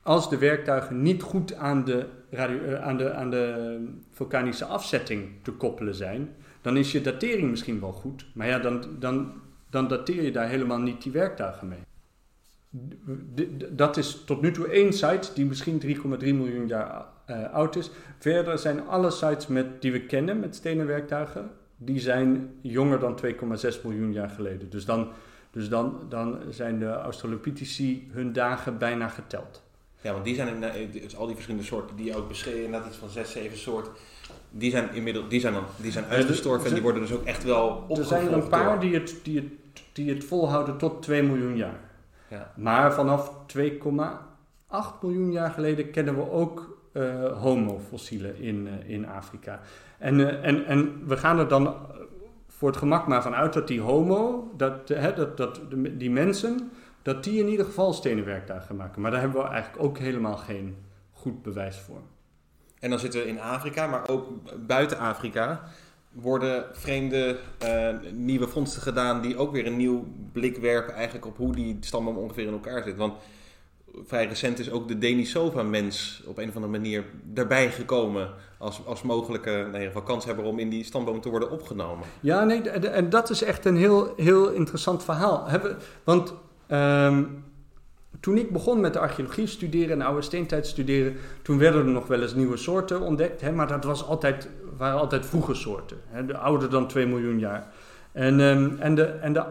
als 0.03 0.30
de 0.30 0.38
werktuigen 0.38 1.01
niet 1.01 1.22
goed 1.22 1.55
aan 1.55 1.86
de, 1.86 2.05
eh, 2.30 2.82
aan 2.82 2.97
de, 2.97 3.13
aan 3.13 3.30
de 3.30 3.78
vulkanische 4.11 4.65
afzetting 4.65 5.30
te 5.41 5.51
koppelen 5.51 5.95
zijn, 5.95 6.30
dan 6.61 6.78
is 6.78 6.91
je 6.91 7.01
datering 7.01 7.49
misschien 7.49 7.80
wel 7.80 7.91
goed. 7.91 8.26
Maar 8.34 8.47
ja, 8.47 8.59
dan, 8.59 8.84
dan, 8.99 9.32
dan 9.69 9.88
dateer 9.88 10.24
je 10.24 10.32
daar 10.32 10.47
helemaal 10.47 10.80
niet 10.80 11.03
die 11.03 11.11
werktuigen 11.11 11.67
mee. 11.67 11.80
Dat 13.72 13.97
is 13.97 14.24
tot 14.26 14.41
nu 14.41 14.51
toe 14.51 14.67
één 14.67 14.93
site 14.93 15.30
die 15.34 15.45
misschien 15.45 15.82
3,3 15.86 15.89
miljoen 16.19 16.67
jaar 16.67 17.05
eh, 17.26 17.53
oud 17.53 17.76
is. 17.76 17.89
Verder 18.19 18.57
zijn 18.57 18.88
alle 18.88 19.11
sites 19.11 19.47
met, 19.47 19.82
die 19.82 19.91
we 19.91 20.01
kennen 20.05 20.39
met 20.39 20.55
stenen 20.55 20.88
werktuigen, 20.88 21.49
die 21.78 21.99
zijn 21.99 22.49
jonger 22.61 22.99
dan 22.99 23.19
2,6 23.26 23.82
miljoen 23.84 24.13
jaar 24.13 24.30
geleden. 24.30 24.69
Dus 24.69 24.86
dan, 24.86 25.07
dus 25.51 25.69
dan, 25.69 25.99
dan 26.09 26.38
zijn 26.49 26.80
de 26.80 26.91
Australopitheci 26.93 28.07
hun 28.11 28.34
dagen 28.34 28.78
bijna 28.78 29.07
geteld. 29.07 29.61
Ja, 30.01 30.11
want 30.11 30.26
die 30.26 30.36
zijn 30.36 30.47
in, 30.55 30.63
eh, 30.63 31.01
dus 31.01 31.15
al 31.15 31.26
die 31.26 31.36
verschillende 31.36 31.65
soorten 31.67 31.95
die 31.95 32.05
je 32.05 32.15
ook 32.17 32.28
beschreven, 32.28 32.63
inderdaad 32.63 32.89
iets 32.89 32.97
van 32.97 33.09
zes, 33.09 33.32
zeven 33.32 33.57
soorten, 33.57 33.91
die 34.49 34.72
zijn 34.72 34.93
inmiddels, 34.93 35.30
die 35.30 35.39
zijn 35.39 35.53
dan, 35.53 35.63
die 35.82 35.91
zijn 35.91 36.05
er- 36.05 36.09
uitgestorven 36.11 36.67
en 36.67 36.74
die 36.74 36.82
worden 36.82 37.01
dus 37.01 37.11
ook 37.11 37.24
echt 37.26 37.43
wel 37.43 37.67
Er 37.69 37.74
opgevolgd 37.76 38.07
zijn 38.07 38.28
er 38.28 38.34
een 38.34 38.47
paar 38.49 38.63
door- 38.72 38.80
die 38.80 38.93
het, 38.93 39.15
die, 39.24 39.36
het, 39.39 39.47
die 39.93 40.09
het 40.13 40.24
volhouden 40.24 40.78
tot 40.78 41.01
2 41.01 41.24
miljoen 41.24 41.55
jaar. 41.57 41.80
Ja. 42.32 42.51
Maar 42.55 42.93
vanaf 42.93 43.34
2,8 43.57 45.01
miljoen 45.01 45.32
jaar 45.32 45.51
geleden 45.51 45.91
kennen 45.91 46.15
we 46.15 46.32
ook 46.32 46.79
eh 46.91 47.41
homofossielen 47.41 48.38
in, 48.38 48.67
eh, 48.67 48.89
in 48.89 49.07
Afrika. 49.07 49.59
En, 49.97 50.19
eh, 50.19 50.47
en, 50.47 50.65
en 50.65 51.07
we 51.07 51.17
gaan 51.17 51.39
er 51.39 51.47
dan 51.47 51.75
voor 52.47 52.69
het 52.69 52.77
gemak 52.77 53.07
maar 53.07 53.21
vanuit 53.21 53.53
dat 53.53 53.67
die 53.67 53.82
homo, 53.82 54.51
dat, 54.57 54.89
hè, 54.89 55.13
dat, 55.13 55.38
dat 55.38 55.61
die 55.91 56.11
mensen, 56.11 56.71
dat 57.01 57.23
die 57.23 57.39
in 57.39 57.47
ieder 57.47 57.65
geval 57.65 57.93
stenen 57.93 58.25
werktuigen 58.25 58.75
maken. 58.75 59.01
Maar 59.01 59.11
daar 59.11 59.19
hebben 59.19 59.41
we 59.41 59.47
eigenlijk 59.47 59.84
ook 59.84 59.97
helemaal 59.97 60.38
geen 60.38 60.77
goed 61.11 61.41
bewijs 61.41 61.79
voor. 61.79 62.01
En 62.79 62.89
dan 62.89 62.99
zitten 62.99 63.19
we 63.19 63.27
in 63.27 63.39
Afrika, 63.39 63.88
maar 63.88 64.09
ook 64.09 64.27
buiten 64.67 64.97
Afrika 64.97 65.61
worden 66.12 66.66
vreemde 66.72 67.38
eh, 67.57 67.89
nieuwe 68.12 68.47
vondsten 68.47 68.82
gedaan 68.82 69.22
die 69.22 69.38
ook 69.38 69.51
weer 69.51 69.66
een 69.66 69.78
nieuw 69.78 70.05
blik 70.32 70.57
werpen 70.57 70.93
eigenlijk 70.93 71.26
op 71.26 71.38
hoe 71.38 71.55
die 71.55 71.78
stamboom 71.80 72.18
ongeveer 72.18 72.45
in 72.45 72.53
elkaar 72.53 72.84
zit. 72.84 72.97
Want 72.97 73.14
vrij 74.05 74.26
recent 74.26 74.59
is 74.59 74.72
ook 74.72 74.88
de 74.88 74.97
Denisova-mens 74.97 76.24
op 76.26 76.38
een 76.38 76.49
of 76.49 76.55
andere 76.55 76.72
manier 76.72 77.05
daarbij 77.24 77.72
gekomen 77.72 78.30
als, 78.57 78.86
als 78.86 79.01
mogelijke 79.01 79.49
nou, 79.49 79.66
ieder 79.66 79.88
geval 79.88 80.01
kanshebber 80.01 80.45
om 80.45 80.59
in 80.59 80.70
die 80.70 80.84
stamboom 80.84 81.22
te 81.22 81.30
worden 81.30 81.51
opgenomen. 81.51 82.07
Ja, 82.20 82.43
nee, 82.43 82.70
en 82.70 83.09
dat 83.09 83.30
is 83.30 83.43
echt 83.43 83.66
een 83.66 83.78
heel, 83.78 84.14
heel 84.18 84.49
interessant 84.49 85.03
verhaal. 85.03 85.47
Want 86.03 86.34
ehm, 86.68 87.24
toen 88.22 88.38
ik 88.38 88.51
begon 88.51 88.80
met 88.80 88.93
de 88.93 88.99
archeologie 88.99 89.47
studeren 89.47 89.99
en 90.01 90.05
oude 90.05 90.22
steentijd 90.22 90.67
studeren, 90.67 91.15
toen 91.41 91.57
werden 91.57 91.86
er 91.86 91.91
nog 91.91 92.07
wel 92.07 92.22
eens 92.22 92.36
nieuwe 92.36 92.57
soorten 92.57 93.01
ontdekt, 93.01 93.41
hè, 93.41 93.51
maar 93.51 93.67
dat 93.67 93.84
was 93.84 94.05
altijd, 94.05 94.49
waren 94.78 94.99
altijd 94.99 95.26
vroege 95.26 95.53
soorten, 95.53 95.97
hè, 96.07 96.26
de 96.26 96.38
ouder 96.38 96.69
dan 96.69 96.88
2 96.88 97.05
miljoen 97.07 97.39
jaar. 97.39 97.67
En, 98.11 98.39
ehm, 98.39 98.69
en, 98.80 98.95
de, 98.95 99.03
en 99.03 99.34
de 99.34 99.43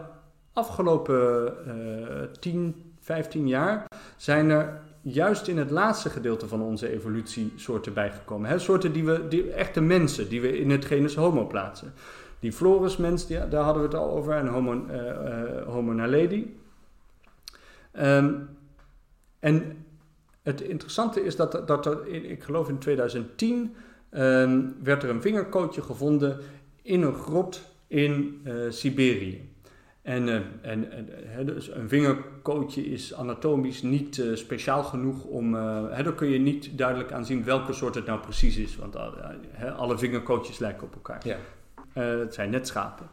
afgelopen 0.53 1.53
eh 1.67 2.27
10, 2.39 2.93
15 2.99 3.47
jaar 3.47 3.85
zijn 4.17 4.49
er 4.49 4.81
juist 5.01 5.47
in 5.47 5.57
het 5.57 5.71
laatste 5.71 6.09
gedeelte 6.09 6.47
van 6.47 6.61
onze 6.61 6.89
evolutie 6.89 7.53
soorten 7.55 7.93
bijgekomen. 7.93 8.49
Hè? 8.49 8.59
Soorten 8.59 8.93
die 8.93 9.05
we, 9.05 9.27
die, 9.27 9.51
echte 9.51 9.81
mensen, 9.81 10.29
die 10.29 10.41
we 10.41 10.59
in 10.59 10.69
het 10.69 10.85
genus 10.85 11.15
Homo 11.15 11.47
plaatsen. 11.47 11.93
Die 12.39 12.51
Florusmens, 12.51 13.27
die, 13.27 13.47
daar 13.47 13.63
hadden 13.63 13.81
we 13.83 13.87
het 13.89 13.97
al 13.97 14.09
over, 14.09 14.33
en 14.33 14.47
Homo, 14.47 14.85
eh, 14.87 15.09
eh, 15.09 15.67
homo 15.67 15.91
naledi. 15.91 16.59
Ehm, 17.91 18.33
en 19.41 19.85
het 20.43 20.61
interessante 20.61 21.23
is 21.23 21.35
dat, 21.35 21.67
dat 21.67 21.85
er, 21.85 22.07
ik 22.07 22.43
geloof 22.43 22.69
in 22.69 22.77
2010, 22.77 23.75
ehm, 24.09 24.61
werd 24.83 25.03
er 25.03 25.09
een 25.09 25.21
vingerkootje 25.21 25.81
gevonden 25.81 26.39
in 26.81 27.01
een 27.01 27.15
grot 27.15 27.61
in 27.87 28.41
eh, 28.43 28.53
Siberië. 28.69 29.49
En, 30.01 30.29
eh, 30.29 30.71
en, 30.71 30.87
dus 31.45 31.71
een 31.71 31.89
vingerkootje 31.89 32.85
is 32.85 33.13
anatomisch 33.13 33.81
niet 33.81 34.19
eh, 34.19 34.35
speciaal 34.35 34.83
genoeg 34.83 35.23
om. 35.23 35.53
hè, 35.53 36.03
daar 36.03 36.13
kun 36.13 36.29
je 36.29 36.39
niet 36.39 36.77
duidelijk 36.77 37.11
aan 37.11 37.25
zien 37.25 37.43
welke 37.43 37.73
soort 37.73 37.95
het 37.95 38.05
nou 38.05 38.19
precies 38.19 38.57
is. 38.57 38.75
Want 38.75 38.95
alle 39.77 39.97
vingerkootjes 39.97 40.59
lijken 40.59 40.87
op 40.87 40.93
elkaar. 40.93 41.27
Ja. 41.27 41.37
Het 41.93 42.33
zijn 42.33 42.49
net 42.49 42.67
schapen. 42.67 43.07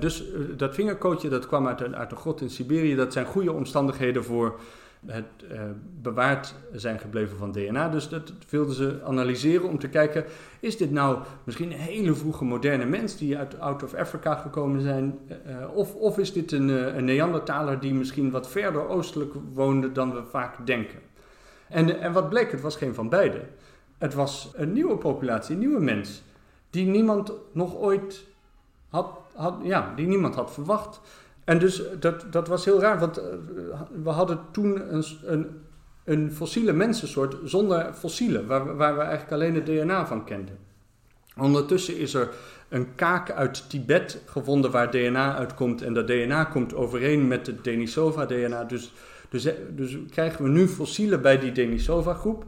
Dus 0.00 0.24
dat 0.56 0.74
vingerkootje 0.74 1.28
dat 1.28 1.46
kwam 1.46 1.66
uit 1.66 1.80
een, 1.80 1.96
uit 1.96 2.10
een 2.10 2.16
grot 2.16 2.40
in 2.40 2.50
Siberië. 2.50 2.94
Dat 2.94 3.12
zijn 3.12 3.26
goede 3.26 3.52
omstandigheden 3.52 4.24
voor 4.24 4.60
het 5.06 5.24
eh, 5.50 5.60
bewaard 6.02 6.54
zijn 6.72 6.98
gebleven 6.98 7.36
van 7.36 7.52
DNA. 7.52 7.88
Dus 7.88 8.08
dat 8.08 8.32
wilden 8.48 8.74
ze 8.74 9.00
analyseren 9.04 9.68
om 9.68 9.78
te 9.78 9.88
kijken... 9.88 10.24
is 10.60 10.76
dit 10.76 10.90
nou 10.90 11.18
misschien 11.44 11.72
een 11.72 11.78
hele 11.78 12.14
vroege 12.14 12.44
moderne 12.44 12.84
mens... 12.84 13.16
die 13.16 13.38
uit 13.38 13.60
out 13.60 13.82
of 13.82 13.94
Africa 13.94 14.34
gekomen 14.34 14.80
zijn? 14.80 15.18
eh, 15.28 15.74
of, 15.74 15.94
of 15.94 16.18
is 16.18 16.32
dit 16.32 16.52
een, 16.52 16.70
eh, 16.70 16.96
een 16.96 17.04
Neandertaler 17.04 17.80
die 17.80 17.94
misschien 17.94 18.30
wat 18.30 18.48
verder 18.48 18.88
oostelijk 18.88 19.34
woonde... 19.52 19.92
dan 19.92 20.14
we 20.14 20.22
vaak 20.24 20.66
denken? 20.66 20.98
En, 21.68 22.00
en 22.00 22.12
wat 22.12 22.28
bleek, 22.28 22.50
het 22.50 22.60
was 22.60 22.76
geen 22.76 22.94
van 22.94 23.08
beide. 23.08 23.40
Het 23.98 24.14
was 24.14 24.52
een 24.54 24.72
nieuwe 24.72 24.96
populatie, 24.96 25.54
een 25.54 25.60
nieuwe 25.60 25.80
mens... 25.80 26.22
die 26.70 26.86
niemand 26.86 27.32
nog 27.52 27.76
ooit 27.76 28.24
had, 28.88 29.18
had, 29.34 29.54
ja, 29.62 29.92
die 29.96 30.06
niemand 30.06 30.34
had 30.34 30.52
verwacht... 30.52 31.00
En 31.48 31.58
dus 31.58 31.82
dat, 32.00 32.24
dat 32.30 32.48
was 32.48 32.64
heel 32.64 32.80
raar, 32.80 32.98
want 32.98 33.16
eh, 33.16 33.24
we 34.02 34.10
hadden 34.10 34.40
toen 34.52 34.94
een, 34.94 35.04
een, 35.24 35.46
een 36.04 36.32
fossiele 36.32 36.72
mensensoort 36.72 37.36
zonder 37.44 37.92
fossielen, 37.92 38.46
waar, 38.46 38.76
waar 38.76 38.94
we 38.94 39.00
eigenlijk 39.00 39.32
alleen 39.32 39.54
het 39.54 39.66
DNA 39.66 40.06
van 40.06 40.24
kenden. 40.24 40.58
Ondertussen 41.36 41.98
is 41.98 42.14
er 42.14 42.28
een 42.68 42.94
kaak 42.94 43.30
uit 43.30 43.70
Tibet 43.70 44.22
gevonden 44.26 44.70
waar 44.70 44.90
DNA 44.90 45.36
uitkomt 45.36 45.82
en 45.82 45.94
dat 45.94 46.06
DNA 46.06 46.44
komt 46.44 46.74
overeen 46.74 47.28
met 47.28 47.46
het 47.46 47.64
Denisova-DNA. 47.64 48.64
Dus, 48.64 48.92
dus, 49.28 49.44
eh, 49.44 49.54
dus 49.70 49.98
krijgen 50.10 50.44
we 50.44 50.50
nu 50.50 50.68
fossielen 50.68 51.22
bij 51.22 51.38
die 51.38 51.52
Denisova-groep. 51.52 52.44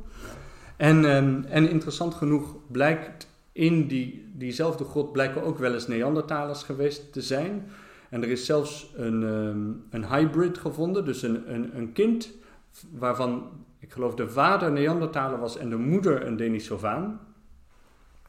En, 0.76 1.04
ehm, 1.04 1.42
en 1.48 1.68
interessant 1.70 2.14
genoeg 2.14 2.56
blijkt 2.66 3.26
in 3.52 3.86
die, 3.86 4.30
diezelfde 4.34 4.84
grot 4.84 5.12
blijken 5.12 5.42
ook 5.42 5.58
wel 5.58 5.74
eens 5.74 5.86
Neandertalers 5.86 6.62
geweest 6.62 7.12
te 7.12 7.20
zijn. 7.20 7.70
En 8.10 8.22
er 8.22 8.28
is 8.28 8.46
zelfs 8.46 8.92
een, 8.96 9.22
ehm, 9.22 10.00
een 10.02 10.14
hybrid 10.14 10.58
gevonden, 10.58 11.04
dus 11.04 11.22
een, 11.22 11.54
een, 11.54 11.76
een 11.76 11.92
kind 11.92 12.30
waarvan 12.92 13.50
ik 13.78 13.92
geloof 13.92 14.14
de 14.14 14.28
vader 14.28 14.72
Neandertaler 14.72 15.38
was 15.38 15.56
en 15.56 15.70
de 15.70 15.76
moeder 15.76 16.26
een 16.26 16.36
Denisovaan. 16.36 17.20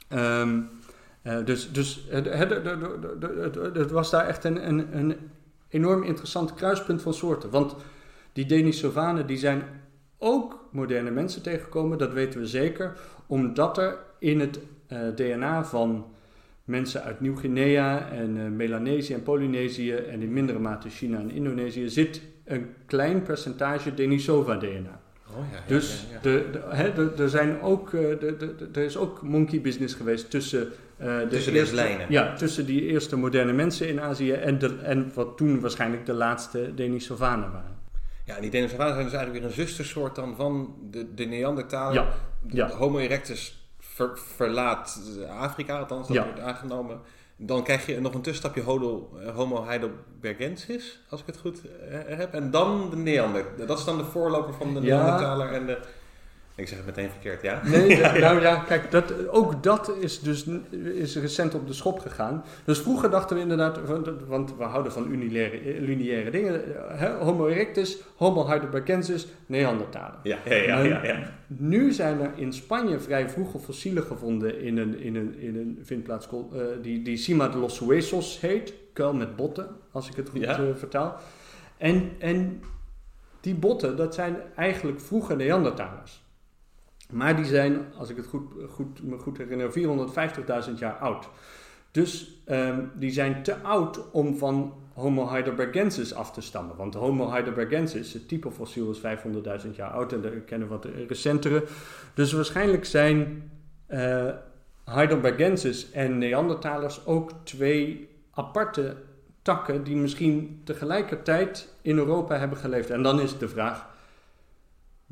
Ehm, 0.07 0.61
eh, 1.21 1.45
dus 1.45 1.71
dus 1.71 2.05
het, 2.09 2.25
het, 2.25 2.49
het, 3.53 3.75
het, 3.75 3.91
was 3.91 4.09
daar 4.09 4.27
echt 4.27 4.43
een, 4.43 4.67
een, 4.67 4.97
een 4.97 5.15
enorm 5.69 6.03
interessant 6.03 6.53
kruispunt 6.53 7.01
van 7.01 7.13
soorten. 7.13 7.49
Want 7.49 7.75
die 8.33 8.45
Denisovanen 8.45 9.27
die 9.27 9.37
zijn 9.37 9.63
ook 10.17 10.67
moderne 10.71 11.11
mensen 11.11 11.41
tegengekomen, 11.41 11.97
dat 11.97 12.13
weten 12.13 12.39
we 12.39 12.47
zeker, 12.47 12.97
omdat 13.27 13.77
er 13.77 13.97
in 14.19 14.39
het 14.39 14.59
eh, 14.87 14.99
DNA 15.15 15.65
van 15.65 16.05
mensen 16.71 17.03
uit 17.03 17.19
Nieuw-Guinea 17.19 18.09
en 18.09 18.37
uh, 18.37 18.47
Melanesië 18.49 19.13
en 19.13 19.23
Polynesië 19.23 19.93
en 19.93 20.21
in 20.21 20.33
mindere 20.33 20.59
mate 20.59 20.89
China 20.89 21.19
en 21.19 21.31
Indonesië 21.31 21.89
zit 21.89 22.21
een 22.45 22.73
klein 22.85 23.23
percentage 23.23 23.93
Denisova-DNA. 23.93 25.01
Oh, 25.35 25.51
ja, 25.51 25.59
dus 25.67 26.05
ja, 26.11 26.19
De, 26.21 26.45
de, 26.95 27.23
er 27.23 27.29
zijn 27.29 27.61
ook, 27.61 27.91
de, 27.91 28.55
er 28.73 28.83
is 28.83 28.97
ook 28.97 29.21
monkey 29.21 29.61
business 29.61 29.93
geweest 29.93 30.29
tussen, 30.29 30.67
uh, 31.01 31.19
de 31.19 31.27
tussen 31.27 31.53
eerste, 31.53 31.75
lijnen. 31.75 32.05
Ja, 32.09 32.35
tussen 32.35 32.65
die 32.65 32.81
eerste 32.81 33.17
moderne 33.17 33.53
mensen 33.53 33.87
in 33.87 34.01
Azië 34.01 34.31
en, 34.31 34.59
de, 34.59 34.77
en 34.83 35.11
wat 35.13 35.37
toen 35.37 35.59
waarschijnlijk 35.59 36.05
de 36.05 36.13
laatste 36.13 36.71
Denisovanen 36.75 37.51
waren. 37.51 37.79
Ja, 38.25 38.39
die 38.39 38.49
Denisovanen 38.49 38.93
zijn 38.93 39.05
dus 39.05 39.13
eigenlijk 39.13 39.43
weer 39.43 39.53
een 39.53 39.65
zustersoort 39.65 40.15
dan 40.15 40.35
van 40.35 40.75
de, 40.91 41.13
de 41.13 41.25
Neandertaler. 41.25 42.05
Ja. 42.47 42.69
Homo 42.69 42.97
erectus 42.97 43.60
verlaat 44.15 45.01
Afrika, 45.39 45.79
althans 45.79 46.07
dat 46.07 46.17
wordt 46.17 46.39
aangenomen. 46.39 46.99
Dan 47.37 47.63
krijg 47.63 47.85
je 47.85 47.99
nog 47.99 48.13
een 48.13 48.21
tussenstapje 48.21 48.61
eh, 48.61 49.35
Homo 49.35 49.65
heidelbergensis, 49.65 50.99
als 51.09 51.21
ik 51.21 51.25
het 51.25 51.37
goed 51.37 51.61
eh, 51.89 52.17
heb. 52.17 52.33
En 52.33 52.51
dan 52.51 52.89
de 52.89 52.95
Neander. 52.95 53.45
Dat 53.67 53.79
is 53.79 53.85
dan 53.85 53.97
de 53.97 54.03
voorloper 54.03 54.53
van 54.53 54.73
de 54.73 54.81
Neandertaler 54.81 55.51
en 55.51 55.65
de 55.65 55.79
ik 56.61 56.67
zeg 56.67 56.77
het 56.77 56.85
meteen 56.85 57.09
verkeerd, 57.09 57.41
ja? 57.41 57.61
Nee, 57.63 57.97
nou 58.25 58.41
ja, 58.41 58.55
kijk, 58.55 58.91
dat, 58.91 59.27
ook 59.27 59.63
dat 59.63 59.91
is 59.99 60.19
dus 60.19 60.45
is 60.71 61.15
recent 61.15 61.53
op 61.53 61.67
de 61.67 61.73
schop 61.73 61.99
gegaan. 61.99 62.43
Dus 62.65 62.79
vroeger 62.79 63.09
dachten 63.09 63.35
we 63.35 63.41
inderdaad, 63.41 63.79
want 64.27 64.57
we 64.57 64.63
houden 64.63 64.91
van 64.91 65.17
lineaire, 65.17 65.81
lineaire 65.81 66.29
dingen, 66.29 66.61
hè, 66.97 67.13
Homo 67.13 67.47
erectus, 67.47 67.97
Homo 68.15 68.47
heidelbergensis, 68.47 69.27
Neandertaler. 69.45 70.19
Ja, 70.23 70.37
ja, 70.45 70.55
ja, 70.55 70.79
ja, 70.79 71.03
ja, 71.03 71.33
Nu 71.47 71.91
zijn 71.91 72.19
er 72.19 72.31
in 72.35 72.53
Spanje 72.53 72.99
vrij 72.99 73.29
vroege 73.29 73.59
fossielen 73.59 74.03
gevonden 74.03 74.61
in 74.61 74.77
een, 74.77 74.99
in 74.99 75.15
een, 75.15 75.39
in 75.39 75.55
een 75.55 75.79
vindplaats 75.83 76.27
uh, 76.31 76.61
die, 76.81 77.01
die 77.01 77.17
Cima 77.17 77.47
de 77.47 77.57
los 77.57 77.79
Huesos 77.79 78.39
heet, 78.39 78.73
kuil 78.93 79.13
met 79.13 79.35
botten, 79.35 79.67
als 79.91 80.09
ik 80.09 80.15
het 80.15 80.29
goed 80.29 80.41
uh, 80.41 80.59
vertaal. 80.75 81.19
En, 81.77 82.11
en 82.19 82.61
die 83.41 83.55
botten, 83.55 83.97
dat 83.97 84.13
zijn 84.13 84.35
eigenlijk 84.55 84.99
vroege 84.99 85.35
Neandertalers. 85.35 86.20
Maar 87.11 87.35
die 87.35 87.45
zijn, 87.45 87.85
als 87.97 88.09
ik 88.09 88.15
het 88.15 88.25
goed, 88.25 88.43
goed, 88.69 89.03
me 89.03 89.17
goed 89.17 89.37
herinner, 89.37 89.71
450.000 90.69 90.73
jaar 90.75 90.97
oud. 90.97 91.29
Dus 91.91 92.41
um, 92.49 92.91
die 92.95 93.11
zijn 93.11 93.43
te 93.43 93.55
oud 93.55 94.11
om 94.11 94.37
van 94.37 94.73
Homo 94.93 95.29
heidelbergensis 95.29 96.13
af 96.13 96.31
te 96.31 96.41
stammen. 96.41 96.75
Want 96.75 96.93
Homo 96.93 97.29
heidelbergensis, 97.29 98.13
het 98.13 98.27
type 98.27 98.51
fossiel, 98.51 98.91
is 98.91 99.01
500.000 99.65 99.75
jaar 99.75 99.89
oud 99.89 100.13
en 100.13 100.21
we 100.21 100.41
kennen 100.41 100.67
wat 100.67 100.85
recentere. 101.07 101.63
Dus 102.13 102.31
waarschijnlijk 102.31 102.85
zijn 102.85 103.51
uh, 103.89 104.29
heidelbergensis 104.85 105.91
en 105.91 106.17
Neandertalers 106.17 107.05
ook 107.05 107.31
twee 107.43 108.09
aparte 108.31 108.95
takken 109.41 109.83
die 109.83 109.95
misschien 109.95 110.61
tegelijkertijd 110.63 111.73
in 111.81 111.97
Europa 111.97 112.37
hebben 112.37 112.57
geleefd. 112.57 112.89
En 112.89 113.03
dan 113.03 113.21
is 113.21 113.37
de 113.37 113.49
vraag, 113.49 113.87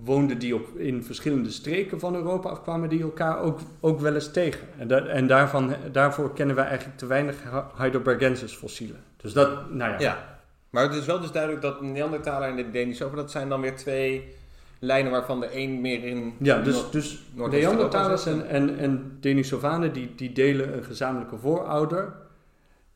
woonden 0.04 0.40
die 0.40 0.56
op, 0.56 0.78
in 0.78 1.04
verschillende 1.04 1.52
streken 1.52 2.00
van 2.00 2.16
Europa 2.16 2.52
of 2.52 2.62
kwamen 2.62 2.90
die 2.90 3.02
elkaar 3.02 3.40
ook, 3.40 3.60
ook 3.80 4.00
wel 4.00 4.14
eens 4.14 4.32
tegen. 4.32 4.68
En, 4.78 5.10
en 5.10 5.28
daarvan, 5.28 5.74
daarvoor 5.92 6.34
kennen 6.34 6.56
wij 6.56 6.66
eigenlijk 6.66 6.98
te 6.98 7.06
weinig 7.06 7.36
Heidelbergensis 7.76 8.56
fossielen. 8.56 9.00
Dus 9.18 9.34
dat, 9.34 9.74
nou 9.74 9.92
ja. 9.92 10.00
ja. 10.00 10.40
Maar 10.70 10.84
het 10.84 10.94
is 10.94 11.06
wel 11.06 11.20
dus 11.20 11.32
duidelijk 11.32 11.62
dat 11.62 11.82
Neandertaler 11.82 12.50
en 12.50 12.56
de 12.56 12.72
Denisova, 12.72 13.16
dat 13.16 13.32
zijn 13.32 13.50
dan 13.50 13.62
weer 13.62 13.76
twee 13.76 14.36
lijnen 14.80 15.12
waarvan 15.12 15.40
de 15.40 15.58
een 15.58 15.82
meer 15.82 16.04
in... 16.04 16.34
Ja, 16.40 16.62
dus, 16.62 16.90
dus 16.92 17.24
Neandertalers 17.34 18.26
en, 18.26 18.48
en, 18.48 18.78
en 18.78 19.18
Denisovanen 19.20 19.94
die, 19.94 20.16
die 20.16 20.32
delen 20.32 20.78
een 20.78 20.84
gezamenlijke 20.84 21.38
voorouder... 21.38 22.14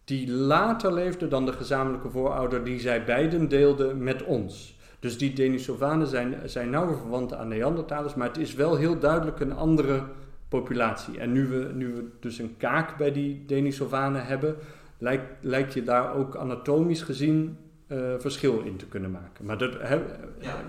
die 0.04 0.32
later 0.32 0.94
leefde 0.94 1.28
dan 1.28 1.46
de 1.46 1.54
gezamenlijke 1.54 2.10
voorouder 2.10 2.64
die 2.64 2.80
zij 2.80 3.04
beiden 3.04 3.50
deelden 3.50 4.04
met 4.04 4.24
ons. 4.24 4.78
Dus 5.04 5.18
die 5.18 5.34
Denisovanen 5.34 6.08
zijn, 6.08 6.36
zijn 6.46 6.70
nauwe 6.70 6.96
verwanten 6.96 7.40
aan 7.40 7.48
Neandertalers, 7.48 8.14
maar 8.14 8.28
het 8.28 8.38
is 8.38 8.54
wel 8.54 8.76
heel 8.76 9.00
duidelijk 9.00 9.40
een 9.40 9.54
andere 9.54 10.04
populatie. 10.48 11.20
En 11.20 11.32
nu 11.32 11.48
we, 11.48 11.72
nu 11.74 11.94
we 11.94 12.10
dus 12.20 12.40
een 12.40 12.58
kaak 12.58 12.98
bij 12.98 13.12
die 13.12 13.46
Denisovanen 13.46 14.26
hebben, 14.26 14.56
lijkt, 14.98 15.26
lijkt 15.42 15.74
je 15.74 15.84
daar 15.84 16.16
ook 16.16 16.36
anatomisch 16.36 17.02
gezien 17.02 17.58
uh, 17.88 18.14
verschil 18.18 18.62
in 18.66 18.78
te 18.78 18.86
kunnen 18.86 19.12
maken. 19.12 19.46
Maar 19.46 19.58
dat, 19.58 19.74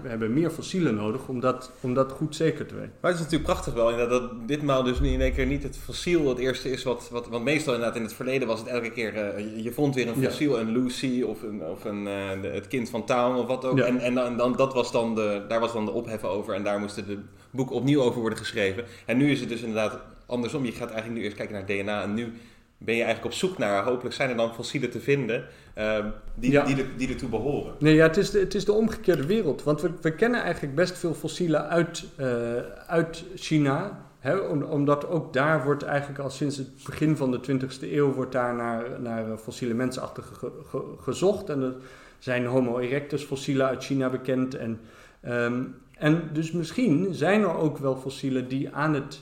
we 0.03 0.09
hebben 0.09 0.33
meer 0.33 0.51
fossielen 0.51 0.95
nodig 0.95 1.29
om 1.29 1.41
dat, 1.41 1.71
om 1.81 1.95
dat 1.95 2.13
goed 2.13 2.37
zeker 2.37 2.67
te 2.67 2.75
weten. 2.75 2.93
Maar 3.01 3.11
het 3.11 3.21
is 3.21 3.27
natuurlijk 3.27 3.53
prachtig 3.53 3.75
wel 3.75 3.97
dat, 3.97 4.11
dat 4.11 4.49
ditmaal 4.49 4.83
dus 4.83 5.01
in 5.01 5.21
één 5.21 5.33
keer 5.33 5.47
niet 5.47 5.63
het 5.63 5.77
fossiel 5.77 6.29
het 6.29 6.39
eerste 6.39 6.71
is 6.71 6.83
wat, 6.83 7.09
wat 7.11 7.29
want 7.29 7.45
meestal 7.45 7.75
inderdaad 7.75 7.97
in 7.97 8.03
het 8.03 8.13
verleden 8.13 8.49
was 8.49 8.59
het 8.59 8.69
elke 8.69 8.91
keer, 8.91 9.39
uh, 9.39 9.65
je 9.65 9.73
vond 9.73 9.95
weer 9.95 10.09
een 10.09 10.23
fossiel, 10.23 10.59
een 10.59 10.73
Lucy 10.73 11.23
of, 11.23 11.43
een, 11.43 11.63
of 11.63 11.85
een, 11.85 12.07
uh, 12.07 12.53
het 12.53 12.69
kind 12.69 12.91
van 12.91 13.05
Town 13.05 13.37
of 13.37 13.47
wat 13.47 13.65
ook. 13.65 13.79
En, 13.79 13.99
en, 13.99 14.15
dan, 14.15 14.37
dan, 14.37 14.57
dat 14.57 14.75
was 14.75 14.93
dan 14.93 15.15
de, 15.15 15.43
daar 15.49 15.61
was 15.61 15.73
dan 15.73 15.85
de 15.85 15.91
ophef 15.91 16.25
over 16.25 16.55
en 16.55 16.63
daar 16.63 16.79
moesten 16.79 17.07
de 17.07 17.19
boeken 17.51 17.77
opnieuw 17.77 18.03
over 18.03 18.21
worden 18.21 18.39
geschreven. 18.39 18.85
En 19.07 19.17
nu 19.17 19.31
is 19.31 19.41
het 19.41 19.49
dus 19.49 19.61
inderdaad 19.61 19.99
andersom. 20.27 20.65
Je 20.65 20.73
gaat 20.73 20.91
eigenlijk 20.91 21.19
nu 21.19 21.23
eerst 21.23 21.37
kijken 21.37 21.55
naar 21.55 21.67
DNA 21.67 22.03
en 22.03 22.15
nu 22.15 22.33
ben 22.79 22.95
je 22.95 23.03
eigenlijk 23.03 23.35
op 23.35 23.39
zoek 23.39 23.59
naar, 23.59 23.85
hopelijk 23.85 24.15
zijn 24.15 24.31
er 24.31 24.37
dan 24.37 24.55
fossielen 24.55 24.91
te 24.91 25.01
vinden 25.01 25.45
uh, 25.79 26.07
die, 26.35 26.51
ja. 26.51 26.65
die, 26.65 26.95
die, 26.97 27.09
ertoe 27.09 27.29
behoren. 27.29 27.75
Nee, 27.79 27.95
ja, 27.95 28.07
het, 28.07 28.17
is 28.17 28.31
de, 28.31 28.39
het 28.39 28.55
is 28.55 28.65
de 28.65 28.73
omgekeerde 28.73 29.27
wereld. 29.27 29.63
Want 29.63 29.81
we, 29.81 29.91
we 30.01 30.15
kennen 30.15 30.43
eigenlijk 30.43 30.75
best 30.75 30.99
veel 30.99 31.15
fossielen 31.15 31.69
uit, 31.69 32.05
uh, 32.21 32.57
uit 32.87 33.25
China. 33.35 34.03
Hè, 34.19 34.37
omdat 34.65 35.09
ook 35.09 35.33
daar 35.33 35.65
wordt 35.65 35.83
eigenlijk 35.83 36.19
al 36.19 36.31
sinds 36.31 36.57
het 36.57 36.85
begin 36.85 37.17
van 37.17 37.31
de 37.31 37.41
20e 37.53 37.93
eeuw 37.93 38.13
wordt 38.13 38.33
daar 38.33 38.55
naar, 38.55 39.01
naar 39.01 39.37
fossiele 39.39 39.75
mensenachtige 39.75 40.35
ge, 40.35 40.53
ge, 40.65 40.83
gezocht. 40.99 41.51
En 41.51 41.63
er 41.63 41.75
zijn 42.19 42.47
Homo 42.47 42.79
erectus 42.79 43.23
fossielen 43.23 43.67
uit 43.67 43.85
China 43.85 44.11
bekend. 44.11 44.55
En, 44.55 44.81
um, 45.29 45.75
en 45.95 46.31
dus 46.33 46.53
misschien 46.53 47.15
zijn 47.15 47.43
er 47.43 47.57
ook 47.57 47.79
wel 47.79 47.97
fossielen 47.97 48.49
die 48.49 48.75
aan 48.75 48.95
het 48.95 49.21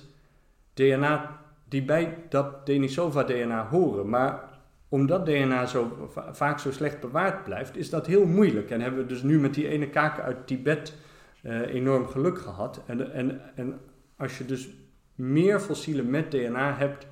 DNA 0.75 1.42
die 1.73 1.83
bij 1.83 2.19
dat 2.29 2.67
Denisova-DNA 2.67 3.69
horen. 3.69 4.09
Maar 4.09 4.41
omdat 4.89 5.27
DNA 5.27 5.67
zo 5.67 6.11
vaak 6.33 6.59
zo 6.59 6.73
slecht 6.73 7.01
bewaard 7.01 7.45
blijft, 7.45 7.77
is 7.77 7.91
dat 7.91 8.07
heel 8.07 8.25
moeilijk. 8.25 8.71
En 8.71 8.81
hebben 8.81 9.01
we 9.01 9.07
dus 9.07 9.23
nu 9.23 9.41
met 9.41 9.55
die 9.55 9.69
ene 9.69 9.89
kaak 9.89 10.21
uit 10.21 10.47
Tibet 10.47 10.95
uh, 11.43 11.75
enorm 11.75 12.07
geluk 12.07 12.39
gehad. 12.39 12.81
En, 12.87 13.13
en, 13.13 13.41
en 13.55 13.81
als 14.17 14.39
je 14.39 14.45
dus 14.45 14.69
meer 15.15 15.61
fossielen 15.61 16.11
met 16.11 16.31
DNA 16.31 16.75
hebt, 16.75 17.07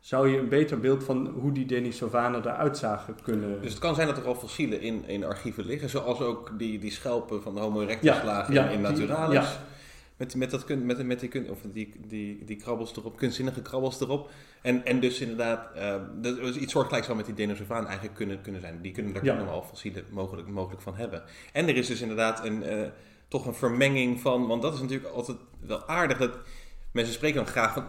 zou 0.00 0.28
je 0.28 0.38
een 0.38 0.48
beter 0.48 0.80
beeld 0.80 1.04
van 1.04 1.26
hoe 1.26 1.52
die 1.52 1.66
Denisovanen 1.66 2.40
eruit 2.40 2.78
zagen 2.78 3.14
kunnen... 3.22 3.60
Dus 3.60 3.70
het 3.70 3.80
kan 3.80 3.94
zijn 3.94 4.06
dat 4.06 4.16
er 4.16 4.26
al 4.26 4.34
fossielen 4.34 4.80
in, 4.80 5.04
in 5.06 5.24
archieven 5.24 5.66
liggen, 5.66 5.88
zoals 5.88 6.20
ook 6.20 6.58
die, 6.58 6.78
die 6.78 6.90
schelpen 6.90 7.42
van 7.42 7.54
de 7.54 7.60
Homo 7.60 7.80
erectus 7.80 8.22
lagen 8.22 8.70
in 8.70 8.80
Naturalis. 8.80 9.34
Ja. 9.34 9.73
Met, 10.24 10.34
met, 10.34 10.50
dat, 10.50 10.68
met, 10.68 11.06
met 11.06 11.20
die, 11.20 11.50
of 11.50 11.60
die, 11.72 11.94
die, 12.06 12.44
die 12.44 12.56
krabbels 12.56 12.96
erop, 12.96 13.16
kunstzinnige 13.16 13.62
krabbels 13.62 14.00
erop. 14.00 14.30
En, 14.62 14.84
en 14.84 15.00
dus 15.00 15.20
inderdaad, 15.20 15.76
uh, 15.76 15.94
dat 16.20 16.38
is 16.38 16.56
iets 16.56 16.72
soortgelijks 16.72 17.06
zou 17.06 17.18
met 17.18 17.26
die 17.26 17.34
Denisovaan 17.34 17.86
eigenlijk 17.86 18.16
kunnen, 18.16 18.40
kunnen 18.40 18.60
zijn. 18.60 18.80
Die 18.82 18.92
kunnen, 18.92 19.12
daar 19.12 19.24
ja. 19.24 19.34
kunnen 19.34 19.52
we 19.52 19.56
al 19.56 19.62
fossielen 19.62 20.04
mogelijk, 20.10 20.48
mogelijk 20.48 20.82
van 20.82 20.96
hebben. 20.96 21.22
En 21.52 21.68
er 21.68 21.76
is 21.76 21.86
dus 21.86 22.00
inderdaad 22.00 22.44
een, 22.44 22.62
uh, 22.62 22.86
toch 23.28 23.46
een 23.46 23.54
vermenging 23.54 24.20
van, 24.20 24.46
want 24.46 24.62
dat 24.62 24.74
is 24.74 24.80
natuurlijk 24.80 25.14
altijd 25.14 25.38
wel 25.60 25.88
aardig. 25.88 26.18
Dat, 26.18 26.38
mensen 26.94 27.14
spreken 27.14 27.36
dan 27.36 27.52
graag 27.52 27.72
van 27.72 27.84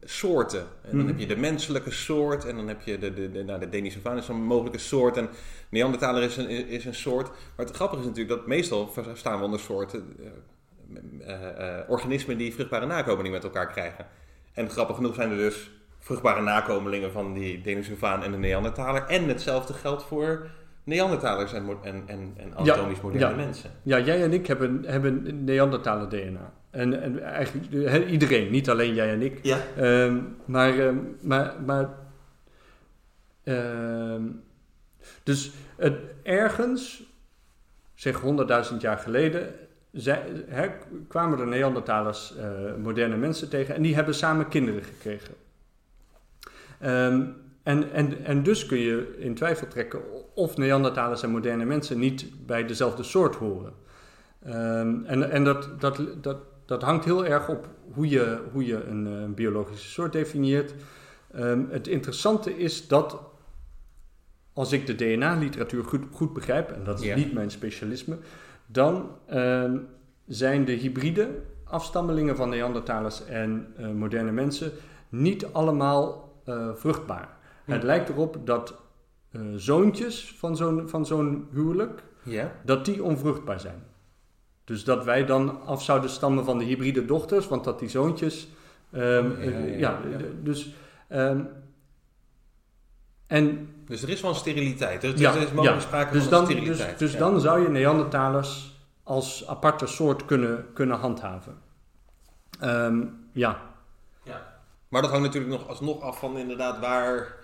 soorten. 0.00 0.60
En 0.60 0.90
dan 0.90 0.98
-hmm. 0.98 1.08
heb 1.08 1.18
je 1.18 1.26
de 1.26 1.36
menselijke 1.36 1.90
soort 1.90 2.44
en 2.44 2.56
dan 2.56 2.68
heb 2.68 2.82
je 2.82 2.98
de, 2.98 3.14
de, 3.14 3.30
de, 3.30 3.44
nou, 3.44 3.60
de 3.60 3.68
Denisovaan 3.68 4.16
is 4.16 4.28
een 4.28 4.42
mogelijke 4.42 4.78
soort 4.78 5.16
en 5.16 5.28
Neandertaler 5.68 6.22
is 6.22 6.36
een, 6.36 6.48
is 6.48 6.84
een 6.84 6.94
soort. 6.94 7.28
Maar 7.28 7.66
het 7.66 7.74
grappige 7.74 8.00
is 8.00 8.08
natuurlijk 8.08 8.38
dat 8.38 8.46
meestal 8.46 8.92
staan 9.14 9.38
we 9.38 9.44
onder 9.44 9.60
soorten... 9.60 10.16
Uh, 10.88 11.28
uh, 11.28 11.58
uh, 11.58 11.78
organismen 11.88 12.38
die 12.38 12.54
vruchtbare 12.54 12.86
nakomelingen 12.86 13.32
met 13.32 13.44
elkaar 13.44 13.66
krijgen. 13.66 14.06
En 14.52 14.70
grappig 14.70 14.96
genoeg 14.96 15.14
zijn 15.14 15.30
er 15.30 15.36
dus 15.36 15.70
vruchtbare 15.98 16.42
nakomelingen 16.42 17.12
van 17.12 17.32
die 17.32 17.60
Denisovaan 17.60 18.22
en 18.22 18.30
de 18.30 18.38
Neandertaler. 18.38 19.02
En 19.02 19.28
hetzelfde 19.28 19.72
geldt 19.72 20.02
voor 20.02 20.50
Neandertalers 20.84 21.52
en, 21.52 21.68
en, 21.82 22.02
en, 22.06 22.34
en 22.36 22.56
anatomisch 22.56 23.00
moderne 23.00 23.28
ja. 23.28 23.36
mensen. 23.36 23.70
Ja, 23.82 24.00
jij 24.00 24.22
en 24.22 24.32
ik 24.32 24.46
hebben, 24.46 24.84
hebben 24.86 25.44
Neandertaler 25.44 26.08
DNA. 26.08 26.52
En, 26.70 27.02
en 27.02 27.22
eigenlijk 27.22 28.06
iedereen, 28.08 28.50
niet 28.50 28.70
alleen 28.70 28.94
jij 28.94 29.12
en 29.12 29.22
ik. 29.22 29.38
Ja. 29.42 29.58
Ehm, 29.76 30.18
maar, 30.44 30.78
ehm, 30.78 30.96
maar, 31.20 31.54
maar 31.66 31.88
ehm, 33.42 34.22
dus 35.22 35.52
het, 35.76 35.98
ergens, 36.22 37.02
zeg 37.94 38.20
100.000 38.70 38.76
jaar 38.78 38.98
geleden, 38.98 39.54
zij, 40.00 40.44
hè, 40.46 40.68
kwamen 41.08 41.38
de 41.38 41.44
Neandertalers 41.44 42.36
eh, 42.36 42.48
moderne 42.82 43.16
mensen 43.16 43.48
tegen 43.48 43.74
en 43.74 43.82
die 43.82 43.94
hebben 43.94 44.14
samen 44.14 44.48
kinderen 44.48 44.82
gekregen. 44.82 45.34
Ehm, 46.80 47.22
en, 47.62 47.92
en, 47.92 48.24
en 48.24 48.42
dus 48.42 48.66
kun 48.66 48.78
je 48.78 49.16
in 49.18 49.34
twijfel 49.34 49.68
trekken 49.68 50.00
of 50.34 50.56
Neandertalers 50.56 51.22
en 51.22 51.30
moderne 51.30 51.64
mensen 51.64 51.98
niet 51.98 52.46
bij 52.46 52.66
dezelfde 52.66 53.02
soort 53.02 53.34
horen. 53.34 53.72
Ehm, 54.44 55.04
en 55.04 55.30
en 55.30 55.44
dat, 55.44 55.80
dat, 55.80 56.00
dat, 56.22 56.38
dat 56.66 56.82
hangt 56.82 57.04
heel 57.04 57.26
erg 57.26 57.48
op 57.48 57.68
hoe 57.92 58.08
je, 58.08 58.40
hoe 58.52 58.66
je 58.66 58.84
een, 58.84 59.06
eh, 59.06 59.12
een 59.12 59.34
biologische 59.34 59.88
soort 59.88 60.12
definieert. 60.12 60.74
Ehm, 61.32 61.64
het 61.70 61.86
interessante 61.86 62.58
is 62.58 62.86
dat 62.86 63.20
als 64.52 64.72
ik 64.72 64.86
de 64.86 64.94
DNA-literatuur 64.94 65.84
goed, 65.84 66.02
goed 66.10 66.32
begrijp, 66.32 66.70
en 66.70 66.84
dat 66.84 67.02
is 67.02 67.14
niet 67.14 67.32
mijn 67.32 67.50
specialisme, 67.50 68.18
dan 68.70 69.10
ehm, 69.26 69.76
zijn 70.26 70.64
de 70.64 70.72
hybride 70.72 71.28
afstammelingen 71.64 72.36
van 72.36 72.48
Neandertalers 72.48 73.24
en 73.26 73.66
eh, 73.76 73.88
moderne 73.90 74.30
mensen 74.30 74.72
niet 75.08 75.46
allemaal 75.52 76.32
eh, 76.44 76.68
vruchtbaar. 76.74 77.28
Hm. 77.64 77.72
Het 77.72 77.82
lijkt 77.82 78.08
erop 78.08 78.36
dat 78.44 78.74
eh, 79.30 79.40
zoontjes 79.56 80.34
van 80.38 80.56
zo'n, 80.56 80.88
van 80.88 81.06
zo'n 81.06 81.48
huwelijk, 81.52 82.02
dat 82.64 82.84
die 82.84 83.02
onvruchtbaar 83.02 83.60
zijn. 83.60 83.82
Dus 84.64 84.84
dat 84.84 85.04
wij 85.04 85.24
dan 85.26 85.60
af 85.62 85.82
zouden 85.82 86.10
stammen 86.10 86.44
van 86.44 86.58
de 86.58 86.64
hybride 86.64 87.04
dochters, 87.04 87.48
want 87.48 87.64
dat 87.64 87.78
die 87.78 87.88
zoontjes. 87.88 88.48
ehm, 88.90 89.40
Ja, 89.40 89.50
ja, 89.50 89.58
ja, 89.58 89.76
ja, 89.78 90.00
ja. 90.10 90.16
d- 90.18 90.22
dus. 90.44 90.74
ehm, 91.08 91.40
en 93.28 93.72
Dus 93.86 94.02
er 94.02 94.08
is 94.08 94.20
wel 94.20 94.30
een 94.30 94.36
steriliteit. 94.36 95.04
Er, 95.04 95.18
Ja, 95.18 95.34
er 95.34 95.42
is 95.42 95.52
mogelijk 95.52 95.80
ja. 95.80 95.86
sprake 95.86 96.12
dus 96.12 96.22
van 96.22 96.30
dan, 96.30 96.44
dus, 96.44 96.52
steriliteit. 96.54 96.98
dus 96.98 97.12
Ja. 97.12 97.18
dan 97.18 97.40
zou 97.40 97.62
je 97.62 97.68
Neandertalers 97.68 98.76
als 99.02 99.46
aparte 99.46 99.86
soort 99.86 100.24
kunnen, 100.24 100.66
kunnen 100.74 100.98
handhaven. 100.98 101.58
Ehm, 102.60 103.04
ja, 103.32 103.60
Maar 104.88 105.02
dat 105.02 105.10
hangt 105.10 105.26
natuurlijk 105.26 105.52
nog 105.52 105.68
alsnog 105.68 106.00
af 106.00 106.18
van 106.18 106.38
inderdaad 106.38 106.78
waar... 106.78 107.36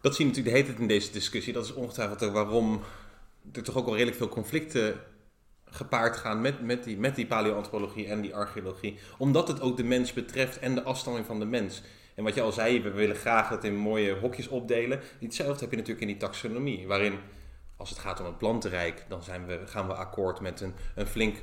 Dat 0.00 0.14
zie 0.14 0.24
je 0.24 0.30
natuurlijk 0.30 0.56
de 0.56 0.60
hele 0.60 0.64
tijd 0.64 0.78
in 0.78 0.96
deze 0.98 1.12
discussie. 1.12 1.52
Dat 1.52 1.64
is 1.64 1.74
ongetwijfeld 1.74 2.22
ook 2.22 2.32
waarom 2.32 2.80
er 3.52 3.62
toch 3.62 3.76
ook 3.76 3.86
al 3.86 3.92
redelijk 3.92 4.16
veel 4.16 4.28
conflicten 4.28 5.00
gepaard 5.64 6.16
gaan 6.16 6.40
met, 6.40 6.62
met, 6.62 6.84
die, 6.84 6.98
met 6.98 7.14
die 7.14 7.26
paleoantropologie 7.26 8.06
en 8.06 8.20
die 8.20 8.34
archeologie. 8.34 8.98
Omdat 9.18 9.48
het 9.48 9.60
ook 9.60 9.76
de 9.76 9.84
mens 9.84 10.12
betreft 10.12 10.58
en 10.58 10.74
de 10.74 10.82
afstamming 10.82 11.26
van 11.26 11.38
de 11.38 11.44
mens. 11.44 11.82
En 12.18 12.24
wat 12.24 12.34
je 12.34 12.40
al 12.40 12.52
zei, 12.52 12.82
we 12.82 12.90
willen 12.90 13.16
graag 13.16 13.48
het 13.48 13.64
in 13.64 13.76
mooie 13.76 14.14
hokjes 14.14 14.48
opdelen. 14.48 15.00
Hetzelfde 15.20 15.60
heb 15.60 15.70
je 15.70 15.76
natuurlijk 15.76 16.06
in 16.06 16.12
die 16.12 16.16
taxonomie, 16.16 16.86
waarin 16.86 17.18
als 17.76 17.90
het 17.90 17.98
gaat 17.98 18.20
om 18.20 18.26
het 18.26 18.38
plantenrijk, 18.38 19.04
dan 19.08 19.22
zijn 19.22 19.46
we, 19.46 19.60
gaan 19.64 19.86
we 19.86 19.94
akkoord 19.94 20.40
met 20.40 20.60
een, 20.60 20.74
een 20.94 21.06
flink 21.06 21.36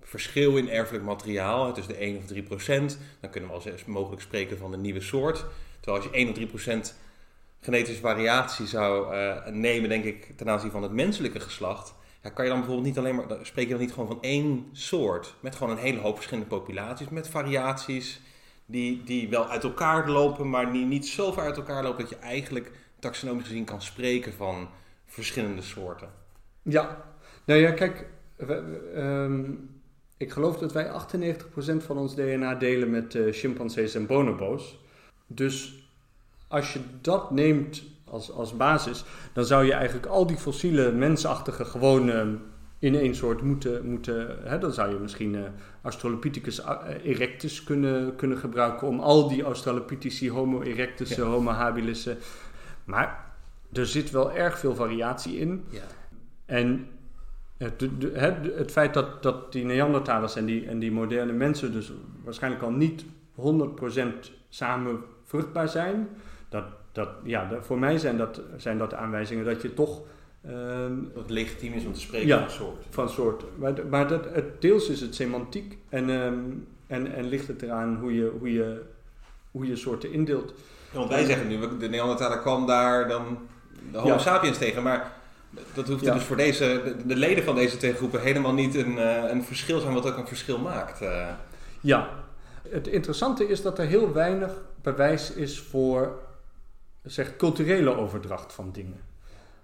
verschil 0.00 0.56
in 0.56 0.70
erfelijk 0.70 1.04
materiaal, 1.04 1.72
tussen 1.72 1.92
de 1.92 1.98
1 1.98 2.16
of 2.16 2.26
3 2.26 2.42
procent. 2.42 2.98
Dan 3.20 3.30
kunnen 3.30 3.50
we 3.50 3.54
als 3.54 3.84
mogelijk 3.84 4.22
spreken 4.22 4.58
van 4.58 4.72
een 4.72 4.80
nieuwe 4.80 5.00
soort. 5.00 5.44
Terwijl 5.80 6.02
als 6.02 6.10
je 6.12 6.16
1 6.16 6.28
of 6.28 6.34
3 6.34 6.46
procent 6.46 6.94
genetische 7.60 8.00
variatie 8.00 8.66
zou 8.66 9.14
eh, 9.14 9.46
nemen, 9.46 9.88
denk 9.88 10.04
ik, 10.04 10.36
ten 10.36 10.48
aanzien 10.48 10.70
van 10.70 10.82
het 10.82 10.92
menselijke 10.92 11.40
geslacht, 11.40 11.94
ja, 12.22 12.30
kan 12.30 12.44
je 12.44 12.50
dan 12.50 12.60
bijvoorbeeld 12.60 12.88
niet 12.88 12.98
alleen 12.98 13.14
maar, 13.14 13.26
spreek 13.42 13.64
je 13.64 13.72
dan 13.72 13.80
niet 13.80 13.92
gewoon 13.92 14.08
van 14.08 14.22
één 14.22 14.68
soort, 14.72 15.34
met 15.40 15.56
gewoon 15.56 15.72
een 15.72 15.82
hele 15.82 16.00
hoop 16.00 16.14
verschillende 16.14 16.48
populaties, 16.48 17.08
met 17.08 17.28
variaties 17.28 18.20
die, 18.66 19.02
die 19.04 19.28
wel 19.28 19.48
uit 19.48 19.64
elkaar 19.64 20.08
lopen, 20.08 20.50
maar 20.50 20.72
die 20.72 20.84
niet 20.84 21.06
zo 21.06 21.32
ver 21.32 21.42
uit 21.42 21.56
elkaar 21.56 21.82
lopen 21.82 22.00
dat 22.00 22.08
je 22.08 22.16
eigenlijk 22.16 22.72
taxonomisch 22.98 23.46
gezien 23.46 23.64
kan 23.64 23.82
spreken 23.82 24.32
van 24.32 24.68
verschillende 25.06 25.62
soorten. 25.62 26.08
ja. 26.62 27.10
Nou 27.44 27.60
ja, 27.60 27.70
kijk, 27.70 28.06
ehm, 28.94 29.50
ik 30.16 30.32
geloof 30.32 30.58
dat 30.58 30.72
wij 30.72 30.90
98% 30.90 31.84
van 31.84 31.98
ons 31.98 32.14
DNA 32.14 32.54
delen 32.54 32.90
met 32.90 33.14
eh, 33.14 33.32
chimpansees 33.32 33.94
en 33.94 34.06
bonobo's. 34.06 34.78
Dus 35.26 35.86
als 36.48 36.72
je 36.72 36.80
dat 37.00 37.30
neemt 37.30 37.82
als, 38.04 38.30
als 38.30 38.56
basis, 38.56 39.04
dan 39.32 39.44
zou 39.44 39.64
je 39.64 39.72
eigenlijk 39.72 40.06
al 40.06 40.26
die 40.26 40.36
fossiele 40.36 40.92
mensachtige 40.92 41.64
gewoon 41.64 42.10
ehm, 42.10 42.34
in 42.82 42.94
één 42.94 43.14
soort 43.14 43.42
moeten. 43.42 43.86
moeten 43.88 44.38
hè, 44.44 44.58
dan 44.58 44.72
zou 44.72 44.92
je 44.92 44.98
misschien 44.98 45.34
eh, 45.34 45.40
Australopithecus 45.82 46.60
eh, 46.60 46.76
erectus 47.02 47.64
kunnen, 47.64 48.16
kunnen 48.16 48.38
gebruiken 48.38 48.86
om 48.88 49.00
al 49.00 49.28
die 49.28 49.42
Australopitheci, 49.42 50.30
Homo 50.30 50.62
erectus, 50.62 51.14
Ja. 51.14 51.24
Homo 51.24 51.50
habilis. 51.50 52.08
Maar 52.84 53.24
er 53.72 53.86
zit 53.86 54.10
wel 54.10 54.32
erg 54.32 54.58
veel 54.58 54.74
variatie 54.74 55.38
in. 55.38 55.64
Ja. 55.68 55.82
En 56.46 56.86
het, 57.56 57.78
de- 57.78 57.98
de- 57.98 58.10
het, 58.14 58.36
het 58.56 58.70
feit 58.70 58.94
dat, 58.94 59.22
dat 59.22 59.52
die 59.52 59.64
Neandertalers 59.64 60.36
en 60.36 60.44
die, 60.44 60.66
en 60.66 60.78
die 60.78 60.92
moderne 60.92 61.32
mensen 61.32 61.72
dus 61.72 61.92
waarschijnlijk 62.24 62.62
al 62.62 62.70
niet 62.70 63.04
100% 63.40 64.02
samen 64.48 65.00
vruchtbaar 65.24 65.68
zijn, 65.68 66.08
dat, 66.48 66.64
dat, 66.92 67.08
ja, 67.24 67.48
voor 67.60 67.78
mij 67.78 67.98
zijn 67.98 68.16
dat, 68.16 68.40
zijn 68.56 68.78
dat 68.78 68.94
aanwijzingen 68.94 69.44
dat 69.44 69.62
je 69.62 69.74
toch 69.74 70.00
ehm, 70.46 70.94
Dat 71.14 71.22
het 71.22 71.30
legitiem 71.30 71.72
is 71.72 71.84
om 71.84 71.92
te 71.92 72.00
spreken 72.00 72.26
Ja. 72.28 72.38
van 72.40 72.50
soort. 72.50 72.84
van 72.90 73.08
soort. 73.08 73.44
Maar, 73.58 73.86
maar 73.90 74.08
dat, 74.08 74.24
het, 74.32 74.60
deels 74.60 74.88
is 74.88 75.00
het 75.00 75.14
semantiek 75.14 75.78
en, 75.88 76.10
ehm, 76.10 76.34
en, 76.86 77.14
en 77.14 77.24
ligt 77.28 77.46
het 77.48 77.62
eraan 77.62 77.96
hoe 77.96 78.14
je, 78.14 78.32
hoe 78.38 78.52
je, 78.52 78.82
hoe 79.50 79.66
je 79.66 79.76
soorten 79.76 80.12
indeelt. 80.12 80.54
Ja, 80.92 80.98
want 80.98 81.10
wij 81.10 81.24
zeggen 81.24 81.48
nu, 81.48 81.76
de 81.78 81.88
Neandertaler 81.88 82.38
kwam 82.38 82.66
daar 82.66 83.08
dan 83.08 83.38
de 83.92 83.98
Homo 83.98 84.12
Ja. 84.12 84.18
sapiens 84.18 84.58
tegen, 84.58 84.82
maar 84.82 85.12
dat 85.74 85.88
hoeft 85.88 86.04
Ja. 86.04 86.14
dus 86.14 86.22
voor 86.22 86.36
deze, 86.36 86.80
de, 86.84 87.06
de 87.06 87.16
leden 87.16 87.44
van 87.44 87.54
deze 87.54 87.76
twee 87.76 87.92
groepen 87.94 88.20
helemaal 88.20 88.52
niet 88.52 88.74
een, 88.74 88.98
eh, 88.98 89.30
een 89.30 89.44
verschil 89.44 89.80
zijn 89.80 89.94
wat 89.94 90.06
ook 90.06 90.16
een 90.16 90.26
verschil 90.26 90.58
maakt. 90.58 91.00
eh. 91.00 91.28
Ja, 91.80 92.08
het 92.68 92.86
interessante 92.88 93.48
is 93.48 93.62
dat 93.62 93.78
er 93.78 93.86
heel 93.86 94.12
weinig 94.12 94.50
bewijs 94.82 95.32
is 95.32 95.60
voor 95.60 96.18
zeg, 97.02 97.36
culturele 97.36 97.96
overdracht 97.96 98.52
van 98.52 98.72
dingen. 98.72 99.00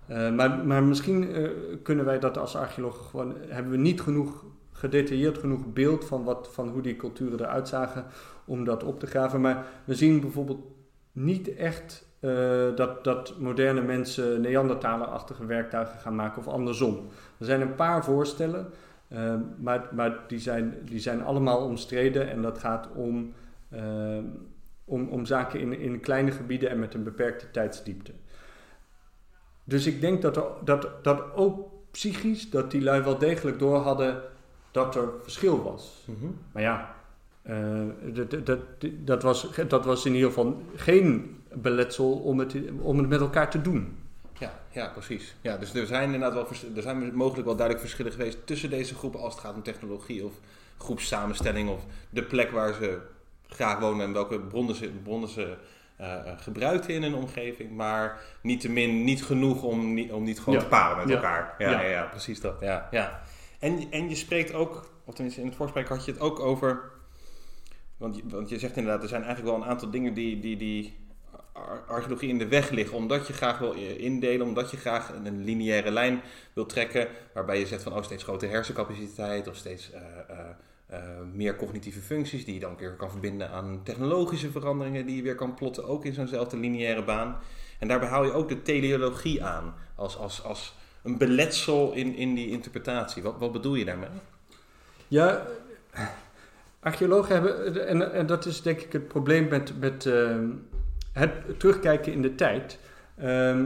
Eh, 0.09 0.31
maar, 0.31 0.67
maar 0.67 0.83
misschien 0.83 1.35
eh, 1.35 1.51
kunnen 1.83 2.05
wij 2.05 2.19
dat 2.19 2.39
als 2.39 2.57
archeologen 2.57 3.05
gewoon, 3.05 3.35
hebben 3.49 3.73
we 3.73 3.79
niet 3.79 4.01
genoeg 4.01 4.45
gedetailleerd 4.73 5.39
genoeg 5.39 5.73
beeld 5.73 6.05
van, 6.05 6.25
wat, 6.25 6.49
van 6.53 6.69
hoe 6.69 6.83
die 6.83 6.97
culturen 6.97 7.41
eruit 7.41 7.69
zagen 7.69 8.05
om 8.45 8.65
dat 8.65 8.85
op 8.85 9.01
te 9.01 9.07
graven. 9.07 9.41
Maar 9.41 9.65
we 9.85 9.95
zien 9.95 10.21
bijvoorbeeld 10.21 10.67
niet 11.13 11.55
echt 11.55 12.07
eh, 12.21 12.31
dat, 12.75 13.05
dat 13.05 13.39
moderne 13.39 13.81
mensen 13.81 14.41
Neandertaler-achtige 14.41 15.47
werktuigen 15.47 15.99
gaan 15.99 16.15
maken 16.15 16.39
of 16.39 16.49
andersom. 16.49 17.07
Er 17.39 17.47
zijn 17.47 17.61
een 17.61 17.75
paar 17.75 18.05
voorstellen, 18.05 18.67
maar, 19.61 19.89
maar 19.93 20.19
die, 20.27 20.39
zijn, 20.39 20.75
die 20.85 21.01
zijn 21.01 21.23
allemaal 21.23 21.65
omstreden 21.65 22.31
en 22.31 22.43
dat 22.43 22.59
gaat 22.59 22.89
om, 22.95 23.33
om, 24.85 25.09
om 25.09 25.27
zaken 25.27 25.61
in, 25.61 25.79
in 25.79 26.01
kleine 26.01 26.31
gebieden 26.31 26.71
en 26.71 26.79
met 26.79 26.95
een 26.95 27.03
beperkte 27.03 27.51
tijdsdiepte. 27.51 28.13
Dus 29.69 29.87
ik 29.87 30.01
denk 30.01 30.23
dat, 30.23 30.37
er, 30.37 30.45
dat, 30.65 30.89
dat 31.05 31.23
ook 31.35 31.69
psychisch, 31.91 32.51
dat 32.51 32.71
die 32.71 32.83
lui 32.83 33.03
wel 33.03 33.19
degelijk 33.19 33.59
door 33.59 33.77
hadden 33.77 34.23
dat 34.71 34.97
er 34.97 35.09
verschil 35.23 35.63
was. 35.63 36.07
Maar 36.53 36.63
ja, 36.63 36.95
eh, 37.43 37.83
dat, 38.13 38.31
dat, 38.31 38.47
dat, 38.47 38.61
dat, 39.05 39.23
was, 39.23 39.49
dat 39.69 39.85
was 39.85 40.05
in 40.05 40.15
ieder 40.15 40.29
geval 40.29 40.63
geen 40.77 41.37
beletsel 41.53 42.13
om 42.13 42.39
het, 42.39 42.55
om 42.81 42.99
het 42.99 43.09
met 43.09 43.21
elkaar 43.21 43.51
te 43.51 43.63
doen. 43.63 43.97
Ja, 44.39 44.61
ja, 44.71 44.89
precies. 44.89 45.35
Ja, 45.41 45.57
dus 45.57 45.75
er 45.75 45.87
zijn 45.87 46.13
inderdaad 46.13 46.33
wel 46.33 46.75
er 46.77 46.83
zijn 46.83 47.15
mogelijk 47.15 47.47
wel 47.47 47.57
duidelijk 47.57 47.87
verschillen 47.87 48.13
geweest 48.13 48.47
tussen 48.47 48.71
deze 48.71 48.95
groepen 48.95 49.21
als 49.21 49.33
het 49.33 49.43
gaat 49.43 49.55
om 49.55 49.63
technologie 49.63 50.25
of 50.25 50.33
groepssamenstelling 50.79 51.69
of 51.69 51.85
de 52.11 52.23
plek 52.23 52.51
waar 52.51 52.75
ze 52.75 52.99
graag 53.49 53.79
wonen 53.79 54.07
en 54.07 54.13
welke 54.13 54.41
bronnen 54.41 54.75
ze, 54.75 54.91
bronnen 55.03 55.29
ze 55.29 55.57
eh, 55.99 56.15
eh, 56.15 56.39
gebruikten 56.39 56.95
in 56.95 57.03
hun 57.03 57.15
omgeving, 57.15 57.71
maar 57.71 58.21
niettemin 58.43 59.05
niet 59.05 59.25
genoeg 59.25 59.63
om 59.63 59.95
niet, 59.95 60.13
om 60.13 60.23
niet 60.25 60.39
gewoon 60.39 60.55
Ja. 60.55 60.61
te 60.61 60.69
paren 60.69 60.97
met 60.97 61.09
Ja. 61.09 61.15
elkaar. 61.15 61.55
Ja, 61.59 61.81
ja. 61.83 62.03
Precies 62.05 62.41
dat. 62.41 62.61
Ja, 62.61 62.89
ja. 62.91 63.21
En, 63.59 63.87
en 63.91 64.09
je 64.09 64.15
spreekt 64.15 64.53
ook, 64.53 64.91
of 65.05 65.15
tenminste 65.15 65.41
in 65.41 65.47
het 65.47 65.57
voorsprek 65.57 65.89
had 65.89 66.05
je 66.05 66.13
het 66.13 66.21
ook 66.21 66.41
over, 66.41 66.83
want 67.97 68.17
je, 68.17 68.23
want 68.25 68.49
je 68.49 68.59
zegt 68.59 68.77
inderdaad, 68.77 69.03
er 69.03 69.09
zijn 69.09 69.23
eigenlijk 69.25 69.55
wel 69.55 69.63
een 69.65 69.71
aantal 69.71 69.91
dingen 69.91 70.15
die, 70.15 70.39
die, 70.41 70.57
die 70.57 70.97
ar- 71.53 71.85
archeologie 71.89 72.29
in 72.29 72.39
de 72.39 72.49
weg 72.49 72.71
liggen, 72.71 72.97
omdat 72.97 73.27
je 73.27 73.33
graag 73.33 73.59
wil 73.59 73.75
eh, 73.75 74.01
indelen, 74.01 74.47
omdat 74.47 74.71
je 74.71 74.77
graag 74.77 75.13
een 75.25 75.45
lineaire 75.45 75.91
lijn 75.91 76.21
wil 76.53 76.67
trekken, 76.67 77.09
waarbij 77.35 77.59
je 77.59 77.67
zegt 77.67 77.83
van 77.83 77.93
oh, 77.97 78.03
steeds 78.03 78.23
grotere 78.23 78.53
hersencapaciteit 78.53 79.49
of 79.49 79.57
steeds 79.57 79.91
eh, 80.89 81.01
meer 81.33 81.57
cognitieve 81.57 82.01
functies 82.01 82.45
die 82.45 82.55
je 82.55 82.61
dan 82.61 82.77
weer 82.77 82.91
kan 82.91 83.11
verbinden 83.11 83.51
aan 83.51 83.81
technologische 83.85 84.51
veranderingen 84.51 85.07
die 85.07 85.17
je 85.17 85.23
weer 85.23 85.35
kan 85.35 85.55
plotten, 85.55 85.85
ook 85.85 86.05
in 86.05 86.13
zo'nzelfde 86.13 86.57
lineaire 86.57 87.05
baan. 87.05 87.37
En 87.79 87.89
daarbij 87.89 88.09
haal 88.09 88.25
je 88.25 88.33
ook 88.33 88.49
de 88.49 88.63
teleologie 88.63 89.45
aan 89.45 89.75
als, 89.95 90.17
als, 90.17 90.43
als 90.45 90.75
een 91.03 91.19
beletsel 91.19 91.93
in, 91.93 92.15
in 92.15 92.35
die 92.35 92.51
interpretatie. 92.51 93.23
Wat, 93.23 93.35
wat 93.39 93.53
bedoel 93.53 93.75
je 93.75 93.85
daarmee? 93.85 94.09
Ja, 95.09 95.47
archeologen 96.81 97.35
hebben, 97.35 97.87
en, 97.87 98.13
en 98.13 98.27
dat 98.27 98.47
is 98.47 98.63
denk 98.63 98.81
ik 98.81 98.93
het 98.93 99.09
probleem 99.09 99.49
met, 99.49 99.81
met 99.81 100.07
ehm, 100.07 100.49
het 101.13 101.59
terugkijken 101.59 102.13
in 102.13 102.23
de 102.23 102.35
tijd. 102.35 102.79
Ehm, 103.17 103.65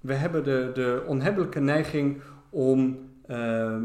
we 0.00 0.14
hebben 0.14 0.44
de, 0.44 0.70
de 0.74 1.02
onhebbelijke 1.06 1.60
neiging 1.60 2.20
om 2.50 3.08
ehm, 3.26 3.82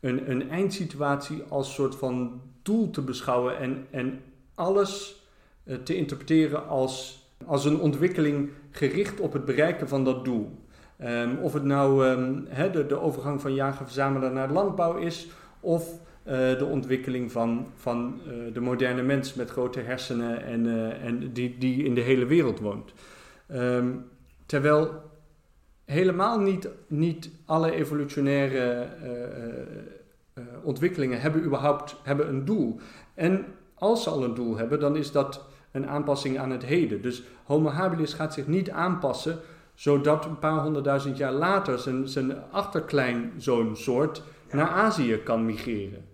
een, 0.00 0.30
een 0.30 0.50
eindsituatie 0.50 1.42
als 1.48 1.74
soort 1.74 1.94
van 1.94 2.40
doel 2.62 2.90
te 2.90 3.02
beschouwen 3.02 3.58
en, 3.58 3.86
en 3.90 4.20
alles 4.54 5.22
eh, 5.64 5.76
te 5.76 5.96
interpreteren 5.96 6.68
als, 6.68 7.24
als 7.46 7.64
een 7.64 7.80
ontwikkeling 7.80 8.50
gericht 8.70 9.20
op 9.20 9.32
het 9.32 9.44
bereiken 9.44 9.88
van 9.88 10.04
dat 10.04 10.24
doel. 10.24 10.58
Ehm, 10.96 11.36
of 11.36 11.52
het 11.52 11.64
nou 11.64 12.06
ehm, 12.06 12.72
de, 12.72 12.86
de, 12.86 13.00
overgang 13.00 13.40
van 13.40 13.54
jager-verzamelaar 13.54 14.32
naar 14.32 14.52
landbouw 14.52 14.96
is, 14.96 15.28
of 15.60 15.88
uh, 16.24 16.34
de 16.58 16.64
ontwikkeling 16.64 17.32
van, 17.32 17.66
van 17.74 18.20
uh, 18.26 18.54
de 18.54 18.60
moderne 18.60 19.02
mens 19.02 19.34
met 19.34 19.50
grote 19.50 19.80
hersenen 19.80 20.44
en, 20.44 20.66
en 21.00 21.32
die, 21.32 21.58
die 21.58 21.84
in 21.84 21.94
de 21.94 22.00
hele 22.00 22.26
wereld 22.26 22.58
woont. 22.60 22.92
Um, 23.52 24.04
terwijl 24.46 25.09
helemaal 25.90 26.38
niet, 26.38 26.68
niet 26.86 27.30
alle 27.44 27.72
evolutionaire 27.72 28.86
ontwikkelingen 30.62 31.20
hebben 31.20 31.44
überhaupt 31.44 31.96
hebben 32.02 32.28
een 32.28 32.44
doel. 32.44 32.80
En 33.14 33.44
als 33.74 34.02
ze 34.02 34.10
al 34.10 34.24
een 34.24 34.34
doel 34.34 34.56
hebben, 34.56 34.80
dan 34.80 34.96
is 34.96 35.12
dat 35.12 35.44
een 35.70 35.88
aanpassing 35.88 36.38
aan 36.38 36.50
het 36.50 36.64
heden. 36.64 37.02
Dus 37.02 37.22
Homo 37.44 37.68
habilis 37.68 38.14
gaat 38.14 38.34
zich 38.34 38.46
niet 38.46 38.70
aanpassen 38.70 39.38
zodat 39.74 40.24
een 40.24 40.38
paar 40.38 40.62
honderdduizend 40.62 41.16
jaar 41.16 41.32
later 41.32 41.78
zijn, 41.78 42.08
zijn 42.08 42.50
achterkleinzoonsoort 42.50 44.22
naar 44.50 44.68
Azië 44.68 45.16
kan 45.16 45.46
migreren. 45.46 46.04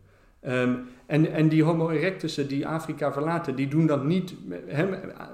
Um, 0.47 0.89
en, 1.07 1.33
en 1.33 1.49
die 1.49 1.63
Homo 1.63 1.89
erectussen 1.89 2.49
die 2.49 2.67
Afrika 2.67 3.13
verlaten, 3.13 3.55
die 3.55 3.69
doen 3.69 3.87
dat 3.87 4.05
niet 4.05 4.35
he, 4.67 4.89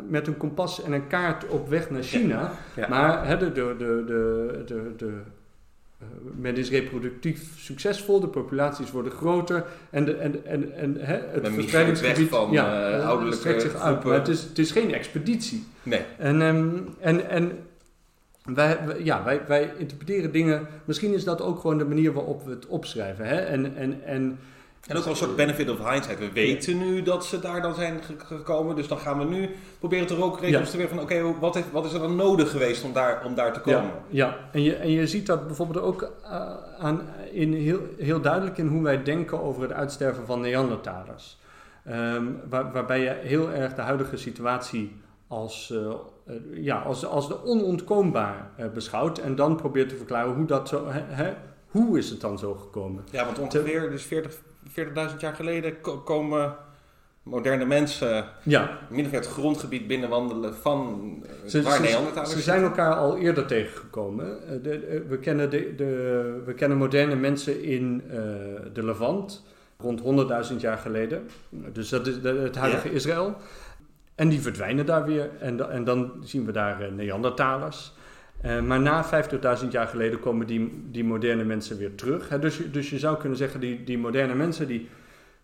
met 0.08 0.26
een 0.26 0.36
kompas 0.36 0.82
en 0.82 0.92
een 0.92 1.06
kaart 1.06 1.48
op 1.48 1.68
weg 1.68 1.90
naar 1.90 2.02
China. 2.02 2.52
Ja, 2.76 2.88
Maar 2.88 3.26
he, 3.26 3.36
de, 3.36 3.52
de, 3.52 3.74
de, 3.78 4.62
de, 4.66 4.92
de, 4.96 5.06
uh, 5.06 6.06
men 6.36 6.56
is 6.56 6.70
reproductief 6.70 7.58
succesvol, 7.58 8.20
de 8.20 8.28
populaties 8.28 8.90
worden 8.90 9.12
groter 9.12 9.64
en, 9.90 10.04
de, 10.04 10.14
en, 10.14 10.46
en, 10.46 10.76
en 10.76 10.96
het 10.98 11.48
verspreidingsgebied 11.48 12.28
van 12.28 12.50
ja, 12.50 12.98
uh, 12.98 13.08
ouderlijke 13.08 13.60
zich 13.60 13.74
uit. 13.74 14.04
Maar 14.04 14.14
het 14.14 14.28
is, 14.28 14.42
het 14.42 14.58
is 14.58 14.70
geen 14.70 14.94
expeditie. 14.94 15.66
Nee. 15.82 16.00
En, 16.18 16.40
um, 16.40 16.88
en, 17.00 17.28
en 17.28 17.52
wij, 18.44 18.78
ja, 19.02 19.24
wij, 19.24 19.40
wij 19.46 19.72
interpreteren 19.78 20.32
dingen. 20.32 20.66
Misschien 20.84 21.14
is 21.14 21.24
dat 21.24 21.42
ook 21.42 21.60
gewoon 21.60 21.78
de 21.78 21.84
manier 21.84 22.12
waarop 22.12 22.44
we 22.44 22.50
het 22.50 22.66
opschrijven. 22.66 23.26
Hè? 23.26 23.36
En, 23.36 23.76
en, 23.76 24.04
en, 24.04 24.38
en 24.86 24.96
ook 24.96 25.02
wel 25.02 25.12
een 25.12 25.18
soort 25.18 25.36
benefit 25.36 25.70
of 25.70 25.90
hindsight. 25.90 26.18
We 26.18 26.32
weten 26.32 26.78
nu 26.78 27.02
dat 27.02 27.24
ze 27.24 27.40
daar 27.40 27.62
dan 27.62 27.74
zijn 27.74 28.00
gekomen. 28.18 28.76
Dus 28.76 28.88
dan 28.88 28.98
gaan 28.98 29.18
we 29.18 29.24
nu 29.24 29.50
proberen 29.78 30.06
te 30.06 30.22
ook 30.22 30.40
reconstrueren 30.40 30.90
van... 30.90 31.00
oké, 31.00 31.38
wat, 31.38 31.62
wat 31.72 31.84
is 31.84 31.92
er 31.92 32.00
dan 32.00 32.16
nodig 32.16 32.50
geweest 32.50 32.84
om 32.84 32.92
daar, 32.92 33.24
om 33.24 33.34
daar 33.34 33.52
te 33.52 33.60
komen? 33.60 33.82
Ja, 33.82 34.26
ja. 34.26 34.36
En, 34.52 34.62
je, 34.62 34.74
en 34.74 34.90
je 34.90 35.06
ziet 35.06 35.26
dat 35.26 35.46
bijvoorbeeld 35.46 35.84
ook 35.84 36.02
uh, 36.02 36.54
aan, 36.78 37.08
in 37.32 37.52
heel, 37.52 37.80
heel 37.98 38.20
duidelijk 38.20 38.58
in 38.58 38.66
hoe 38.66 38.82
wij 38.82 39.02
denken 39.02 39.42
over 39.42 39.62
het 39.62 39.72
uitsterven 39.72 40.26
van 40.26 40.40
Neandertalers. 40.40 41.40
Um, 41.88 42.40
waar, 42.48 42.72
waarbij 42.72 43.00
je 43.00 43.16
heel 43.22 43.50
erg 43.50 43.74
de 43.74 43.82
huidige 43.82 44.16
situatie 44.16 44.96
als, 45.28 45.72
uh, 45.74 45.94
ja, 46.52 46.78
als, 46.78 47.06
als 47.06 47.28
de 47.28 47.44
onontkoombaar 47.44 48.50
beschouwt. 48.74 49.18
En 49.18 49.34
dan 49.34 49.56
probeert 49.56 49.88
te 49.88 49.96
verklaren 49.96 50.34
hoe 50.34 50.46
dat 50.46 50.68
zo... 50.68 50.86
Hè, 50.90 51.32
hoe 51.66 51.98
is 51.98 52.10
het 52.10 52.20
dan 52.20 52.38
zo 52.38 52.54
gekomen? 52.54 53.04
Ja, 53.10 53.24
want 53.24 53.38
ongeveer 53.38 53.90
dus 53.90 54.02
40, 54.02 54.40
40.000 54.68 55.16
jaar 55.18 55.34
geleden 55.34 55.80
komen 56.04 56.56
moderne 57.22 57.64
mensen 57.64 58.24
ja. 58.42 58.78
min 58.88 59.06
of 59.06 59.10
het 59.10 59.26
grondgebied 59.26 59.86
binnenwandelen 59.86 60.54
van 60.54 61.24
ze, 61.46 61.62
waar 61.62 61.80
Neandertalers 61.80 62.32
Ze 62.32 62.40
zijn 62.40 62.62
elkaar 62.62 62.94
al 62.94 63.18
eerder 63.18 63.46
tegengekomen. 63.46 64.40
De, 64.62 65.04
we, 65.08 65.18
kennen 65.18 65.50
de, 65.50 65.74
de, 65.74 66.42
we 66.44 66.54
kennen 66.54 66.78
moderne 66.78 67.14
mensen 67.14 67.62
in 67.62 68.02
uh, 68.06 68.12
de 68.72 68.84
Levant 68.84 69.44
rond 69.78 70.02
100.000 70.50 70.56
jaar 70.56 70.78
geleden. 70.78 71.28
Dus 71.72 71.88
dat 71.88 72.06
is 72.06 72.14
het 72.22 72.56
huidige 72.56 72.88
ja. 72.88 72.94
Israël. 72.94 73.36
En 74.14 74.28
die 74.28 74.40
verdwijnen 74.40 74.86
daar 74.86 75.04
weer. 75.04 75.30
En, 75.40 75.70
en 75.70 75.84
dan 75.84 76.12
zien 76.20 76.46
we 76.46 76.52
daar 76.52 76.82
uh, 76.82 76.92
Neandertalers. 76.92 77.92
Uh, 78.44 78.60
maar 78.62 78.80
na 78.80 79.04
50.000 79.62 79.68
jaar 79.70 79.86
geleden 79.86 80.20
komen 80.20 80.46
die, 80.46 80.88
die 80.90 81.04
moderne 81.04 81.44
mensen 81.44 81.78
weer 81.78 81.94
terug. 81.94 82.28
Hè? 82.28 82.38
Dus, 82.38 82.70
dus 82.72 82.90
je 82.90 82.98
zou 82.98 83.18
kunnen 83.18 83.38
zeggen, 83.38 83.60
die, 83.60 83.84
die 83.84 83.98
moderne 83.98 84.34
mensen 84.34 84.66
die, 84.66 84.88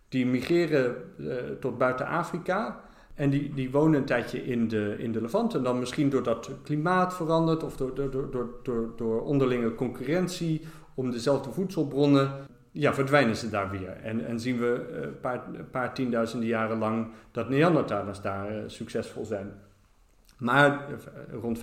die 0.09 0.27
migreren 0.27 0.97
uh, 1.17 1.35
tot 1.61 1.79
buiten 1.79 2.07
Afrika. 2.07 2.81
En 3.15 3.31
die, 3.31 3.55
die 3.55 3.71
wonen 3.71 4.01
een 4.01 4.07
tijdje 4.07 4.45
in 4.45 4.69
de, 4.69 4.95
in 4.99 5.13
de 5.13 5.21
Levant. 5.21 5.55
En 5.55 5.63
dan 5.63 5.79
misschien 5.79 6.11
doordat 6.11 6.47
het 6.47 6.63
klimaat 6.63 7.15
verandert 7.15 7.63
of 7.63 7.77
door, 7.77 7.95
door, 7.95 8.11
door, 8.31 8.49
door, 8.63 8.93
door 8.97 9.23
onderlinge 9.23 9.75
concurrentie 9.75 10.63
om 10.95 11.11
dezelfde 11.11 11.51
voedselbronnen 11.51 12.31
ja, 12.73 12.95
verdwijnen 12.95 13.37
ze 13.37 13.51
daar 13.51 13.71
weer. 13.71 13.97
En, 14.03 14.27
en 14.27 14.41
zien 14.41 14.59
we 14.59 14.89
een 14.93 15.09
uh, 15.09 15.21
paar, 15.21 15.43
paar 15.71 15.95
tienduizenden 15.95 16.49
jaren 16.49 16.79
lang 16.79 17.09
dat 17.31 17.49
Neandertalers 17.49 18.21
daar 18.21 18.51
succesvol 18.67 19.25
zijn. 19.25 19.53
Maar 20.39 20.87
uh, 20.91 21.41
rond 21.41 21.59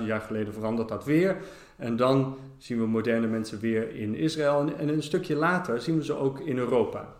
50.000 0.00 0.04
jaar 0.04 0.20
geleden 0.20 0.52
verandert 0.52 0.88
dat 0.88 1.04
weer. 1.04 1.36
En 1.76 1.96
dan 1.96 2.36
zien 2.56 2.78
we 2.78 2.86
moderne 2.86 3.26
mensen 3.26 3.60
weer 3.60 3.94
in 3.94 4.14
Israël. 4.14 4.60
En, 4.60 4.78
en 4.78 4.88
een 4.88 5.02
stukje 5.02 5.34
later 5.34 5.80
zien 5.80 5.96
we 5.96 6.04
ze 6.04 6.16
ook 6.16 6.40
in 6.40 6.58
Europa. 6.58 7.14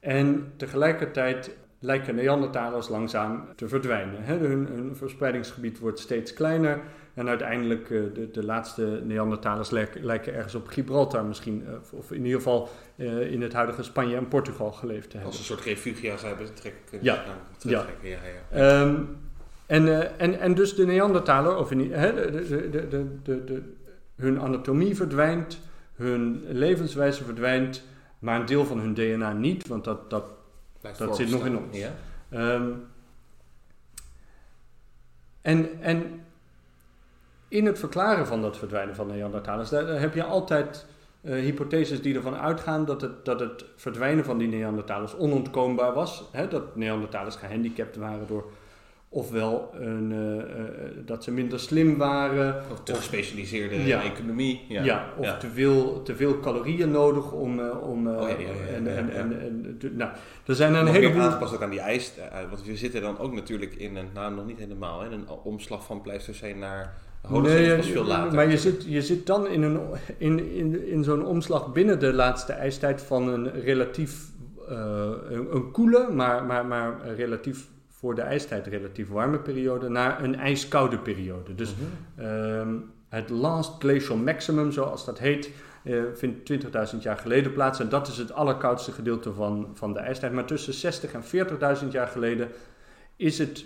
En 0.00 0.52
tegelijkertijd 0.56 1.56
lijken 1.78 2.14
Neandertalers 2.14 2.88
langzaam 2.88 3.48
te 3.56 3.68
verdwijnen. 3.68 4.24
Hun, 4.24 4.66
hun, 4.66 4.96
verspreidingsgebied 4.96 5.78
wordt 5.78 5.98
steeds 5.98 6.32
kleiner. 6.32 6.80
En 7.14 7.28
uiteindelijk, 7.28 7.90
uh, 7.90 8.14
de, 8.14 8.30
de 8.30 8.44
laatste 8.44 9.00
Neandertalers 9.04 9.70
lijken, 9.70 10.04
lijken, 10.04 10.34
ergens 10.34 10.54
op 10.54 10.68
Gibraltar 10.68 11.24
misschien, 11.24 11.64
uh, 11.68 11.98
of 11.98 12.12
in 12.12 12.24
ieder 12.24 12.40
geval 12.40 12.68
in 13.30 13.42
het 13.42 13.52
huidige 13.52 13.82
Spanje 13.82 14.16
en 14.16 14.28
Portugal 14.28 14.72
geleefd 14.72 15.10
te 15.10 15.16
hebben. 15.16 15.26
Als 15.26 15.38
een 15.38 15.44
soort 15.44 15.60
refugia's 15.60 16.22
hebben 16.22 16.54
trekken. 16.54 16.98
Ja. 17.00 17.24
ja. 17.58 17.86
ja, 18.02 18.18
ja. 18.52 18.80
Um, 18.80 19.23
en, 19.66 20.18
en, 20.18 20.40
en 20.40 20.54
dus 20.54 20.74
de 20.74 20.86
Neandertaler, 20.86 21.56
of 21.56 21.70
in, 21.70 21.92
hè, 21.92 22.30
de, 22.30 22.70
de, 22.70 23.44
de, 23.44 23.62
hun 24.16 24.40
anatomie 24.40 24.96
verdwijnt, 24.96 25.58
hun 25.94 26.44
levenswijze 26.48 27.24
verdwijnt, 27.24 27.82
maar 28.18 28.40
een 28.40 28.46
deel 28.46 28.64
van 28.64 28.78
hun 28.78 28.94
DNA 28.94 29.32
niet, 29.32 29.66
want 29.66 29.84
dat, 29.84 30.10
dat, 30.10 30.24
dat 30.98 31.16
zit 31.16 31.30
nog 31.30 31.46
in 31.46 31.58
ons. 31.58 31.78
Ja. 31.78 31.92
Um, 32.54 32.86
en, 35.40 35.80
en 35.80 36.20
in 37.48 37.66
het 37.66 37.78
verklaren 37.78 38.26
van 38.26 38.42
dat 38.42 38.56
verdwijnen 38.56 38.94
van 38.94 39.06
Neandertalers, 39.06 39.68
daar, 39.68 39.86
daar 39.86 40.00
heb 40.00 40.14
je 40.14 40.24
altijd 40.24 40.86
uh, 41.20 41.32
hypotheses 41.34 42.02
die 42.02 42.14
ervan 42.14 42.36
uitgaan 42.36 42.84
dat 42.84 43.00
het, 43.00 43.24
dat 43.24 43.40
het 43.40 43.64
verdwijnen 43.76 44.24
van 44.24 44.38
die 44.38 44.48
Neandertalers 44.48 45.16
onontkoombaar 45.16 45.92
was. 45.92 46.24
Hè, 46.32 46.48
dat 46.48 46.76
Neandertalers 46.76 47.36
gehandicapt 47.36 47.96
waren 47.96 48.26
door 48.26 48.50
ofwel 49.14 49.70
een, 49.80 50.10
uh, 50.10 50.36
uh, 50.36 50.42
dat 51.04 51.24
ze 51.24 51.30
minder 51.30 51.60
slim 51.60 51.96
waren. 51.96 52.62
Of 52.72 52.80
te 52.82 52.94
gespecialiseerde 52.94 53.84
ja, 53.84 54.02
economie. 54.02 54.64
Ja, 54.68 54.82
ja 54.82 55.08
of 55.16 55.24
ja. 55.24 55.36
Te, 55.36 55.50
veel, 55.50 56.02
te 56.02 56.16
veel 56.16 56.40
calorieën 56.40 56.90
nodig 56.90 57.32
om... 57.32 57.60
om 57.70 58.06
oh, 58.08 58.28
ja, 58.28 58.36
en, 58.74 58.96
en, 58.96 59.10
en, 59.14 59.40
en, 59.40 59.78
nou, 59.96 60.10
er 60.46 60.54
zijn 60.54 60.74
een 60.74 60.86
heleboel... 60.86 61.22
aangepast 61.22 61.54
ook 61.54 61.62
aan 61.62 61.70
die 61.70 61.80
ijs. 61.80 62.12
want 62.50 62.64
we 62.64 62.76
zitten 62.76 63.02
dan 63.02 63.18
ook 63.18 63.32
natuurlijk 63.32 63.74
in 63.74 63.96
een... 63.96 64.08
Nou, 64.14 64.34
nog 64.34 64.46
niet 64.46 64.58
helemaal. 64.58 65.00
Hè, 65.00 65.10
een 65.10 65.28
omslag 65.28 65.84
van 65.84 66.00
Pleistocene 66.00 66.58
naar... 66.58 66.94
Nee, 67.28 67.76
was 67.76 67.86
veel 67.86 68.04
later. 68.04 68.34
maar 68.34 68.50
je 68.50 68.58
zit, 68.58 68.84
je 68.86 69.02
zit 69.02 69.26
dan 69.26 69.46
in, 69.46 69.62
een, 69.62 69.80
in, 70.18 70.52
in, 70.54 70.88
in 70.88 71.04
zo'n 71.04 71.24
omslag 71.24 71.72
binnen 71.72 72.00
de 72.00 72.12
laatste 72.12 72.52
ijstijd 72.52 73.02
van 73.02 73.28
een 73.28 73.50
relatief... 73.50 74.32
Uh, 74.70 74.76
een, 75.28 75.54
een 75.54 75.70
koele, 75.70 76.08
maar, 76.12 76.44
maar, 76.44 76.66
maar 76.66 77.14
relatief 77.16 77.72
voor 78.04 78.14
de 78.14 78.22
ijstijd 78.22 78.66
relatief 78.66 79.08
warme 79.08 79.38
periode 79.38 79.88
naar 79.88 80.22
een 80.22 80.36
ijskoude 80.36 80.98
periode. 80.98 81.54
Dus 81.54 81.74
mm-hmm. 81.74 82.58
um, 82.58 82.90
het 83.08 83.30
last 83.30 83.72
glacial 83.78 84.16
maximum, 84.16 84.72
zoals 84.72 85.04
dat 85.04 85.18
heet, 85.18 85.50
uh, 85.82 86.02
vindt 86.14 86.52
20.000 86.94 87.00
jaar 87.00 87.16
geleden 87.16 87.52
plaats. 87.52 87.80
En 87.80 87.88
dat 87.88 88.08
is 88.08 88.16
het 88.16 88.32
allerkoudste 88.32 88.92
gedeelte 88.92 89.32
van, 89.32 89.68
van 89.74 89.92
de 89.92 89.98
ijstijd. 89.98 90.32
Maar 90.32 90.44
tussen 90.44 90.74
60 90.74 91.12
en 91.12 91.22
40.000 91.82 91.88
jaar 91.90 92.06
geleden 92.06 92.48
is 93.16 93.38
het 93.38 93.64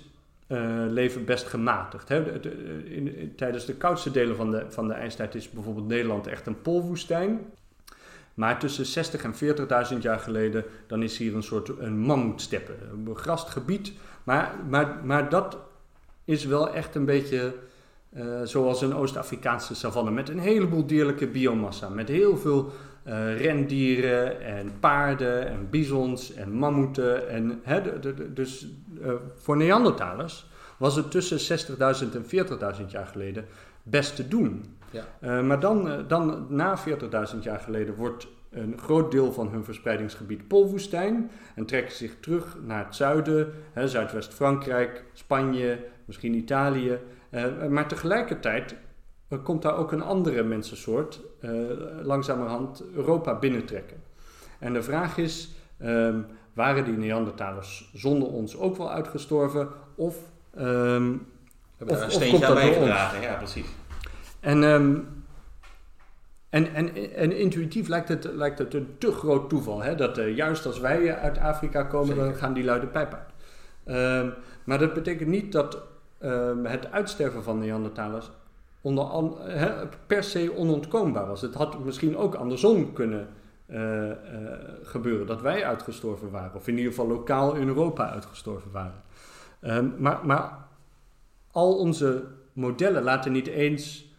uh, 0.48 0.59
leven 0.89 1.24
best 1.24 1.47
gematigd. 1.47 2.09
Hè? 2.09 2.24
De, 2.24 2.40
de, 2.40 2.51
in, 2.94 3.16
in, 3.16 3.35
tijdens 3.35 3.65
de 3.65 3.74
koudste 3.74 4.10
delen 4.10 4.36
van 4.36 4.51
de, 4.51 4.65
van 4.69 4.89
de 4.89 4.94
ijstijd 4.94 5.35
is 5.35 5.51
bijvoorbeeld 5.51 5.89
Nederland 5.89 6.27
echt 6.27 6.47
een 6.47 6.62
poolwoestijn. 6.62 7.40
Maar 8.35 8.59
tussen 8.59 8.86
60 8.86 9.23
en 9.23 9.35
40.000 9.93 9.98
jaar 10.01 10.19
geleden, 10.19 10.65
dan 10.86 11.02
is 11.02 11.19
hier 11.19 11.35
een 11.35 11.43
soort 11.43 11.69
een 11.78 11.98
mammoetsteppe. 11.98 12.73
Een 12.93 13.05
begrast 13.05 13.48
gebied 13.48 13.93
maar, 14.28 14.55
maar, 14.68 15.00
maar 15.05 15.28
dat 15.28 15.59
is 16.24 16.44
wel 16.44 16.74
echt 16.74 16.94
een 16.94 17.05
beetje 17.05 17.55
uh, 18.16 18.40
zoals 18.44 18.82
een 18.82 18.94
Oost-Afrikaanse 18.94 19.74
savanne. 19.74 20.10
Met 20.10 20.28
een 20.28 20.38
heleboel 20.38 20.86
dierlijke 20.86 21.26
biomassa. 21.26 21.88
Met 21.88 22.09
heel 22.09 22.36
veel 22.36 22.72
eh, 23.02 23.40
rendieren 23.40 24.40
en 24.40 24.72
paarden 24.80 25.48
en 25.48 25.70
bizons 25.70 26.34
en 26.34 26.52
mammoeten. 26.52 27.28
En, 27.28 27.60
hè, 27.62 27.82
de, 27.82 27.98
de- 28.00 28.14
de- 28.14 28.32
dus 28.32 28.66
eh, 29.02 29.12
voor 29.34 29.56
Neandertalers 29.56 30.46
was 30.76 30.96
het 30.96 31.10
tussen 31.10 31.59
60.000 31.59 31.76
en 32.14 32.24
40.000 32.80 32.86
jaar 32.86 33.06
geleden 33.06 33.44
best 33.82 34.16
te 34.16 34.28
doen. 34.28 34.64
Ja. 34.90 35.05
Eh, 35.20 35.40
maar 35.42 35.60
dan, 35.60 35.88
eh, 35.90 35.98
dan 36.09 36.46
na 36.48 36.78
40.000 36.78 37.38
jaar 37.42 37.60
geleden 37.60 37.94
wordt 37.94 38.26
een 38.50 38.78
groot 38.78 39.10
deel 39.10 39.32
van 39.32 39.48
hun 39.48 39.64
verspreidingsgebied 39.64 40.48
poolwoestijn 40.48 41.30
en 41.54 41.66
trekken 41.66 41.94
zich 41.94 42.12
terug 42.20 42.56
naar 42.66 42.84
het 42.84 42.94
zuiden, 42.94 43.52
hè, 43.72 43.88
Zuidwest-Frankrijk, 43.88 45.04
Spanje, 45.12 45.78
misschien 46.04 46.34
Italië. 46.34 46.98
Eh, 47.30 47.66
maar 47.68 47.88
tegelijkertijd 47.88 48.74
komt 49.42 49.62
daar 49.62 49.76
ook 49.76 49.92
een 49.92 50.02
andere 50.02 50.42
mensensoort 50.42 51.20
eh, 51.40 51.50
langzamerhand 52.02 52.82
Europa 52.94 53.38
binnentrekken. 53.38 53.96
En 54.58 54.72
de 54.72 54.82
vraag 54.82 55.16
is, 55.18 55.50
ehm, 55.78 56.20
waren 56.52 56.84
die 56.84 56.96
Neandertalers 56.96 57.90
zonder 57.94 58.28
ons 58.28 58.56
ook 58.56 58.76
wel 58.76 58.90
uitgestorven 58.90 59.68
of... 59.94 60.16
We 60.50 60.60
hebben 60.60 61.20
Of- 61.78 61.88
daar 61.88 62.02
een 62.02 62.10
steentje 62.10 62.46
aan 62.46 62.54
bijgedragen. 62.54 63.20
Ja, 63.20 63.34
precies. 63.34 63.66
En, 64.40 64.64
ehm, 64.64 64.96
en, 66.50 66.74
en, 66.74 67.14
en 67.14 67.36
intuïtief 67.36 67.88
lijkt 67.88 68.08
het, 68.08 68.24
lijkt 68.24 68.58
het 68.58 68.74
een 68.74 68.94
te 68.98 69.12
groot 69.12 69.48
toeval. 69.48 69.82
Hè? 69.82 69.94
Dat 69.94 70.18
eh, 70.18 70.36
juist 70.36 70.66
als 70.66 70.80
wij 70.80 71.16
uit 71.16 71.38
Afrika 71.38 71.82
komen, 71.82 72.16
dan 72.16 72.34
gaan 72.34 72.52
die 72.52 72.64
luide 72.64 72.86
pijp 72.86 73.14
uit. 73.14 73.32
Ehm, 73.84 74.30
maar 74.64 74.78
dat 74.78 74.94
betekent 74.94 75.28
niet 75.28 75.52
dat 75.52 75.82
ehm, 76.18 76.64
het 76.64 76.92
uitsterven 76.92 77.42
van 77.42 77.58
Neandertalers 77.58 78.30
onder 78.80 79.04
an- 79.04 79.36
per 80.06 80.22
se 80.24 80.56
onontkoombaar 80.56 81.26
was. 81.26 81.40
Het 81.40 81.54
had 81.54 81.84
misschien 81.84 82.16
ook 82.16 82.34
andersom 82.34 82.92
kunnen 82.92 83.28
eh, 83.66 84.10
eh, 84.10 84.16
gebeuren. 84.82 85.26
Dat 85.26 85.40
wij 85.40 85.64
uitgestorven 85.64 86.30
waren. 86.30 86.54
Of 86.54 86.68
in 86.68 86.76
ieder 86.76 86.92
geval 86.92 87.08
lokaal 87.08 87.54
in 87.54 87.68
Europa 87.68 88.10
uitgestorven 88.10 88.70
waren. 88.70 89.02
Ehm, 89.60 89.88
maar, 89.98 90.26
maar 90.26 90.66
al 91.52 91.76
onze 91.78 92.24
modellen 92.52 93.02
laten 93.02 93.32
niet 93.32 93.46
eens 93.46 94.12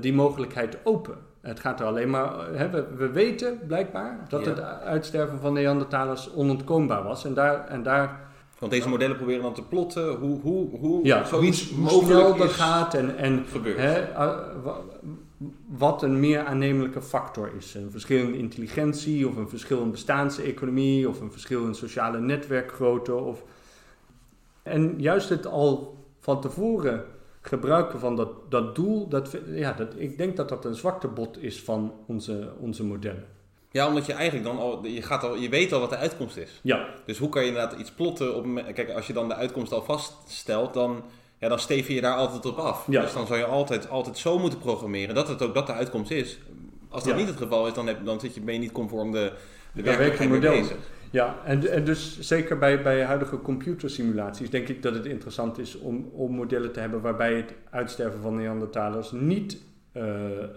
die 0.00 0.12
mogelijkheid 0.12 0.78
open. 0.84 1.16
Het 1.42 1.60
gaat 1.60 1.80
er 1.80 1.86
alleen 1.86 2.10
maar. 2.10 2.38
eh, 2.52 2.58
hè, 2.58 2.70
we, 2.70 2.84
we 2.96 3.10
weten 3.10 3.58
blijkbaar 3.66 4.24
dat 4.28 4.44
Ja. 4.44 4.50
het 4.50 4.60
uitsterven 4.80 5.38
van 5.38 5.52
Neandertalers 5.52 6.32
onontkoombaar 6.34 7.02
was. 7.02 7.24
En 7.24 7.34
daar, 7.34 7.66
en 7.68 7.82
daar 7.82 8.20
Want 8.58 8.72
deze 8.72 8.88
modellen 8.88 9.16
proberen 9.16 9.42
dan 9.42 9.54
te 9.54 9.62
plotten 9.62 10.14
hoe, 10.14 10.40
hoe, 10.40 10.78
hoe 10.78 11.04
ja, 11.04 11.24
zoiets 11.24 11.68
hoe, 11.70 11.74
hoe 11.78 11.84
mogelijk 11.84 12.20
snel 12.20 12.36
dat 12.36 12.50
gaat 12.50 12.94
en, 12.94 13.16
en 13.16 13.44
gebeurd. 13.50 13.76
hè, 13.78 14.00
eh, 14.00 14.38
wa- 14.62 14.80
wat 15.68 16.02
een 16.02 16.20
meer 16.20 16.44
aannemelijke 16.44 17.02
factor 17.02 17.50
is. 17.56 17.74
Een 17.74 17.90
verschil 17.90 18.18
in 18.26 18.34
intelligentie, 18.34 19.28
of 19.28 19.36
een 19.36 19.48
verschil 19.48 19.82
in 19.82 19.90
bestaanseconomie, 19.90 21.08
of 21.08 21.20
een 21.20 21.32
verschil 21.32 21.66
in 21.66 21.74
sociale 21.74 22.20
netwerkgrootte. 22.20 23.14
Of... 23.14 23.42
En 24.62 24.94
juist 24.98 25.28
het 25.28 25.46
al 25.46 25.96
van 26.20 26.40
tevoren 26.40 27.04
gebruiken 27.42 28.00
van 28.00 28.16
dat, 28.16 28.28
dat 28.48 28.74
doel, 28.74 29.08
dat, 29.08 29.36
ja, 29.46 29.72
dat, 29.72 29.88
ik 29.96 30.18
denk 30.18 30.36
dat 30.36 30.48
dat 30.48 30.64
een 30.64 30.74
zwaktebod 30.74 31.42
is 31.42 31.60
van 31.62 31.92
onze, 32.06 32.52
onze 32.58 32.84
modellen. 32.84 33.24
Ja, 33.70 33.88
omdat 33.88 34.06
je 34.06 34.12
eigenlijk 34.12 34.46
dan 34.46 34.58
al, 34.58 34.86
je, 34.86 35.02
gaat 35.02 35.22
al, 35.24 35.36
je 35.36 35.48
weet 35.48 35.72
al 35.72 35.80
wat 35.80 35.90
de 35.90 35.96
uitkomst 35.96 36.36
is. 36.36 36.60
Ja, 36.62 36.88
Dus 37.06 37.18
hoe 37.18 37.28
kan 37.28 37.42
je 37.42 37.48
inderdaad 37.48 37.78
iets 37.80 37.90
plotten 37.90 38.34
op 38.34 38.46
Kijk, 38.74 38.90
als 38.90 39.06
je 39.06 39.12
dan 39.12 39.28
de 39.28 39.34
uitkomst 39.34 39.72
al 39.72 39.82
vaststelt, 39.82 40.74
dan, 40.74 41.04
ja, 41.38 41.48
dan 41.48 41.58
steef 41.58 41.88
je 41.88 42.00
daar 42.00 42.16
altijd 42.16 42.46
op 42.46 42.56
af. 42.56 42.86
Ja. 42.88 43.00
Dus 43.00 43.12
dan 43.12 43.26
zou 43.26 43.38
je 43.38 43.44
altijd, 43.44 43.88
altijd 43.88 44.18
zo 44.18 44.38
moeten 44.38 44.58
programmeren 44.58 45.14
dat 45.14 45.28
het 45.28 45.42
ook 45.42 45.54
dat 45.54 45.66
de 45.66 45.72
uitkomst 45.72 46.10
is. 46.10 46.38
Als 46.88 47.02
dat 47.04 47.12
Ja. 47.12 47.18
niet 47.18 47.28
het 47.28 47.36
geval 47.36 47.66
is, 47.66 47.74
dan, 47.74 47.86
heb, 47.86 48.04
dan 48.04 48.20
zit 48.20 48.34
je, 48.34 48.40
ben 48.40 48.54
je 48.54 48.60
niet 48.60 48.72
conform 48.72 49.12
de, 49.12 49.32
de 49.74 49.82
werkelijkheid 49.82 50.30
mee 50.30 50.40
bezig. 50.40 50.76
Ja, 51.12 51.36
en, 51.44 51.70
en 51.70 51.84
dus 51.84 52.20
zeker 52.20 52.58
bij, 52.58 52.82
bij 52.82 53.02
huidige 53.04 53.40
computersimulaties 53.40 54.50
denk 54.50 54.68
ik 54.68 54.82
dat 54.82 54.94
het 54.94 55.06
interessant 55.06 55.58
is 55.58 55.78
om, 55.78 56.08
om 56.12 56.34
modellen 56.34 56.72
te 56.72 56.80
hebben 56.80 57.00
waarbij 57.00 57.34
het 57.34 57.54
uitsterven 57.70 58.20
van 58.20 58.36
Neandertalers 58.36 59.10
niet 59.12 59.58
eh, 59.92 60.02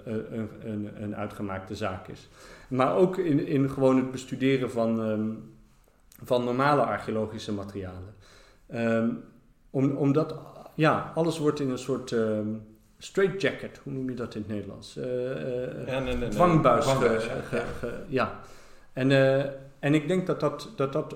een, 0.06 0.49
een, 0.64 0.90
een 1.03 1.15
uitgemaakte 1.15 1.76
zaak 1.76 2.07
is. 2.07 2.30
Maar 2.68 2.95
ook 2.95 3.18
in, 3.18 3.48
in 3.48 3.69
gewoon 3.69 3.95
het 3.98 4.11
bestuderen 4.11 4.72
van, 4.72 5.02
ehm, 5.03 5.30
van 6.23 6.44
normale 6.44 6.82
archeologische 6.82 7.53
materialen. 7.53 8.15
Ehm, 8.68 9.10
om, 9.69 9.91
omdat, 9.95 10.36
ja, 10.76 11.11
alles 11.15 11.38
wordt 11.38 11.60
in 11.60 11.69
een 11.69 11.77
soort 11.77 12.11
ehm 12.11 12.48
straitjacket, 12.98 13.80
hoe 13.84 13.94
noem 13.94 14.10
je 14.10 14.15
dat 14.15 14.36
in 14.36 14.41
het 14.41 14.49
Nederlands? 14.52 14.98
Eh, 14.98 15.32
eh, 15.32 15.88
Ja, 15.88 15.99
nee, 15.99 16.02
nee, 16.03 16.15
nee. 16.15 16.30
dwangbuis. 16.30 16.84
Dwangbuis, 16.86 17.23
ge- 17.23 17.30
ja. 17.30 17.41
ge- 17.41 17.64
ge- 17.80 18.03
ja. 18.07 18.40
En, 18.94 19.11
eh, 19.11 19.45
en 19.86 19.94
ik 19.94 20.07
denk 20.07 20.28
dat 20.28 20.40
dat, 20.40 20.70
dat, 20.76 20.94
dat 20.94 21.16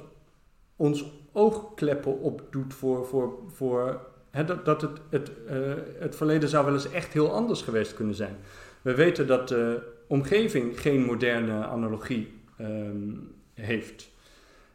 ons 0.76 1.06
oogkleppen 1.32 2.20
opdoet 2.20 2.74
voor, 2.74 3.06
voor, 3.06 3.34
voor 3.48 4.02
dat, 4.46 4.66
dat 4.66 4.82
het, 4.82 5.00
het, 5.10 5.32
eh, 5.48 5.58
het 6.00 6.16
verleden 6.16 6.50
zou 6.50 6.66
wel 6.66 6.74
eens 6.74 6.91
echt 6.91 7.14
heel 7.14 7.34
anders 7.34 7.62
geweest 7.62 7.94
kunnen 7.94 8.16
zijn. 8.16 8.36
We 8.82 8.96
weten 8.96 9.28
dat 9.28 9.48
de 9.48 9.82
omgeving 10.08 10.82
geen 10.82 11.06
moderne 11.06 11.66
analogie 11.66 12.34
ehm, 12.58 13.14
heeft. 13.54 14.10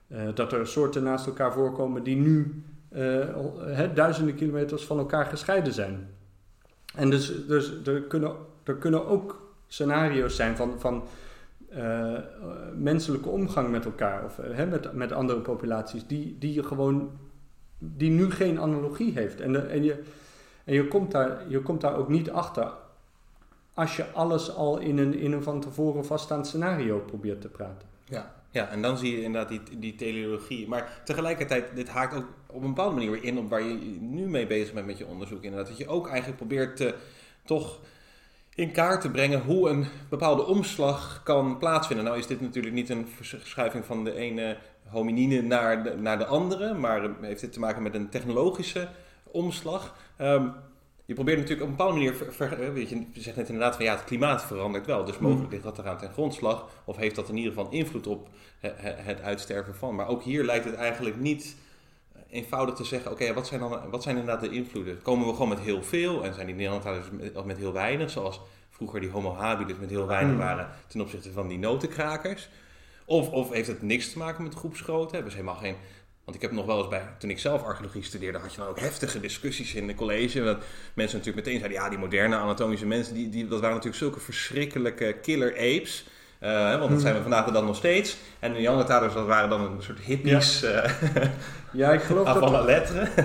Eh, 0.06 0.20
dat 0.34 0.52
er 0.52 0.66
soorten 0.66 1.02
naast 1.02 1.26
elkaar 1.26 1.52
voorkomen 1.52 2.02
die 2.02 2.16
nu 2.16 2.62
eh, 2.88 3.94
duizenden 3.94 4.34
kilometers 4.34 4.84
van 4.84 4.98
elkaar 4.98 5.26
gescheiden 5.26 5.72
zijn. 5.72 6.08
En 6.94 7.10
dus, 7.10 7.46
dus 7.46 7.72
er, 7.84 8.02
kunnen, 8.02 8.36
er 8.64 8.76
kunnen 8.76 9.06
ook 9.06 9.54
scenario's 9.66 10.36
zijn 10.36 10.56
van, 10.56 10.80
van 10.80 11.04
eh, 11.74 12.14
eh, 12.14 12.22
menselijke 12.76 13.28
omgang 13.28 13.70
met 13.70 13.84
elkaar 13.84 14.24
of 14.24 14.38
eh, 14.38 14.68
met, 14.68 14.92
met 14.92 15.12
andere 15.12 15.40
populaties, 15.40 16.06
die, 16.06 16.36
die 16.38 16.54
je 16.54 16.62
gewoon, 16.62 17.10
die 17.78 18.10
nu 18.10 18.30
geen 18.30 18.60
analogie 18.60 19.12
heeft. 19.12 19.40
En, 19.40 19.52
de- 19.52 19.58
en, 19.58 19.82
je, 19.84 20.02
en 20.64 20.74
je, 20.74 20.88
komt 20.88 21.10
daar, 21.10 21.42
je 21.48 21.60
komt 21.60 21.80
daar 21.80 21.96
ook 21.96 22.08
niet 22.08 22.30
achter 22.30 22.72
als 23.74 23.96
je 23.96 24.04
alles 24.12 24.54
al 24.54 24.78
in 24.78 24.98
een, 24.98 25.14
in 25.14 25.32
een 25.32 25.42
van 25.42 25.60
tevoren 25.60 26.04
vaststaand 26.04 26.46
scenario 26.46 26.98
probeert 26.98 27.40
te 27.40 27.48
praten. 27.48 27.88
Ja. 28.04 28.34
ja, 28.50 28.68
en 28.68 28.82
dan 28.82 28.98
zie 28.98 29.16
je 29.16 29.22
inderdaad 29.22 29.48
die, 29.48 29.78
die 29.78 29.94
teleologie. 29.94 30.68
Maar 30.68 31.00
tegelijkertijd, 31.04 31.64
dit 31.74 31.88
haakt 31.88 32.16
ook 32.16 32.26
op 32.46 32.62
een 32.62 32.68
bepaalde 32.68 32.94
manier 32.94 33.10
weer 33.10 33.24
in 33.24 33.38
op 33.38 33.50
waar 33.50 33.62
je 33.62 33.74
nu 34.00 34.26
mee 34.28 34.46
bezig 34.46 34.74
bent 34.74 34.86
met 34.86 34.98
je 34.98 35.06
onderzoek. 35.06 35.42
Inderdaad, 35.42 35.68
dat 35.68 35.78
je 35.78 35.88
ook 35.88 36.06
eigenlijk 36.06 36.36
probeert 36.36 36.76
te, 36.76 36.94
toch 37.44 37.80
in 38.54 38.72
kaart 38.72 39.00
te 39.00 39.10
brengen 39.10 39.40
hoe 39.40 39.68
een 39.68 39.86
bepaalde 40.08 40.46
omslag 40.46 41.20
kan 41.24 41.58
plaatsvinden. 41.58 42.04
Nou 42.04 42.18
is 42.18 42.26
dit 42.26 42.40
natuurlijk 42.40 42.74
niet 42.74 42.88
een 42.88 43.08
verschuiving 43.20 43.84
van 43.84 44.04
de 44.04 44.14
ene 44.14 44.56
hominine 44.88 45.42
naar 45.42 45.82
de, 45.82 45.96
naar 45.96 46.18
de 46.18 46.26
andere, 46.26 46.74
maar 46.74 47.10
heeft 47.20 47.40
dit 47.40 47.52
te 47.52 47.60
maken 47.60 47.82
met 47.82 47.94
een 47.94 48.08
technologische 48.08 48.88
omslag. 49.24 49.96
Ehm, 50.16 50.48
je 51.04 51.14
probeert 51.14 51.38
natuurlijk 51.38 51.62
op 51.62 51.70
een 51.70 51.76
bepaalde 51.76 51.98
manier, 51.98 52.14
ver- 52.14 52.32
ver- 52.32 52.72
weet 52.72 52.88
je, 52.88 53.06
je 53.12 53.20
zegt 53.20 53.36
net 53.36 53.48
inderdaad 53.48 53.76
van 53.76 53.84
ja, 53.84 53.94
het 53.94 54.04
klimaat 54.04 54.44
verandert 54.44 54.86
wel, 54.86 55.04
dus 55.04 55.18
mogelijk 55.18 55.50
ligt 55.52 55.64
dat 55.64 55.78
eraan 55.78 55.98
ten 55.98 56.12
grondslag, 56.12 56.66
of 56.84 56.96
heeft 56.96 57.16
dat 57.16 57.28
in 57.28 57.36
ieder 57.36 57.52
geval 57.52 57.70
invloed 57.70 58.06
op 58.06 58.28
he- 58.58 58.72
he- 58.76 59.02
het 59.02 59.20
uitsterven 59.20 59.74
van. 59.74 59.94
Maar 59.94 60.08
ook 60.08 60.22
hier 60.22 60.44
lijkt 60.44 60.64
het 60.64 60.74
eigenlijk 60.74 61.20
niet 61.20 61.56
eenvoudig 62.34 62.74
te 62.74 62.84
zeggen, 62.84 63.10
oké, 63.10 63.32
wat 63.32 63.46
zijn 63.46 63.60
dan 63.60 63.90
wat 63.90 64.02
zijn 64.02 64.16
inderdaad 64.16 64.44
de 64.44 64.50
invloeden? 64.50 65.02
Komen 65.02 65.26
we 65.26 65.32
gewoon 65.32 65.48
met 65.48 65.60
heel 65.60 65.82
veel 65.82 66.24
en 66.24 66.34
zijn 66.34 66.46
die 66.46 66.54
Neandertalers 66.54 67.06
met, 67.10 67.44
met 67.44 67.56
heel 67.56 67.72
weinig, 67.72 68.10
zoals 68.10 68.40
vroeger 68.70 69.00
die 69.00 69.10
homo 69.10 69.34
habilis 69.34 69.76
met 69.78 69.90
heel 69.90 70.06
weinig 70.06 70.32
Mm. 70.32 70.38
waren 70.38 70.68
ten 70.86 71.00
opzichte 71.00 71.32
van 71.32 71.48
die 71.48 71.58
notenkrakers? 71.58 72.48
Of, 73.04 73.30
of 73.30 73.50
heeft 73.50 73.68
het 73.68 73.82
niks 73.82 74.12
te 74.12 74.18
maken 74.18 74.42
met 74.42 74.54
groepsgrootte? 74.54 75.14
Hebben 75.14 75.32
ze 75.32 75.38
helemaal 75.38 75.60
geen... 75.60 75.76
Want 76.24 76.36
ik 76.36 76.42
heb 76.42 76.52
nog 76.52 76.66
wel 76.66 76.78
eens 76.78 76.88
bij, 76.88 77.08
toen 77.18 77.30
ik 77.30 77.38
zelf 77.38 77.62
archeologie 77.62 78.02
studeerde, 78.02 78.38
had 78.38 78.52
je 78.52 78.58
dan 78.58 78.68
ook 78.68 78.80
heftige 78.80 79.20
discussies 79.20 79.74
in 79.74 79.86
de 79.86 79.94
college. 79.94 80.44
Dat 80.44 80.62
mensen 80.94 81.18
natuurlijk 81.18 81.46
meteen 81.46 81.60
zeiden, 81.60 81.82
ja, 81.82 81.88
die 81.88 81.98
moderne 81.98 82.36
anatomische 82.36 82.86
mensen, 82.86 83.14
die, 83.14 83.28
die, 83.28 83.48
dat 83.48 83.60
waren 83.60 83.74
natuurlijk 83.74 84.02
zulke 84.02 84.20
verschrikkelijke 84.20 85.18
killer 85.22 85.52
apes. 85.52 86.06
Eh, 86.38 86.78
want 86.78 86.90
dat 86.90 87.00
zijn 87.00 87.14
we 87.14 87.20
vandaag 87.22 87.44
de 87.44 87.52
dag 87.52 87.64
nog 87.64 87.76
steeds. 87.76 88.16
En 88.38 88.52
de 88.52 88.58
Neandertalers, 88.58 89.14
dat 89.14 89.26
waren 89.26 89.48
dan 89.50 89.60
een 89.60 89.82
soort 89.82 89.98
hippies 90.00 90.62
eh 90.62 90.90
Ja, 91.72 91.92
ik 91.92 92.00
geloof 92.02 92.26
dat, 92.26 92.68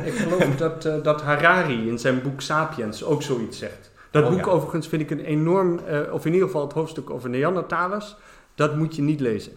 ik 0.06 0.14
geloof 0.14 0.56
dat, 0.58 0.86
eh, 0.86 0.94
dat 1.04 1.22
Harari 1.22 1.88
in 1.90 2.00
zijn 2.00 2.22
boek 2.22 2.42
Sapiens 2.42 3.04
ook 3.04 3.22
zoiets 3.24 3.58
zegt. 3.58 3.92
Dat 4.12 4.24
Oh, 4.24 4.30
boek 4.30 4.46
ja. 4.46 4.52
overigens 4.52 4.88
vind 4.88 5.02
ik 5.02 5.12
een 5.12 5.26
enorm, 5.26 5.80
of 6.12 6.26
in 6.26 6.34
ieder 6.34 6.48
geval 6.48 6.64
het 6.64 6.74
hoofdstuk 6.74 7.10
over 7.10 7.30
Neandertalers, 7.30 8.16
dat 8.56 8.76
moet 8.76 8.96
je 8.96 9.02
niet 9.02 9.20
lezen. 9.20 9.52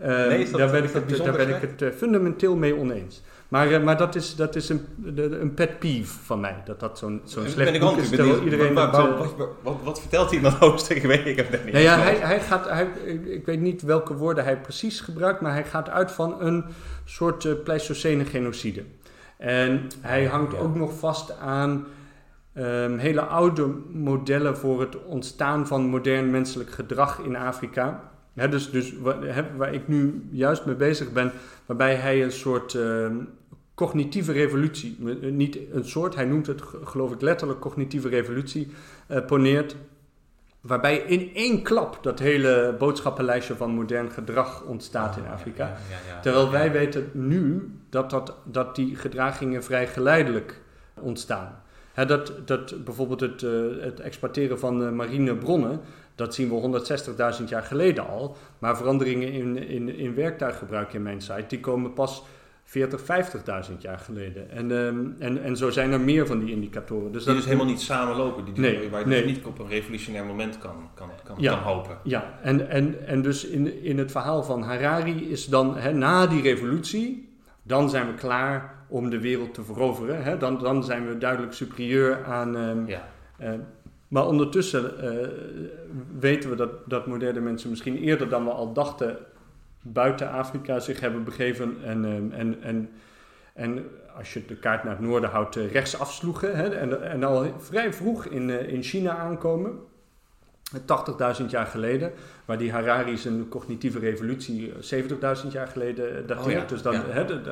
Nee, 0.00 0.44
dat- 0.50 0.58
daar 0.60 0.70
ben 0.70 0.84
ik 0.84 0.92
het, 0.92 1.16
daar 1.24 1.32
ben 1.36 1.48
ik 1.48 1.70
het 1.78 1.94
fundamenteel 1.96 2.56
mee 2.56 2.76
oneens. 2.76 3.22
Maar, 3.48 3.70
eh, 3.72 3.82
maar 3.82 3.96
dat 3.96 4.14
is, 4.14 4.34
dat 4.36 4.56
is 4.56 4.68
een, 4.68 4.86
een 5.40 5.54
pet 5.54 5.78
peeve 5.78 6.18
van 6.24 6.40
mij, 6.40 6.62
dat 6.64 6.80
dat 6.80 6.98
zo'n 6.98 7.20
zo'n 7.24 7.42
Ben 7.42 7.52
slecht 7.52 7.74
ik 7.74 7.80
boek 7.80 7.96
is. 7.96 8.10
iedereen 8.10 8.74
Wa- 8.74 8.90
dat, 8.90 8.92
wa- 9.02 9.08
eh, 9.08 9.18
wat, 9.18 9.34
wat, 9.62 9.76
wat, 9.84 10.00
vertelt 10.00 10.30
hij 10.30 10.40
dat 10.40 10.52
hoofdstuk? 10.52 10.96
Ik 10.96 11.02
weet, 11.02 11.26
ik 11.26 11.36
heb 11.36 11.50
het 11.50 11.64
niet 11.64 11.72
Nou 11.72 11.84
ja, 11.84 11.98
hij, 11.98 12.14
hij 12.16 12.40
gaat, 12.40 12.68
hij, 12.68 12.86
ik 13.24 13.46
weet 13.46 13.60
niet 13.60 13.82
welke 13.82 14.14
woorden 14.16 14.44
hij 14.44 14.60
precies 14.60 15.00
gebruikt, 15.00 15.40
maar 15.40 15.52
hij 15.52 15.64
gaat 15.64 15.88
uit 15.88 16.12
van 16.12 16.36
een 16.40 16.64
soort 17.04 17.44
eh, 17.44 17.52
Pleistocene 17.64 18.24
genocide. 18.24 18.82
En 19.38 19.86
hij 20.00 20.24
hangt 20.24 20.52
Ja. 20.52 20.58
ook 20.58 20.74
nog 20.74 20.98
vast 20.98 21.38
aan 21.38 21.84
ehm, 22.52 22.98
hele 22.98 23.20
oude 23.20 23.66
modellen 23.92 24.56
voor 24.56 24.80
het 24.80 25.04
ontstaan 25.04 25.66
van 25.66 25.82
modern 25.86 26.30
menselijk 26.30 26.70
gedrag 26.70 27.18
in 27.18 27.36
Afrika. 27.36 28.10
Dus 28.36 28.70
dus 28.70 28.94
waar, 29.56 29.74
ik 29.74 29.88
nu 29.88 30.28
juist 30.30 30.66
mee 30.66 30.74
bezig 30.74 31.12
ben, 31.12 31.32
waarbij 31.66 31.94
hij 31.94 32.22
een 32.22 32.32
soort 32.32 32.74
ehm, 32.74 33.16
cognitieve 33.74 34.32
revolutie, 34.32 34.98
eh, 35.22 35.30
niet 35.30 35.58
een 35.72 35.84
soort, 35.84 36.14
hij 36.14 36.24
noemt 36.24 36.46
het 36.46 36.62
geloof 36.84 37.12
ik 37.12 37.20
letterlijk 37.20 37.60
cognitieve 37.60 38.08
revolutie, 38.08 38.68
eh, 39.06 39.24
poneert. 39.24 39.76
Waarbij 40.60 40.96
in 40.96 41.30
één 41.34 41.62
klap 41.62 41.98
dat 42.02 42.18
hele 42.18 42.74
boodschappenlijstje 42.78 43.56
van 43.56 43.70
modern 43.70 44.10
gedrag 44.10 44.64
ontstaat 44.64 45.16
in 45.16 45.26
Afrika. 45.26 45.64
Ja, 45.64 45.76
ja, 45.90 46.14
ja. 46.14 46.20
Terwijl 46.20 46.50
wij 46.50 46.72
weten 46.72 47.10
nu 47.12 47.70
dat, 47.90 48.10
dat, 48.10 48.34
dat 48.44 48.74
die 48.76 48.96
gedragingen 48.96 49.64
vrij 49.64 49.86
geleidelijk 49.86 50.60
ontstaan. 51.00 51.62
Dat, 52.06 52.32
dat 52.44 52.84
bijvoorbeeld 52.84 53.20
het, 53.20 53.42
eh, 53.42 53.50
het 53.80 54.00
exploiteren 54.00 54.58
van 54.58 54.96
marine 54.96 55.36
bronnen, 55.36 55.80
dat 56.16 56.34
zien 56.34 56.48
we 56.48 56.80
160.000 57.38 57.44
jaar 57.48 57.62
geleden 57.62 58.08
al. 58.08 58.36
Maar 58.58 58.76
veranderingen 58.76 59.32
in, 59.32 59.68
in, 59.68 59.96
in 59.96 60.14
werktuiggebruik 60.14 60.92
in 60.92 61.02
mijn 61.02 61.20
site, 61.20 61.44
die 61.48 61.60
komen 61.60 61.92
pas 61.92 62.22
40, 62.64 63.00
50.000 63.70 63.76
jaar 63.78 63.98
geleden. 63.98 64.50
En, 64.50 64.70
ehm, 64.86 65.04
en, 65.18 65.42
en 65.42 65.56
zo 65.56 65.70
zijn 65.70 65.92
er 65.92 66.00
meer 66.00 66.26
van 66.26 66.38
die 66.38 66.50
indicatoren. 66.50 67.12
Dus 67.12 67.24
Die 67.24 67.26
dat 67.26 67.36
dus 67.36 67.44
helemaal 67.44 67.66
niet 67.72 67.80
samenlopen. 67.80 68.44
Die, 68.44 68.54
Nee, 68.60 68.90
waar 68.90 69.00
je 69.00 69.06
nee. 69.06 69.22
dus 69.22 69.32
niet 69.32 69.44
op 69.44 69.58
een 69.58 69.68
revolutionair 69.68 70.24
moment 70.24 70.58
kan, 70.58 70.74
kan, 70.94 71.10
kan, 71.24 71.36
Ja. 71.38 71.52
kan 71.52 71.62
hopen. 71.62 71.98
Ja, 72.02 72.38
en, 72.42 72.68
en, 72.68 73.06
en 73.06 73.22
dus 73.22 73.44
in, 73.44 73.82
in 73.82 73.98
het 73.98 74.10
verhaal 74.10 74.42
van 74.42 74.62
Harari 74.62 75.30
is 75.30 75.46
dan 75.46 75.76
hè, 75.76 75.92
na 75.92 76.26
die 76.26 76.42
revolutie, 76.42 77.36
dan 77.62 77.90
zijn 77.90 78.06
we 78.06 78.14
klaar 78.14 78.74
om 78.88 79.10
de 79.10 79.20
wereld 79.20 79.54
te 79.54 79.62
veroveren. 79.64 80.22
Hè? 80.22 80.36
Dan, 80.36 80.58
dan 80.58 80.84
zijn 80.84 81.08
we 81.08 81.18
duidelijk 81.18 81.52
superieur 81.52 82.24
aan. 82.24 82.56
ehm, 82.56 82.86
Ja. 82.86 83.08
eh, 83.38 83.50
maar 84.08 84.26
ondertussen 84.26 85.00
eh, 85.00 85.28
weten 86.18 86.50
we 86.50 86.56
dat, 86.56 86.70
dat 86.86 87.06
moderne 87.06 87.40
mensen 87.40 87.70
misschien 87.70 87.96
eerder 87.98 88.28
dan 88.28 88.44
we 88.44 88.50
al 88.50 88.72
dachten 88.72 89.16
buiten 89.82 90.30
Afrika 90.30 90.80
zich 90.80 91.00
hebben 91.00 91.24
begeven 91.24 91.76
en, 91.84 92.04
ehm, 92.04 92.30
en, 92.30 92.62
en, 92.62 92.90
en 93.54 93.84
als 94.16 94.32
je 94.32 94.44
de 94.46 94.56
kaart 94.56 94.84
naar 94.84 94.96
het 94.96 95.06
noorden 95.06 95.30
houdt, 95.30 95.56
eh, 95.56 95.72
rechts 95.72 95.98
afsloegen 95.98 96.56
hè, 96.56 96.68
en, 96.68 97.02
en 97.02 97.24
al 97.24 97.54
vrij 97.58 97.92
vroeg 97.92 98.26
in, 98.26 98.50
eh, 98.50 98.72
in 98.72 98.82
China 98.82 99.16
aankomen. 99.16 99.78
80.000 101.40 101.44
jaar 101.46 101.66
geleden, 101.66 102.12
waar 102.44 102.58
die 102.58 102.72
Harari 102.72 103.16
zijn 103.16 103.48
cognitieve 103.48 103.98
revolutie 103.98 104.72
eh, 104.72 105.02
70.000 105.44 105.52
jaar 105.52 105.66
geleden 105.66 106.26
dateert. 106.26 106.46
Oh 106.46 106.52
ja, 106.52 106.64
Dus 106.64 106.82
dan 106.82 106.92
ja. 106.94 107.02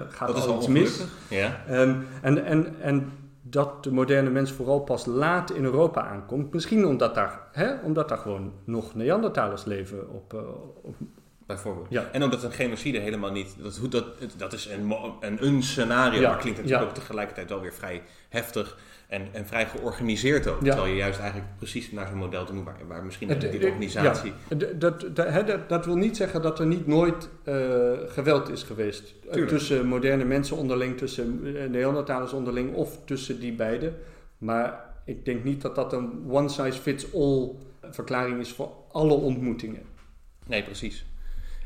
gaat 0.08 0.28
Dat 0.28 0.46
al 0.46 0.56
iets 0.56 0.66
mis. 0.66 1.04
Ja. 1.28 1.64
Ehm, 1.68 1.94
en, 2.22 2.44
en, 2.44 2.74
en 2.80 3.12
dat 3.54 3.84
de 3.84 3.92
moderne 3.92 4.30
mens 4.30 4.52
vooral 4.52 4.80
pas 4.80 5.06
laat 5.06 5.50
in 5.50 5.64
Europa 5.64 6.06
aankomt. 6.06 6.52
Misschien 6.52 6.86
omdat 6.86 7.14
daar, 7.14 7.48
hè, 7.52 7.74
omdat 7.84 8.08
daar 8.08 8.18
gewoon 8.18 8.52
nog 8.64 8.94
Neandertalers 8.94 9.64
leven 9.64 10.10
op, 10.10 10.34
eh, 10.34 10.40
op 10.82 10.94
Bijvoorbeeld. 11.46 11.86
Ja. 11.90 12.08
En 12.12 12.22
ook 12.22 12.30
dat 12.30 12.42
een 12.42 12.52
genocide 12.52 12.98
helemaal 12.98 13.30
niet. 13.32 13.54
Dat, 13.58 13.80
dat, 13.90 14.04
dat 14.36 14.52
is 14.52 14.66
een, 14.66 14.94
een, 15.20 15.46
een 15.46 15.62
scenario, 15.62 16.20
Ja, 16.20 16.28
maar 16.28 16.38
klinkt 16.38 16.58
natuurlijk 16.58 16.84
ja. 16.84 16.90
ook 16.90 16.98
tegelijkertijd 16.98 17.48
wel 17.48 17.60
weer 17.60 17.72
vrij 17.72 18.02
heftig 18.28 18.78
en, 19.08 19.28
en 19.32 19.46
vrij 19.46 19.66
georganiseerd 19.66 20.46
ook. 20.48 20.58
Terwijl 20.58 20.86
je 20.86 20.94
juist 20.96 21.18
eigenlijk 21.18 21.56
precies 21.56 21.90
naar 21.92 22.06
zo'n 22.08 22.16
model 22.18 22.44
toe 22.44 22.54
moet, 22.54 22.64
waar, 22.64 22.86
waar 22.88 23.04
misschien 23.04 23.28
die 23.38 23.48
eh, 23.58 23.64
organisatie. 23.66 24.32
D- 24.48 24.80
Dat, 24.80 24.80
dat, 25.16 25.16
dat, 25.46 25.68
dat 25.68 25.84
wil 25.86 25.96
niet 25.96 26.16
zeggen 26.16 26.42
dat 26.42 26.58
er 26.58 26.66
niet 26.66 26.86
nooit 26.86 27.28
eh, 27.44 27.54
geweld 28.06 28.48
is 28.48 28.62
geweest. 28.62 29.14
Eh, 29.24 29.30
Tuurlijk. 29.32 29.48
tussen 29.56 29.86
moderne 29.86 30.24
mensen 30.24 30.56
onderling, 30.56 30.98
tussen 30.98 31.40
eh, 31.56 31.68
Neandertalers 31.68 32.32
onderling 32.32 32.74
of 32.74 32.98
tussen 33.04 33.40
die 33.40 33.52
beiden. 33.52 33.96
Maar 34.38 34.84
ik 35.04 35.24
denk 35.24 35.44
niet 35.44 35.60
dat 35.62 35.74
dat 35.74 35.92
een 35.92 36.24
one-size-fits-all 36.28 37.50
verklaring 37.90 38.40
is 38.40 38.52
voor 38.52 38.70
alle 38.92 39.12
ontmoetingen. 39.14 39.82
Nee, 40.46 40.62
precies. 40.62 41.04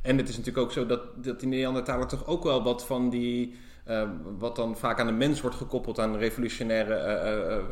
En 0.09 0.17
het 0.19 0.29
is 0.29 0.37
natuurlijk 0.37 0.65
ook 0.67 0.73
zo 0.73 0.87
dat, 0.87 1.01
dat 1.15 1.41
die 1.41 1.49
Neandertaler 1.49 2.07
toch 2.07 2.27
ook 2.27 2.43
wel 2.45 2.63
wat 2.63 2.87
van 2.87 3.11
die. 3.11 3.57
eh, 3.85 4.03
wat 4.39 4.57
dan 4.57 4.77
vaak 4.77 5.01
aan 5.01 5.07
de 5.07 5.13
mens 5.13 5.41
wordt 5.41 5.57
gekoppeld 5.57 5.99
aan 5.99 6.17
revolutionaire 6.17 6.95
eh, 6.95 7.57
eh, 7.57 7.63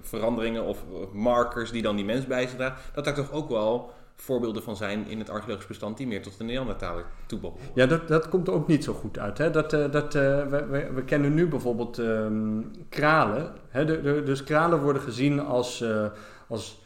veranderingen 0.00 0.64
of 0.64 0.84
markers 1.12 1.70
die 1.70 1.82
dan 1.82 1.96
die 1.96 2.04
mens 2.04 2.26
bij 2.26 2.46
zich 2.46 2.56
draagt. 2.56 2.82
Dat 2.94 3.04
daar 3.04 3.14
toch 3.14 3.32
ook 3.32 3.48
wel 3.48 3.90
voorbeelden 4.14 4.62
van 4.62 4.76
zijn 4.76 5.06
in 5.08 5.18
het 5.18 5.30
archeologisch 5.30 5.66
bestand 5.66 5.96
die 5.96 6.06
meer 6.06 6.22
tot 6.22 6.38
de 6.38 6.44
Neandertaler 6.44 7.04
toebehoren. 7.26 7.62
Ja, 7.74 7.86
dat, 7.86 8.08
dat 8.08 8.28
komt 8.28 8.48
er 8.48 8.54
ook 8.54 8.66
niet 8.68 8.84
zo 8.84 8.92
goed 8.92 9.18
uit. 9.18 9.38
Hè? 9.38 9.50
Dat, 9.50 9.70
dat, 9.70 10.12
we, 10.12 10.88
we, 10.94 11.02
kennen 11.04 11.34
nu 11.34 11.46
bijvoorbeeld 11.48 11.98
ehm, 11.98 12.60
kralen. 12.88 13.52
Hè? 13.68 13.84
De, 13.84 14.00
de- 14.00 14.22
dus 14.22 14.44
kralen 14.44 14.80
worden 14.80 15.02
gezien 15.02 15.40
als, 15.40 15.80
eh, 15.80 16.06
als, 16.48 16.82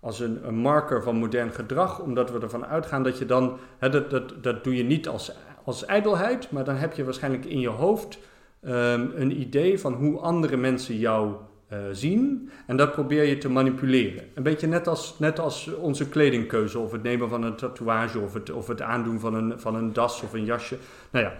als 0.00 0.20
een, 0.20 0.38
een 0.46 0.56
marker 0.56 1.02
van 1.02 1.16
modern 1.16 1.50
gedrag, 1.50 2.00
omdat 2.00 2.30
we 2.30 2.40
ervan 2.40 2.66
uitgaan 2.66 3.02
dat 3.02 3.18
je 3.18 3.26
dan, 3.26 3.58
hè, 3.78 3.90
dat, 3.90 4.10
dat, 4.10 4.34
dat 4.42 4.64
doe 4.64 4.76
je 4.76 4.84
niet 4.84 5.08
als, 5.08 5.32
als 5.64 5.84
ijdelheid, 5.84 6.50
maar 6.50 6.64
dan 6.64 6.76
heb 6.76 6.92
je 6.92 7.04
waarschijnlijk 7.04 7.44
in 7.44 7.60
je 7.60 7.68
hoofd 7.68 8.18
ehm, 8.62 9.06
een 9.14 9.40
idee 9.40 9.80
van 9.80 9.92
hoe 9.92 10.18
andere 10.18 10.56
mensen 10.56 10.98
jou 10.98 11.34
eh, 11.68 11.78
zien. 11.92 12.50
En 12.66 12.76
dat 12.76 12.92
probeer 12.92 13.24
je 13.24 13.38
te 13.38 13.48
manipuleren. 13.48 14.24
Een 14.34 14.42
beetje 14.42 14.66
net 14.66 14.88
als, 14.88 15.18
net 15.18 15.38
als 15.38 15.74
onze 15.74 16.08
kledingkeuze, 16.08 16.78
of 16.78 16.92
het 16.92 17.02
nemen 17.02 17.28
van 17.28 17.42
een 17.42 17.56
tatoeage, 17.56 18.18
of 18.18 18.34
het, 18.34 18.50
of 18.50 18.66
het 18.66 18.82
aandoen 18.82 19.20
van 19.20 19.34
een, 19.34 19.60
van 19.60 19.74
een 19.74 19.92
das 19.92 20.22
of 20.22 20.32
een 20.32 20.44
jasje. 20.44 20.76
Nou 21.10 21.24
ja, 21.24 21.32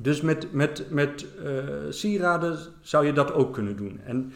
dus 0.00 0.20
met, 0.20 0.52
met, 0.52 0.86
met 0.90 1.26
eh, 1.44 1.52
sieraden 1.88 2.58
zou 2.80 3.06
je 3.06 3.12
dat 3.12 3.32
ook 3.32 3.52
kunnen 3.52 3.76
doen. 3.76 4.00
En 4.04 4.32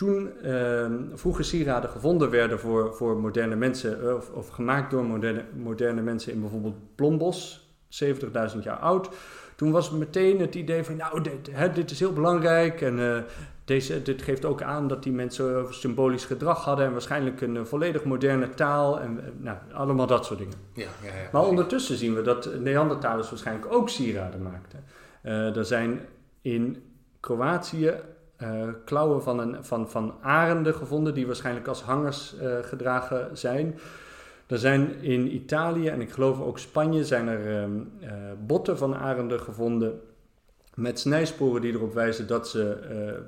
toen 0.00 0.40
ehm, 0.42 1.02
vroeger 1.14 1.44
sieraden 1.44 1.90
gevonden 1.90 2.30
werden 2.30 2.58
voor, 2.58 2.94
voor 2.94 3.16
moderne 3.16 3.56
mensen, 3.56 4.02
eh, 4.02 4.14
of, 4.14 4.30
of 4.30 4.48
gemaakt 4.48 4.90
door 4.90 5.04
moderne, 5.04 5.44
moderne 5.56 6.02
mensen 6.02 6.32
in 6.32 6.40
bijvoorbeeld 6.40 6.94
Blombos, 6.94 7.68
70.000 7.88 8.62
jaar 8.62 8.78
oud, 8.78 9.08
toen 9.56 9.70
was 9.70 9.90
meteen 9.90 10.40
het 10.40 10.54
idee 10.54 10.84
van, 10.84 10.96
nou, 10.96 11.22
dit, 11.22 11.48
hè, 11.50 11.72
dit 11.72 11.90
is 11.90 12.00
heel 12.00 12.12
belangrijk 12.12 12.80
en 12.80 12.98
eh, 12.98 13.22
deze, 13.70 14.02
dit 14.02 14.22
geeft 14.22 14.44
ook 14.44 14.62
aan 14.62 14.88
dat 14.88 15.02
die 15.02 15.12
mensen 15.12 15.74
symbolisch 15.74 16.24
gedrag 16.24 16.64
hadden 16.64 16.86
en 16.86 16.92
waarschijnlijk 16.92 17.40
een 17.40 17.56
eh, 17.56 17.64
volledig 17.64 18.04
moderne 18.04 18.48
taal 18.48 19.00
en 19.00 19.20
eh, 19.24 19.30
nou, 19.36 19.58
allemaal 19.72 20.06
dat 20.06 20.26
soort 20.26 20.38
dingen. 20.38 20.54
Ja, 20.72 20.88
ja, 21.02 21.06
ja. 21.06 21.28
Maar 21.32 21.46
ondertussen 21.46 21.96
zien 21.96 22.14
we 22.14 22.22
dat 22.22 22.60
Neandertalers 22.60 23.30
waarschijnlijk 23.30 23.72
ook 23.72 23.88
sieraden 23.88 24.42
maakten. 24.42 24.84
Eh, 25.22 25.56
er 25.56 25.64
zijn 25.64 26.00
in 26.42 26.82
Kroatië 27.20 27.94
eh, 28.40 28.68
klauwen 28.84 29.22
van, 29.22 29.38
een, 29.38 29.64
van, 29.64 29.90
van 29.90 30.14
arenden 30.20 30.74
gevonden, 30.74 31.14
die 31.14 31.26
waarschijnlijk 31.26 31.66
als 31.66 31.82
hangers 31.82 32.36
eh, 32.38 32.56
gedragen 32.62 33.28
zijn. 33.38 33.78
Er 34.46 34.58
zijn 34.58 35.00
in 35.00 35.34
Italië 35.34 35.88
en 35.88 36.00
ik 36.00 36.10
geloof 36.10 36.40
ook 36.40 36.58
Spanje 36.58 37.04
zijn 37.04 37.28
er 37.28 37.62
ehm, 37.62 37.70
eh, 38.00 38.10
botten 38.46 38.78
van 38.78 38.96
arenden 38.96 39.40
gevonden 39.40 40.00
met 40.74 41.00
snijsporen 41.00 41.62
die 41.62 41.72
erop 41.72 41.94
wijzen 41.94 42.26
dat 42.26 42.48
ze 42.48 42.76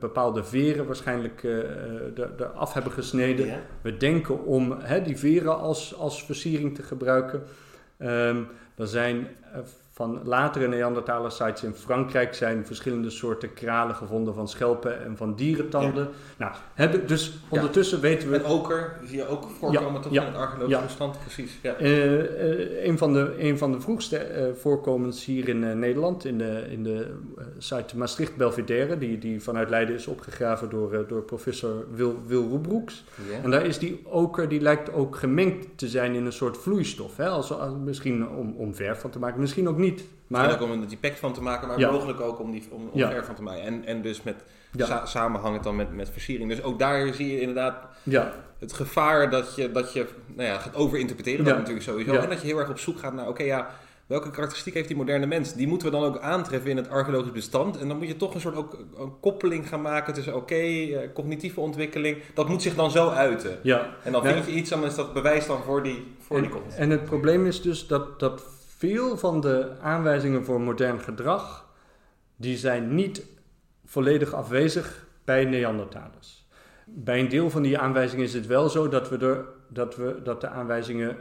bepaalde 0.01 0.45
veren 0.45 0.87
waarschijnlijk 0.87 1.43
er- 1.43 2.31
eraf 2.39 2.73
hebben 2.73 2.93
gesneden. 2.93 3.47
Ja. 3.47 3.61
We 3.83 3.97
denken 3.97 4.45
om 4.45 4.77
hè, 4.79 5.03
die 5.03 5.19
veren 5.19 5.59
als, 5.59 5.97
als 5.97 6.25
versiering 6.25 6.75
te 6.75 6.83
gebruiken. 6.83 7.43
Ehm, 7.97 8.43
er 8.77 8.87
zijn 8.87 9.27
van 9.95 10.21
latere 10.25 10.69
Neandertaler 10.69 11.31
sites 11.31 11.63
in 11.63 11.75
Frankrijk 11.75 12.35
zijn 12.35 12.67
verschillende 12.67 13.11
soorten 13.11 13.53
kralen 13.55 13.95
gevonden 13.95 14.35
van 14.35 14.49
schelpen 14.49 15.05
en 15.05 15.17
van 15.17 15.35
dierentanden. 15.35 16.09
Nou, 16.37 16.53
hè, 16.75 16.89
d- 16.89 17.09
dus 17.09 17.33
ondertussen 17.49 18.01
weten 18.01 18.31
we 18.31 18.37
En 18.37 18.45
oker 18.45 18.97
zie 19.05 19.17
je 19.17 19.27
ook 19.27 19.43
voorkomen 19.59 19.93
Ja, 19.93 20.01
toch 20.01 20.13
ja, 20.13 20.21
in 20.21 20.27
het 20.27 20.37
archeologisch 20.37 20.75
ja. 20.77 20.83
bestand, 20.83 21.21
precies. 21.21 21.59
Ja. 21.63 21.75
Eh, 21.75 22.15
eh, 22.81 22.85
een, 22.87 22.99
van 22.99 23.13
de, 23.13 23.35
een 23.39 23.59
van 23.59 23.73
de 23.73 23.81
vroegste 23.81 24.17
eh, 24.17 24.53
voorkomens 24.55 25.25
hier 25.25 25.49
in 25.49 25.79
Nederland, 25.79 26.25
in 26.25 26.39
de, 26.39 26.65
in 26.71 26.83
de 26.83 27.15
site 27.59 27.97
Maastricht 27.99 28.37
Belvedere, 28.37 28.99
die, 28.99 29.19
die 29.19 29.43
vanuit 29.43 29.69
Leiden 29.71 29.95
is 29.95 30.07
opgegraven 30.07 30.71
door, 30.71 31.05
door 31.09 31.23
professor 31.23 31.85
Wil, 31.95 32.17
Wil 32.27 32.49
Roebroeks. 32.49 33.05
Ja. 33.31 33.43
En 33.43 33.51
daar 33.51 33.67
is 33.67 33.79
die 33.79 34.01
oker, 34.07 34.49
die 34.49 34.61
lijkt 34.61 34.93
ook 34.93 35.17
gemengd 35.17 35.67
te 35.79 35.89
zijn 35.89 36.15
in 36.15 36.27
een 36.27 36.33
soort 36.33 36.57
vloeistof. 36.59 37.17
Hè? 37.17 37.29
Als, 37.29 37.53
als- 37.53 37.75
misschien 37.85 38.29
om, 38.29 38.55
om 38.57 38.75
verf 38.75 39.01
van 39.01 39.11
te 39.11 39.19
maken, 39.19 39.41
misschien 39.41 39.69
ook 39.69 39.81
niet. 39.83 40.05
Maar 40.27 40.53
ook 40.53 40.61
om 40.71 40.81
er 40.83 40.89
die 40.89 40.97
pack 40.99 41.13
van 41.17 41.33
te 41.33 41.43
maken, 41.43 41.69
maar 41.69 41.79
Ja. 41.79 41.91
mogelijk 41.91 42.21
ook 42.21 42.39
om, 42.41 42.51
die, 42.51 42.69
om, 42.71 42.89
om 42.93 42.99
Ja. 42.99 43.25
van 43.25 43.35
te 43.35 43.43
maken. 43.43 43.63
En, 43.63 43.85
en 43.85 44.03
dus 44.03 44.23
met 44.23 44.37
Ja. 44.73 44.87
sa- 44.87 45.07
samenhangend 45.07 45.65
dan 45.65 45.77
met, 45.77 45.93
met 45.93 46.11
versiering. 46.11 46.49
Dus 46.49 46.63
ook 46.63 46.79
daar 46.79 47.15
zie 47.15 47.33
je 47.33 47.41
inderdaad 47.41 47.77
ja, 48.03 48.33
het 48.59 48.73
gevaar 48.73 49.31
dat 49.31 49.55
je, 49.57 49.73
dat 49.73 49.93
je 49.93 50.07
nou 50.27 50.49
ja, 50.49 50.59
gaat 50.59 50.75
overinterpreteren. 50.75 51.45
Dat 51.45 51.57
natuurlijk 51.57 51.85
sowieso. 51.85 52.15
En 52.15 52.29
dat 52.29 52.41
je 52.41 52.47
heel 52.47 52.59
erg 52.59 52.71
op 52.71 52.79
zoek 52.79 52.99
gaat 52.99 53.13
naar, 53.15 53.29
oké 53.29 53.43
ja, 53.43 53.71
welke 54.07 54.31
karakteristiek 54.31 54.75
heeft 54.75 54.89
die 54.89 54.97
moderne 54.97 55.27
mens? 55.27 55.55
Die 55.55 55.67
moeten 55.69 55.87
we 55.91 55.97
dan 55.97 56.05
ook 56.05 56.19
aantreffen 56.19 56.71
in 56.71 56.77
het 56.77 56.89
archeologisch 56.89 57.33
bestand. 57.33 57.79
En 57.79 57.89
dan 57.89 57.97
moet 57.99 58.07
je 58.09 58.17
toch 58.17 58.35
een 58.35 58.41
soort 58.41 58.57
ook 58.57 58.79
een 58.99 59.21
koppeling 59.21 59.69
gaan 59.69 59.83
maken 59.83 60.15
tussen, 60.15 60.37
oké, 60.37 60.55
eh, 60.55 60.99
cognitieve 61.15 61.61
ontwikkeling. 61.61 62.17
Dat 62.35 62.49
moet 62.49 62.63
zich 62.63 62.75
dan 62.75 62.91
zo 62.91 63.09
uiten. 63.09 63.59
ja. 63.63 63.87
En 64.03 64.13
dan 64.13 64.23
vind 64.25 64.45
je 64.47 64.53
iets, 64.53 64.71
dan 64.71 64.85
is 64.85 64.95
dat 64.95 65.13
bewijs 65.13 65.47
dan 65.47 65.63
voor 65.63 65.83
die, 65.83 66.15
voor 66.19 66.37
die 66.37 66.47
En, 66.47 66.53
kont. 66.53 66.75
en 66.75 66.91
het 66.91 67.05
probleem 67.05 67.47
is 67.47 67.63
dus 67.63 67.87
dat, 67.87 68.21
dat 68.21 68.43
veel 68.83 69.17
van 69.17 69.41
de 69.41 69.73
aanwijzingen 69.81 70.45
voor 70.45 70.61
modern 70.61 71.01
gedrag, 71.01 71.69
die 72.37 72.57
zijn 72.57 72.95
niet 72.95 73.27
volledig 73.85 74.33
afwezig 74.33 75.07
bij 75.25 75.45
Neandertalers. 75.45 76.49
Bij 76.87 77.21
een 77.21 77.29
deel 77.29 77.51
van 77.51 77.63
die 77.63 77.79
aanwijzingen 77.79 78.25
is 78.25 78.35
het 78.35 78.47
wel 78.47 78.69
zo 78.69 78.89
dat, 78.89 79.09
we 79.09 79.45
dat, 79.69 79.97
we, 79.97 80.21
dat 80.23 80.41
de 80.41 80.49
aanwijzingen 80.49 81.17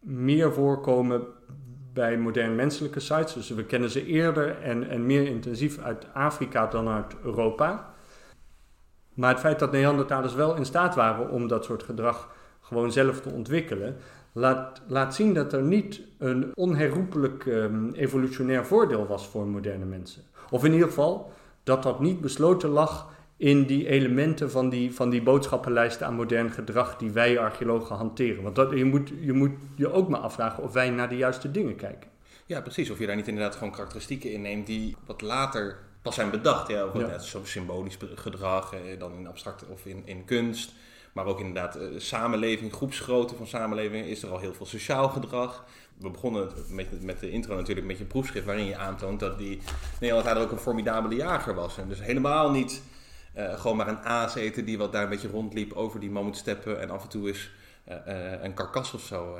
meer 0.00 0.52
voorkomen 0.52 1.22
bij 1.92 2.18
modern 2.18 2.54
menselijke 2.54 3.00
sites. 3.00 3.32
Dus 3.32 3.50
we 3.50 3.64
kennen 3.64 3.90
ze 3.90 4.06
eerder 4.06 4.60
en, 4.60 4.88
en 4.88 5.06
meer 5.06 5.26
intensief 5.26 5.78
uit 5.78 6.06
Afrika 6.12 6.66
dan 6.66 6.88
uit 6.88 7.14
Europa. 7.22 7.94
Maar 9.14 9.30
het 9.30 9.40
feit 9.40 9.58
dat 9.58 9.72
Neandertalers 9.72 10.34
wel 10.34 10.56
in 10.56 10.64
staat 10.64 10.94
waren 10.94 11.30
om 11.30 11.48
dat 11.48 11.64
soort 11.64 11.82
gedrag 11.82 12.34
gewoon 12.60 12.92
zelf 12.92 13.20
te 13.20 13.30
ontwikkelen, 13.30 13.96
laat, 14.32 14.82
laat 14.86 15.14
zien 15.14 15.34
dat 15.34 15.52
er 15.52 15.62
niet 15.62 16.00
een 16.18 16.50
onherroepelijk 16.54 17.46
um, 17.46 17.94
evolutionair 17.94 18.66
voordeel 18.66 19.06
was 19.06 19.26
voor 19.26 19.46
moderne 19.46 19.84
mensen. 19.84 20.22
Of 20.50 20.64
in 20.64 20.72
ieder 20.72 20.88
geval 20.88 21.32
dat 21.62 21.82
dat 21.82 22.00
niet 22.00 22.20
besloten 22.20 22.68
lag 22.68 23.10
in 23.36 23.66
die 23.66 23.88
elementen 23.88 24.50
van 24.50 24.68
die, 24.68 24.94
van 24.94 25.10
die 25.10 25.22
boodschappenlijsten 25.22 26.06
aan 26.06 26.14
modern 26.14 26.50
gedrag 26.50 26.96
die 26.96 27.10
wij 27.10 27.38
archeologen 27.38 27.96
hanteren. 27.96 28.42
Want 28.42 28.56
dat, 28.56 28.70
je, 28.70 28.84
moet, 28.84 29.12
je 29.20 29.32
moet 29.32 29.52
je 29.76 29.92
ook 29.92 30.08
maar 30.08 30.20
afvragen 30.20 30.62
of 30.62 30.72
wij 30.72 30.90
naar 30.90 31.08
de 31.08 31.16
juiste 31.16 31.50
dingen 31.50 31.76
kijken. 31.76 32.10
Ja, 32.46 32.60
precies. 32.60 32.90
Of 32.90 32.98
je 32.98 33.06
daar 33.06 33.16
niet 33.16 33.28
inderdaad 33.28 33.54
gewoon 33.54 33.72
karakteristieken 33.72 34.32
in 34.32 34.42
neemt 34.42 34.66
die 34.66 34.96
wat 35.06 35.20
later 35.20 35.78
pas 36.02 36.14
zijn 36.14 36.30
bedacht. 36.30 36.68
Ja, 36.68 36.86
of 36.86 36.98
ja. 36.98 37.18
zo 37.18 37.40
symbolisch 37.44 37.98
gedrag, 38.14 38.72
eh, 38.72 38.98
dan 38.98 39.12
in 39.12 39.26
abstracte 39.26 39.64
of 39.68 39.86
in, 39.86 40.02
in 40.04 40.24
kunst. 40.24 40.72
Maar 41.12 41.26
ook 41.26 41.38
inderdaad, 41.38 41.76
uh, 41.76 41.82
samenleving, 41.96 42.72
groepsgrootte 42.72 43.34
van 43.34 43.46
samenleving, 43.46 44.06
is 44.06 44.22
er 44.22 44.30
al 44.30 44.38
heel 44.38 44.54
veel 44.54 44.66
sociaal 44.66 45.08
gedrag. 45.08 45.64
We 45.98 46.10
begonnen 46.10 46.52
met, 46.68 47.02
met 47.02 47.20
de 47.20 47.30
intro 47.30 47.56
natuurlijk 47.56 47.86
met 47.86 47.98
je 47.98 48.04
proefschrift 48.04 48.46
waarin 48.46 48.64
je 48.64 48.76
aantoont 48.76 49.20
dat 49.20 49.38
die 49.38 49.60
Nederlander 50.00 50.42
ook 50.42 50.50
een 50.50 50.58
formidabele 50.58 51.14
jager 51.14 51.54
was. 51.54 51.78
En 51.78 51.88
dus 51.88 52.02
helemaal 52.02 52.50
niet 52.50 52.82
uh, 53.36 53.60
gewoon 53.60 53.76
maar 53.76 53.88
een 53.88 54.02
aas 54.02 54.34
eten 54.34 54.64
die 54.64 54.78
wat 54.78 54.92
daar 54.92 55.02
een 55.02 55.08
beetje 55.08 55.28
rondliep 55.28 55.72
over 55.72 56.00
die 56.00 56.10
mammoetsteppen 56.10 56.80
en 56.80 56.90
af 56.90 57.02
en 57.02 57.08
toe 57.08 57.28
is 57.28 57.50
uh, 57.88 58.42
een 58.42 58.54
karkas 58.54 58.94
of 58.94 59.02
zo. 59.02 59.38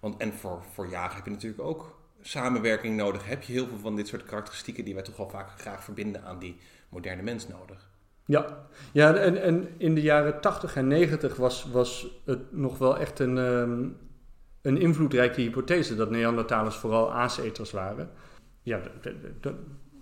want, 0.00 0.16
en 0.16 0.32
voor, 0.32 0.62
voor 0.72 0.88
jagen 0.88 1.16
heb 1.16 1.24
je 1.24 1.30
natuurlijk 1.30 1.62
ook 1.62 1.98
samenwerking 2.20 2.96
nodig. 2.96 3.26
Heb 3.26 3.42
je 3.42 3.52
heel 3.52 3.66
veel 3.66 3.78
van 3.78 3.96
dit 3.96 4.08
soort 4.08 4.24
karakteristieken 4.24 4.84
die 4.84 4.94
wij 4.94 5.02
toch 5.02 5.16
wel 5.16 5.28
vaak 5.28 5.60
graag 5.60 5.84
verbinden 5.84 6.24
aan 6.24 6.38
die 6.38 6.58
moderne 6.88 7.22
mens 7.22 7.48
nodig. 7.48 7.87
Ja, 8.28 8.66
ja 8.92 9.14
en, 9.14 9.42
en 9.42 9.68
in 9.76 9.94
de 9.94 10.02
jaren 10.02 10.40
80 10.40 10.76
en 10.76 10.86
90 10.86 11.36
was, 11.36 11.66
was 11.72 12.06
het 12.24 12.52
nog 12.52 12.78
wel 12.78 12.98
echt 12.98 13.18
een, 13.18 13.36
um, 13.36 13.96
een 14.62 14.76
invloedrijke 14.76 15.40
hypothese 15.40 15.96
dat 15.96 16.10
Neandertalers 16.10 16.76
vooral 16.76 17.12
aaseters 17.12 17.70
waren. 17.70 18.10
Ja, 18.62 18.80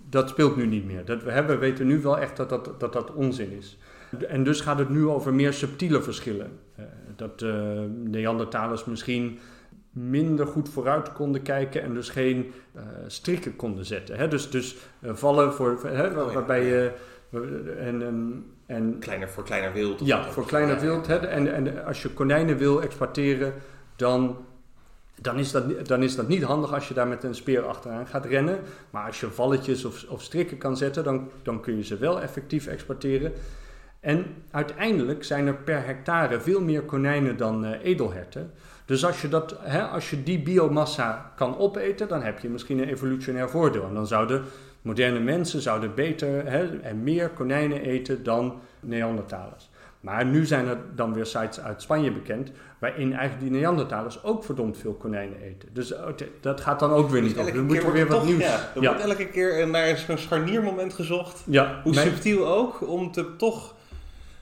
dat 0.09 0.29
speelt 0.29 0.57
nu 0.57 0.67
niet 0.67 0.85
meer. 0.85 1.05
Dat, 1.05 1.23
we, 1.23 1.31
hebben, 1.31 1.59
weten 1.59 1.87
nu 1.87 2.01
wel 2.01 2.19
echt 2.19 2.37
dat 2.37 2.49
dat, 2.49 2.81
dat 2.81 2.93
dat 2.93 3.15
onzin 3.15 3.53
is. 3.53 3.79
En 4.29 4.45
dus 4.45 4.61
gaat 4.61 4.79
het 4.79 4.89
nu 4.89 5.07
over 5.07 5.35
meer 5.35 5.53
subtiele 5.53 6.03
verschillen. 6.03 6.59
Uh, 6.79 6.85
dat 7.17 7.43
uh, 7.43 7.81
Neandertalers 8.05 8.85
misschien 8.85 9.39
minder 9.91 10.47
goed 10.47 10.69
vooruit 10.69 11.13
konden 11.13 11.43
kijken 11.43 11.83
en 11.83 11.95
dus 11.95 12.09
geen 12.09 12.53
uh, 12.77 12.83
strikken 13.07 13.57
konden 13.57 13.85
zetten. 13.85 14.17
Hè? 14.17 14.29
Dus, 14.29 14.51
dus 14.51 14.77
vallen 15.03 15.53
voor, 15.53 15.81
hè, 15.83 16.07
oh, 16.07 16.33
waarbij 16.33 16.65
je. 16.65 16.93
En, 17.79 18.03
um, 18.03 18.47
en, 18.67 18.97
kleiner 18.99 19.29
voor 19.29 19.45
kleiner 19.45 19.73
wild. 19.73 20.01
Ja, 20.05 20.25
voor 20.25 20.47
kleiner 20.47 20.81
wild. 20.81 21.07
Hè? 21.07 21.17
En, 21.17 21.55
en 21.55 21.85
als 21.85 22.03
je 22.03 22.09
konijnen 22.09 22.57
wil 22.57 22.83
exporteren, 22.83 23.53
dan 23.97 24.37
dan 25.21 25.39
is, 25.39 25.51
dat, 25.51 25.87
dan 25.87 26.03
is 26.03 26.17
dat 26.17 26.29
niet 26.29 26.43
handig 26.43 26.75
als 26.75 26.89
je 26.89 26.95
daar 26.95 27.09
met 27.09 27.25
een 27.25 27.35
speer 27.35 27.67
achteraan 27.67 28.07
gaat 28.07 28.25
rennen. 28.25 28.59
Maar 28.91 29.07
als 29.07 29.21
je 29.21 29.31
valletjes 29.31 29.85
of, 29.85 30.05
of 30.09 30.23
strikken 30.23 30.59
kan 30.59 30.77
zetten, 30.77 31.05
dan, 31.05 31.31
dan 31.43 31.61
kun 31.61 31.77
je 31.77 31.85
ze 31.85 31.97
wel 31.97 32.21
effectief 32.21 32.67
exporteren. 32.67 33.33
En 34.01 34.27
uiteindelijk 34.51 35.25
zijn 35.25 35.47
er 35.47 35.55
per 35.55 35.85
hectare 35.87 36.41
veel 36.41 36.61
meer 36.61 36.83
konijnen 36.83 37.37
dan 37.37 37.65
uh, 37.65 37.71
edelherten. 37.83 38.53
Dus 38.85 39.05
als 39.05 39.23
je, 39.23 39.29
dat, 39.29 39.57
hè, 39.61 39.83
als 39.83 40.11
je 40.11 40.23
die 40.23 40.43
biomassa 40.43 41.33
kan 41.37 41.59
opeten, 41.59 42.09
dan 42.09 42.23
heb 42.23 42.39
je 42.39 42.49
misschien 42.49 42.79
een 42.79 42.89
evolutionair 42.89 43.51
voordeel. 43.51 43.85
En 43.85 43.95
dan 43.95 44.07
zouden 44.07 44.45
moderne 44.87 45.21
mensen 45.21 45.61
zouden 45.61 45.95
beter 45.95 46.51
hè, 46.51 46.81
en 46.81 47.03
meer 47.03 47.29
konijnen 47.29 47.81
eten 47.81 48.23
dan 48.23 48.61
Neandertalers. 48.81 49.71
Maar 50.01 50.27
nu 50.27 50.47
zijn 50.47 50.67
er 50.67 50.79
dan 50.95 51.15
weer 51.15 51.27
sites 51.27 51.61
uit 51.61 51.83
Spanje 51.83 52.13
bekend, 52.13 52.51
waarin 52.79 53.13
eigenlijk 53.13 53.41
die 53.41 53.61
Neandertalers 53.61 54.25
ook 54.25 54.45
verdomd 54.45 54.79
veel 54.79 54.95
konijnen 54.95 55.41
eten. 55.41 55.69
Dus 55.73 55.95
oh, 55.95 56.07
dat 56.41 56.61
gaat 56.61 56.81
dan 56.81 56.91
ook 56.91 57.11
weer 57.11 57.23
niet 57.23 57.35
dus 57.35 57.47
op. 57.47 57.55
Dan 57.55 57.65
moet 57.65 57.93
weer 57.93 58.07
wat 58.07 58.25
nieuws. 58.25 58.43
Ja, 58.43 58.71
er 58.75 58.81
wordt 58.81 59.01
elke 59.01 59.27
keer 59.27 59.69
naar 59.69 59.97
zo'n 59.97 60.19
scharniermoment 60.19 60.95
gezocht, 60.95 61.43
ja, 61.47 61.81
hoe 61.83 61.95
subtiel 61.95 62.47
ook, 62.47 62.89
om 62.89 63.13
te 63.13 63.37
toch... 63.37 63.75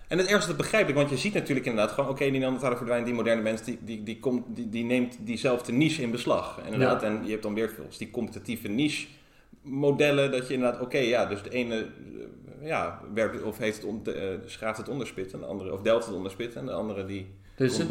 En 0.09 0.19
het 0.19 0.27
ergste 0.27 0.49
dat 0.49 0.57
begrijp 0.57 0.89
ik, 0.89 0.95
want 0.95 1.11
je 1.11 1.17
ziet 1.17 1.35
natuurlijk 1.35 1.67
inderdaad 1.67 1.93
gewoon, 1.95 2.11
oké, 2.11 2.19
okay, 2.19 2.31
die 2.31 2.41
Neandertaler 2.41 2.77
verdwijnt, 2.77 3.07
die 3.07 3.15
moderne 3.15 3.43
mens, 3.43 3.63
die, 3.63 3.79
die, 3.81 4.03
die, 4.03 4.19
komt, 4.19 4.45
die, 4.49 4.69
die 4.69 4.85
neemt 4.85 5.17
diezelfde 5.21 5.73
niche 5.73 6.03
in 6.03 6.11
beslag. 6.11 6.61
Inderdaad, 6.65 7.01
ja. 7.01 7.07
en 7.07 7.21
je 7.25 7.31
hebt 7.31 7.43
dan 7.43 7.55
weer 7.55 7.69
veel, 7.69 7.87
die 7.99 8.11
competitieve 8.11 8.69
niche 8.69 9.07
modellen, 9.63 10.31
dat 10.31 10.49
je 10.49 10.55
inderdaad, 10.55 10.81
oké, 10.81 10.85
okay, 10.85 11.09
ja, 11.09 11.27
dus 11.27 11.43
de 11.43 11.51
ene 11.51 11.87
ja, 12.63 13.01
werpt, 13.15 13.43
of 13.43 13.59
heeft 13.59 13.77
het 13.77 13.87
on, 13.87 14.03
uh, 14.07 14.15
schaaft 14.45 14.79
het 14.79 14.89
onderspit 14.89 15.33
en 15.33 15.39
de 15.39 15.47
andere, 15.47 15.73
of 15.73 15.83
deelt 15.83 16.05
het 16.05 16.15
onderspit 16.15 16.55
en 16.55 16.67
de 16.67 16.73
andere 16.73 17.05
die 17.05 17.27
is, 17.57 17.79
een, 17.79 17.91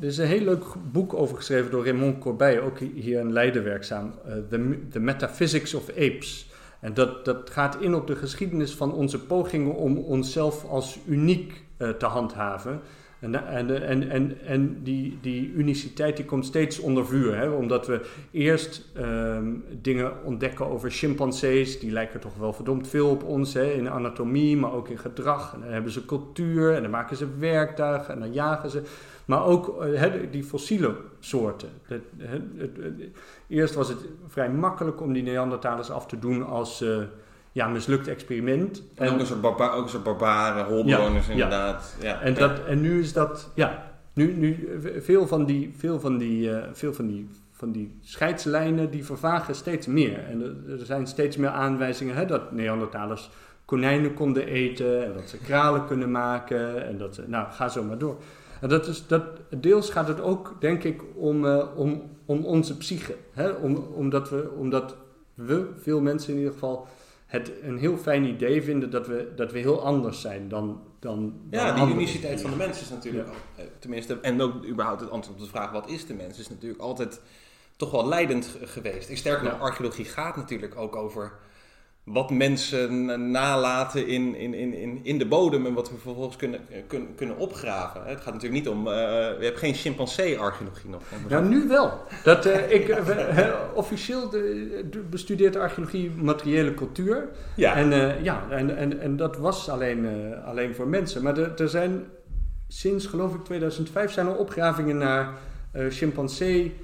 er 0.00 0.06
is 0.06 0.18
een 0.18 0.26
heel 0.26 0.44
leuk 0.44 0.64
boek 0.92 1.14
over 1.14 1.36
geschreven 1.36 1.70
door 1.70 1.84
Raymond 1.84 2.18
Corbeil, 2.18 2.62
ook 2.62 2.78
hier 2.78 3.20
in 3.20 3.32
Leiden 3.32 3.64
werkzaam, 3.64 4.14
uh, 4.26 4.34
The, 4.48 4.78
The 4.90 5.00
Metaphysics 5.00 5.74
of 5.74 5.88
Apes. 5.90 6.52
En 6.80 6.94
dat, 6.94 7.24
dat 7.24 7.50
gaat 7.50 7.80
in 7.80 7.94
op 7.94 8.06
de 8.06 8.16
geschiedenis 8.16 8.74
van 8.74 8.92
onze 8.92 9.20
pogingen 9.20 9.74
om 9.74 9.98
onszelf 9.98 10.64
als 10.64 10.98
uniek 11.06 11.64
uh, 11.78 11.88
te 11.88 12.06
handhaven. 12.06 12.80
En, 13.24 13.46
en, 13.46 13.82
en, 13.82 14.10
en, 14.10 14.38
en 14.46 14.82
die, 14.82 15.18
die 15.20 15.52
uniciteit 15.52 16.16
die 16.16 16.24
komt 16.24 16.46
steeds 16.46 16.78
onder 16.78 17.06
vuur. 17.06 17.36
Hè? 17.36 17.48
Omdat 17.48 17.86
we 17.86 18.00
eerst 18.30 18.88
um, 18.96 19.64
dingen 19.82 20.24
ontdekken 20.24 20.66
over 20.66 20.90
chimpansees. 20.90 21.80
Die 21.80 21.90
lijken 21.90 22.20
toch 22.20 22.36
wel 22.36 22.52
verdomd 22.52 22.88
veel 22.88 23.08
op 23.08 23.22
ons. 23.22 23.54
Hè? 23.54 23.72
In 23.72 23.90
anatomie, 23.90 24.56
maar 24.56 24.72
ook 24.72 24.88
in 24.88 24.98
gedrag. 24.98 25.54
En 25.54 25.60
dan 25.60 25.70
hebben 25.70 25.92
ze 25.92 26.04
cultuur. 26.06 26.74
En 26.74 26.82
dan 26.82 26.90
maken 26.90 27.16
ze 27.16 27.26
werktuigen. 27.38 28.14
En 28.14 28.20
dan 28.20 28.32
jagen 28.32 28.70
ze. 28.70 28.82
Maar 29.24 29.44
ook 29.44 29.84
uh, 29.84 30.02
die 30.30 30.44
fossiele 30.44 30.96
soorten. 31.20 31.68
Het, 31.82 32.02
eerst 33.48 33.74
was 33.74 33.88
het 33.88 33.98
vrij 34.26 34.50
makkelijk 34.50 35.00
om 35.00 35.12
die 35.12 35.22
Neandertalers 35.22 35.90
af 35.90 36.06
te 36.06 36.18
doen 36.18 36.46
als... 36.46 36.82
Uh, 36.82 36.98
ja, 37.54 37.68
mislukt 37.68 38.08
experiment. 38.08 38.82
En, 38.94 39.10
ook, 39.10 39.20
een 39.20 39.26
soort 39.26 39.40
barba 39.40 39.70
ook 39.70 39.82
een 39.84 39.90
soort 39.90 40.02
barbaren, 40.02 40.64
holbewoners 40.64 41.26
ja, 41.26 41.32
inderdaad. 41.32 41.96
Ja. 42.00 42.20
En, 42.20 42.34
dat, 42.34 42.64
en 42.64 42.80
nu 42.80 43.00
is 43.00 43.12
dat, 43.12 43.50
ja, 43.54 43.92
nu, 44.12 44.32
nu 44.36 44.78
veel 44.98 45.26
van 45.26 45.44
die, 45.44 45.74
veel 45.76 46.00
van 46.00 46.18
die, 46.18 46.48
uh, 46.48 46.62
veel 46.72 46.94
van 46.94 47.06
die, 47.06 47.28
van 47.52 47.72
die 47.72 47.98
scheidslijnen 48.00 48.90
die 48.90 49.04
vervagen 49.04 49.54
steeds 49.54 49.86
meer. 49.86 50.18
En 50.18 50.42
er, 50.42 50.80
er 50.80 50.86
zijn 50.86 51.06
steeds 51.06 51.36
meer 51.36 51.48
aanwijzingen 51.48 52.14
hè, 52.14 52.26
dat 52.26 52.52
Neandertalers 52.52 53.30
konijnen 53.64 54.14
konden 54.14 54.46
eten 54.46 55.04
en 55.04 55.12
dat 55.12 55.28
ze 55.28 55.38
kralen 55.38 55.86
kunnen 55.86 56.10
maken 56.10 56.86
en 56.86 56.98
dat 56.98 57.14
ze, 57.14 57.24
nou, 57.26 57.46
ga 57.50 57.68
zo 57.68 57.82
maar 57.82 57.98
door. 57.98 58.16
En 58.60 58.68
dat 58.68 58.86
is, 58.86 59.06
dat, 59.06 59.24
deels 59.48 59.90
gaat 59.90 60.08
het 60.08 60.20
ook, 60.20 60.56
denk 60.58 60.84
ik, 60.84 61.02
om, 61.14 61.44
uh, 61.44 61.64
om, 61.76 62.02
om 62.24 62.44
onze 62.44 62.76
psyche. 62.76 63.14
Hè? 63.32 63.48
Om, 63.50 63.76
omdat, 63.76 64.30
we, 64.30 64.50
omdat 64.58 64.96
we, 65.34 65.68
veel 65.80 66.00
mensen 66.00 66.32
in 66.32 66.38
ieder 66.38 66.52
geval, 66.52 66.86
het 67.34 67.52
een 67.62 67.78
heel 67.78 67.96
fijn 67.96 68.24
idee 68.24 68.62
vinden 68.62 68.90
dat 68.90 69.06
we, 69.06 69.32
dat 69.36 69.52
we 69.52 69.58
heel 69.58 69.84
anders 69.84 70.20
zijn 70.20 70.48
dan. 70.48 70.82
dan 70.98 71.34
ja, 71.50 71.72
dan 71.72 71.86
die 71.86 71.94
uniciteit 71.94 72.40
van 72.40 72.50
de 72.50 72.56
mens 72.56 72.80
is 72.80 72.88
natuurlijk, 72.88 73.28
ja. 73.28 73.62
Eh, 73.62 73.68
tenminste, 73.78 74.18
en 74.20 74.40
ook 74.40 74.66
überhaupt 74.66 75.00
het 75.00 75.10
antwoord 75.10 75.38
op 75.38 75.44
de 75.44 75.50
vraag 75.50 75.70
wat 75.70 75.88
is 75.88 76.06
de 76.06 76.14
mens, 76.14 76.38
is 76.38 76.48
natuurlijk 76.48 76.80
altijd 76.80 77.20
toch 77.76 77.90
wel 77.90 78.08
leidend 78.08 78.56
geweest. 78.62 79.16
Sterker 79.16 79.44
nog, 79.44 79.60
archeologie 79.60 80.04
gaat 80.04 80.36
natuurlijk 80.36 80.76
ook 80.76 80.96
over 80.96 81.32
wat 82.04 82.30
mensen 82.30 83.30
nalaten 83.30 84.06
in, 84.06 84.34
in, 84.34 84.54
in, 84.54 85.00
in 85.02 85.18
de 85.18 85.26
bodem 85.26 85.66
en 85.66 85.74
wat 85.74 85.90
we 85.90 85.96
vervolgens 85.98 86.36
kunnen, 86.36 86.60
kunnen, 86.86 87.14
kunnen 87.14 87.36
opgraven. 87.36 88.04
Het 88.04 88.20
gaat 88.20 88.32
natuurlijk 88.32 88.64
niet 88.64 88.72
om, 88.72 88.78
uh, 88.78 88.92
we 88.94 89.38
hebben 89.40 89.56
geen 89.56 89.74
chimpansee-archeologie 89.74 90.90
nog. 90.90 91.02
Ja, 91.28 91.40
nu 91.40 91.68
wel. 91.68 92.00
Dat, 92.24 92.46
uh, 92.46 92.70
ik, 92.70 92.88
uh, 92.88 93.48
officieel 93.74 94.28
de, 94.28 95.04
bestudeert 95.10 95.56
archeologie 95.56 96.10
materiële 96.10 96.74
cultuur. 96.74 97.28
Ja. 97.56 97.74
En, 97.74 98.22
ja, 98.22 98.46
en, 98.50 98.76
en, 98.76 99.00
en 99.00 99.16
dat 99.16 99.36
was 99.36 99.68
alleen, 99.68 100.34
alleen 100.44 100.74
voor 100.74 100.88
mensen. 100.88 101.22
Maar 101.22 101.38
er, 101.38 101.60
er 101.60 101.68
zijn 101.68 102.04
sinds 102.68 103.06
geloof 103.06 103.34
ik 103.34 103.44
2005 103.44 104.12
zijn 104.12 104.26
er 104.26 104.36
opgravingen 104.36 104.96
naar 104.96 105.32
chimpansee 105.88 106.76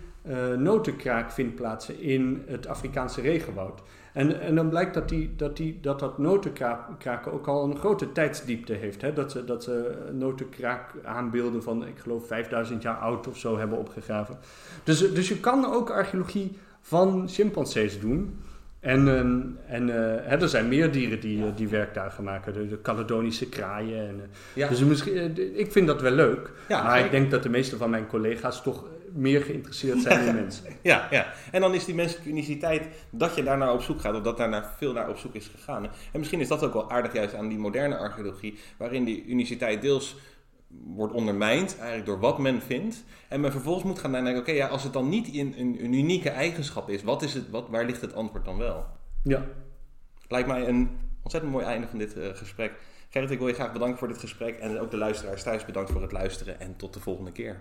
notenkraakvindplaatsen 0.57 2.01
in 2.01 2.43
het 2.47 2.67
Afrikaanse 2.67 3.21
regenwoud. 3.21 3.81
En, 4.13 4.41
en 4.41 4.55
dan 4.55 4.69
blijkt 4.69 4.95
dat, 4.95 5.09
die, 5.09 5.33
dat, 5.37 5.57
die, 5.57 5.79
dat 5.81 6.01
dat 6.01 6.19
notenkraken 6.19 7.33
ook 7.33 7.47
al 7.47 7.65
een 7.65 7.77
grote 7.77 8.13
tijdsdiepte 8.13 8.73
heeft. 8.73 9.03
Hè? 9.03 9.13
Dat, 9.13 9.33
ze, 9.33 9.45
dat 9.45 9.65
ze 9.65 9.95
notenkraak 10.13 10.91
aanbeelden 11.05 11.63
van, 11.63 11.87
ik 11.87 11.99
geloof, 11.99 12.27
5000 12.27 12.83
jaar 12.83 12.97
oud 12.97 13.29
of 13.29 13.39
zo 13.39 13.59
hebben 13.59 13.79
opgegraven. 13.79 14.39
Dus, 14.85 15.13
dus 15.13 15.29
je 15.29 15.41
kan 15.41 15.73
ook 15.73 15.91
archeologie 15.91 16.59
van 16.81 17.29
chimpansees 17.29 18.01
doen. 18.01 18.39
En, 18.81 19.09
ehm, 19.09 19.41
en 19.67 19.89
uh, 19.89 19.95
hè, 20.29 20.41
er 20.41 20.49
zijn 20.49 20.69
meer 20.69 20.93
dieren 20.93 21.21
die, 21.21 21.39
uh, 21.39 21.45
die 21.57 21.69
werktuigen 21.69 22.25
maken. 22.25 22.53
De, 22.53 22.69
de 22.69 22.81
Caledonische 22.81 23.49
kraaien. 23.49 24.09
En, 24.09 24.21
ja. 24.53 24.69
Dus 24.69 24.85
misschien, 24.85 25.59
ik 25.59 25.73
vind 25.73 25.87
dat 25.87 26.01
wel 26.01 26.13
leuk. 26.13 26.51
Ja, 26.69 26.83
maar 26.83 27.05
ik 27.05 27.11
denk 27.11 27.31
dat 27.31 27.43
de 27.43 27.49
meeste 27.49 27.77
van 27.77 27.91
mijn 27.91 28.07
collega's 28.07 28.63
toch 28.63 28.85
meer 29.15 29.43
geïnteresseerd 29.43 30.01
zijn 30.01 30.27
in 30.27 30.35
mensen. 30.43 30.65
Ja, 30.83 31.09
ja, 31.11 31.33
en 31.51 31.61
dan 31.61 31.75
is 31.75 31.85
die 31.85 31.95
menselijke 31.95 32.29
uniciteit 32.29 32.87
dat 33.11 33.37
je 33.37 33.43
daarnaar 33.43 33.73
op 33.73 33.83
zoek 33.83 34.01
gaat. 34.01 34.15
Of 34.15 34.23
dat 34.23 34.37
daarnaar 34.37 34.75
veel 34.77 34.93
naar 34.93 35.09
op 35.09 35.17
zoek 35.17 35.35
is 35.35 35.47
gegaan. 35.47 35.85
En 35.85 36.19
misschien 36.19 36.41
is 36.41 36.49
dat 36.49 36.65
ook 36.65 36.73
wel 36.73 36.91
aardig 36.91 37.13
juist 37.13 37.35
aan 37.35 37.49
die 37.49 37.59
moderne 37.59 37.97
archeologie. 37.97 38.59
Waarin 38.77 39.05
die 39.05 39.25
uniciteit 39.25 39.83
deels 39.83 40.17
wordt 40.85 41.15
ondermijnd, 41.15 41.77
eigenlijk 41.79 42.07
door 42.07 42.21
wat 42.21 42.39
men 42.39 42.63
vindt. 42.63 43.05
En 43.29 43.41
men 43.41 43.53
vervolgens 43.53 43.85
moet 43.85 43.99
gaan 43.99 44.11
nadenken, 44.11 44.41
oké, 44.41 44.53
ja, 44.53 44.67
als 44.67 44.83
het 44.83 44.93
dan 44.93 45.09
niet 45.09 45.29
in 45.29 45.55
een, 45.59 45.85
een, 45.85 45.95
unieke 45.95 46.31
eigenschap 46.31 46.91
is, 46.91 47.03
wat 47.03 47.23
is 47.23 47.35
het, 47.35 47.51
wat, 47.51 47.69
waar 47.69 47.85
ligt 47.85 48.01
het 48.01 48.15
antwoord 48.15 48.45
dan 48.45 48.59
wel? 48.59 48.87
Ja. 49.23 49.45
Lijkt 50.29 50.49
mij 50.49 50.69
een 50.69 50.91
ontzettend 51.23 51.53
mooi 51.53 51.65
einde 51.65 51.87
van 51.87 51.99
dit 51.99 52.17
uh, 52.17 52.29
gesprek. 52.35 52.73
Gerrit, 53.09 53.31
ik 53.31 53.39
wil 53.39 53.49
je 53.49 53.55
graag 53.55 53.73
bedanken 53.73 53.99
voor 53.99 54.09
dit 54.09 54.19
gesprek 54.19 54.59
en 54.59 54.79
ook 54.79 54.91
de 54.91 54.97
luisteraars 54.97 55.43
thuis 55.43 55.65
bedankt 55.65 55.91
voor 55.91 56.03
het 56.03 56.13
luisteren 56.13 56.61
en 56.61 56.77
tot 56.77 56.95
de 56.95 57.01
volgende 57.01 57.33
keer. 57.33 57.61